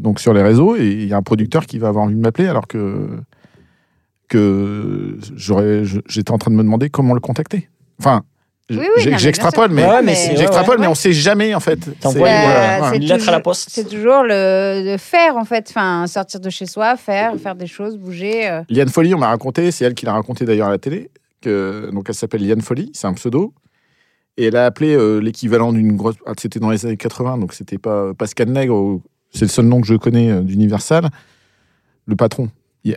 donc 0.01 0.21
sur 0.21 0.33
les 0.33 0.43
réseaux 0.43 0.77
et 0.77 0.87
il 0.87 1.09
y 1.09 1.13
a 1.13 1.17
un 1.17 1.23
producteur 1.23 1.67
qui 1.67 1.79
va 1.79 1.89
avoir 1.89 2.05
envie 2.05 2.15
de 2.15 2.21
m'appeler 2.21 2.47
alors 2.47 2.69
que 2.69 3.09
que 4.29 5.19
j'étais 6.07 6.31
en 6.31 6.39
train 6.39 6.53
de 6.53 6.57
me 6.57 6.63
demander 6.63 6.89
comment 6.89 7.15
le 7.15 7.21
contacter. 7.21 7.69
Enfin, 7.99 8.23
Oui, 8.71 8.77
oui, 8.79 8.87
j'ai- 8.99 9.07
non, 9.07 9.13
mais 9.13 9.19
j'extrapole, 9.19 9.71
mais, 9.73 9.83
mais 9.83 9.89
ouais, 9.89 10.77
mais 10.79 10.87
on 10.87 10.95
sait 10.95 11.13
jamais 11.13 11.55
en 11.55 11.61
fait. 11.61 11.79
T'envoies 12.01 12.29
Euh, 12.29 12.93
Une 12.93 13.01
lettre 13.03 13.13
à 13.15 13.17
la 13.17 13.19
toujours- 13.39 13.43
poste. 13.43 13.69
C'est 13.71 13.89
toujours 13.89 14.23
le 14.23 14.93
de 14.93 14.97
faire 14.97 15.37
en 15.37 15.45
fait, 15.45 15.67
enfin 15.71 16.07
sortir 16.07 16.41
de 16.41 16.49
chez 16.51 16.67
soi, 16.67 16.97
faire, 16.97 17.35
faire 17.39 17.55
des 17.55 17.67
choses, 17.67 17.97
bouger. 17.99 18.49
euh. 18.49 18.63
Liane 18.71 18.89
Folly, 18.89 19.15
on 19.15 19.19
m'a 19.19 19.29
raconté, 19.29 19.71
c'est 19.73 19.85
elle 19.85 19.95
qui 19.95 20.07
l'a 20.07 20.13
raconté 20.13 20.45
d'ailleurs 20.45 20.69
à 20.69 20.71
la 20.71 20.79
télé, 20.79 21.11
que, 21.41 21.91
donc 21.93 22.07
elle 22.09 22.15
s'appelle 22.15 22.47
Liane 22.47 22.61
Folly, 22.61 22.91
c'est 22.95 23.07
un 23.07 23.15
pseudo. 23.15 23.53
Et 24.37 24.47
elle 24.47 24.57
a 24.57 24.65
appelé 24.67 24.95
euh, 24.95 25.19
l'équivalent 25.19 25.73
d'une 25.73 25.97
grosse. 25.97 26.15
ah, 26.27 26.33
C'était 26.39 26.61
dans 26.61 26.71
les 26.71 26.87
années 26.87 26.97
80, 26.97 27.39
donc 27.39 27.53
c'était 27.53 27.79
pas 27.79 28.15
Pascal 28.15 28.49
Nègre 28.49 29.01
c'est 29.33 29.43
le 29.45 29.49
seul 29.51 29.67
nom 29.67 29.81
que 29.81 29.87
je 29.87 29.95
connais 29.95 30.31
euh, 30.31 30.41
d'Universal, 30.41 31.09
le 32.07 32.17
patron. 32.17 32.49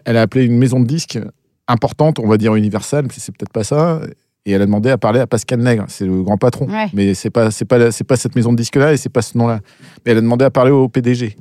Elle 0.06 0.18
a 0.18 0.22
appelé 0.22 0.46
une 0.46 0.58
maison 0.58 0.80
de 0.80 0.86
disques 0.88 1.20
importante, 1.68 2.20
on 2.20 2.28
va 2.28 2.38
dire 2.38 2.56
Universal, 2.56 3.04
mais 3.06 3.14
c'est 3.18 3.36
peut-être 3.36 3.52
pas 3.52 3.64
ça. 3.64 4.00
Et 4.46 4.52
elle 4.52 4.62
a 4.62 4.66
demandé 4.66 4.90
à 4.90 4.98
parler 4.98 5.20
à 5.20 5.28
Pascal 5.28 5.60
Nègre, 5.62 5.86
c'est 5.88 6.06
le 6.06 6.22
grand 6.22 6.38
patron. 6.38 6.68
Ouais. 6.68 6.88
Mais 6.94 7.14
c'est 7.14 7.30
pas, 7.30 7.50
c'est 7.50 7.66
pas, 7.66 7.92
c'est 7.92 8.04
pas 8.04 8.18
cette 8.18 8.36
maison 8.36 8.52
de 8.52 8.58
disques-là 8.58 8.94
et 8.94 8.98
c'est 8.98 9.10
pas 9.10 9.22
ce 9.22 9.38
nom-là. 9.38 9.62
Mais 10.06 10.12
elle 10.12 10.18
a 10.18 10.22
demandé 10.22 10.44
à 10.44 10.50
parler 10.50 10.72
au 10.72 10.90
PDG. 10.90 11.38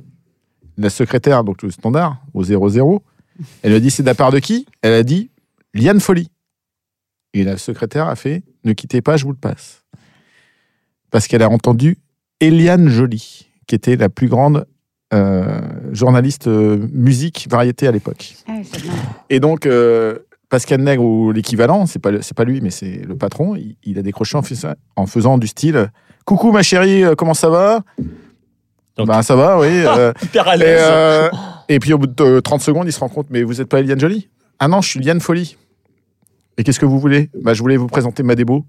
La 0.77 0.89
secrétaire, 0.89 1.43
donc 1.43 1.61
le 1.61 1.69
standard, 1.69 2.17
au 2.33 2.43
00. 2.43 3.03
Elle 3.61 3.71
lui 3.71 3.77
a 3.77 3.79
dit 3.79 3.91
c'est 3.91 4.03
de 4.03 4.07
la 4.07 4.15
part 4.15 4.31
de 4.31 4.39
qui? 4.39 4.65
Elle 4.81 4.93
a 4.93 5.03
dit 5.03 5.31
Liane 5.73 5.99
Folly. 5.99 6.29
Et 7.33 7.43
la 7.43 7.57
secrétaire 7.57 8.07
a 8.07 8.15
fait 8.15 8.43
ne 8.63 8.73
quittez 8.73 9.01
pas, 9.01 9.17
je 9.17 9.25
vous 9.25 9.31
le 9.31 9.37
passe. 9.37 9.83
Parce 11.11 11.27
qu'elle 11.27 11.43
a 11.43 11.49
entendu 11.49 11.97
Eliane 12.39 12.87
Joly, 12.87 13.49
qui 13.67 13.75
était 13.75 13.95
la 13.95 14.09
plus 14.09 14.27
grande 14.27 14.65
euh, 15.13 15.61
journaliste 15.91 16.47
euh, 16.47 16.87
musique 16.91 17.47
variété 17.49 17.87
à 17.87 17.91
l'époque. 17.91 18.35
Ah. 18.47 18.53
Et 19.29 19.39
donc, 19.39 19.65
euh, 19.65 20.19
Pascal 20.53 20.81
Nègre, 20.81 21.03
ou 21.03 21.31
l'équivalent, 21.31 21.87
c'est 21.87 21.97
pas, 21.97 22.11
pas 22.35 22.43
lui, 22.43 22.61
mais 22.61 22.69
c'est 22.69 23.01
le 23.07 23.15
patron, 23.15 23.55
il, 23.55 23.75
il 23.83 23.97
a 23.97 24.03
décroché 24.03 24.37
en, 24.37 24.43
faisant- 24.43 24.75
en 24.95 25.07
faisant 25.07 25.39
du 25.39 25.47
style 25.47 25.89
Coucou 26.25 26.51
ma 26.51 26.61
chérie, 26.61 27.03
euh, 27.03 27.15
comment 27.15 27.33
ça 27.33 27.49
va? 27.49 27.79
Donc- 28.95 29.07
Ben 29.07 29.23
ça 29.23 29.35
va, 29.35 29.59
oui. 29.59 29.67
euh, 29.71 30.13
Hyper 30.21 30.47
à 30.47 30.55
et, 30.55 30.59
l'aise. 30.59 30.79
euh, 30.83 31.29
et 31.69 31.79
puis 31.79 31.91
au 31.93 31.97
bout 31.97 32.05
de 32.05 32.23
euh, 32.23 32.39
30 32.41 32.61
secondes, 32.61 32.85
il 32.87 32.91
se 32.93 32.99
rend 32.99 33.09
compte 33.09 33.27
Mais 33.31 33.41
vous 33.41 33.55
n'êtes 33.55 33.67
pas 33.67 33.79
Eliane 33.79 33.99
Jolie 33.99 34.29
Ah 34.59 34.67
non, 34.67 34.81
je 34.81 34.89
suis 34.89 34.99
Liane 34.99 35.19
Folly. 35.21 35.57
Et 36.59 36.63
qu'est-ce 36.63 36.79
que 36.79 36.85
vous 36.85 36.99
voulez? 36.99 37.31
Bah, 37.41 37.55
Je 37.55 37.61
voulais 37.63 37.77
vous 37.77 37.87
présenter 37.87 38.21
ma 38.21 38.35
débo. 38.35 38.63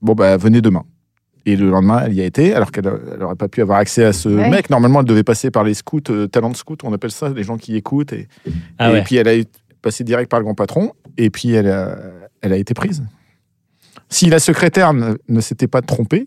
Bon, 0.00 0.14
bah 0.14 0.38
venez 0.38 0.62
demain. 0.62 0.84
Et 1.44 1.54
le 1.56 1.68
lendemain, 1.68 2.02
elle 2.06 2.14
y 2.14 2.22
a 2.22 2.24
été, 2.24 2.54
alors 2.54 2.72
qu'elle 2.72 2.90
n'aurait 3.20 3.36
pas 3.36 3.48
pu 3.48 3.60
avoir 3.60 3.78
accès 3.78 4.04
à 4.04 4.14
ce 4.14 4.30
Ouais. 4.30 4.48
mec. 4.48 4.70
Normalement, 4.70 5.00
elle 5.00 5.06
devait 5.06 5.22
passer 5.22 5.50
par 5.50 5.64
les 5.64 5.74
scouts, 5.74 6.00
euh, 6.08 6.26
talents 6.26 6.48
de 6.48 6.56
scouts, 6.56 6.78
on 6.82 6.92
appelle 6.94 7.10
ça, 7.10 7.28
les 7.28 7.42
gens 7.42 7.58
qui 7.58 7.76
écoutent. 7.76 8.14
Et, 8.14 8.26
Ah 8.78 8.88
et 8.88 8.92
ouais. 8.94 9.02
puis 9.02 9.16
elle 9.16 9.28
a 9.28 9.36
eu- 9.36 9.44
passé 9.84 10.02
direct 10.02 10.30
par 10.30 10.40
le 10.40 10.44
grand 10.44 10.54
patron, 10.54 10.92
et 11.16 11.30
puis 11.30 11.52
elle 11.52 11.68
a, 11.70 11.96
elle 12.40 12.52
a 12.52 12.56
été 12.56 12.74
prise. 12.74 13.04
Si 14.08 14.28
la 14.30 14.38
secrétaire 14.40 14.92
ne, 14.92 15.14
ne 15.28 15.40
s'était 15.40 15.66
pas 15.68 15.82
trompée, 15.82 16.26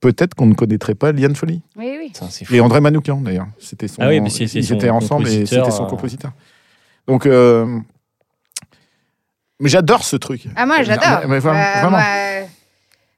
peut-être 0.00 0.34
qu'on 0.34 0.46
ne 0.46 0.54
connaîtrait 0.54 0.94
pas 0.94 1.12
Liane 1.12 1.34
Folly. 1.36 1.62
Oui, 1.76 1.96
oui. 1.98 2.12
Et 2.50 2.60
André 2.60 2.80
Manoukian, 2.80 3.20
d'ailleurs. 3.20 3.46
C'était 3.58 3.88
son, 3.88 4.02
Ah 4.02 4.08
oui, 4.08 4.20
mais 4.20 4.30
c'est- 4.30 4.46
c'est 4.46 4.58
ils 4.58 4.64
son 4.66 4.74
étaient 4.74 4.90
ensemble 4.90 5.28
et 5.28 5.46
c'était 5.46 5.70
son 5.70 5.84
euh. 5.84 5.88
compositeur. 5.88 6.32
Donc, 7.06 7.26
euh, 7.26 7.78
mais 9.60 9.68
j'adore 9.68 10.04
ce 10.04 10.16
truc. 10.16 10.46
Ah, 10.56 10.66
moi, 10.66 10.82
j'adore. 10.82 11.20
Mais, 11.22 11.26
mais 11.28 11.38
vraiment, 11.38 11.58
Euh, 11.60 11.72
vraiment. 11.80 11.90
moi, 11.90 12.48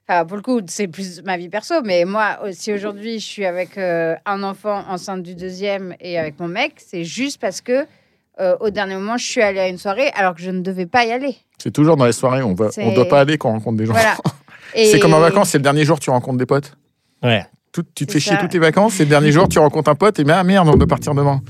enfin, 0.07 0.25
pour 0.25 0.37
le 0.37 0.43
coup, 0.43 0.61
c'est 0.67 0.87
plus 0.87 1.21
ma 1.23 1.37
vie 1.37 1.49
perso, 1.49 1.81
mais 1.83 2.05
moi, 2.05 2.37
si 2.51 2.71
aujourd'hui 2.73 3.19
je 3.19 3.25
suis 3.25 3.45
avec 3.45 3.77
euh, 3.77 4.15
un 4.25 4.43
enfant 4.43 4.83
enceinte 4.87 5.23
du 5.23 5.33
deuxième 5.35 5.95
et 5.99 6.19
avec 6.19 6.39
mon 6.39 6.47
mec, 6.47 6.73
c'est 6.77 7.03
juste 7.03 7.41
parce 7.41 7.61
que 7.61 7.85
euh, 8.39 8.55
au 8.59 8.69
dernier 8.69 8.95
moment, 8.95 9.17
je 9.17 9.25
suis 9.25 9.41
allée 9.41 9.59
à 9.59 9.67
une 9.67 9.77
soirée 9.77 10.09
alors 10.15 10.35
que 10.35 10.41
je 10.41 10.51
ne 10.51 10.61
devais 10.61 10.85
pas 10.85 11.05
y 11.05 11.11
aller. 11.11 11.35
C'est 11.57 11.71
toujours 11.71 11.95
dans 11.97 12.05
les 12.05 12.11
soirées, 12.11 12.43
on 12.43 12.53
va, 12.53 12.69
on 12.77 12.93
doit 12.93 13.07
pas 13.07 13.21
aller 13.21 13.37
quand 13.37 13.49
on 13.49 13.53
rencontre 13.53 13.77
des 13.77 13.85
gens. 13.85 13.93
Voilà. 13.93 14.15
C'est 14.73 14.91
Et- 14.97 14.99
comme 14.99 15.13
en 15.13 15.19
vacances, 15.19 15.49
c'est 15.51 15.57
le 15.57 15.63
dernier 15.63 15.85
jour 15.85 15.99
tu 15.99 16.09
rencontres 16.09 16.37
des 16.37 16.45
potes. 16.45 16.73
Ouais. 17.23 17.45
Tout- 17.71 17.83
tu 17.95 18.05
te 18.05 18.11
fais 18.11 18.19
chier 18.19 18.37
toutes 18.37 18.53
les 18.53 18.59
vacances, 18.59 18.93
c'est 18.95 19.03
le 19.03 19.09
dernier 19.09 19.31
jour 19.31 19.47
tu 19.49 19.57
rencontres 19.59 19.89
un 19.89 19.95
pote 19.95 20.17
et 20.19 20.23
mais 20.25 20.33
ah 20.33 20.43
merde, 20.43 20.67
on 20.69 20.75
doit 20.77 20.87
partir 20.87 21.13
demain. 21.15 21.41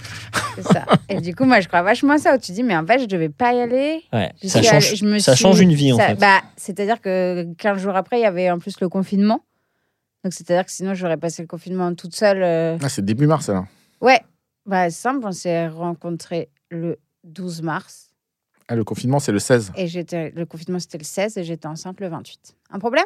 C'est 0.56 0.62
ça. 0.64 0.86
Et 1.10 1.22
du 1.22 1.36
coup, 1.36 1.44
moi, 1.46 1.60
je 1.60 1.68
crois 1.68 1.82
vachement 1.84 2.14
à 2.14 2.18
ça 2.20 2.36
où 2.36 2.38
tu 2.40 2.52
dis, 2.52 2.62
mais 2.64 2.76
en 2.78 2.86
fait, 2.86 3.00
je 3.00 3.06
devais 3.06 3.30
pas 3.30 3.54
y 3.54 3.62
aller. 3.62 4.04
Ouais. 4.14 4.32
Ça 4.44 4.62
change, 4.64 4.74
allée- 4.86 4.96
je 4.96 5.06
me 5.06 5.20
ça 5.20 5.36
suis- 5.36 5.42
change 5.44 5.60
une 5.60 5.74
vie, 5.74 5.92
en 5.94 5.98
fait. 5.98 6.16
Bah, 6.16 6.42
c'est-à-dire 6.58 7.00
que 7.02 7.46
15 7.58 7.80
jours 7.80 7.96
après, 7.96 8.20
il 8.20 8.24
y 8.24 8.26
avait 8.26 8.50
en 8.52 8.58
plus 8.60 8.80
le 8.80 8.90
confinement. 8.90 9.42
Donc, 10.24 10.34
c'est-à-dire 10.34 10.66
que 10.66 10.72
sinon, 10.72 10.94
j'aurais 10.96 11.18
passé 11.18 11.42
le 11.44 11.48
confinement 11.48 11.94
toute 11.96 12.16
seule. 12.16 12.42
euh. 12.44 12.78
Ah, 12.84 12.90
c'est 12.90 13.06
début 13.06 13.28
mars 13.28 13.50
alors. 13.50 13.66
Ouais, 14.02 14.20
bah, 14.66 14.90
c'est 14.90 15.02
simple, 15.02 15.26
on 15.28 15.32
s'est 15.32 15.68
rencontrés 15.68 16.50
le 16.76 17.00
12 17.24 17.62
mars. 17.62 18.12
Ah, 18.68 18.76
le 18.76 18.84
confinement 18.84 19.20
c'est 19.20 19.32
le 19.32 19.40
16. 19.40 19.74
Et 19.76 19.88
j'étais, 19.88 20.32
le 20.32 20.46
confinement, 20.46 20.80
c'était 20.80 20.98
le 20.98 21.04
16 21.04 21.38
et 21.38 21.44
j'étais 21.44 21.68
enceinte 21.68 22.00
le 22.00 22.08
28. 22.08 22.56
Un 22.72 22.80
problème? 22.80 23.06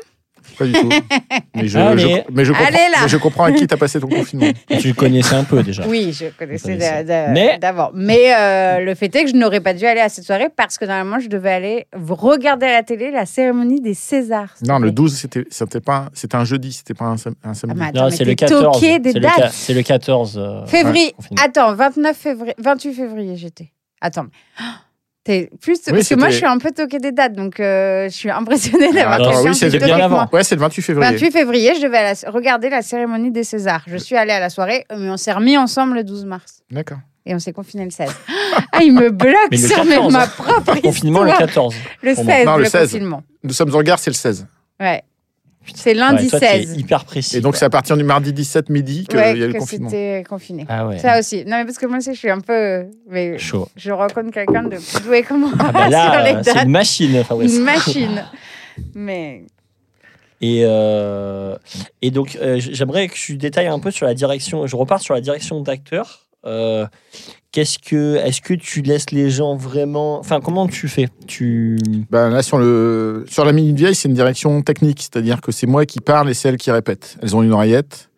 Pas 0.58 0.66
du 0.66 0.74
tout. 0.74 0.90
mais, 1.56 1.68
je, 1.68 1.78
Allez. 1.78 2.02
je- 2.02 2.32
mais 2.34 2.44
je 2.44 2.52
comprends, 2.52 2.66
Allez, 2.68 2.78
là. 2.92 2.98
mais 3.04 3.08
je 3.08 3.18
comprends 3.18 3.44
à 3.46 3.52
qui 3.52 3.66
t'as 3.68 3.78
passé 3.78 4.00
ton 4.00 4.08
confinement. 4.08 4.52
Tu 4.80 4.88
le 4.90 4.94
connaissais 4.94 5.36
un 5.36 5.44
peu 5.44 5.62
déjà. 5.64 5.86
Oui, 5.88 6.12
je 6.12 6.26
connaissais 6.38 6.76
d'a- 6.76 7.04
d'a- 7.04 7.28
Mais- 7.30 7.58
d'avant. 7.60 7.92
Mais 7.94 8.34
euh, 8.36 8.80
le 8.80 8.96
fait 8.96 9.14
est 9.16 9.24
que 9.26 9.30
je 9.30 9.36
n'aurais 9.36 9.62
pas 9.62 9.74
dû 9.74 9.86
aller 9.86 10.00
à 10.02 10.10
cette 10.10 10.26
soirée 10.26 10.48
parce 10.54 10.78
que 10.78 10.86
normalement, 10.86 11.20
je 11.20 11.28
devais 11.30 11.52
aller 11.52 11.88
regarder 11.94 12.66
à 12.66 12.72
la 12.74 12.84
télé 12.84 13.12
la 13.12 13.26
cérémonie 13.26 13.80
des 13.80 13.94
Césars. 13.94 14.56
Non, 14.66 14.80
le 14.80 14.88
plaît. 14.88 14.92
12 14.94 15.16
c'était 15.18 15.46
c'était 15.50 15.82
pas 15.82 15.96
un- 15.98 16.10
c'était 16.14 16.36
un 16.36 16.46
jeudi, 16.46 16.74
c'était 16.74 16.94
pas 16.94 17.06
un, 17.06 17.18
sam- 17.18 17.36
un 17.44 17.52
Ah, 17.52 17.54
samedi. 17.54 17.80
mais 17.80 17.86
attends, 17.88 18.00
Non, 18.06 18.10
mais 18.10 18.16
c'est 18.16 18.26
le 18.26 18.32
t'es 18.36 18.46
14. 18.48 18.74
toqué 18.80 19.00
des 19.00 19.12
C'est 19.12 19.20
le, 19.20 19.28
ca- 19.28 19.38
dates. 19.38 19.52
c'est 19.54 19.74
le 19.74 19.84
14. 19.84 20.38
euh, 20.38 20.66
Février. 20.66 21.12
confinement. 21.16 21.44
Attends, 21.46 21.74
29 21.76 22.18
février, 22.18 22.54
28 22.58 22.94
février, 22.94 23.36
j'étais. 23.38 23.72
Attends. 24.02 24.24
mais- 24.24 24.30
Oh, 24.62 24.64
T'es 25.26 25.50
plus 25.62 25.78
Oui, 25.88 25.94
parce 25.94 26.08
que 26.10 26.16
moi 26.16 26.30
je 26.30 26.38
suis 26.38 26.46
un 26.46 26.58
peu 26.58 26.72
toqué 26.72 26.98
des 26.98 27.12
dates, 27.12 27.34
donc 27.34 27.60
euh, 27.60 28.06
je 28.06 28.16
suis 28.16 28.30
impressionnée 28.30 28.92
d'avoir 28.94 29.14
attends, 29.20 29.32
quelqu'un 29.44 29.52
oui, 29.52 29.60
toqué 29.60 29.78
bien 29.80 30.00
avant. 30.00 30.28
Ouais, 30.32 30.44
c'est 30.44 30.56
le 30.56 30.62
28 30.62 30.82
février. 30.82 31.12
28 31.12 31.32
février, 31.32 31.76
je 31.76 31.82
devais 31.82 31.98
aller 31.98 32.08
à 32.22 32.26
la- 32.26 32.32
regarder 32.32 32.70
la 32.70 32.82
cérémonie 32.82 33.30
des 33.32 33.44
Césars. 33.44 33.84
Je 33.86 33.98
suis 33.98 34.16
allée 34.16 34.32
à 34.32 34.40
la 34.40 34.50
soirée, 34.50 34.86
mais 34.98 35.10
on 35.10 35.18
s'est 35.18 35.34
remis 35.34 35.58
ensemble 35.58 35.96
le 35.96 36.04
12 36.06 36.26
mars. 36.26 36.62
D'accord. 36.72 37.00
Et 37.26 37.36
on 37.36 37.40
s'est 37.40 37.52
confiné 37.54 37.84
le 37.86 37.92
16. 37.92 38.10
Ah, 38.72 38.80
il 38.84 38.94
me 38.94 39.10
bloque 39.10 39.54
sur 39.56 39.76
14, 39.84 40.12
ma 40.14 40.24
hein. 40.24 40.28
propre 40.28 40.82
Confinement 40.82 41.22
le 41.24 41.30
histoire. 41.30 41.48
14. 41.48 41.76
Le 42.02 42.14
Pour 42.16 42.24
moi. 42.26 42.34
16, 42.36 42.46
Non, 42.46 42.58
le 42.58 42.64
le, 42.64 42.70
16. 42.70 42.82
confinement. 42.92 43.24
Nous 43.44 43.54
sommes 43.54 43.76
en 43.76 43.82
gare, 43.82 44.00
c'est 44.00 44.10
le 44.10 44.16
16. 44.16 44.48
Ouais. 44.80 45.04
C'est 45.76 45.94
lundi 45.94 46.24
Ouais, 46.24 46.30
toi, 46.30 46.40
t'es 46.40 46.64
16. 46.64 46.78
hyper 46.78 47.06
précis. 47.06 47.38
Et 47.38 47.42
donc, 47.42 47.56
c'est 47.56 47.66
à 47.66 47.70
partir 47.70 47.96
du 47.98 48.04
mardi 48.04 48.32
17 48.34 48.70
midi 48.70 49.06
qu'il 49.08 49.18
Ouais, 49.20 49.38
y 49.38 49.44
a 49.44 49.48
le 49.48 49.54
que 49.54 49.60
confinement. 49.60 49.90
c'était 49.90 50.24
confiné. 50.28 50.66
Ah 50.70 50.88
ouais. 50.88 50.98
Ça 51.00 51.20
aussi. 51.20 51.44
Non, 51.46 51.58
mais 51.58 51.66
parce 51.66 51.78
que 51.78 51.86
moi 51.86 51.98
aussi, 51.98 52.14
je 52.14 52.20
suis 52.20 52.30
un 52.30 52.40
peu. 52.42 52.86
Mais 53.10 53.38
Chaud. 53.38 53.68
je 53.76 53.92
rencontre 53.92 54.32
quelqu'un 54.32 54.64
de 54.64 54.78
plus 54.78 55.04
doué 55.06 55.24
que 55.24 55.34
moi 55.34 55.52
Ah 55.60 55.72
bah 55.72 55.82
sur 55.84 55.90
là, 55.92 56.24
les 56.24 56.44
c'est 56.44 56.54
dates. 56.54 56.66
une 56.66 56.72
machine, 56.72 57.24
Fabrice. 57.24 57.56
Une 57.56 57.64
machine. 57.64 58.26
Mais 58.96 59.44
Et, 60.42 60.62
euh, 60.66 61.56
et 62.02 62.12
donc, 62.12 62.38
euh, 62.42 62.58
j'aimerais 62.60 63.08
que 63.10 63.14
tu 63.16 63.36
détailles 63.38 63.68
un 63.68 63.80
peu 63.80 63.92
sur 63.92 64.06
la 64.06 64.14
direction. 64.14 64.68
Je 64.68 64.76
repars 64.76 65.02
sur 65.02 65.14
la 65.14 65.22
direction 65.22 65.60
d'acteur. 65.62 66.28
Euh, 66.46 66.86
Qu'est-ce 67.52 67.80
que, 67.80 68.18
est-ce 68.18 68.42
que 68.42 68.54
tu 68.54 68.84
laisses 68.84 69.10
les 69.10 69.32
gens 69.32 69.56
vraiment, 69.56 70.20
enfin, 70.20 70.40
comment 70.40 70.68
tu 70.68 70.88
fais? 70.88 71.10
Tu, 71.26 71.80
Ben, 72.12 72.30
là, 72.30 72.44
sur, 72.44 72.60
le, 72.60 73.26
sur 73.28 73.44
la 73.44 73.54
Minute 73.54 73.76
Vieille, 73.76 73.96
c'est 73.96 74.08
une 74.08 74.14
direction 74.14 74.62
technique, 74.62 75.02
c'est-à-dire 75.02 75.42
que 75.42 75.52
c'est 75.52 75.66
moi 75.66 75.88
qui 75.88 76.00
parle 76.00 76.30
et 76.30 76.36
c'est 76.36 76.50
elles 76.50 76.58
qui 76.58 76.70
répètent. 76.70 77.18
Elles 77.24 77.36
ont 77.36 77.42
une 77.42 77.52
oreillette, 77.52 78.12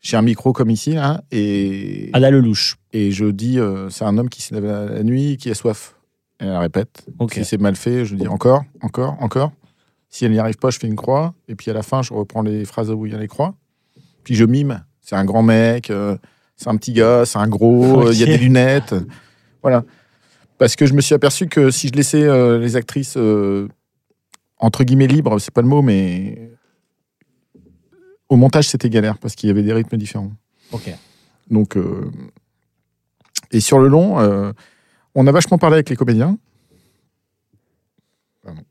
j'ai 0.00 0.16
un 0.16 0.22
micro 0.22 0.52
comme 0.52 0.70
ici, 0.70 0.94
là, 0.94 1.22
et, 1.30 2.10
à 2.12 2.18
la 2.18 2.30
Lelouch. 2.30 2.76
et 2.92 3.12
je 3.12 3.26
dis 3.26 3.60
euh, 3.60 3.88
c'est 3.88 4.04
un 4.04 4.18
homme 4.18 4.28
qui 4.28 4.42
se 4.42 4.52
lève 4.52 4.64
la, 4.64 5.04
nuit 5.04 5.32
et 5.32 5.36
qui 5.36 5.48
a 5.48 5.54
soif. 5.54 5.94
Et 6.40 6.44
elle 6.46 6.56
répète. 6.56 7.06
Ok. 7.20 7.34
Si 7.34 7.44
c'est 7.44 7.60
mal 7.60 7.76
fait, 7.76 8.04
je 8.04 8.16
dis 8.16 8.26
encore, 8.26 8.64
encore, 8.82 9.16
encore. 9.20 9.52
Si 10.10 10.24
elle 10.24 10.32
n'y 10.32 10.40
arrive 10.40 10.56
pas, 10.56 10.70
je 10.70 10.78
fais 10.80 10.88
une 10.88 10.96
croix. 10.96 11.34
Et 11.46 11.54
puis 11.54 11.70
à 11.70 11.74
la 11.74 11.82
fin, 11.82 12.02
je 12.02 12.12
reprends 12.12 12.42
les 12.42 12.64
phrases 12.64 12.90
où 12.90 13.06
il 13.06 13.12
y 13.12 13.14
a 13.14 13.18
les 13.18 13.28
croix. 13.28 13.54
Puis 14.24 14.34
je 14.34 14.44
mime. 14.44 14.84
C'est 15.00 15.14
un 15.14 15.24
grand 15.24 15.44
mec, 15.44 15.90
euh, 15.90 16.16
c'est 16.56 16.68
un 16.68 16.76
petit 16.76 16.92
gars, 16.92 17.24
c'est 17.26 17.38
un 17.38 17.48
gros, 17.48 18.10
il 18.10 18.18
y 18.18 18.22
a 18.22 18.26
des 18.26 18.38
lunettes. 18.38 18.94
Voilà. 19.62 19.84
Parce 20.58 20.74
que 20.74 20.86
je 20.86 20.94
me 20.94 21.00
suis 21.00 21.14
aperçu 21.14 21.48
que 21.48 21.70
si 21.70 21.88
je 21.88 21.92
laissais 21.92 22.22
euh, 22.22 22.58
les 22.58 22.76
actrices 22.76 23.16
euh, 23.16 23.68
entre 24.58 24.84
guillemets 24.84 25.06
libres, 25.06 25.38
c'est 25.38 25.52
pas 25.52 25.60
le 25.60 25.68
mot, 25.68 25.82
mais 25.82 26.50
au 28.28 28.36
montage 28.36 28.68
c'était 28.68 28.88
galère 28.88 29.18
parce 29.18 29.34
qu'il 29.34 29.48
y 29.48 29.50
avait 29.50 29.62
des 29.62 29.72
rythmes 29.72 29.98
différents. 29.98 30.32
Ok. 30.72 30.90
Donc, 31.50 31.76
euh, 31.76 32.10
et 33.52 33.60
sur 33.60 33.78
le 33.78 33.88
long, 33.88 34.16
on 35.14 35.26
a 35.26 35.32
vachement 35.32 35.58
parlé 35.58 35.74
avec 35.74 35.90
les 35.90 35.96
comédiens. 35.96 36.36
Pardon. 38.42 38.62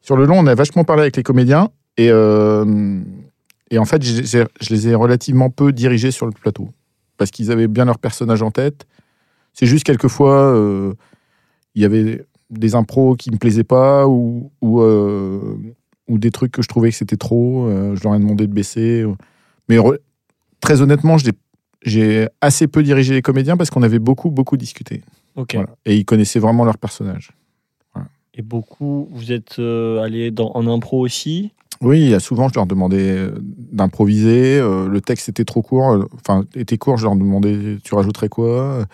Sur 0.00 0.16
le 0.16 0.24
long, 0.24 0.38
on 0.38 0.46
a 0.46 0.54
vachement 0.54 0.84
parlé 0.84 1.02
avec 1.02 1.16
les 1.16 1.22
comédiens 1.22 1.70
et, 1.96 2.06
et 2.06 3.78
en 3.78 3.84
fait, 3.84 4.02
je 4.02 4.70
les 4.70 4.88
ai 4.88 4.94
relativement 4.94 5.50
peu 5.50 5.70
dirigés 5.70 6.10
sur 6.10 6.26
le 6.26 6.32
plateau 6.32 6.70
parce 7.16 7.30
qu'ils 7.30 7.50
avaient 7.50 7.68
bien 7.68 7.84
leur 7.84 7.98
personnage 7.98 8.42
en 8.42 8.50
tête. 8.50 8.86
C'est 9.52 9.66
juste 9.66 9.84
quelquefois, 9.84 10.52
euh, 10.54 10.94
il 11.74 11.82
y 11.82 11.84
avait 11.84 12.24
des 12.50 12.74
impros 12.74 13.16
qui 13.16 13.30
me 13.30 13.38
plaisaient 13.38 13.64
pas 13.64 14.06
ou, 14.06 14.50
ou, 14.60 14.80
euh, 14.80 15.56
ou 16.08 16.18
des 16.18 16.30
trucs 16.30 16.52
que 16.52 16.62
je 16.62 16.68
trouvais 16.68 16.90
que 16.90 16.96
c'était 16.96 17.16
trop. 17.16 17.66
euh, 17.66 17.96
je 17.96 18.02
leur 18.04 18.14
ai 18.14 18.18
demandé 18.18 18.46
de 18.46 18.52
baisser. 18.52 19.04
Mais 19.68 19.78
très 20.60 20.82
honnêtement, 20.82 21.16
j'ai 21.82 22.28
assez 22.40 22.66
peu 22.66 22.82
dirigé 22.82 23.14
les 23.14 23.22
comédiens 23.22 23.56
parce 23.56 23.70
qu'on 23.70 23.82
avait 23.82 23.98
beaucoup, 23.98 24.30
beaucoup 24.30 24.56
discuté. 24.56 25.02
Ok. 25.36 25.54
Voilà. 25.54 25.70
Et 25.84 25.96
ils 25.96 26.04
connaissaient 26.04 26.40
vraiment 26.40 26.64
leur 26.64 26.78
personnage. 26.78 27.30
Et 28.38 28.42
beaucoup, 28.42 29.08
vous 29.10 29.32
êtes 29.32 29.58
allé 29.58 30.30
dans, 30.30 30.50
en 30.54 30.66
impro 30.66 31.00
aussi? 31.00 31.52
Oui, 31.82 32.14
souvent, 32.20 32.48
je 32.48 32.54
leur 32.54 32.66
demandais 32.66 33.10
euh, 33.10 33.30
d'improviser. 33.72 34.58
euh, 34.58 34.88
le 34.88 35.00
texte 35.00 35.28
était 35.28 35.44
trop 35.44 35.62
court, 35.62 35.92
euh, 35.92 36.08
enfin, 36.14 36.44
était 36.54 36.78
court, 36.78 36.96
je 36.96 37.04
leur 37.04 37.16
demandais 37.16 37.78
tu 37.84 37.94
rajouterais 37.94 38.28
quoi 38.28 38.84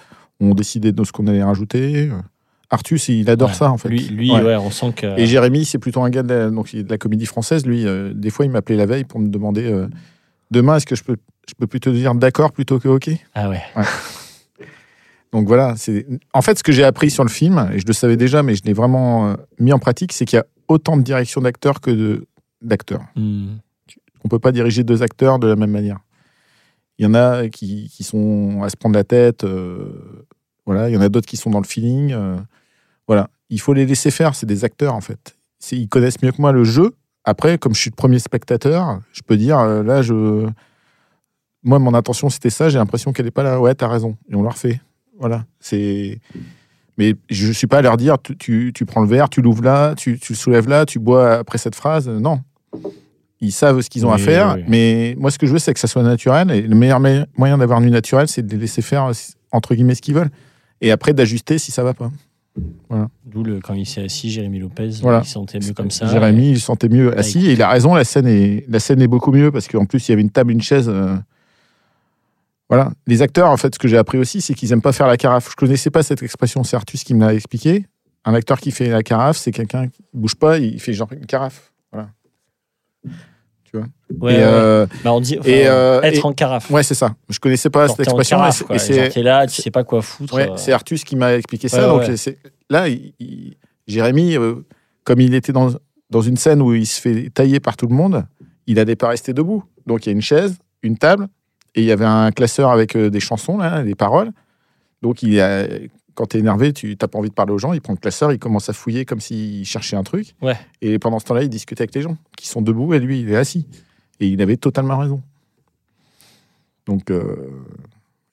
On 0.41 0.55
décidait 0.55 0.93
de 0.93 1.05
ce 1.05 1.12
qu'on 1.12 1.26
allait 1.28 1.43
rajouter. 1.45 2.11
Artus, 2.70 3.09
il 3.09 3.28
adore 3.30 3.51
Ouais. 3.51 3.55
ça, 3.55 3.70
en 3.70 3.76
fait. 3.78 3.89
Lui, 3.91 4.01
lui 4.09 4.30
Ouais. 4.33 4.43
ouais, 4.43 4.57
on 4.57 4.70
sent 4.70 4.93
que. 4.97 5.18
Et 5.18 5.26
Jérémy, 5.26 5.64
c'est 5.64 5.78
plutôt 5.78 6.03
un 6.03 6.11
gars 6.11 6.22
de 6.22 6.33
la, 6.35 6.51
donc, 6.51 6.72
il 6.72 6.80
est 6.80 6.85
de 6.85 6.91
la 6.91 6.99
comédie 6.99 7.26
française. 7.26 7.66
Lui, 7.66 7.87
euh, 7.87 8.12
des 8.14 8.30
fois, 8.30 8.45
il 8.47 8.51
m'appelait 8.51 8.76
la 8.76 8.87
veille 8.87 9.05
pour 9.05 9.20
me 9.20 9.28
demander 9.28 9.64
euh, 9.70 9.87
demain, 10.51 10.76
est-ce 10.76 10.87
que 10.87 10.97
je 10.97 11.05
peux 11.05 11.16
je 11.49 11.55
peux 11.59 11.66
plutôt 11.66 11.91
dire 11.93 12.14
d'accord 12.14 12.53
plutôt 12.53 12.78
que 12.78 12.87
ok? 12.89 13.11
Ah 13.35 13.49
ouais. 13.51 13.61
Donc 15.33 15.47
voilà, 15.49 15.74
c'est 15.76 16.07
en 16.35 16.43
fait 16.43 16.59
ce 16.59 16.62
que 16.62 16.72
j'ai 16.72 16.85
appris 16.85 17.11
sur 17.11 17.24
le 17.24 17.30
film, 17.30 17.68
et 17.72 17.78
je 17.78 17.87
le 17.87 17.93
savais 17.95 18.16
déjà, 18.16 18.43
mais 18.43 18.55
je 18.55 18.62
l'ai 18.64 18.74
vraiment 18.74 19.28
euh, 19.28 19.35
mis 19.59 19.72
en 19.72 19.78
pratique, 19.78 20.12
c'est 20.12 20.24
qu'il 20.24 20.37
y 20.37 20.41
a 20.41 20.45
autant 20.68 20.97
de 20.97 21.03
direction 21.03 21.41
d'acteurs 21.41 21.80
que 21.80 21.91
de 21.91 22.26
d'acteurs. 22.63 23.05
Hmm. 23.17 23.57
On 24.25 24.29
peut 24.29 24.39
pas 24.39 24.53
diriger 24.53 24.85
deux 24.85 25.03
acteurs 25.03 25.39
de 25.39 25.47
la 25.47 25.57
même 25.57 25.71
manière. 25.71 25.99
Il 26.99 27.05
y 27.05 27.09
en 27.09 27.15
a 27.15 27.49
qui, 27.49 27.91
qui 27.93 28.05
sont 28.05 28.63
à 28.63 28.69
se 28.69 28.77
prendre 28.77 28.95
la 28.95 29.05
tête, 29.05 29.45
euh, 29.45 30.27
voilà. 30.67 30.89
Il 30.89 30.93
y 30.93 30.97
en 30.97 31.01
a 31.01 31.09
d'autres 31.09 31.27
qui 31.27 31.37
sont 31.37 31.51
dans 31.51 31.61
le 31.61 31.67
feeling, 31.67 32.13
euh, 32.13 32.37
voilà. 33.07 33.29
Il 33.51 33.61
faut 33.61 33.75
les 33.75 33.87
laisser 33.87 34.11
faire. 34.11 34.35
C'est 34.35 34.47
des 34.47 34.65
acteurs 34.65 34.95
en 34.95 35.01
fait. 35.01 35.37
Ils 35.73 35.89
connaissent 35.89 36.23
mieux 36.23 36.33
que 36.33 36.41
moi 36.41 36.53
le 36.53 36.65
jeu. 36.65 36.95
Après, 37.25 37.59
comme 37.59 37.75
je 37.75 37.81
suis 37.81 37.91
le 37.91 37.97
premier 37.97 38.19
spectateur, 38.19 39.01
je 39.13 39.23
peux 39.23 39.37
dire 39.37 39.59
euh, 39.59 39.83
là, 39.83 40.03
je, 40.03 40.49
moi, 41.63 41.79
mon 41.79 41.95
intention 41.95 42.31
c'était 42.31 42.51
ça. 42.51 42.69
J'ai 42.69 42.79
l'impression 42.79 43.13
qu'elle 43.13 43.27
est 43.27 43.33
pas 43.33 43.43
là. 43.43 43.61
Ouais, 43.61 43.75
t'as 43.75 43.89
raison. 43.89 44.17
Et 44.29 44.35
on 44.35 44.43
le 44.43 44.49
refait. 44.49 44.81
Voilà. 45.19 45.45
C'est. 45.61 46.21
Mais 46.99 47.15
je 47.31 47.53
suis 47.53 47.67
pas 47.67 47.79
à 47.79 47.83
leur 47.83 47.97
dire 47.97 48.19
tu, 48.23 48.37
tu, 48.37 48.73
tu 48.75 48.85
prends 48.85 49.01
le 49.01 49.09
verre, 49.09 49.31
tu 49.31 49.41
l'ouvres 49.41 49.63
là, 49.63 49.95
tu, 49.95 50.19
tu 50.19 50.35
le 50.35 50.37
soulèves 50.37 50.69
là, 50.69 50.85
tu 50.85 50.99
bois 50.99 51.35
après 51.35 51.59
cette 51.59 51.75
phrase. 51.75 52.09
Non. 52.09 52.41
Ils 53.41 53.51
savent 53.53 53.81
ce 53.81 53.91
qu'ils 53.91 54.07
ont 54.07 54.12
à 54.12 54.18
faire, 54.18 54.55
oui. 54.57 54.64
mais 54.68 55.16
moi, 55.18 55.31
ce 55.33 55.39
que 55.39 55.47
je 55.47 55.53
veux, 55.53 55.59
c'est 55.59 55.75
que 55.75 55.81
ça 55.81 55.89
soit 55.89 56.03
naturel. 56.05 56.51
Et 56.53 56.62
le 56.62 56.77
meilleur 56.77 57.01
me- 57.01 57.27
moyen 57.37 57.59
d'avoir 57.59 57.81
du 57.81 57.91
naturel, 57.91 58.29
c'est 58.29 58.43
de 58.47 58.51
les 58.53 58.59
laisser 58.59 58.83
faire, 58.83 59.11
entre 59.51 59.75
guillemets, 59.75 59.97
ce 59.97 60.03
qu'ils 60.03 60.14
veulent. 60.14 60.31
Et 60.81 60.93
après, 60.93 61.12
d'ajuster 61.12 61.59
si 61.59 61.73
ça 61.73 61.83
va 61.83 61.93
pas. 61.95 62.11
D'où 63.25 63.43
le, 63.43 63.61
quand 63.61 63.75
il 63.75 63.87
s'est 63.87 64.05
assis, 64.05 64.31
Jérémy 64.31 64.59
Lopez, 64.61 64.91
Voilà. 65.01 65.20
il 65.25 65.27
se 65.27 65.33
sentait 65.33 65.59
mieux 65.59 65.73
comme 65.73 65.91
ça. 65.91 66.07
Jérémy, 66.07 66.51
il 66.51 66.61
se 66.61 66.66
sentait 66.66 66.89
mieux 66.89 67.18
assis. 67.18 67.47
Et 67.49 67.53
il 67.55 67.62
a 67.62 67.68
raison, 67.70 67.95
la 67.95 68.05
scène 68.05 68.27
est, 68.27 68.64
la 68.68 68.79
scène 68.79 69.01
est 69.03 69.07
beaucoup 69.09 69.33
mieux 69.33 69.51
parce 69.51 69.66
qu'en 69.68 69.87
plus, 69.87 70.07
il 70.07 70.11
y 70.11 70.14
avait 70.14 70.23
une 70.23 70.31
table, 70.31 70.53
une 70.53 70.61
chaise. 70.62 70.89
euh, 70.89 71.16
Voilà. 72.68 72.93
Les 73.07 73.23
acteurs, 73.23 73.49
en 73.51 73.57
fait, 73.57 73.75
ce 73.75 73.79
que 73.79 73.89
j'ai 73.89 73.97
appris 73.99 74.18
aussi, 74.18 74.41
c'est 74.41 74.55
qu'ils 74.55 74.73
aiment 74.73 74.83
pas 74.83 74.93
faire 74.93 75.07
la 75.07 75.16
carafe. 75.16 75.51
Je 75.51 75.57
connaissais 75.57 75.91
pas 75.91 76.03
cette 76.03 76.23
expression, 76.23 76.62
c'est 76.64 76.77
Artus 76.77 77.05
qui 77.05 77.14
me 77.14 77.20
l'a 77.25 77.35
expliqué. 77.35 77.87
Un 78.25 78.35
acteur 78.35 78.61
qui 78.61 78.70
fait 78.70 78.89
la 78.89 79.03
carafe, 79.03 79.37
c'est 79.37 79.51
quelqu'un 79.51 79.89
qui 79.89 80.03
bouge 80.14 80.35
pas, 80.37 80.59
il 80.59 80.79
fait 80.79 80.93
genre 80.93 81.09
une 81.12 81.27
carafe. 81.27 81.72
Ouais, 83.74 83.80
et, 83.80 84.36
ouais. 84.36 84.42
euh, 84.42 84.86
Bah, 85.03 85.14
on 85.14 85.20
dit 85.20 85.38
enfin, 85.40 85.48
et, 85.48 85.66
euh, 85.66 86.03
être 86.03 86.18
et- 86.18 86.24
en 86.26 86.32
carafe. 86.34 86.70
ouais, 86.70 86.82
c'est 86.82 86.94
ça. 86.94 87.14
Je 87.30 87.38
connaissais 87.38 87.70
pas 87.70 87.88
cette 87.88 88.00
expression. 88.00 88.36
carafe, 88.36 88.64
et 88.70 88.78
c'est- 88.78 89.09
t'es 89.09 89.22
là, 89.22 89.46
tu 89.46 89.62
sais 89.62 89.70
pas 89.70 89.82
quoi 89.82 90.03
foutre. 90.03 90.34
Ouais, 90.34 90.50
euh. 90.50 90.57
c'est 90.57 90.72
Artus 90.72 91.05
qui 91.05 91.16
m'a 91.16 91.34
expliqué 91.34 91.68
ça. 91.68 91.86
Donc 91.88 92.03
là, 92.68 92.88
il- 92.88 93.14
il- 93.18 93.57
Jérémy, 93.86 94.36
euh, 94.36 94.57
comme 95.05 95.20
il 95.20 95.32
était 95.34 95.53
dans, 95.53 95.70
dans 96.11 96.20
une 96.20 96.36
scène 96.36 96.61
où 96.61 96.74
il 96.74 96.86
se 96.86 97.00
fait 97.00 97.30
tailler 97.30 97.61
par 97.61 97.78
tout 97.78 97.86
le 97.86 97.94
monde, 97.94 98.26
il 98.66 98.74
n'allait 98.74 98.94
pas 98.96 99.09
rester 99.09 99.32
debout. 99.32 99.64
Donc 99.86 100.05
il 100.05 100.11
y 100.11 100.12
a 100.12 100.12
une 100.12 100.20
chaise, 100.22 100.59
une 100.82 100.98
table, 100.98 101.28
et 101.74 101.80
il 101.80 101.86
y 101.86 101.92
avait 101.92 102.05
un 102.05 102.30
classeur 102.30 102.70
avec 102.70 102.94
euh, 102.94 103.09
des 103.09 103.20
chansons, 103.20 103.57
là, 103.57 103.82
des 103.82 103.94
paroles. 103.94 104.32
Donc 105.00 105.22
il 105.22 105.40
a, 105.40 105.64
quand 106.15 106.27
tu 106.27 106.37
es 106.37 106.41
énervé, 106.41 106.73
tu 106.73 106.97
n'as 107.01 107.09
pas 107.09 107.19
envie 107.19 107.29
de 107.29 107.35
parler 107.35 107.53
aux 107.53 107.59
gens, 107.59 107.73
il 107.73 107.81
prend 107.81 107.93
le 107.93 107.99
classeur, 107.99 108.33
il 108.33 108.39
commence 108.39 108.69
à 108.69 108.73
fouiller 108.73 109.05
comme 109.05 109.21
s'il 109.21 109.65
cherchait 109.65 109.97
un 109.97 110.03
truc. 110.03 110.35
Ouais. 110.43 110.57
Et 110.81 110.99
pendant 110.99 111.19
ce 111.19 111.25
temps-là, 111.27 111.43
il 111.43 111.49
discute 111.49 111.81
avec 111.81 111.95
les 111.95 112.03
gens 112.03 112.17
qui 112.37 112.49
sont 112.49 112.63
debout 112.63 112.95
et 112.95 112.99
lui, 113.01 113.21
il 113.21 113.31
est 113.31 113.37
assis. 113.37 113.67
Et 114.21 114.27
il 114.29 114.41
avait 114.43 114.57
totalement 114.57 114.99
raison. 114.99 115.21
Donc, 116.87 117.11
euh, 117.11 117.51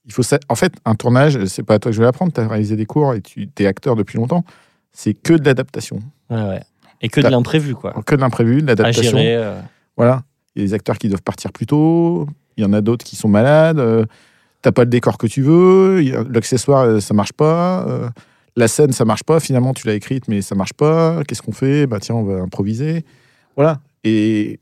il 0.06 0.12
faut 0.14 0.24
ça. 0.24 0.40
En 0.50 0.56
fait, 0.56 0.74
un 0.86 0.96
tournage, 0.96 1.44
c'est 1.46 1.64
pas 1.64 1.76
à 1.76 1.80
toi 1.80 1.92
que 1.92 1.96
je 1.96 2.00
vais 2.00 2.06
l'apprendre. 2.06 2.32
Tu 2.34 2.40
as 2.40 2.48
réalisé 2.48 2.76
des 2.76 2.86
cours 2.86 3.14
et 3.14 3.22
tu 3.22 3.48
es 3.60 3.66
acteur 3.66 3.96
depuis 3.96 4.18
longtemps. 4.18 4.44
C'est 4.92 5.14
que 5.14 5.34
de 5.34 5.46
l'adaptation. 5.46 6.00
Ouais, 6.30 6.42
ouais. 6.42 6.62
Et 7.02 7.10
que 7.10 7.22
de 7.22 7.28
l'imprévu, 7.28 7.76
quoi. 7.76 7.94
Que 8.06 8.16
de 8.16 8.22
l'imprévu, 8.22 8.62
de 8.62 8.68
l'adaptation. 8.68 9.18
euh. 9.18 9.62
Voilà. 9.96 10.24
Il 10.56 10.62
y 10.62 10.66
a 10.66 10.68
des 10.68 10.74
acteurs 10.74 10.98
qui 10.98 11.08
doivent 11.10 11.22
partir 11.22 11.52
plus 11.52 11.66
tôt. 11.66 12.28
Il 12.58 12.64
y 12.64 12.66
en 12.66 12.74
a 12.74 12.82
d'autres 12.82 13.06
qui 13.06 13.16
sont 13.16 13.30
malades. 13.30 13.80
T'as 14.62 14.72
pas 14.72 14.84
le 14.84 14.90
décor 14.90 15.18
que 15.18 15.28
tu 15.28 15.42
veux. 15.42 16.02
L'accessoire, 16.30 16.84
euh, 16.84 17.00
ça 17.00 17.14
marche 17.14 17.34
pas. 17.34 17.86
euh, 17.88 18.10
La 18.56 18.68
scène, 18.68 18.92
ça 18.92 19.06
marche 19.06 19.24
pas. 19.24 19.40
Finalement, 19.40 19.74
tu 19.74 19.88
l'as 19.88 19.94
écrite, 19.94 20.28
mais 20.28 20.42
ça 20.42 20.54
marche 20.56 20.74
pas. 20.74 21.24
Qu'est-ce 21.26 21.42
qu'on 21.42 21.54
fait? 21.54 21.88
Bah 21.88 22.00
tiens, 22.02 22.16
on 22.16 22.24
va 22.24 22.42
improviser. 22.42 23.06
Voilà. 23.56 23.80
Et 24.04 24.60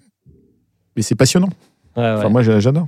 mais 0.96 1.02
c'est 1.02 1.16
passionnant. 1.16 1.50
Ouais, 1.96 2.04
ouais. 2.04 2.10
Enfin, 2.18 2.30
moi, 2.30 2.42
j'a- 2.44 2.60
j'adore. 2.60 2.88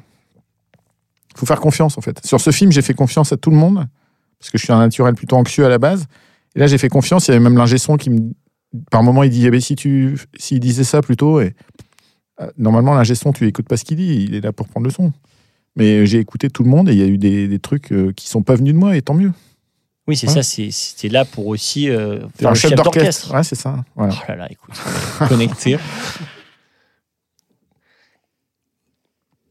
Il 1.36 1.40
faut 1.40 1.46
faire 1.46 1.60
confiance, 1.60 1.98
en 1.98 2.02
fait. 2.02 2.24
Sur 2.26 2.42
ce 2.42 2.52
film, 2.52 2.72
j'ai 2.72 2.82
fait 2.82 2.94
confiance 2.94 3.32
à 3.32 3.38
tout 3.38 3.50
le 3.50 3.56
monde, 3.56 3.86
parce 4.40 4.52
que 4.52 4.58
je 4.58 4.64
suis 4.64 4.74
un 4.74 4.80
naturel 4.80 5.16
plutôt 5.16 5.36
anxieux 5.38 5.66
à 5.66 5.70
la 5.70 5.78
base. 5.78 6.06
Et 6.56 6.60
là, 6.60 6.68
j'ai 6.68 6.78
fait 6.78 6.90
confiance. 6.90 7.28
Il 7.28 7.32
y 7.32 7.34
avait 7.36 7.44
même 7.44 7.58
l'ingé 7.58 7.78
son 7.78 7.98
qui, 7.98 8.10
me, 8.10 8.20
par 8.92 9.04
moment, 9.04 9.24
il 9.24 9.30
dit 9.30 9.46
eh 9.46 9.52
ben, 9.52 9.62
si 9.62 9.76
tu, 9.76 10.18
s'il 10.38 10.60
disait 10.60 10.84
ça 10.84 11.02
plutôt, 11.02 11.40
et 11.40 11.54
euh, 12.42 12.50
normalement, 12.58 12.94
l'ingé 12.94 13.16
son, 13.16 13.32
tu 13.32 13.48
écoutes 13.48 13.68
pas 13.68 13.78
ce 13.78 13.84
qu'il 13.86 13.98
dit, 13.98 14.26
il 14.28 14.36
est 14.36 14.42
là 14.42 14.52
pour 14.52 14.68
prendre 14.68 14.86
le 14.86 14.92
son. 14.92 15.12
Mais 15.80 16.06
j'ai 16.06 16.20
écouté 16.20 16.50
tout 16.50 16.64
le 16.64 16.70
monde 16.70 16.90
et 16.90 16.94
il 16.94 17.00
y 17.00 17.04
a 17.04 17.08
eu 17.08 17.18
des, 17.18 17.48
des 17.48 17.60
trucs 17.60 17.92
euh, 17.92 18.12
qui 18.14 18.28
sont 18.28 18.44
pas 18.44 18.56
venus 18.56 18.74
de 18.74 18.80
moi, 18.80 18.96
et 18.98 19.02
tant 19.02 19.14
mieux. 19.14 19.32
Oui, 20.08 20.18
c'est 20.18 20.28
Ouais. 20.28 20.34
ça. 20.34 20.44
c'est- 20.44 20.72
C'était 20.72 21.08
là 21.10 21.24
pour 21.26 21.48
aussi 21.48 21.90
euh, 21.90 22.20
faire 22.38 22.50
un 22.50 22.52
le 22.52 22.56
chef 22.56 22.70
chef 22.72 22.78
d'orchestre. 22.82 23.34
Ouais, 23.34 23.44
c'est 23.44 23.56
ça. 23.56 23.84
Voilà. 23.96 24.14
Oh 24.18 24.24
là 24.28 24.36
là, 24.36 24.48
écoute, 24.52 24.74
connecté. 25.30 25.78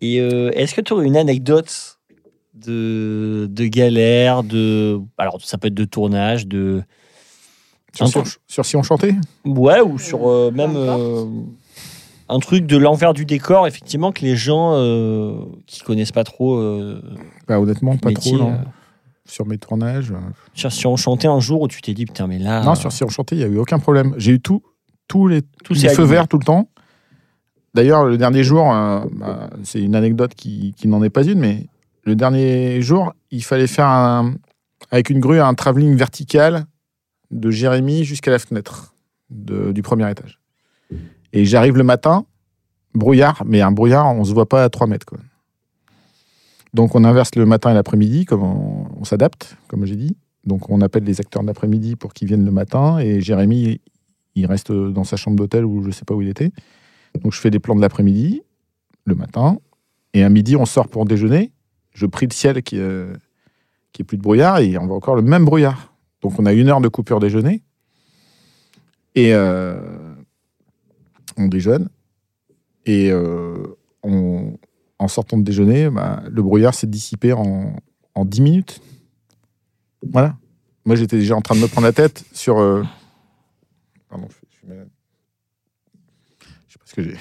Et 0.00 0.20
euh, 0.20 0.50
est-ce 0.54 0.74
que 0.74 0.80
tu 0.80 0.92
aurais 0.92 1.06
une 1.06 1.16
anecdote 1.16 1.98
de, 2.54 3.46
de 3.50 3.66
galère, 3.66 4.42
de. 4.44 5.00
Alors, 5.16 5.40
ça 5.42 5.58
peut 5.58 5.68
être 5.68 5.74
de 5.74 5.84
tournage, 5.84 6.46
de. 6.46 6.82
Sur, 8.46 8.64
si 8.64 8.76
on 8.76 8.82
chantait? 8.82 9.14
Ouais, 9.44 9.80
ou 9.80 9.98
sur 9.98 10.28
euh, 10.28 10.50
même. 10.52 10.76
Un 12.28 12.38
truc 12.40 12.66
de 12.66 12.76
l'envers 12.76 13.14
du 13.14 13.24
décor, 13.24 13.66
effectivement, 13.66 14.12
que 14.12 14.20
les 14.22 14.36
gens 14.36 14.72
euh, 14.74 15.40
qui 15.66 15.80
connaissent 15.80 16.12
pas 16.12 16.24
trop. 16.24 16.56
euh, 16.58 17.00
bah, 17.46 17.58
Honnêtement, 17.60 17.96
pas 17.96 18.10
métier, 18.10 18.32
trop. 18.36 18.44
non. 18.44 18.52
euh, 18.52 18.56
Sur 19.24 19.46
mes 19.46 19.56
tournages. 19.58 20.10
euh, 20.10 20.16
sur 20.54 20.70
si 20.72 20.86
on 20.86 20.96
chantait 20.96 21.28
un 21.28 21.40
jour 21.40 21.62
où 21.62 21.68
tu 21.68 21.80
t'es 21.80 21.94
dit, 21.94 22.04
putain, 22.04 22.26
mais 22.26 22.38
là. 22.38 22.62
Non, 22.62 22.74
sur 22.74 22.92
Si 22.92 23.02
on 23.04 23.08
chantait, 23.08 23.36
il 23.36 23.38
n'y 23.38 23.44
a 23.44 23.48
eu 23.48 23.56
aucun 23.58 23.78
problème. 23.78 24.14
J'ai 24.18 24.32
eu 24.32 24.40
tout, 24.40 24.62
tous 25.08 25.26
les, 25.26 25.40
Tous 25.64 25.72
les 25.74 25.80
ces 25.80 25.88
feux 25.94 26.04
verts 26.04 26.28
tout 26.28 26.38
le 26.38 26.44
temps. 26.44 26.68
D'ailleurs, 27.74 28.04
le 28.04 28.16
dernier 28.18 28.42
jour, 28.44 28.72
euh, 28.72 29.00
bah, 29.12 29.50
c'est 29.62 29.80
une 29.80 29.94
anecdote 29.94 30.34
qui, 30.34 30.74
qui 30.76 30.88
n'en 30.88 31.02
est 31.02 31.10
pas 31.10 31.22
une, 31.24 31.38
mais 31.38 31.66
le 32.04 32.16
dernier 32.16 32.80
jour, 32.82 33.12
il 33.30 33.44
fallait 33.44 33.66
faire 33.66 33.86
un, 33.86 34.34
avec 34.90 35.10
une 35.10 35.20
grue 35.20 35.40
un 35.40 35.54
travelling 35.54 35.94
vertical 35.94 36.64
de 37.30 37.50
Jérémy 37.50 38.04
jusqu'à 38.04 38.30
la 38.30 38.38
fenêtre 38.38 38.94
de- 39.30 39.72
du 39.72 39.82
premier 39.82 40.10
étage. 40.10 40.38
Et 41.32 41.44
j'arrive 41.44 41.76
le 41.76 41.84
matin, 41.84 42.24
brouillard, 42.94 43.42
mais 43.46 43.60
un 43.60 43.72
brouillard, 43.72 44.14
on 44.14 44.24
se 44.24 44.32
voit 44.32 44.48
pas 44.48 44.64
à 44.64 44.70
3 44.70 44.86
mètres. 44.86 45.06
Quoi. 45.06 45.18
Donc 46.74 46.94
on 46.94 47.04
inverse 47.04 47.34
le 47.34 47.46
matin 47.46 47.70
et 47.70 47.74
l'après-midi, 47.74 48.24
comme 48.24 48.42
on, 48.42 49.04
s'adapte, 49.04 49.56
comme 49.68 49.84
j'ai 49.84 49.96
dit. 49.96 50.16
Donc 50.44 50.70
on 50.70 50.80
appelle 50.80 51.04
les 51.04 51.20
acteurs 51.20 51.42
de 51.42 51.46
l'après-midi 51.46 51.96
pour 51.96 52.12
qu'ils 52.12 52.28
viennent 52.28 52.44
le 52.44 52.50
matin, 52.50 52.98
et 52.98 53.20
Jérémy, 53.20 53.80
il 54.34 54.46
reste 54.46 54.72
dans 54.72 55.04
sa 55.04 55.16
chambre 55.16 55.36
d'hôtel 55.36 55.64
ou 55.64 55.82
je 55.82 55.90
sais 55.90 56.04
pas 56.04 56.14
où 56.14 56.22
il 56.22 56.28
était. 56.28 56.52
Donc 57.22 57.32
je 57.32 57.40
fais 57.40 57.50
des 57.50 57.58
plans 57.58 57.74
de 57.74 57.80
l'après-midi, 57.80 58.42
le 59.04 59.14
matin, 59.14 59.58
et 60.14 60.22
à 60.22 60.28
midi 60.28 60.56
on 60.56 60.66
sort 60.66 60.88
pour 60.88 61.04
déjeuner. 61.04 61.52
Je 61.92 62.06
prie 62.06 62.26
le 62.26 62.32
ciel 62.32 62.62
qui 62.62 62.78
est, 62.78 63.06
qui 63.92 64.02
est 64.02 64.04
plus 64.04 64.16
de 64.16 64.22
brouillard, 64.22 64.58
et 64.58 64.78
on 64.78 64.86
voit 64.86 64.96
encore 64.96 65.16
le 65.16 65.22
même 65.22 65.44
brouillard. 65.44 65.94
Donc 66.22 66.38
on 66.38 66.46
a 66.46 66.52
une 66.52 66.68
heure 66.68 66.80
de 66.80 66.88
coupure 66.88 67.20
déjeuner, 67.20 67.62
et 69.14 69.34
euh, 69.34 69.80
on 71.38 71.46
déjeune, 71.48 71.88
et 72.86 73.10
euh, 73.10 73.56
en 74.02 75.08
sortant 75.08 75.36
de 75.38 75.42
déjeuner, 75.42 75.90
bah, 75.90 76.22
le 76.28 76.42
brouillard 76.42 76.74
s'est 76.74 76.86
dissipé 76.86 77.32
en, 77.32 77.76
en 78.14 78.24
10 78.24 78.40
minutes. 78.40 78.80
Voilà. 80.10 80.36
Moi 80.84 80.96
j'étais 80.96 81.18
déjà 81.18 81.36
en 81.36 81.40
train 81.42 81.54
de 81.54 81.60
me 81.60 81.66
prendre 81.68 81.86
la 81.86 81.92
tête 81.92 82.24
sur... 82.32 82.58
euh, 82.58 82.82
Pardon, 84.08 84.26
je 84.30 84.56
suis 84.56 84.66
malade. 84.66 84.88
Je 86.66 86.72
sais 86.72 86.78
pas 86.78 86.84
ce 86.86 86.94
que 86.94 87.02
j'ai. 87.02 87.16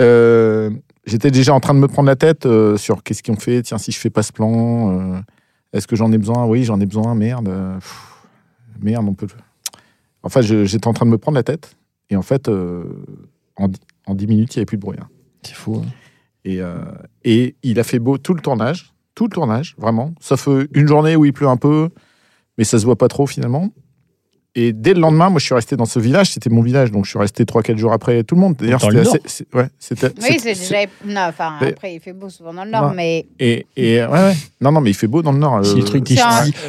Euh, 0.00 0.70
J'étais 1.06 1.30
déjà 1.30 1.54
en 1.54 1.60
train 1.60 1.72
de 1.72 1.78
me 1.78 1.88
prendre 1.88 2.06
la 2.08 2.16
tête 2.16 2.44
euh, 2.44 2.76
sur 2.76 3.02
qu'est-ce 3.02 3.22
qu'on 3.22 3.36
fait. 3.36 3.62
Tiens, 3.62 3.78
si 3.78 3.92
je 3.92 3.98
fais 3.98 4.10
pas 4.10 4.22
ce 4.22 4.30
plan, 4.30 5.14
euh, 5.16 5.20
est-ce 5.72 5.86
que 5.86 5.96
j'en 5.96 6.12
ai 6.12 6.18
besoin? 6.18 6.44
Oui, 6.44 6.64
j'en 6.64 6.78
ai 6.80 6.84
besoin. 6.86 7.14
Merde. 7.14 7.48
euh, 7.48 7.78
merde, 8.82 9.06
on 9.08 9.14
peut. 9.14 9.26
Enfin, 10.22 10.42
j'étais 10.42 10.86
en 10.86 10.92
train 10.92 11.06
de 11.06 11.10
me 11.10 11.16
prendre 11.16 11.36
la 11.36 11.42
tête. 11.42 11.77
Et 12.10 12.16
en 12.16 12.22
fait, 12.22 12.48
euh, 12.48 12.84
en, 13.56 13.68
dix- 13.68 13.80
en 14.06 14.14
10 14.14 14.26
minutes, 14.26 14.54
il 14.54 14.58
n'y 14.58 14.60
avait 14.60 14.66
plus 14.66 14.76
de 14.76 14.82
bruit. 14.82 14.98
hein. 15.00 15.08
C'est 15.42 15.54
fou. 15.54 15.82
hein. 15.84 15.88
Et, 16.44 16.60
euh, 16.62 16.76
et 17.24 17.56
il 17.62 17.78
a 17.78 17.84
fait 17.84 17.98
beau 17.98 18.16
tout 18.18 18.34
le 18.34 18.40
tournage. 18.40 18.92
Tout 19.14 19.24
le 19.24 19.30
tournage, 19.30 19.74
vraiment. 19.78 20.14
Sauf 20.20 20.48
euh, 20.48 20.66
une 20.72 20.86
journée 20.86 21.16
où 21.16 21.24
il 21.24 21.32
pleut 21.32 21.48
un 21.48 21.56
peu. 21.56 21.88
Mais 22.56 22.64
ça 22.64 22.78
se 22.78 22.84
voit 22.84 22.96
pas 22.96 23.08
trop 23.08 23.26
finalement. 23.26 23.70
Et 24.54 24.72
dès 24.72 24.94
le 24.94 25.00
lendemain, 25.00 25.28
moi, 25.30 25.38
je 25.38 25.44
suis 25.44 25.54
resté 25.54 25.76
dans 25.76 25.84
ce 25.84 26.00
village. 26.00 26.30
C'était 26.32 26.50
mon 26.50 26.62
village, 26.62 26.90
donc 26.90 27.04
je 27.04 27.10
suis 27.10 27.18
resté 27.18 27.44
3-4 27.44 27.76
jours 27.76 27.92
après 27.92 28.24
tout 28.24 28.34
le 28.34 28.40
monde. 28.40 28.56
D'ailleurs, 28.58 28.80
c'était 28.80 29.00
assez. 29.00 29.20
c'est- 29.26 29.54
Ouais, 29.54 29.68
c'était. 29.78 30.08
Oui, 30.20 30.38
c'est 30.40 30.54
déjà. 30.54 30.86
Non, 31.04 31.20
enfin, 31.28 31.52
après, 31.60 31.94
il 31.94 32.00
fait 32.00 32.12
beau 32.12 32.28
souvent 32.28 32.52
dans 32.54 32.64
le 32.64 32.70
Nord, 32.70 32.92
mais 32.96 33.26
Et, 33.38 33.66
et 33.76 34.00
ouais, 34.00 34.06
ouais. 34.08 34.34
Non, 34.60 34.72
non, 34.72 34.80
mais 34.80 34.90
il 34.90 34.94
fait 34.94 35.06
beau 35.06 35.22
dans 35.22 35.30
le 35.32 35.38
nord. 35.38 35.60
C'est 35.64 35.72
euh, 35.74 35.76
le 35.76 35.84
truc 35.84 36.02
des 36.04 36.16
c'est 36.16 36.22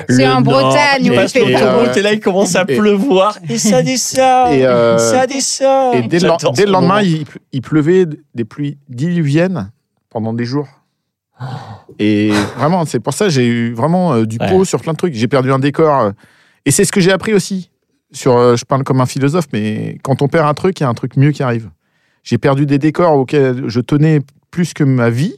c'est 0.09 0.27
en 0.27 0.41
Nord, 0.41 0.61
Bretagne 0.61 0.99
il 1.01 1.11
où 1.11 1.13
il 1.15 1.29
fait 1.29 1.41
beau. 1.41 1.47
l'autoroute 1.49 1.97
et 1.97 2.01
là, 2.03 2.13
il 2.13 2.19
commence 2.19 2.55
à 2.55 2.65
Et- 2.67 2.77
pleuvoir. 2.77 3.39
Et 3.49 3.57
ça 3.57 3.81
descend. 3.83 4.53
Et, 4.53 4.65
euh, 4.65 4.97
Ça 4.99 5.25
descend. 5.25 5.95
Et 5.95 6.01
dès 6.07 6.19
le, 6.19 6.29
dès 6.53 6.65
lendemain, 6.67 7.01
il, 7.01 7.25
il 7.53 7.61
pleuvait 7.61 8.05
des 8.35 8.45
pluies 8.45 8.77
diluviennes 8.89 9.71
pendant 10.11 10.33
des 10.33 10.45
jours. 10.45 10.67
Et 11.97 12.31
vraiment, 12.57 12.85
c'est 12.85 12.99
pour 12.99 13.13
ça 13.13 13.25
que 13.25 13.31
j'ai 13.31 13.45
eu 13.47 13.73
vraiment 13.73 14.13
euh, 14.13 14.25
du 14.25 14.37
Ouais. 14.39 14.49
pot 14.49 14.65
sur 14.65 14.81
plein 14.81 14.91
de 14.93 14.97
trucs. 14.97 15.13
J'ai 15.13 15.27
perdu 15.27 15.51
un 15.51 15.59
décor. 15.59 16.01
euh, 16.01 16.11
et 16.65 16.71
c'est 16.71 16.85
ce 16.85 16.91
que 16.91 16.99
j'ai 17.01 17.11
appris 17.11 17.33
aussi. 17.33 17.69
Sur, 18.11 18.35
euh, 18.37 18.55
je 18.55 18.65
parle 18.65 18.83
comme 18.83 19.01
un 19.01 19.05
philosophe, 19.05 19.45
mais 19.53 19.97
quand 20.03 20.21
on 20.21 20.27
perd 20.27 20.47
un 20.47 20.53
truc, 20.53 20.79
il 20.79 20.83
y 20.83 20.85
a 20.85 20.89
un 20.89 20.93
truc 20.93 21.15
mieux 21.15 21.31
qui 21.31 21.43
arrive. 21.43 21.69
J'ai 22.23 22.37
perdu 22.37 22.65
des 22.65 22.77
décors 22.79 23.13
auxquels 23.13 23.63
je 23.67 23.79
tenais 23.79 24.21
plus 24.51 24.73
que 24.73 24.83
ma 24.83 25.09
vie. 25.09 25.35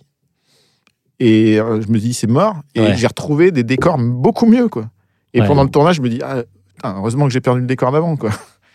Et 1.19 1.59
euh, 1.59 1.81
je 1.81 1.87
me 1.89 1.99
dis, 1.99 2.13
c'est 2.13 2.27
mort. 2.27 2.55
Et 2.75 2.81
Ouais. 2.81 2.95
j'ai 2.97 3.07
retrouvé 3.07 3.51
des 3.51 3.63
décors 3.63 3.97
beaucoup 3.97 4.45
mieux. 4.47 4.67
Quoi. 4.69 4.89
Et 5.33 5.41
Ouais. 5.41 5.47
pendant 5.47 5.63
le 5.63 5.69
tournage, 5.69 5.97
je 5.97 6.01
me 6.01 6.09
dis, 6.09 6.19
ah, 6.23 6.43
putain, 6.75 6.95
heureusement 6.97 7.27
que 7.27 7.33
j'ai 7.33 7.41
perdu 7.41 7.61
le 7.61 7.67
décor 7.67 7.91
d'avant. 7.91 8.15
Quoi. 8.15 8.31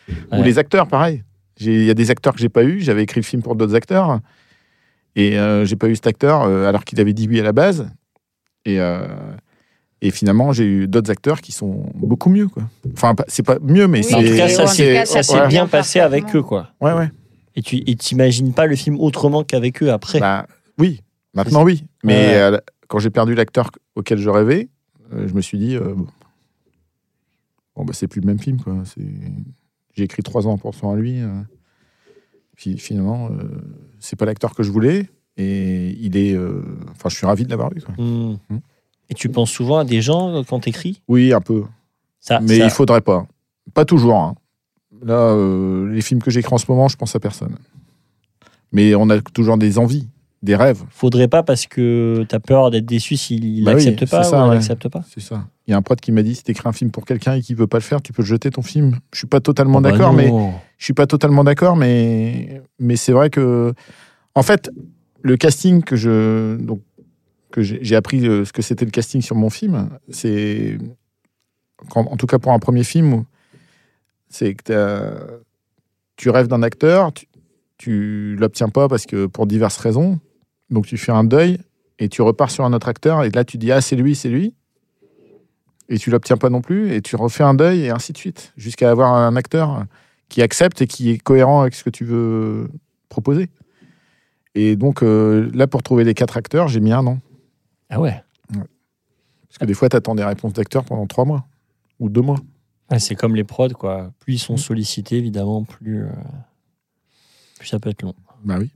Ou 0.32 0.43
les 0.43 0.59
acteurs, 0.59 0.86
pareil. 0.86 1.24
Il 1.59 1.85
y 1.85 1.90
a 1.90 1.94
des 1.94 2.10
acteurs 2.10 2.35
que 2.35 2.39
j'ai 2.39 2.48
pas 2.51 2.62
eu. 2.64 2.81
J'avais 2.81 3.02
écrit 3.02 3.20
le 3.20 3.24
film 3.24 3.43
pour 3.43 3.56
d'autres 3.56 3.74
acteurs. 3.74 4.20
Et 5.16 5.39
euh, 5.39 5.64
j'ai 5.64 5.77
pas 5.77 5.89
eu 5.89 5.94
cet 5.97 6.06
acteur 6.06 6.43
euh, 6.43 6.68
alors 6.68 6.85
qu'il 6.85 7.01
avait 7.01 7.14
dit 7.14 7.27
oui 7.28 7.40
à 7.40 7.43
la 7.43 7.52
base. 7.52 7.89
Et, 8.66 8.78
euh, 8.78 9.06
et 10.02 10.10
finalement, 10.10 10.52
j'ai 10.52 10.64
eu 10.64 10.89
d'autres 10.89 11.10
acteurs 11.10 11.40
qui 11.40 11.52
sont 11.52 11.86
beaucoup 11.94 12.28
mieux. 12.31 12.48
Quoi. 12.48 12.64
Enfin, 12.93 13.14
c'est 13.28 13.43
pas 13.44 13.59
mieux, 13.60 13.86
mais 13.89 13.98
Oui, 13.98 14.05
c'est. 14.05 14.14
en 14.14 14.20
tout 14.23 14.36
cas, 14.36 15.06
ça 15.06 15.23
s'est 15.23 15.47
bien 15.48 15.66
passé 15.66 16.01
avec 16.01 16.35
eux, 16.36 16.43
quoi. 16.43 16.68
Ouais, 16.81 16.93
ouais. 16.93 17.10
Et 17.55 17.62
tu 17.62 17.82
t'imagines 17.97 18.52
pas 18.52 18.66
le 18.66 18.77
film 18.77 19.01
autrement 19.01 19.43
qu'avec 19.43 19.82
eux 19.82 19.90
après? 19.90 20.20
Bah, 20.20 20.47
oui, 20.78 21.01
maintenant 21.32 21.62
oui. 21.64 21.85
Mais 22.05 22.14
Ouais. 22.28 22.35
euh, 22.35 22.59
quand 22.89 22.98
j'ai 22.98 23.09
perdu 23.10 23.35
l'acteur 23.35 23.70
auquel 23.94 24.18
je 24.18 24.28
rêvais, 24.28 24.68
euh, 25.14 25.27
je 25.27 25.32
me 25.32 25.40
suis 25.40 25.56
dit, 25.59 25.74
euh, 25.77 25.94
bon, 27.74 27.85
bah, 27.85 27.93
c'est 27.94 28.09
plus 28.09 28.20
le 28.20 28.27
même 28.27 28.39
film. 28.39 28.60
Quoi. 28.60 28.82
J'ai 29.94 30.05
écrit 30.05 30.23
trois 30.23 30.47
ans 30.47 30.59
pour 30.59 30.74
son 30.74 30.90
à 30.90 30.97
lui. 30.97 31.20
Puis 32.56 32.77
finalement, 32.78 33.31
c'est 34.01 34.16
pas 34.16 34.27
l'acteur 34.27 34.55
que 34.55 34.62
je 34.62 34.70
voulais. 34.70 35.09
Et 35.39 35.97
il 36.01 36.16
est. 36.16 36.36
Enfin, 36.90 37.09
je 37.09 37.16
suis 37.16 37.27
ravi 37.27 37.44
de 37.44 37.51
l'avoir 37.51 37.70
eu. 37.74 37.81
Quoi. 37.81 37.94
Hmm. 37.97 38.36
Hmm. 38.51 38.59
Et 39.10 39.14
tu 39.14 39.28
penses 39.28 39.50
souvent 39.50 39.78
à 39.78 39.84
des 39.84 40.00
gens 40.02 40.34
euh, 40.36 40.42
quand 40.48 40.60
t'écris? 40.60 41.00
Oui, 41.08 41.32
un 41.32 41.40
peu. 41.40 41.64
ça, 42.20 42.40
Mais 42.40 42.58
ça- 42.58 42.64
il 42.64 42.70
faudrait 42.70 43.00
pas. 43.00 43.26
Pas 43.74 43.84
toujours. 43.84 44.16
hein. 44.16 44.34
Là, 45.04 45.14
euh, 45.14 45.92
les 45.92 46.00
films 46.00 46.22
que 46.22 46.30
j'écris 46.30 46.54
en 46.54 46.58
ce 46.58 46.64
moment, 46.68 46.88
je 46.88 46.96
pense 46.96 47.14
à 47.14 47.20
personne. 47.20 47.56
Mais 48.72 48.94
on 48.94 49.08
a 49.10 49.20
toujours 49.20 49.56
des 49.58 49.78
envies, 49.78 50.08
des 50.42 50.56
rêves. 50.56 50.82
faudrait 50.90 51.28
pas 51.28 51.42
parce 51.42 51.66
que 51.66 52.24
t'as 52.28 52.38
peur 52.40 52.70
d'être 52.70 52.86
déçu 52.86 53.16
s'il 53.16 53.64
Bah 53.64 53.72
oui, 53.74 53.84
n'accepte 53.86 54.10
pas 54.10 54.28
ou 54.28 54.50
ouais. 54.50 54.58
pas. 54.90 55.04
C'est 55.12 55.20
ça. 55.20 55.46
Il 55.66 55.70
y 55.70 55.74
a 55.74 55.76
un 55.76 55.82
pote 55.82 56.00
qui 56.00 56.12
m'a 56.12 56.22
dit 56.22 56.34
si 56.34 56.42
t'écris 56.42 56.68
un 56.68 56.72
film 56.72 56.90
pour 56.90 57.04
quelqu'un 57.04 57.34
et 57.34 57.42
qu'il 57.42 57.56
veut 57.56 57.66
pas 57.66 57.78
le 57.78 57.82
faire, 57.82 58.00
tu 58.02 58.12
peux 58.12 58.22
jeter 58.22 58.50
ton 58.50 58.62
film. 58.62 58.98
Je 59.12 59.18
suis 59.18 59.26
pas 59.26 59.40
totalement 59.40 59.78
Oh, 59.78 59.80
bah 59.82 59.90
d'accord, 59.92 60.12
mais 60.12 60.32
je 60.78 60.84
suis 60.84 60.94
pas 60.94 61.06
totalement 61.06 61.44
d'accord, 61.44 61.76
mais 61.76 62.62
mais 62.78 62.96
c'est 62.96 63.12
vrai 63.12 63.30
que 63.30 63.72
en 64.34 64.42
fait 64.42 64.70
le 65.22 65.36
casting 65.36 65.82
que 65.82 65.96
je 65.96 66.56
donc 66.56 66.80
que 67.51 67.62
j'ai 67.62 67.97
appris 67.97 68.27
euh, 68.27 68.44
ce 68.44 68.52
que 68.52 68.62
c'était 68.62 68.85
le 68.85 68.90
casting 68.90 69.23
sur 69.23 69.36
mon 69.36 69.51
film, 69.51 69.89
c'est 70.10 70.78
en 71.94 72.16
tout 72.16 72.27
cas 72.27 72.39
pour 72.39 72.52
un 72.52 72.59
premier 72.59 72.85
film, 72.85 73.24
c'est 74.28 74.55
que 74.55 75.43
tu 76.16 76.31
rêves 76.31 76.48
d'un 76.48 76.62
acteur, 76.62 77.12
tu, 77.12 77.27
tu 77.78 78.36
l'obtiens 78.36 78.68
pas 78.68 78.89
parce 78.89 79.06
que 79.06 79.27
pour 79.27 79.47
diverses 79.47 79.77
raisons, 79.77 80.18
donc 80.70 80.86
tu 80.86 80.97
fais 80.97 81.12
un 81.12 81.24
deuil 81.24 81.59
et 81.98 82.09
tu 82.09 82.23
repars 82.23 82.51
sur 82.51 82.64
un 82.64 82.73
autre 82.73 82.89
acteur 82.89 83.24
et 83.24 83.31
là 83.31 83.44
tu 83.44 83.59
dis 83.59 83.73
ah 83.73 83.81
c'est 83.81 83.97
lui 83.97 84.14
c'est 84.14 84.28
lui. 84.28 84.55
Et 85.89 85.98
tu 85.98 86.10
l'obtiens 86.10 86.36
pas 86.36 86.51
non 86.51 86.62
plus 86.62 86.93
et 86.93 87.01
tu 87.01 87.14
refais 87.14 87.44
un 87.44 87.55
deuil 87.55 87.85
et 87.85 87.90
ainsi 87.90 88.12
de 88.12 88.18
suite 88.18 88.52
jusqu'à 88.56 88.90
avoir 88.90 89.14
un 89.14 89.36
acteur 89.36 89.85
qui 90.28 90.43
accepte 90.43 90.82
et 90.82 90.89
qui 90.89 91.10
est 91.10 91.18
cohérent 91.18 91.60
avec 91.60 91.74
ce 91.74 91.85
que 91.85 91.90
tu 91.90 92.05
veux 92.05 92.68
proposer. 93.09 93.48
Et 94.56 94.74
donc 94.74 95.02
euh, 95.02 95.48
là 95.55 95.66
pour 95.68 95.82
trouver 95.82 96.02
les 96.02 96.14
quatre 96.14 96.36
acteurs 96.36 96.68
j'ai 96.68 96.81
mis 96.81 96.93
un 96.93 97.06
an 97.06 97.20
Ah 97.90 98.00
ouais. 98.00 98.22
parce 98.52 99.58
que 99.60 99.64
des 99.64 99.74
fois 99.74 99.88
tu 99.88 99.96
attends 99.96 100.14
des 100.14 100.24
réponses 100.24 100.52
d'acteurs 100.52 100.84
pendant 100.84 101.06
trois 101.06 101.24
mois 101.24 101.46
ou 102.00 102.08
deux 102.08 102.20
mois. 102.22 102.38
Ouais, 102.90 102.98
c'est 103.00 103.14
comme 103.16 103.34
les 103.34 103.42
prods, 103.44 103.70
quoi. 103.70 104.12
Plus 104.20 104.34
ils 104.34 104.36
Mm. 104.36 104.38
sont 104.38 104.56
sollicités, 104.56 105.16
évidemment, 105.16 105.64
plus, 105.64 106.04
euh, 106.04 106.08
plus 107.58 107.66
ça 107.66 107.78
peut 107.80 107.90
être 107.90 108.02
long. 108.02 108.14
Bah 108.44 108.56
oui. 108.60 108.70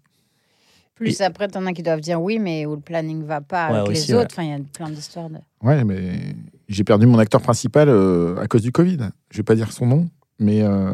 Plus 0.96 1.20
après, 1.22 1.48
t'en 1.48 1.64
as 1.66 1.72
qui 1.72 1.82
doivent 1.82 2.00
dire 2.00 2.20
oui, 2.20 2.38
mais 2.38 2.66
où 2.66 2.74
le 2.74 2.80
planning 2.80 3.22
va 3.24 3.40
pas 3.40 3.70
Ouais, 3.72 3.78
avec 3.78 3.90
aussi, 3.92 4.08
les 4.08 4.14
ouais. 4.14 4.20
autres. 4.24 4.34
Enfin, 4.34 4.42
il 4.42 4.50
y 4.50 4.52
a 4.52 4.58
plein 4.74 4.90
d'histoires. 4.90 5.30
De... 5.30 5.38
Ouais, 5.62 5.82
mais 5.84 6.34
j'ai 6.68 6.84
perdu 6.84 7.06
mon 7.06 7.18
acteur 7.18 7.40
principal 7.40 7.88
euh, 7.88 8.36
à 8.40 8.46
cause 8.48 8.62
du 8.62 8.72
Covid. 8.72 8.98
Je 9.30 9.36
vais 9.38 9.42
pas 9.42 9.54
dire 9.54 9.72
son 9.72 9.86
nom, 9.86 10.08
mais 10.38 10.60
euh, 10.62 10.92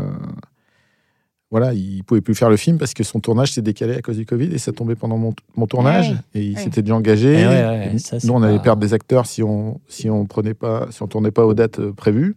voilà, 1.51 1.73
il 1.75 2.03
pouvait 2.05 2.21
plus 2.21 2.35
faire 2.35 2.51
le 2.51 2.57
film 2.57 2.77
parce 2.79 2.93
que 2.93 3.05
son 3.05 3.21
tournage 3.21 3.53
s'est 3.53 3.63
décalé 3.63 3.95
à 3.95 4.03
cause 4.03 4.17
du 4.17 4.27
Covid 4.27 4.47
et 4.53 4.59
ça 4.59 4.73
tombait 4.73 4.97
pendant 4.97 5.17
mon, 5.17 5.33
mon 5.55 5.67
tournage 5.67 6.11
Ouais, 6.11 6.17
et 6.35 6.45
il 6.45 6.59
s'était 6.59 6.83
déjà 6.83 6.97
engagé. 6.97 7.35
Eh 7.41 7.47
ouais, 7.47 7.65
ouais, 7.65 7.91
Et 7.95 7.99
ça, 7.99 8.19
c'est 8.19 8.27
nous, 8.27 8.35
on 8.35 8.43
allait 8.43 8.57
pas- 8.59 8.63
perdre 8.65 8.81
des 8.83 8.93
acteurs 8.95 9.27
si 9.27 9.43
on 9.45 9.81
si 9.89 10.11
on 10.11 10.27
prenait 10.27 10.55
pas 10.55 10.89
si 10.91 11.03
on 11.03 11.07
tournait 11.07 11.31
pas 11.31 11.47
aux 11.47 11.55
dates 11.55 11.79
euh, 11.79 11.93
prévues. 11.93 12.35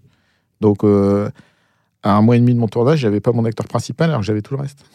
Donc 0.62 0.84
euh, 0.84 1.30
à 2.04 2.16
un 2.16 2.22
mois 2.22 2.36
et 2.36 2.40
demi 2.40 2.54
de 2.54 2.60
mon 2.60 2.68
tournage, 2.68 3.00
j'avais 3.00 3.20
pas 3.20 3.32
mon 3.32 3.46
acteur 3.46 3.68
principal 3.68 4.10
alors 4.10 4.22
que 4.22 4.28
j'avais 4.28 4.42
tout 4.44 4.54
le 4.56 4.62
reste. 4.62 4.86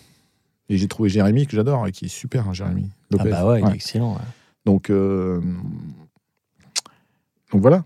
Et 0.70 0.78
j'ai 0.78 0.89
trouvé 0.89 1.09
Jérémy 1.11 1.47
que 1.47 1.57
j'adore 1.57 1.86
et 1.86 1.93
qui 1.93 2.05
est 2.07 2.09
super, 2.09 2.49
hein, 2.49 2.53
Jérémy 2.55 2.86
Ah 2.89 2.97
Lopez. 3.11 3.31
bah 3.31 3.47
ouais, 3.47 3.61
il 3.62 3.69
est 3.69 3.74
excellent. 3.74 4.12
ouais. 4.15 4.20
Donc, 4.65 4.89
euh, 4.91 5.41
donc 7.53 7.61
voilà. 7.61 7.85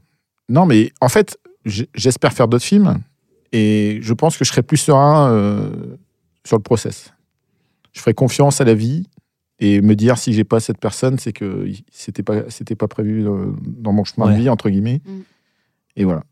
Non, 0.48 0.66
mais 0.66 0.92
en 1.00 1.08
fait, 1.08 1.38
j'espère 1.64 2.32
faire 2.32 2.48
d'autres 2.48 2.64
films 2.64 3.00
et 3.52 3.98
je 4.02 4.14
pense 4.14 4.36
que 4.36 4.44
je 4.44 4.50
serai 4.50 4.62
plus 4.62 4.76
serein 4.76 5.30
euh, 5.30 5.96
sur 6.44 6.56
le 6.56 6.62
process. 6.62 7.12
Je 7.92 8.00
ferai 8.00 8.14
confiance 8.14 8.60
à 8.60 8.64
la 8.64 8.74
vie 8.74 9.04
et 9.58 9.80
me 9.80 9.94
dire 9.96 10.18
si 10.18 10.32
j'ai 10.32 10.44
pas 10.44 10.60
cette 10.60 10.78
personne, 10.78 11.18
c'est 11.18 11.32
que 11.32 11.68
c'était 11.90 12.22
pas 12.22 12.48
c'était 12.48 12.76
pas 12.76 12.88
prévu 12.88 13.26
euh, 13.26 13.46
dans 13.66 13.92
mon 13.92 14.04
chemin 14.04 14.26
Ouais. 14.28 14.34
de 14.36 14.38
vie 14.42 14.48
entre 14.48 14.70
guillemets. 14.70 15.00
Mm. 15.04 15.20
Et 15.96 16.04
voilà. 16.04 16.22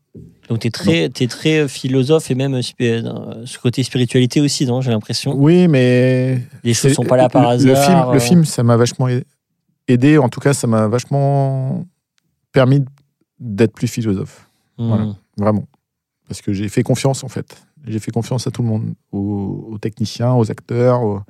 Donc 0.49 0.59
t'es 0.59 0.69
très, 0.71 1.05
es 1.05 1.27
très 1.27 1.59
euh, 1.59 1.67
philosophe 1.67 2.31
et 2.31 2.35
même 2.35 2.59
euh, 2.81 3.01
dans 3.01 3.45
ce 3.45 3.59
côté 3.59 3.83
spiritualité 3.83 4.39
aussi, 4.41 4.65
non 4.65 4.81
J'ai 4.81 4.91
l'impression. 4.91 5.33
Oui, 5.35 5.67
mais 5.67 6.41
Les 6.63 6.73
choses 6.73 6.93
sont 6.93 7.03
pas 7.03 7.17
là 7.17 7.27
par 7.29 7.43
le- 7.43 7.49
hasard. 7.49 7.67
Le 7.75 7.75
film, 7.85 7.97
euh. 8.09 8.13
le 8.13 8.19
film, 8.19 8.45
ça 8.45 8.63
m'a 8.63 8.77
vachement 8.77 9.07
aidé. 9.89 10.17
En 10.17 10.29
tout 10.29 10.39
cas, 10.39 10.53
ça 10.53 10.65
m'a 10.67 10.87
vachement 10.87 11.85
permis 12.53 12.83
d'être 13.39 13.73
plus 13.73 13.87
philosophe. 13.87 14.47
Hmm. 14.77 14.87
Voilà. 14.87 15.15
Vraiment. 15.37 15.67
Parce 16.27 16.41
que 16.41 16.53
j'ai 16.53 16.69
fait 16.69 16.81
confiance, 16.81 17.23
en 17.23 17.27
fait. 17.29 17.61
J'ai 17.85 17.99
fait 17.99 18.11
confiance 18.11 18.47
à 18.47 18.51
tout 18.51 18.61
le 18.61 18.67
monde. 18.67 18.93
Aux, 19.11 19.67
aux 19.71 19.77
techniciens, 19.77 20.33
aux 20.33 20.49
acteurs, 20.51 21.03
aux- 21.03 21.17
à 21.17 21.23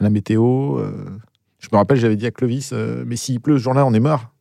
la 0.00 0.10
météo. 0.10 0.78
euh. 0.78 1.18
Je 1.58 1.68
me 1.72 1.76
rappelle, 1.78 1.96
j'avais 1.98 2.16
dit 2.16 2.26
à 2.26 2.30
Clovis, 2.30 2.70
euh, 2.72 3.02
mais 3.06 3.16
s'il 3.16 3.40
pleut 3.40 3.58
ce 3.58 3.62
jour-là, 3.64 3.84
on 3.86 3.94
est 3.94 4.00
mort. 4.00 4.32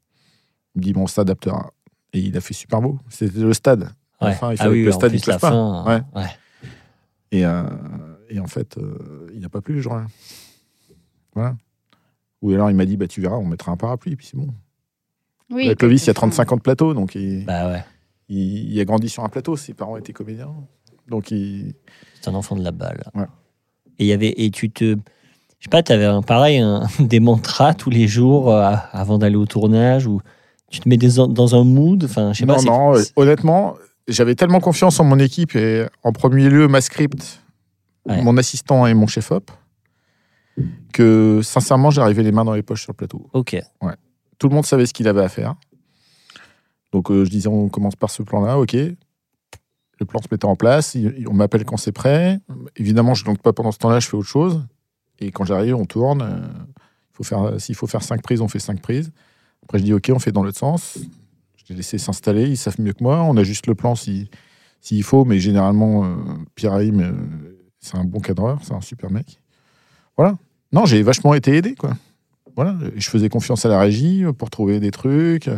Il 0.76 0.80
me 0.80 0.84
dit, 0.84 0.94
bon, 0.94 1.04
on 1.04 1.08
s'adaptera. 1.08 1.72
Et 2.14 2.20
il 2.20 2.36
a 2.38 2.42
fait 2.42 2.54
super 2.54 2.82
beau. 2.82 3.00
C'était 3.10 3.40
le 3.40 3.54
stade. 3.54 3.84
Ouais. 4.22 4.30
Enfin, 4.32 4.52
il 4.52 4.54
ah 4.60 4.64
fallait 4.64 4.72
oui, 4.72 4.82
que 4.82 4.86
le 4.88 4.92
stade, 4.92 5.14
il 5.14 5.22
pleuve 5.22 5.36
la 5.36 5.40
pas. 5.40 5.50
fin. 5.50 5.86
Ouais. 5.86 6.02
ouais. 6.22 6.28
Et, 7.32 7.46
euh, 7.46 7.64
et 8.30 8.40
en 8.40 8.48
fait, 8.48 8.78
euh, 8.78 9.30
il 9.34 9.40
n'a 9.40 9.50
pas 9.50 9.62
plu 9.62 9.76
le 9.76 9.82
jour-là. 9.82 10.06
Voilà. 11.34 11.56
Ou 12.42 12.52
alors 12.52 12.70
il 12.70 12.76
m'a 12.76 12.86
dit, 12.86 12.98
bah, 12.98 13.08
tu 13.08 13.22
verras, 13.22 13.36
on 13.38 13.46
mettra 13.46 13.72
un 13.72 13.78
parapluie, 13.78 14.14
et 14.14 14.16
puis 14.16 14.28
c'est 14.28 14.38
bon. 14.38 14.54
Oui, 15.50 15.68
Là, 15.68 15.76
Clovis, 15.76 16.04
il 16.04 16.08
y 16.08 16.10
a 16.10 16.14
quelquefois. 16.14 16.30
35 16.30 16.52
ans 16.52 16.58
de 16.58 16.62
plateau, 16.62 16.94
donc 16.94 17.16
il, 17.16 17.46
Bah 17.46 17.70
ouais. 17.72 17.84
il, 18.30 18.72
il 18.74 18.80
a 18.80 18.86
grandi 18.86 19.10
sur 19.10 19.24
un 19.24 19.30
plateau. 19.30 19.56
Ses 19.56 19.74
parents 19.74 19.98
étaient 19.98 20.14
comédiens. 20.14 20.54
Donc 21.10 21.32
il, 21.32 21.74
C'est 22.22 22.30
un 22.30 22.36
enfant 22.36 22.56
de 22.56 22.64
la 22.64 22.72
balle. 22.72 23.04
Ouais. 23.14 23.26
Et 24.00 24.06
il 24.06 24.08
y 24.08 24.14
avait 24.14 24.34
et 24.38 24.50
tu 24.52 24.70
te, 24.72 24.84
je 25.60 25.64
sais 25.64 25.70
pas, 25.70 25.84
t'avais 25.84 26.06
un 26.06 26.22
pareil 26.22 26.58
un- 26.60 26.88
des 27.00 27.20
mantras 27.20 27.74
tous 27.74 27.90
les 27.90 28.08
jours 28.08 28.52
euh, 28.52 28.76
avant 28.92 29.18
d'aller 29.18 29.36
au 29.36 29.46
tournage 29.46 30.08
ou 30.08 30.22
tu 30.72 30.80
te 30.80 30.90
mets 30.90 30.98
des- 30.98 31.16
dans 31.30 31.56
un 31.56 31.64
mood. 31.64 32.04
Enfin, 32.04 32.34
je 32.34 32.40
sais 32.40 32.46
non, 32.46 32.56
pas. 32.56 32.62
non, 32.64 32.96
euh, 32.98 33.04
honnêtement, 33.16 33.76
j'avais 34.08 34.36
tellement 34.36 34.60
confiance 34.60 35.00
en 35.00 35.04
mon 35.04 35.20
équipe 35.20 35.56
et 35.56 35.86
en 36.04 36.12
premier 36.12 36.50
lieu 36.50 36.68
ma 36.68 36.82
script, 36.82 37.42
Ouais. 38.08 38.22
mon 38.22 38.38
assistant 38.38 38.86
et 38.86 38.94
mon 38.94 39.08
chef 39.08 39.32
op, 39.32 39.50
que 40.94 41.42
sincèrement 41.44 41.90
j'arrivais 41.90 42.24
les 42.24 42.32
mains 42.32 42.46
dans 42.46 42.54
les 42.54 42.62
poches 42.64 42.84
sur 42.84 42.92
le 42.92 42.98
plateau. 42.98 43.30
Ok. 43.34 43.58
Tout 44.38 44.50
le 44.50 44.56
monde 44.56 44.66
savait 44.66 44.86
ce 44.86 44.94
qu'il 44.94 45.08
avait 45.08 45.24
à 45.24 45.30
faire. 45.30 45.56
Donc 46.92 47.10
euh, 47.10 47.26
je 47.26 47.30
disais 47.30 47.48
on 47.48 47.68
commence 47.70 47.96
par 47.96 48.10
ce 48.10 48.22
plan-là, 48.24 48.58
ok. 48.60 48.76
Le 50.00 50.06
plan 50.06 50.22
se 50.22 50.28
mettait 50.30 50.46
en 50.46 50.56
place, 50.56 50.98
on 51.28 51.34
m'appelle 51.34 51.64
quand 51.66 51.78
c'est 51.78 51.92
prêt. 51.94 52.40
Évidemment, 52.76 53.14
je 53.14 53.30
ne 53.30 53.36
pas 53.36 53.54
pendant 53.54 53.72
ce 53.72 53.78
temps-là, 53.80 54.00
je 54.00 54.08
fais 54.08 54.18
autre 54.18 54.28
chose. 54.28 54.66
Et 55.20 55.32
quand 55.32 55.46
j'arrive, 55.46 55.76
on 55.76 55.86
tourne. 55.86 56.22
euh, 56.22 57.60
s'il 57.60 57.76
faut 57.76 57.88
faire 57.88 58.04
cinq 58.04 58.22
prises, 58.22 58.42
on 58.42 58.50
fait 58.50 58.60
cinq 58.60 58.82
prises. 58.82 59.12
Après, 59.64 59.80
je 59.80 59.84
dis 59.86 59.94
ok, 59.94 60.12
on 60.14 60.20
fait 60.20 60.34
dans 60.34 60.44
l'autre 60.44 60.58
sens. 60.58 60.98
Je 61.56 61.64
les 61.70 61.78
laissé 61.78 61.98
s'installer, 61.98 62.44
ils 62.50 62.58
savent 62.58 62.80
mieux 62.80 62.92
que 62.94 63.02
moi. 63.02 63.24
On 63.24 63.38
ajuste 63.38 63.68
le 63.68 63.76
plan 63.76 63.96
si- 63.96 64.30
s'il 64.82 65.02
faut, 65.04 65.24
mais 65.24 65.40
généralement, 65.40 66.04
euh, 66.06 66.16
Pierre 66.56 66.74
Haïm, 66.74 67.00
euh, 67.00 67.14
c'est 67.80 67.96
un 67.98 68.04
bon 68.04 68.20
cadreur, 68.20 68.60
c'est 68.64 68.74
un 68.74 68.82
super 68.82 69.10
mec. 69.10 69.40
Voilà. 70.18 70.38
Non, 70.74 70.86
j'ai 70.86 71.02
vachement 71.04 71.34
été 71.34 71.56
aidé, 71.56 71.74
quoi. 71.76 71.96
Voilà. 72.56 72.76
Je 72.96 73.10
faisais 73.10 73.30
confiance 73.30 73.66
à 73.66 73.70
la 73.70 73.80
régie 73.80 74.26
pour 74.38 74.50
trouver 74.50 74.80
des 74.82 74.92
trucs. 74.92 75.50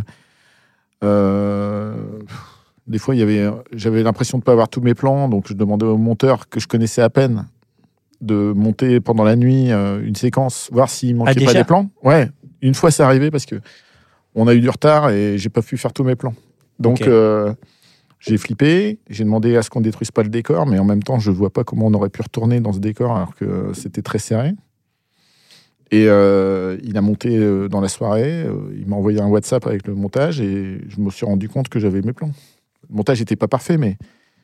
Euh, 1.04 2.22
des 2.88 3.00
fois, 3.00 3.16
il 3.16 3.20
y 3.20 3.22
avait, 3.22 3.50
j'avais 3.74 4.02
l'impression 4.02 4.38
de 4.38 4.42
ne 4.42 4.46
pas 4.46 4.54
avoir 4.54 4.70
tous 4.70 4.82
mes 4.82 4.94
plans, 4.94 5.28
donc 5.28 5.48
je 5.48 5.54
demandais 5.54 5.86
au 5.86 5.98
monteur 5.98 6.48
que 6.50 6.60
je 6.60 6.68
connaissais 6.68 7.02
à 7.02 7.10
peine 7.10 7.48
de 8.22 8.54
monter 8.56 9.00
pendant 9.00 9.24
la 9.24 9.36
nuit 9.36 9.72
euh, 9.72 10.02
une 10.04 10.16
séquence, 10.16 10.70
voir 10.72 10.90
s'il 10.90 11.16
manquait 11.16 11.36
Ah, 11.42 11.46
pas 11.46 11.54
des 11.54 11.64
plans. 11.64 11.90
Ouais, 12.04 12.30
une 12.62 12.74
fois 12.74 12.90
c'est 12.90 13.04
arrivé 13.04 13.30
parce 13.30 13.46
que 13.46 13.56
on 14.34 14.48
a 14.48 14.56
eu 14.56 14.60
du 14.60 14.70
retard 14.70 15.10
et 15.10 15.38
j'ai 15.38 15.50
pas 15.50 15.62
pu 15.62 15.78
faire 15.78 15.94
tous 15.94 16.04
mes 16.04 16.16
plans. 16.16 16.34
Donc, 16.80 17.02
euh, 17.02 17.54
j'ai 18.20 18.38
flippé. 18.38 19.00
J'ai 19.10 19.24
demandé 19.24 19.58
à 19.58 19.64
ce 19.64 19.70
qu'on 19.70 19.82
détruise 19.82 20.12
pas 20.12 20.22
le 20.22 20.30
décor, 20.30 20.68
mais 20.68 20.78
en 20.78 20.86
même 20.86 21.02
temps, 21.02 21.18
je 21.18 21.32
vois 21.32 21.50
pas 21.50 21.64
comment 21.64 21.88
on 21.88 21.94
aurait 21.94 22.10
pu 22.10 22.22
retourner 22.22 22.60
dans 22.60 22.72
ce 22.72 22.80
décor 22.80 23.16
alors 23.16 23.34
que 23.34 23.72
c'était 23.74 24.04
très 24.04 24.20
serré. 24.20 24.54
Et 25.90 26.06
euh, 26.08 26.78
il 26.84 26.98
a 26.98 27.02
monté 27.02 27.40
dans 27.70 27.82
la 27.82 27.88
soirée. 27.88 28.46
il 28.76 28.86
m'a 28.88 28.96
envoyé 28.96 29.20
un 29.22 29.28
WhatsApp 29.28 29.66
avec 29.66 29.88
le 29.88 29.96
montage 29.96 30.40
et 30.40 30.82
je 30.88 31.00
me 31.00 31.10
suis 31.10 31.26
rendu 31.26 31.50
compte 31.50 31.70
que 31.70 31.80
j'avais 31.80 32.02
mes 32.02 32.14
plans. 32.14 32.32
Le 32.90 32.96
montage 32.96 33.20
n'était 33.20 33.36
pas 33.36 33.48
parfait, 33.48 33.78
mais 33.78 33.98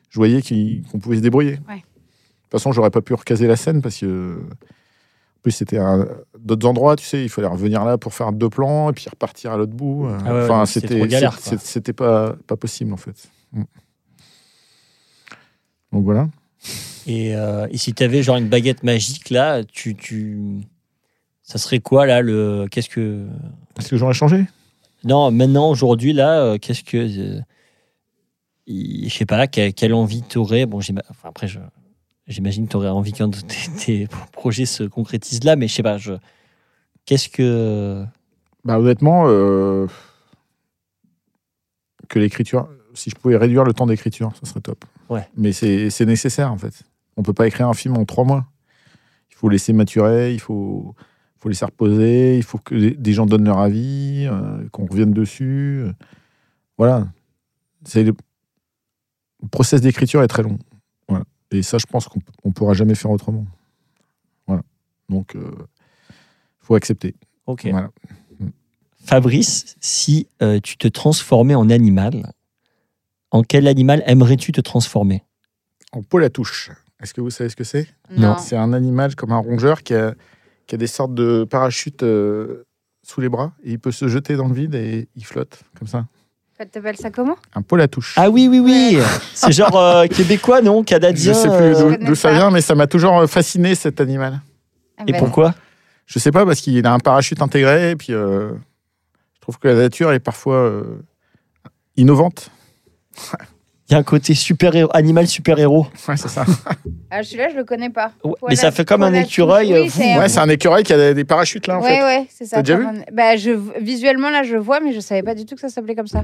je 0.10 0.18
voyais 0.18 0.41
qu'on 0.91 0.99
pouvait 0.99 1.18
se 1.18 1.22
débrouiller. 1.22 1.60
Ouais. 1.68 1.78
De 1.78 1.80
toute 1.80 2.52
façon, 2.52 2.72
j'aurais 2.72 2.91
pas 2.91 3.02
pu 3.02 3.14
recaser 3.14 3.48
la 3.48 3.56
scène 3.56 3.82
parce 3.82 3.98
que 3.98 4.40
en 4.40 5.41
plus 5.41 5.52
c'était 5.52 5.78
à 5.78 6.06
d'autres 6.40 6.68
endroits, 6.68 6.95
tu 6.95 7.06
sais, 7.06 7.24
il 7.24 7.30
fallait 7.30 7.48
revenir 7.48 7.84
là 7.84 7.98
pour 7.98 8.14
faire 8.14 8.32
deux 8.32 8.49
plans 8.49 8.91
et 8.91 8.94
puis 8.94 9.10
repartir 9.10 9.52
à 9.52 9.57
l'autre 9.57 9.74
bout. 9.74 10.07
Ah 10.07 10.34
ouais, 10.34 10.44
enfin, 10.44 10.65
c'était 10.65 11.06
c'était 11.60 11.94
pas 11.94 12.36
pas 12.48 12.56
possible 12.56 12.94
en 12.94 12.98
fait. 12.98 13.30
Mm. 13.52 13.64
Donc 15.91 16.03
voilà. 16.06 16.30
Et, 17.06 17.36
euh, 17.36 17.68
et 17.70 17.78
si 17.78 17.94
tu 17.94 18.03
avais 18.03 18.24
genre 18.24 18.38
une 18.38 18.48
baguette 18.48 18.84
magique 18.84 19.30
là, 19.30 19.64
tu, 19.64 19.95
tu... 19.95 20.61
ça 21.41 21.57
serait 21.57 21.80
quoi 21.80 22.06
là 22.06 22.22
le 22.22 22.68
qu'est-ce 22.72 22.90
que 22.90 23.26
Est-ce 23.78 23.90
que 23.90 23.98
j'aurais 23.98 24.14
changé? 24.14 24.45
Non 25.03 25.30
maintenant 25.32 25.70
aujourd'hui 25.70 26.14
là 26.14 26.40
euh, 26.40 26.57
qu'est-ce 26.57 26.84
que 26.84 26.98
euh, 26.98 27.41
il- 28.68 29.10
je 29.10 29.18
sais 29.18 29.26
pas 29.26 29.48
quelle, 29.48 29.73
quelle 29.73 29.94
envie 29.94 30.22
t'aurais 30.22 30.65
bon 30.65 30.77
enfin, 30.80 31.30
après 31.30 31.48
j'imagine 32.27 32.65
que 32.68 32.72
t'aurais 32.72 32.90
envie 32.90 33.11
qu'un 33.14 33.27
de 33.27 33.38
tes, 33.38 33.72
tes 33.85 34.07
projets 34.31 34.65
se 34.65 34.84
concrétise 34.84 35.44
là 35.44 35.56
mais 35.56 35.68
je 35.68 35.73
sais 35.76 35.84
pas 35.84 35.98
je 35.98 36.14
qu'est-ce 37.06 37.27
que 37.30 38.06
Bah 38.64 38.80
honnêtement, 38.80 39.26
euh, 39.27 39.88
que 42.10 42.19
l'écriture, 42.19 42.69
si 42.94 43.10
je 43.10 43.15
pouvais 43.15 43.38
réduire 43.38 43.64
le 43.64 43.73
temps 43.73 43.85
d'écriture, 43.88 44.31
ça 44.40 44.45
serait 44.49 44.61
top. 44.61 44.85
Ouais. 45.10 45.27
Mais 45.35 45.52
c'est 45.52 46.06
nécessaire 46.06 46.52
en 46.52 46.57
fait. 46.57 46.84
On 47.18 47.23
peut 47.23 47.34
pas 47.34 47.48
écrire 47.48 47.68
un 47.68 47.73
film 47.73 47.98
en 47.98 48.06
trois 48.06 48.23
mois. 48.23 48.45
Il 49.31 49.35
faut 49.35 49.49
laisser 49.49 49.73
maturer, 49.73 50.34
il 50.34 50.40
faut, 50.40 50.95
faut 51.40 51.49
laisser 51.49 51.65
reposer, 51.65 52.38
il 52.38 52.44
faut 52.44 52.57
que 52.57 52.76
des- 52.76 53.14
gens 53.14 53.26
donnent 53.26 53.45
leur 53.45 53.60
avis, 53.60 54.26
euh, 54.27 54.64
qu'on 54.72 54.85
revienne 54.85 55.11
dessus. 55.11 55.85
Voilà. 56.77 57.07
C'est 57.85 58.06
le, 59.44 59.48
process 59.49 59.82
d'écriture 59.82 60.24
est 60.24 60.28
très 60.28 60.44
long. 60.44 60.57
Voilà. 61.07 61.26
Et 61.52 61.61
ça, 61.61 61.78
je 61.78 61.86
pense 61.86 62.07
qu'on 62.07 62.20
on 62.44 62.52
pourra 62.52 62.74
jamais 62.74 62.95
faire 62.95 63.11
autrement. 63.11 63.45
Voilà. 64.48 64.64
Donc, 65.10 65.36
il 65.36 65.41
faut 66.61 66.76
accepter. 66.76 67.15
ok 67.45 67.68
Voilà. 67.70 67.91
Fabrice 69.03 69.76
si 69.82 70.28
euh, 70.41 70.60
tu 70.61 70.78
te 70.78 70.88
transformais 70.88 71.56
en 71.56 71.70
animal 71.70 72.32
en 73.32 73.44
quel 73.44 73.68
animal 73.68 74.03
aimerais-tu 74.06 74.52
te 74.52 74.61
transformer? 74.61 75.24
En 75.91 76.03
pôle 76.03 76.24
à 76.24 76.30
touche. 76.30 76.72
Est-ce 77.02 77.14
que 77.14 77.20
vous 77.20 77.32
savez 77.32 77.49
ce 77.49 77.56
que 77.56 77.64
c'est? 77.64 77.88
Non. 78.11 78.38
C'est 78.38 78.56
un 78.56 78.74
animal 78.74 79.15
comme 79.15 79.32
un 79.32 79.40
rongeur 79.40 79.84
qui 79.84 79.95
a, 79.95 80.14
qui 80.68 80.76
a 80.76 80.78
des 80.78 80.88
sortes 80.88 81.15
de 81.15 81.44
parachutes 81.44 82.03
euh, 82.03 82.64
sous 83.02 83.22
les 83.22 83.30
bras 83.30 83.53
et 83.64 83.72
il 83.72 83.80
peut 83.80 83.91
se 83.91 84.07
jeter 84.07 84.36
dans 84.36 84.48
le 84.48 84.53
vide 84.53 84.76
et 84.76 85.10
il 85.15 85.26
flotte 85.26 85.64
comme 85.78 85.88
ça. 85.88 86.06
Ça 86.57 86.65
t'appelle 86.65 86.95
ça 86.97 87.09
comment? 87.09 87.35
Un 87.55 87.61
pôle 87.63 87.81
à 87.81 87.88
touche. 87.88 88.13
ah 88.17 88.30
oui 88.30 88.47
oui 88.47 88.59
oui. 88.59 88.99
C'est 89.34 89.51
genre 89.51 89.75
euh, 89.75 90.05
québécois 90.07 90.61
non? 90.61 90.80
Je 90.81 90.85
canadien 90.85 91.34
sais 91.34 91.49
euh, 91.49 91.95
plus 91.95 92.05
d'où- 92.05 92.15
ça 92.15 92.31
vient, 92.31 92.51
mais 92.51 92.61
ça 92.61 92.75
m'a 92.75 92.85
toujours 92.88 93.27
fasciné 93.27 93.73
cet 93.75 93.99
animal. 93.99 94.39
Ah 94.97 95.03
et 95.07 95.11
ben, 95.13 95.19
pourquoi? 95.19 95.55
Je 96.05 96.19
sais 96.19 96.31
pas 96.31 96.45
parce 96.45 96.61
qu'il 96.61 96.85
a 96.85 96.93
un 96.93 96.99
parachute 96.99 97.41
intégré 97.41 97.91
et 97.91 97.95
puis 97.95 98.13
euh, 98.13 98.51
je 99.35 99.41
trouve 99.41 99.57
que 99.57 99.67
la 99.67 99.75
nature 99.75 100.11
est 100.11 100.19
parfois 100.19 100.55
euh, 100.57 101.01
innovante. 101.97 102.51
Il 103.94 103.98
y 103.98 103.98
a 103.98 103.99
un 103.99 104.03
côté 104.03 104.34
super 104.34 104.76
héros, 104.76 104.90
animal 104.95 105.28
super 105.28 105.60
héros. 105.60 105.86
Ouais, 106.07 106.18
c'est 106.18 106.28
ça. 106.28 106.44
Ah, 107.11 107.22
celui-là, 107.22 107.49
je 107.52 107.57
le 107.57 107.64
connais 107.64 107.91
pas. 107.91 108.11
Ouais, 108.24 108.34
mais 108.49 108.56
ça 108.56 108.72
fait 108.72 108.86
comme 108.86 109.03
un 109.03 109.14
écureuil, 109.14 109.72
euh, 109.72 109.84
Oui, 109.84 109.90
c'est 109.91 110.18
Ouais, 110.18 110.28
c'est 110.30 110.40
un 110.40 110.49
écureuil 110.49 110.82
qui 110.84 110.94
a 110.94 110.98
des, 110.98 111.14
des 111.14 111.24
parachutes 111.24 111.68
là 111.68 111.78
en 111.78 111.84
Ouais, 111.84 111.98
fait. 111.98 112.03
ouais, 112.03 112.26
c'est 112.28 112.45
ça. 112.45 112.56
T'as 112.56 112.61
déjà 112.64 112.90
un- 112.90 112.94
Bah, 113.14 113.36
je... 113.38 113.52
Visuellement, 113.80 114.32
là, 114.32 114.41
je 114.41 114.57
vois, 114.57 114.80
mais 114.80 114.94
je 114.94 114.99
savais 114.99 115.22
pas 115.22 115.36
du 115.36 115.45
tout 115.45 115.53
que 115.53 115.61
ça 115.61 115.70
s'appelait 115.70 115.94
comme 115.94 116.07
ça. 116.07 116.24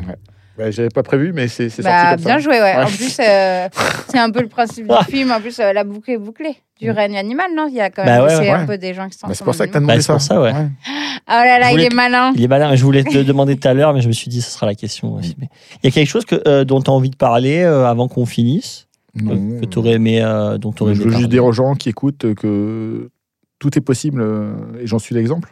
Bah, 0.60 0.72
J'avais 0.72 0.90
pas 0.90 1.04
prévu, 1.04 1.32
mais 1.34 1.48
c'est 1.48 1.70
c'est 1.70 1.82
sorti 1.82 1.98
Bah, 1.98 2.16
comme 2.16 2.26
bien 2.26 2.34
ça. 2.36 2.40
joué, 2.40 2.54
ouais. 2.60 2.76
Ouais. 2.76 2.84
En 2.84 2.88
plus, 2.88 3.18
euh, 3.20 3.68
c'est 4.10 4.20
un 4.20 4.30
peu 4.30 4.42
le 4.42 4.50
principe 4.50 4.88
du 4.88 5.06
film. 5.06 5.32
En 5.32 5.40
plus, 5.40 5.58
euh, 5.60 5.72
la 5.74 5.84
boucle 5.86 6.12
est 6.12 6.18
bouclée. 6.18 6.58
Du 6.82 6.88
Ouais. 6.88 6.92
règne 6.94 7.18
animal, 7.18 7.48
non? 7.56 7.68
Il 7.70 7.76
y 7.76 7.82
a 7.82 7.90
quand 7.90 8.06
Bah 8.06 8.12
même 8.18 8.24
ouais, 8.24 8.30
c'est 8.30 8.40
ouais. 8.42 8.50
un 8.52 8.66
peu 8.66 8.78
des 8.78 8.94
gens 8.94 9.08
qui 9.10 9.18
sont 9.18 9.28
Bah, 9.28 9.34
c'est 9.34 9.44
pour 9.44 9.56
ça 9.56 9.68
que 9.68 9.72
t'as 9.74 9.80
Bah, 9.80 9.86
demandé 9.86 10.02
c'est 10.02 10.12
pour 10.14 10.22
ça, 10.22 10.42
ouais. 10.42 10.54
Oh 10.54 10.62
là 11.28 11.60
là, 11.60 11.72
il 11.74 11.80
est 11.82 11.90
que- 11.90 11.96
malin. 11.96 12.32
Il 12.36 12.44
est 12.44 12.48
malin. 12.48 12.76
Je 12.76 12.84
voulais 12.84 13.04
te 13.04 13.14
le 13.18 13.24
demander 13.24 13.58
tout 13.58 13.68
à 13.68 13.74
l'heure, 13.74 13.94
mais 13.94 14.02
je 14.02 14.08
me 14.08 14.14
suis 14.14 14.30
dit, 14.30 14.42
ce 14.42 14.52
sera 14.52 14.66
la 14.66 14.76
question 14.76 15.14
aussi. 15.16 15.36
Mais 15.40 15.48
il 15.84 15.88
y 15.88 15.90
a 15.90 15.92
quelque 15.92 16.08
chose 16.08 16.26
que, 16.26 16.42
euh, 16.48 16.64
dont 16.66 16.82
tu 16.82 16.90
as 16.90 16.94
envie 16.94 17.10
de 17.10 17.16
parler 17.18 17.62
euh, 17.64 17.86
avant 17.86 18.08
qu'on 18.08 18.26
finisse 18.26 18.88
Non. 19.16 19.60
Que 19.60 19.66
tu 19.66 19.78
aurais 19.80 19.92
aimé, 19.94 20.22
euh, 20.22 20.58
dont 20.58 20.72
tu 20.72 20.84
aurais 20.84 20.96
Je 20.96 21.04
veux 21.04 21.12
juste 21.12 21.30
dire 21.30 21.44
aux 21.46 21.52
gens 21.54 21.76
qui 21.76 21.90
écoutent 21.90 22.34
que 22.36 23.10
tout 23.60 23.78
est 23.78 23.82
possible 23.82 24.22
euh, 24.22 24.54
et 24.82 24.88
j'en 24.88 25.00
suis 25.00 25.16
l'exemple. 25.16 25.50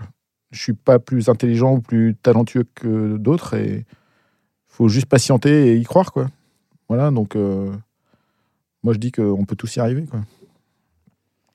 Je 0.52 0.62
suis 0.62 0.74
pas 0.74 0.98
plus 0.98 1.28
intelligent 1.28 1.74
ou 1.74 1.82
plus 1.82 2.16
talentueux 2.24 2.64
que 2.74 3.18
d'autres 3.18 3.56
et 3.56 3.86
faut 4.78 4.90
juste 4.90 5.08
patienter 5.08 5.72
et 5.74 5.78
y 5.78 5.84
croire 5.84 6.12
quoi. 6.12 6.30
Voilà 6.88 7.10
donc 7.12 7.36
euh, 7.36 7.72
moi 8.84 8.94
je 8.94 9.00
dis 9.00 9.12
qu'on 9.12 9.44
peut 9.46 9.56
tous 9.56 9.76
y 9.76 9.80
arriver 9.80 10.06
quoi. 10.06 10.22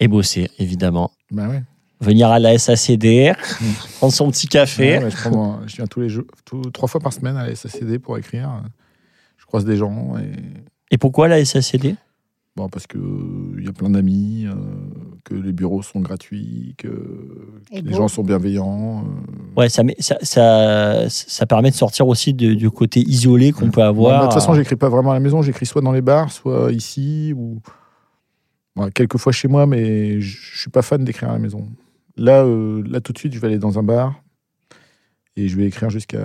Et 0.01 0.09
bosser, 0.09 0.51
évidemment. 0.59 1.12
Bah 1.31 1.49
ouais. 1.49 1.62
Venir 2.01 2.28
à 2.31 2.40
la 2.40 2.59
SACD, 2.59 3.32
prendre 3.99 4.12
son 4.12 4.28
petit 4.32 4.49
café. 4.49 4.99
Ouais, 4.99 5.05
ouais, 5.05 5.11
je, 5.12 5.16
prends 5.16 5.31
mon- 5.31 5.69
je 5.69 5.77
viens 5.77 5.86
tous 5.86 6.01
les 6.01 6.09
jours, 6.09 6.24
tout- 6.44 6.70
trois 6.73 6.89
fois 6.89 7.01
par 7.01 7.12
semaine 7.12 7.36
à 7.36 7.47
la 7.47 7.55
SACD 7.55 8.01
pour 8.01 8.19
écrire. 8.19 8.51
Je 9.36 9.47
croise 9.47 9.65
des 9.65 9.77
gens 9.77 10.19
et 10.19 10.32
Et 10.90 10.99
pourquoi 10.99 11.28
la 11.28 11.44
SACD 11.44 11.94
bon 12.57 12.69
parce 12.69 12.86
que 12.89 12.99
euh, 12.99 13.55
il 13.59 13.65
y 13.65 13.69
a 13.69 13.73
plein 13.73 13.89
d'amis, 13.90 14.47
euh, 14.47 14.55
que 15.33 15.39
les 15.47 15.53
bureaux 15.53 15.83
sont 15.83 16.01
gratuits, 16.01 16.75
que, 16.79 16.89
les 17.73 17.83
beau. 17.83 17.97
gens 17.97 18.09
sont 18.09 18.23
bienveillants. 18.23 19.05
euh, 19.05 19.61
Ouais, 19.61 19.69
ça, 19.69 19.83
met- 19.83 19.97
ça, 19.99 20.17
ça, 20.23 21.09
ça 21.09 21.47
permet 21.47 21.71
de 21.71 21.75
sortir 21.77 22.07
aussi 22.09 22.35
de- 22.35 22.55
du 22.55 22.71
côté 22.71 23.01
isolé 23.01 23.53
qu'on 23.53 23.71
peut 23.71 23.83
avoir. 23.83 24.21
de 24.23 24.27
toute 24.27 24.35
façon, 24.35 24.55
j'écris 24.55 24.77
pas 24.77 24.89
vraiment 24.89 25.11
à 25.11 25.15
la 25.15 25.21
maison. 25.21 25.43
J'écris 25.43 25.67
soit 25.67 25.83
dans 25.83 25.93
les 25.93 26.03
bars, 26.03 26.31
soit 26.33 26.73
ici, 26.73 27.33
ou 27.37 27.61
ouais, 28.77 28.91
quelques 28.93 29.19
fois 29.19 29.33
chez 29.33 29.49
moi, 29.49 29.67
mais 29.67 30.21
je 30.21 30.39
je 30.53 30.61
suis 30.61 30.71
pas 30.71 30.83
fan 30.83 31.03
d'écrire 31.05 31.31
à 31.31 31.33
la 31.35 31.39
maison. 31.39 31.69
Là, 32.17 32.45
euh, 32.45 32.83
là, 32.87 33.01
tout 33.01 33.13
de 33.13 33.19
suite, 33.19 33.33
je 33.35 33.39
vais 33.41 33.47
aller 33.49 33.59
dans 33.59 33.79
un 33.79 33.83
bar 33.83 34.23
et 35.37 35.49
je 35.49 35.57
vais 35.57 35.65
écrire 35.67 35.89
jusqu'à 35.91 36.21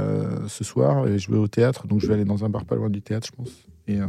ce 0.48 0.64
soir. 0.64 1.08
Et 1.08 1.18
je 1.18 1.32
vais 1.32 1.38
au 1.38 1.48
théâtre, 1.48 1.88
donc 1.88 2.02
je 2.02 2.08
vais 2.08 2.14
aller 2.16 2.26
dans 2.26 2.44
un 2.46 2.50
bar 2.50 2.66
pas 2.66 2.76
loin 2.76 2.90
du 2.90 3.02
théâtre, 3.02 3.28
je 3.32 3.36
pense. 3.36 3.52
Et, 3.88 4.00
euh, 4.00 4.06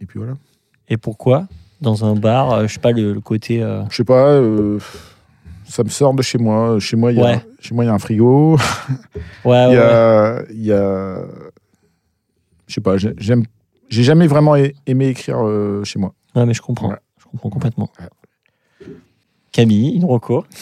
et 0.00 0.06
puis 0.06 0.18
voilà. 0.18 0.34
Et 0.88 0.96
pourquoi? 0.96 1.46
Dans 1.84 2.04
un 2.04 2.14
bar, 2.16 2.50
euh, 2.52 2.66
je 2.66 2.74
sais 2.74 2.80
pas, 2.80 2.92
le, 2.92 3.12
le 3.12 3.20
côté. 3.20 3.62
euh, 3.62 3.82
Je 3.90 3.96
sais 3.96 4.04
pas. 4.04 4.28
euh, 4.32 4.78
ça 5.66 5.84
me 5.84 5.88
sort 5.90 6.14
de 6.14 6.22
chez 6.22 6.38
moi. 6.38 6.78
Chez 6.80 6.96
moi, 6.96 7.12
il 7.12 7.18
y 7.18 7.20
a, 7.20 7.24
Ouais. 7.24 7.40
chez 7.60 7.74
moi, 7.74 7.84
il 7.84 7.88
y 7.88 7.90
a 7.90 7.94
un 7.94 7.98
frigo. 7.98 8.56
Ouais, 9.44 9.64
Il 9.64 9.68
ouais, 9.68 9.74
y 9.74 9.78
ouais. 9.78 9.82
a, 9.82 10.42
il 10.50 10.64
y 10.64 10.72
a- 10.72 11.24
je 12.66 12.74
sais 12.74 12.80
pas, 12.80 12.96
j'ai- 12.96 13.12
j'aime, 13.18 13.44
j'ai 13.90 14.02
jamais 14.02 14.26
vraiment 14.26 14.54
aimé 14.86 15.08
écrire 15.08 15.38
euh, 15.46 15.84
chez 15.84 15.98
moi. 15.98 16.14
Ouais, 16.34 16.46
mais 16.46 16.54
je 16.54 16.62
comprends. 16.62 16.88
Ouais. 16.90 16.96
Je 17.18 17.24
comprends 17.26 17.50
complètement. 17.50 17.90
Ouais. 18.00 18.86
Camille, 19.52 19.94
une 19.96 20.04
reco. 20.06 20.44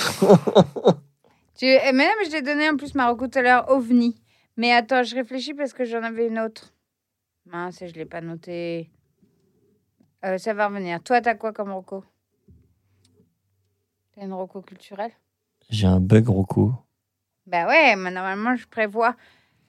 Tu... 1.56 1.66
eh, 1.66 1.92
Mais 1.92 2.04
non, 2.06 2.10
mais 2.18 2.24
je 2.26 2.30
t'ai 2.32 2.42
donné 2.42 2.68
en 2.68 2.76
plus 2.76 2.94
Marocco 2.96 3.28
tout 3.28 3.38
à 3.38 3.42
l'heure, 3.42 3.70
OVNI. 3.70 4.16
Mais 4.56 4.72
attends, 4.72 5.02
je 5.04 5.14
réfléchis 5.14 5.54
parce 5.54 5.72
que 5.72 5.84
j'en 5.84 6.02
avais 6.02 6.26
une 6.26 6.38
autre. 6.40 6.72
Mince, 7.46 7.84
je 7.86 7.92
l'ai 7.94 8.04
pas 8.04 8.20
noté. 8.20 8.90
Euh, 10.24 10.38
ça 10.38 10.54
va 10.54 10.68
revenir. 10.68 11.02
Toi, 11.02 11.20
t'as 11.20 11.34
quoi 11.34 11.52
comme 11.52 11.72
Rocco 11.72 12.04
T'as 14.14 14.22
une 14.24 14.32
Rocco 14.32 14.60
culturelle? 14.60 15.12
J'ai 15.70 15.86
un 15.86 16.00
bug 16.00 16.28
reco. 16.28 16.72
Bah 17.46 17.66
ouais, 17.66 17.96
mais 17.96 18.10
normalement, 18.10 18.54
je 18.56 18.66
prévois. 18.68 19.16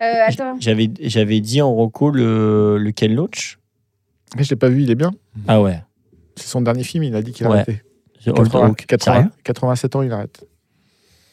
Euh, 0.01 0.13
attends. 0.27 0.59
J'avais, 0.59 0.89
j'avais 0.99 1.39
dit 1.39 1.61
en 1.61 1.73
reco 1.73 2.11
le, 2.11 2.77
le 2.77 2.91
Ken 2.91 3.13
Loach. 3.15 3.57
Mais 4.35 4.43
je 4.43 4.49
l'ai 4.49 4.55
pas 4.55 4.69
vu, 4.69 4.83
il 4.83 4.91
est 4.91 4.95
bien. 4.95 5.11
Ah 5.47 5.61
ouais. 5.61 5.81
C'est 6.35 6.47
son 6.47 6.61
dernier 6.61 6.83
film, 6.83 7.03
il 7.03 7.15
a 7.15 7.21
dit 7.21 7.31
qu'il 7.31 7.47
Ouais. 7.47 7.53
arrêtait. 7.59 7.83
The 8.23 8.29
Old 8.29 8.49
80 8.51 8.69
Oak. 8.69 8.85
80 8.85 9.13
Sérieux? 9.13 9.29
87 9.43 9.95
ans, 9.95 10.01
il 10.01 10.11
arrête. 10.11 10.45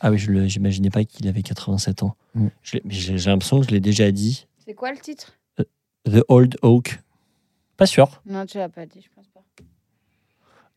Ah 0.00 0.10
oui, 0.10 0.18
je 0.18 0.30
le- 0.30 0.46
j'imaginais 0.46 0.90
pas 0.90 1.04
qu'il 1.04 1.26
avait 1.28 1.42
87 1.42 2.02
ans. 2.02 2.16
Mm. 2.34 2.46
Je 2.62 2.76
l'ai- 2.76 2.82
mais 2.84 2.94
J'ai, 2.94 3.18
j'ai 3.18 3.30
l'impression 3.30 3.60
que 3.60 3.66
je 3.66 3.70
l'ai 3.70 3.80
déjà 3.80 4.10
dit. 4.12 4.46
C'est 4.64 4.74
quoi 4.74 4.90
le 4.92 4.98
titre? 4.98 5.32
The 6.04 6.22
Old 6.28 6.56
Oak. 6.62 7.00
Pas 7.80 7.86
sûr. 7.86 8.20
Non, 8.26 8.44
tu 8.44 8.58
l'as 8.58 8.68
pas 8.68 8.84
dit, 8.84 9.00
je 9.00 9.08
pense 9.14 9.26
pas. 9.28 9.40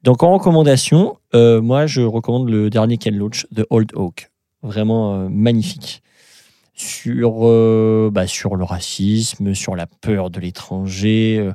Donc 0.03 0.23
en 0.23 0.31
recommandation, 0.31 1.17
euh, 1.35 1.61
moi 1.61 1.85
je 1.85 1.99
recommande 1.99 2.49
le 2.49 2.69
dernier 2.69 2.97
Ken 2.97 3.13
Loach, 3.13 3.45
The 3.53 3.63
Old 3.69 3.91
Oak. 3.95 4.31
Vraiment 4.61 5.13
euh, 5.13 5.27
magnifique. 5.27 6.01
Sur, 6.75 7.39
euh, 7.41 8.09
bah, 8.09 8.25
sur 8.25 8.55
le 8.55 8.63
racisme, 8.63 9.53
sur 9.53 9.75
la 9.75 9.85
peur 9.85 10.29
de 10.29 10.39
l'étranger. 10.39 11.39
euh. 11.39 11.51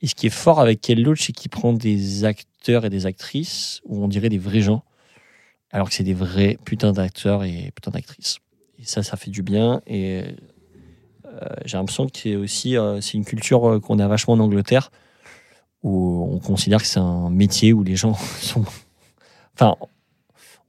Et 0.00 0.06
ce 0.06 0.14
qui 0.14 0.26
est 0.26 0.30
fort 0.30 0.58
avec 0.58 0.80
Ken 0.80 0.98
Loach, 0.98 1.26
c'est 1.26 1.32
qu'il 1.34 1.50
prend 1.50 1.74
des 1.74 2.24
acteurs 2.24 2.86
et 2.86 2.90
des 2.90 3.04
actrices 3.04 3.82
où 3.84 4.02
on 4.02 4.08
dirait 4.08 4.30
des 4.30 4.38
vrais 4.38 4.62
gens, 4.62 4.84
alors 5.70 5.90
que 5.90 5.94
c'est 5.94 6.02
des 6.02 6.14
vrais 6.14 6.56
putains 6.64 6.92
d'acteurs 6.92 7.44
et 7.44 7.72
putains 7.74 7.90
d'actrices. 7.90 8.38
et 8.78 8.84
ça, 8.86 9.02
ça 9.02 9.18
fait 9.18 9.30
du 9.30 9.42
bien. 9.42 9.82
Et 9.86 10.22
j'ai 11.64 11.76
l'impression 11.76 12.06
que 12.06 12.18
c'est 12.18 12.36
aussi 12.36 12.76
euh, 12.76 13.00
c'est 13.00 13.14
une 13.14 13.24
culture 13.24 13.68
euh, 13.68 13.80
qu'on 13.80 13.98
a 13.98 14.08
vachement 14.08 14.34
en 14.34 14.40
Angleterre, 14.40 14.90
où 15.82 16.28
on 16.32 16.38
considère 16.38 16.80
que 16.80 16.86
c'est 16.86 17.00
un 17.00 17.30
métier 17.30 17.72
où 17.72 17.82
les 17.82 17.96
gens 17.96 18.14
sont. 18.40 18.64
Enfin, 19.54 19.76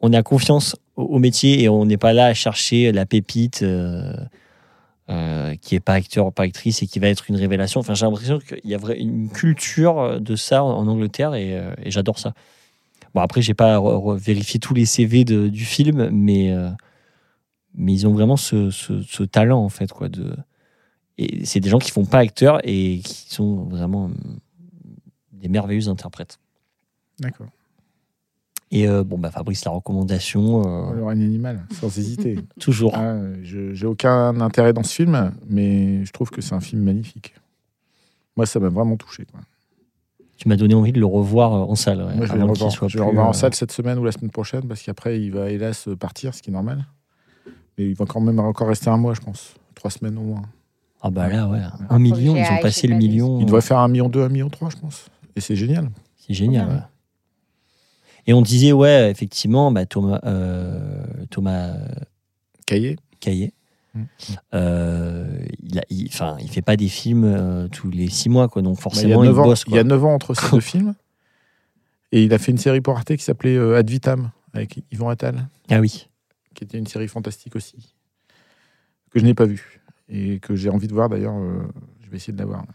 on 0.01 0.13
a 0.13 0.23
confiance 0.23 0.75
au, 0.95 1.19
métier 1.19 1.61
et 1.63 1.69
on 1.69 1.85
n'est 1.85 1.97
pas 1.97 2.13
là 2.13 2.27
à 2.27 2.33
chercher 2.33 2.91
la 2.91 3.05
pépite. 3.05 3.61
euh, 3.63 4.13
euh, 5.09 5.55
qui 5.55 5.73
est 5.73 5.79
pas 5.79 5.93
acteur 5.93 6.27
ou 6.27 6.31
pas 6.31 6.43
actrice 6.43 6.83
et 6.83 6.85
qui 6.85 6.99
va 6.99 7.07
être 7.07 7.31
une 7.31 7.35
révélation. 7.35 7.79
Enfin, 7.79 7.95
j'ai 7.95 8.05
l'impression 8.05 8.37
qu'il 8.37 8.59
y 8.63 8.75
a 8.75 8.79
une 8.95 9.29
culture 9.29 10.21
de 10.21 10.35
ça 10.35 10.63
en 10.63 10.87
Angleterre 10.87 11.33
et, 11.33 11.57
euh, 11.57 11.73
j'adore 11.87 12.19
ça. 12.19 12.33
Bon, 13.15 13.21
après, 13.21 13.41
j'ai 13.41 13.55
pas 13.55 13.81
vérifié 14.17 14.59
tous 14.59 14.75
les 14.75 14.85
CV 14.85 15.23
du 15.23 15.65
film, 15.65 16.11
mais, 16.11 16.51
euh, 16.51 16.69
mais 17.73 17.91
ils 17.93 18.05
ont 18.05 18.13
vraiment 18.13 18.37
ce, 18.37 19.23
talent, 19.23 19.63
en 19.63 19.69
fait. 19.69 19.91
Quoi. 19.91 20.09
Et 21.21 21.45
c'est 21.45 21.59
des 21.59 21.67
gens 21.69 21.79
qui 21.79 21.91
font 21.91 22.05
pas 22.05 22.19
acteurs 22.19 22.59
et 22.63 22.99
qui 23.03 23.25
sont 23.33 23.65
vraiment 23.65 24.05
euh, 24.07 24.11
des 25.33 25.49
merveilleux 25.49 25.89
interprètes. 25.89 26.39
D'accord. 27.19 27.47
Et 28.71 28.87
euh, 28.87 29.03
bon, 29.03 29.17
bah, 29.17 29.29
Fabrice, 29.31 29.65
la 29.65 29.71
recommandation, 29.71 30.61
euh, 30.91 30.93
Le 30.95 31.03
règne 31.03 31.23
animal, 31.23 31.65
sans 31.81 31.97
hésiter. 31.97 32.39
toujours. 32.59 32.93
Ah, 32.95 33.17
je- 33.41 33.73
J'ai 33.73 33.85
aucun 33.87 34.39
intérêt 34.39 34.71
dans 34.73 34.83
ce 34.83 34.93
film, 34.95 35.33
mais 35.49 36.05
je 36.05 36.11
trouve 36.13 36.29
que 36.29 36.39
c'est 36.39 36.53
un 36.53 36.59
film 36.61 36.83
magnifique. 36.83 37.33
Moi, 38.37 38.45
ça 38.45 38.59
m'a 38.61 38.69
vraiment 38.69 38.95
touché. 38.95 39.25
quoi. 39.25 39.41
Tu 40.37 40.47
m'as 40.47 40.55
donné 40.55 40.73
envie 40.75 40.93
de 40.93 40.99
le 41.01 41.05
revoir 41.05 41.53
euh, 41.53 41.59
en 41.71 41.75
salle. 41.75 42.01
ouais, 42.01 42.15
Moi, 42.15 42.25
je 42.27 42.31
vais 42.31 42.37
le 42.39 42.45
revoir, 42.45 42.71
je 42.87 42.97
vais 42.97 43.03
revoir 43.03 43.27
en 43.27 43.33
salle 43.33 43.53
cette 43.55 43.73
semaine 43.73 43.97
ou 43.99 44.05
la 44.05 44.13
semaine 44.13 44.31
prochaine, 44.31 44.65
parce 44.67 44.81
qu'après, 44.83 45.19
il 45.19 45.31
va 45.33 45.49
hélas 45.49 45.89
partir, 45.99 46.33
ce 46.33 46.41
qui 46.41 46.49
est 46.51 46.53
normal. 46.53 46.85
Mais 47.77 47.87
il 47.87 47.95
va 47.95 48.05
quand 48.05 48.21
même 48.21 48.39
encore 48.39 48.69
rester 48.69 48.89
un 48.89 48.97
mois, 48.97 49.13
je 49.15 49.19
pense. 49.21 49.55
Trois 49.75 49.91
semaines 49.91 50.17
au 50.17 50.21
moins. 50.23 50.43
Ah 51.01 51.09
bah 51.09 51.29
là, 51.29 51.47
ouais. 51.47 51.61
Un 51.89 51.99
million, 51.99 52.35
ils 52.35 52.41
ont 52.51 52.61
passé 52.61 52.87
le 52.87 52.95
million. 52.95 53.39
Il 53.39 53.45
devrait 53.45 53.61
faire 53.61 53.79
un 53.79 53.87
million 53.87 54.09
deux, 54.09 54.21
un 54.23 54.29
million 54.29 54.49
trois, 54.49 54.69
je 54.69 54.77
pense. 54.77 55.05
Et 55.35 55.41
c'est 55.41 55.55
génial. 55.55 55.89
C'est 56.17 56.33
génial. 56.33 56.67
Ouais. 56.67 56.79
Et 58.27 58.33
on 58.33 58.41
disait, 58.41 58.73
ouais, 58.73 59.09
effectivement, 59.09 59.71
bah, 59.71 59.85
Thomas, 59.85 60.19
euh, 60.25 61.03
Thomas 61.29 61.73
Cahier. 62.65 62.97
Caillet, 63.19 63.53
Mm. 63.95 64.03
euh, 64.53 65.39
il, 65.63 65.79
a, 65.79 65.81
il, 65.89 66.05
enfin, 66.09 66.37
il 66.39 66.47
fait 66.47 66.61
pas 66.61 66.77
des 66.77 66.87
films 66.89 67.23
euh, 67.25 67.67
tous 67.69 67.89
les 67.89 68.07
six 68.07 68.29
mois, 68.29 68.47
quoi. 68.47 68.61
Donc 68.61 68.75
Bah, 68.75 68.91
il, 68.93 69.09
y 69.09 69.13
a 69.13 69.15
forcément, 69.15 69.23
il, 69.23 69.29
9 69.29 69.39
ans, 69.39 69.43
bosse. 69.45 69.63
il 69.67 69.73
y 69.73 69.79
a. 69.79 69.83
9 69.83 70.05
ans 70.05 70.13
entre 70.13 70.35
ces 70.35 70.47
deux 70.51 70.59
films. 70.61 70.93
Et 72.11 72.23
il 72.23 72.31
a 72.33 72.37
fait 72.37 72.51
une 72.51 72.59
série 72.59 72.81
pour 72.81 72.95
Arte 72.95 73.15
qui 73.15 73.23
s'appelait 73.23 73.55
euh, 73.55 73.77
Ad 73.77 73.89
Vitam, 73.89 74.29
avec 74.53 74.79
Yvon 74.91 75.09
Attal, 75.09 75.47
Ah 75.71 75.79
oui. 75.79 76.07
qui 76.53 76.63
était 76.65 76.77
une 76.77 76.85
série 76.85 77.07
fantastique 77.07 77.55
aussi, 77.55 77.95
que 79.09 79.19
je 79.19 79.25
n'ai 79.25 79.33
pas 79.33 79.45
vue. 79.45 79.78
Et 80.09 80.39
que 80.39 80.55
j'ai 80.55 80.69
envie 80.69 80.87
de 80.87 80.93
voir 80.93 81.07
d'ailleurs. 81.09 81.35
euh, 81.37 81.61
je 82.01 82.09
vais 82.09 82.17
essayer 82.17 82.33
de 82.33 82.39
la 82.39 82.45
voir. 82.45 82.61
là. 82.61 82.67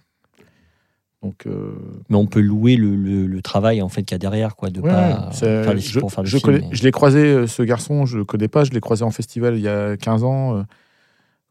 Donc, 1.22 1.46
euh, 1.46 1.74
Mais 2.10 2.16
on 2.16 2.26
peut 2.26 2.40
louer 2.40 2.76
le, 2.76 2.94
le- 2.94 3.26
le 3.26 3.42
travail 3.42 3.80
en 3.80 3.88
fait 3.88 4.02
qu'il 4.02 4.14
y 4.14 4.16
a 4.16 4.18
derrière, 4.18 4.56
quoi, 4.56 4.68
de 4.70 4.80
Ouais, 4.80 4.90
pas 4.90 5.30
faire 5.32 5.74
des 5.74 5.80
je, 5.80 5.98
pour 5.98 6.12
faire 6.12 6.24
je 6.26 6.36
films. 6.36 6.42
connais- 6.42 6.68
mais- 6.68 6.74
je 6.76 6.82
l'ai 6.82 6.90
croisé, 6.90 7.18
euh, 7.20 7.46
ce 7.46 7.62
garçon, 7.62 8.04
je 8.04 8.18
le 8.18 8.24
connais 8.26 8.46
pas, 8.48 8.62
je 8.64 8.70
l'ai 8.72 8.80
croisé 8.80 9.04
en 9.04 9.10
festival 9.10 9.56
il 9.56 9.62
y 9.62 9.68
a 9.68 9.96
15 9.96 10.22
ans. 10.22 10.64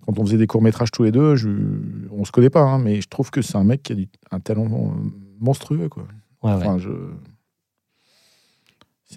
Quand 0.06 0.20
on 0.20 0.26
faisait 0.26 0.38
des 0.38 0.48
courts-métrages 0.48 0.92
tous 0.92 1.04
les 1.04 1.12
deux, 1.12 1.36
je, 1.36 1.50
on 2.12 2.24
se 2.24 2.32
connaît 2.32 2.50
pas, 2.52 2.62
hein, 2.62 2.78
mais 2.78 3.02
je 3.02 3.08
trouve 3.08 3.32
que 3.32 3.42
c'est 3.42 3.56
un 3.58 3.64
mec 3.64 3.82
qui 3.84 3.94
a 3.94 3.96
du- 3.96 4.10
un 4.32 4.40
talent 4.40 4.68
monstrueux. 5.40 5.90
Quoi. 5.90 6.04
Ouais, 6.44 6.52
ouais. 6.52 6.58
Enfin, 6.58 6.78
je... 6.78 6.90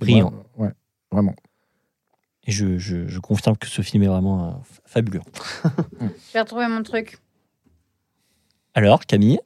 Brillant. 0.00 0.32
ouais, 0.58 0.70
vraiment. 1.10 1.34
Et 2.46 2.52
je, 2.52 2.78
je, 2.78 3.08
je 3.08 3.18
confirme 3.18 3.56
que 3.56 3.66
ce 3.66 3.82
film 3.82 4.02
est 4.04 4.08
vraiment 4.08 4.46
euh, 4.48 4.50
fabuleux. 4.84 5.22
J'ai 6.32 6.38
retrouvé 6.40 6.66
mon 6.68 6.82
truc. 6.82 7.18
Alors, 8.74 9.04
Camille? 9.06 9.40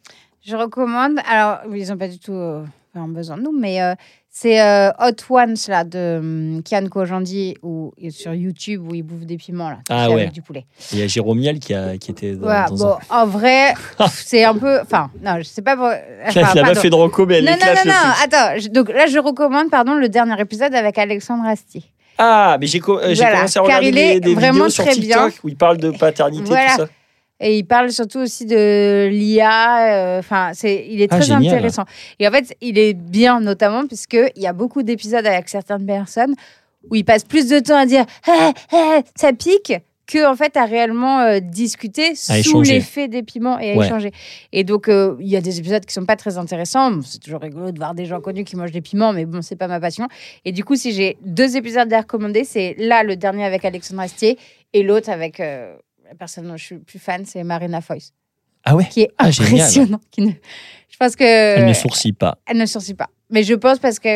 Je 0.44 0.56
recommande. 0.56 1.18
Alors, 1.28 1.60
ils 1.74 1.88
n'ont 1.88 1.96
pas 1.96 2.08
du 2.08 2.18
tout 2.18 2.32
euh, 2.32 2.64
besoin 2.94 3.36
de 3.38 3.42
nous, 3.42 3.52
mais 3.58 3.80
euh, 3.80 3.94
c'est 4.28 4.60
euh, 4.60 4.90
Hot 4.98 5.12
Ones 5.34 5.56
là, 5.68 5.84
de 5.84 6.18
um, 6.20 6.62
Kian 6.62 6.86
Kojandi 6.88 7.56
ou, 7.62 7.92
sur 8.10 8.34
YouTube 8.34 8.86
où 8.90 8.94
ils 8.94 9.02
bouffent 9.02 9.26
des 9.26 9.36
piments 9.36 9.70
là, 9.70 9.78
Ah 9.88 10.08
ouais. 10.10 10.22
avec 10.22 10.32
du 10.32 10.42
poulet. 10.42 10.66
Il 10.92 10.98
y 10.98 11.02
a 11.02 11.06
Jérôme 11.06 11.38
Niel 11.38 11.58
qui, 11.58 11.72
a, 11.74 11.96
qui 11.98 12.10
était 12.10 12.34
dans, 12.34 12.42
Voilà, 12.42 12.66
dans 12.68 12.76
bon, 12.76 12.96
en 13.08 13.26
vrai, 13.26 13.74
c'est 14.10 14.44
un 14.44 14.54
peu. 14.56 14.80
Enfin, 14.80 15.10
non, 15.22 15.36
je 15.38 15.44
sais 15.44 15.62
pas. 15.62 15.76
pour- 15.76 15.86
enfin, 16.26 16.40
l'a 16.40 16.46
pas 16.54 16.60
pardon. 16.62 16.80
fait 16.80 16.90
de 16.90 16.94
Rocco, 16.94 17.24
mais 17.26 17.36
elle 17.38 17.44
Non, 17.44 17.52
non, 17.52 17.66
non, 17.66 17.92
non, 17.92 18.12
attends. 18.24 18.58
je- 18.58 18.68
donc 18.68 18.88
là, 18.90 19.06
je 19.06 19.18
recommande, 19.18 19.70
pardon, 19.70 19.94
le 19.94 20.08
dernier 20.08 20.38
épisode 20.40 20.74
avec 20.74 20.98
Alexandre 20.98 21.46
Astier. 21.46 21.84
Ah, 22.22 22.58
mais 22.60 22.66
j'ai 22.66 22.78
euh, 22.86 23.14
Voilà, 23.14 23.36
commencé 23.36 23.58
à 23.58 23.62
regarder 23.62 23.90
des, 23.92 24.20
des 24.20 24.34
vidéos 24.34 24.68
sur 24.68 24.84
TikTok 24.84 25.00
bien. 25.06 25.28
où 25.42 25.48
il 25.48 25.56
parle 25.56 25.78
de 25.78 25.90
paternité, 25.90 26.44
Voilà. 26.44 26.70
tout 26.72 26.82
ça. 26.82 26.88
Et 27.42 27.56
il 27.56 27.64
parle 27.64 27.90
surtout 27.90 28.18
aussi 28.18 28.44
de 28.44 29.08
l'IA. 29.10 30.16
euh, 30.16 30.18
Enfin, 30.18 30.50
c'est, 30.52 30.86
il 30.90 31.00
est 31.00 31.08
Ah, 31.10 31.16
très 31.16 31.22
génial. 31.26 31.46
intéressant. 31.54 31.84
Et 32.18 32.28
en 32.28 32.30
fait, 32.30 32.54
il 32.60 32.78
est 32.78 32.92
bien, 32.92 33.40
notamment, 33.40 33.86
puisque 33.86 34.18
il 34.36 34.42
y 34.42 34.46
a 34.46 34.52
beaucoup 34.52 34.82
d'épisodes 34.82 35.24
avec 35.26 35.48
certaines 35.48 35.86
personnes 35.86 36.34
où 36.90 36.94
il 36.96 37.04
passe 37.04 37.24
plus 37.24 37.48
de 37.48 37.58
temps 37.60 37.76
à 37.78 37.86
dire 37.86 38.04
Ah, 38.28 38.52
ah, 38.72 39.00
ça 39.16 39.32
pique 39.32 39.72
que 40.10 40.26
en 40.26 40.34
fait 40.34 40.56
à 40.56 40.64
réellement 40.64 41.20
euh, 41.20 41.40
discuter 41.40 42.14
sous 42.14 42.62
l'effet 42.62 43.06
des 43.08 43.22
piments 43.22 43.58
et 43.58 43.72
à 43.72 43.76
Ouais. 43.76 43.86
échanger. 43.86 44.10
Et 44.52 44.64
donc 44.64 44.88
euh, 44.88 45.16
il 45.20 45.28
y 45.28 45.36
a 45.36 45.40
des 45.40 45.58
épisodes 45.58 45.84
qui 45.84 45.92
sont 45.94 46.04
pas 46.06 46.16
très 46.16 46.36
intéressants. 46.38 46.90
Bon, 46.90 47.02
c'est 47.02 47.18
toujours 47.20 47.40
rigolo 47.40 47.70
de 47.70 47.78
voir 47.78 47.94
des 47.94 48.06
gens 48.06 48.20
connus 48.20 48.44
qui 48.44 48.56
mangent 48.56 48.72
des 48.72 48.80
piments, 48.80 49.12
mais 49.12 49.24
bon 49.26 49.42
c'est 49.42 49.56
pas 49.56 49.68
ma 49.68 49.78
passion. 49.80 50.08
Et 50.44 50.52
du 50.52 50.64
coup 50.64 50.74
si 50.76 50.92
j'ai 50.92 51.16
deux 51.24 51.56
épisodes 51.56 51.92
à 51.92 52.00
recommander, 52.00 52.44
c'est 52.44 52.74
là 52.78 53.02
le 53.04 53.16
dernier 53.16 53.44
avec 53.44 53.64
Alexandre 53.64 54.00
Astier 54.02 54.38
et 54.72 54.82
l'autre 54.82 55.10
avec 55.10 55.38
euh, 55.40 55.76
la 56.08 56.14
personne 56.16 56.48
dont 56.48 56.56
je 56.56 56.64
suis 56.64 56.78
plus 56.78 56.98
fan, 56.98 57.24
c'est 57.24 57.44
Marina 57.44 57.80
Foïs, 57.80 58.12
Ah 58.64 58.74
ouais? 58.76 58.86
Qui 58.90 59.02
est 59.02 59.10
Ah, 59.18 59.30
génial. 59.30 59.52
impressionnant. 59.60 60.00
qui 60.10 60.22
ne- 60.22 60.32
Je 60.88 60.96
pense 60.98 61.14
que 61.16 61.22
Elle 61.24 61.66
ne 61.66 61.72
sourcille 61.72 62.12
pas. 62.12 62.36
elle 62.46 62.56
ne 62.58 62.66
sourcille 62.66 62.94
pas. 62.94 63.08
Mais 63.30 63.42
je 63.42 63.54
pense 63.54 63.78
parce 63.78 63.98
que 63.98 64.08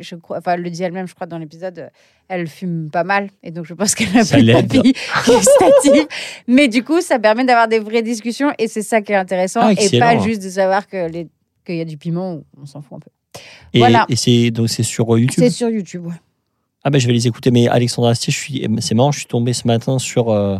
je 0.00 0.14
crois, 0.16 0.38
enfin, 0.38 0.54
elle 0.54 0.62
le 0.62 0.70
dit 0.70 0.82
elle-même, 0.82 1.06
je 1.06 1.14
crois, 1.14 1.26
dans 1.26 1.38
l'épisode, 1.38 1.90
elle 2.28 2.46
fume 2.48 2.90
pas 2.90 3.04
mal. 3.04 3.30
Et 3.42 3.50
donc, 3.50 3.64
je 3.64 3.74
pense 3.74 3.94
qu'elle 3.94 4.08
a 4.16 4.24
plus 4.24 4.42
de 4.42 4.52
papilles 4.52 4.92
gustatives. 5.24 6.08
Mais 6.46 6.68
du 6.68 6.82
coup, 6.82 7.00
ça 7.00 7.18
permet 7.18 7.44
d'avoir 7.44 7.68
des 7.68 7.78
vraies 7.78 8.02
discussions 8.02 8.52
et 8.58 8.68
c'est 8.68 8.82
ça 8.82 9.00
qui 9.00 9.12
est 9.12 9.16
intéressant. 9.16 9.60
Ah, 9.62 9.72
et 9.72 9.98
pas 9.98 10.18
juste 10.18 10.42
de 10.42 10.50
savoir 10.50 10.86
qu'il 10.88 11.28
y 11.68 11.80
a 11.80 11.84
du 11.84 11.96
piment, 11.96 12.40
on 12.60 12.66
s'en 12.66 12.82
fout 12.82 12.96
un 12.96 13.00
peu. 13.00 13.10
Et, 13.72 13.78
Voilà. 13.78 14.06
et 14.08 14.16
c'est 14.16 14.50
donc 14.50 14.68
c'est 14.68 14.82
sur 14.82 15.14
euh, 15.14 15.20
YouTube? 15.20 15.44
C'est 15.44 15.50
sur 15.50 15.68
YouTube, 15.68 16.06
ouais. 16.06 16.14
Ah 16.82 16.90
ben 16.90 16.98
je 16.98 17.06
vais 17.06 17.12
les 17.12 17.26
écouter. 17.26 17.50
Mais 17.50 17.68
Alexandre 17.68 18.08
Astier, 18.08 18.32
c'est 18.80 18.94
marrant, 18.94 19.12
je 19.12 19.18
suis 19.18 19.26
tombé 19.26 19.52
ce 19.52 19.66
matin 19.66 19.98
sur 19.98 20.30
euh, 20.30 20.56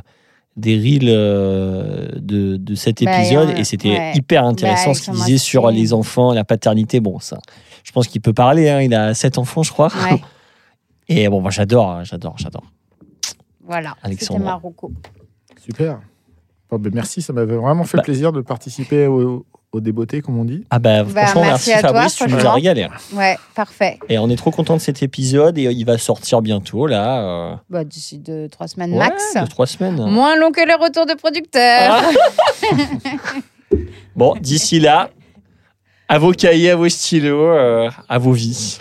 des 0.58 0.76
reels 0.76 1.08
euh, 1.08 2.08
de, 2.16 2.56
de 2.56 2.74
cet 2.74 3.02
Bah, 3.04 3.18
épisode 3.18 3.50
et 3.56 3.64
c'était 3.64 3.88
ouais. 3.90 4.12
hyper 4.14 4.44
intéressant 4.44 4.90
Bah, 4.90 4.94
ce 4.94 5.02
qu'il 5.04 5.12
disait 5.14 5.38
sur 5.38 5.70
les 5.70 5.92
enfants, 5.92 6.32
la 6.34 6.44
paternité. 6.44 7.00
Bon, 7.00 7.18
ça, 7.20 7.38
je 7.84 7.92
pense 7.92 8.08
qu'il 8.08 8.20
peut 8.20 8.32
parler. 8.34 8.68
hein, 8.68 8.80
il 8.82 8.92
a 8.94 9.14
sept 9.14 9.38
enfants, 9.38 9.62
je 9.62 9.70
crois. 9.72 9.88
Ouais, 10.10 10.20
Et 11.08 11.28
bon, 11.28 11.40
moi, 11.40 11.50
j'adore, 11.50 11.90
hein, 11.90 12.04
j'adore, 12.04 12.34
j'adore. 12.38 12.64
voilà. 13.64 13.90
C'était 13.96 14.06
Alexandre. 14.06 14.44
Marocco. 14.44 14.92
Super. 15.64 16.00
Bon, 16.70 16.78
ben, 16.78 16.92
merci, 16.94 17.22
ça 17.22 17.32
m'avait 17.32 17.56
vraiment 17.56 17.84
fait 17.84 17.96
Bah. 17.96 18.02
plaisir 18.02 18.32
de 18.32 18.40
participer 18.42 19.06
au, 19.06 19.46
au 19.72 19.80
débeauté, 19.80 20.22
comme 20.22 20.38
on 20.38 20.44
dit. 20.44 20.64
Ah 20.70 20.78
bah, 20.78 21.04
Bah, 21.04 21.26
franchement, 21.26 21.42
merci 21.42 21.70
merci, 21.70 21.72
à 21.86 21.90
toi, 21.90 22.00
Fabrice, 22.00 22.16
tu 22.16 22.28
nous 22.28 22.46
as 22.46 22.52
régalé. 22.52 22.88
Ouais, 23.12 23.36
parfait. 23.54 23.98
Et 24.08 24.18
on 24.18 24.28
est 24.30 24.36
trop 24.36 24.50
content 24.50 24.76
de 24.76 24.80
cet 24.80 25.02
épisode 25.02 25.58
et 25.58 25.66
euh, 25.66 25.72
il 25.72 25.84
va 25.84 25.98
sortir 25.98 26.40
bientôt 26.40 26.86
là. 26.86 27.20
euh, 27.52 27.56
Bah, 27.68 27.84
D'ici 27.84 28.18
deux, 28.18 28.48
trois 28.48 28.66
semaines 28.68 28.92
ouais, 28.92 28.98
max. 28.98 29.34
deux, 29.34 29.46
trois 29.48 29.66
semaines. 29.66 29.96
Moins 30.10 30.36
long 30.36 30.52
que 30.52 30.60
le 30.66 30.74
retour 30.82 31.04
de 31.06 31.14
producteur. 31.14 31.60
Ah. 31.92 32.10
Bon, 34.16 34.34
d'ici 34.40 34.80
là, 34.80 35.10
à 36.08 36.18
vos 36.18 36.32
cahiers, 36.32 36.70
à 36.70 36.76
vos 36.76 36.88
stylos, 36.88 37.38
euh, 37.48 37.90
à 38.08 38.18
vos 38.18 38.32
vies. 38.32 38.78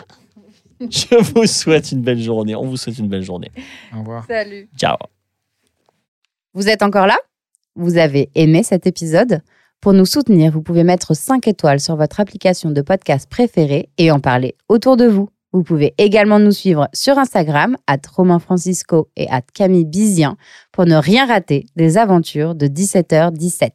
Je 0.79 1.15
vous 1.33 1.45
souhaite 1.47 1.91
une 1.91 2.01
belle 2.01 2.21
journée. 2.21 2.55
On 2.55 2.65
vous 2.65 2.77
souhaite 2.77 2.97
une 2.97 3.07
belle 3.09 3.23
journée. 3.23 3.51
Au 3.95 3.99
revoir. 3.99 4.25
Salut. 4.27 4.69
Ciao. 4.77 4.97
Vous 6.53 6.69
êtes 6.69 6.81
encore 6.81 7.07
là? 7.07 7.17
Vous 7.75 7.97
avez 7.97 8.29
aimé 8.35 8.63
cet 8.63 8.87
épisode? 8.87 9.41
Pour 9.81 9.93
nous 9.93 10.05
soutenir, 10.05 10.51
vous 10.51 10.61
pouvez 10.61 10.83
mettre 10.83 11.13
5 11.15 11.47
étoiles 11.47 11.79
sur 11.79 11.95
votre 11.95 12.19
application 12.19 12.71
de 12.71 12.81
podcast 12.81 13.29
préférée 13.29 13.89
et 13.97 14.11
en 14.11 14.19
parler 14.19 14.55
autour 14.69 14.97
de 14.97 15.05
vous. 15.05 15.29
Vous 15.53 15.63
pouvez 15.63 15.93
également 15.97 16.39
nous 16.39 16.51
suivre 16.51 16.87
sur 16.93 17.17
Instagram, 17.17 17.77
at 17.87 17.99
Romain 18.15 18.39
Francisco 18.39 19.07
et 19.15 19.29
at 19.29 19.43
Camille 19.53 19.85
Bizien, 19.85 20.35
pour 20.71 20.85
ne 20.85 20.95
rien 20.95 21.25
rater 21.25 21.65
des 21.75 21.97
aventures 21.97 22.53
de 22.55 22.67
17h17. 22.67 23.69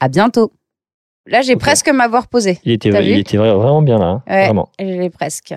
À 0.00 0.08
bientôt 0.08 0.52
Là, 1.26 1.40
j'ai 1.42 1.54
presque 1.54 1.88
m'avoir 1.88 2.26
posé. 2.26 2.58
Il 2.64 2.72
était, 2.72 2.88
il 2.88 3.18
était 3.20 3.36
vraiment 3.36 3.80
bien 3.82 3.98
là. 3.98 4.06
hein. 4.06 4.22
Ouais. 4.26 4.44
Vraiment. 4.46 4.68
Je 4.80 4.84
l'ai 4.86 5.10
presque. 5.10 5.54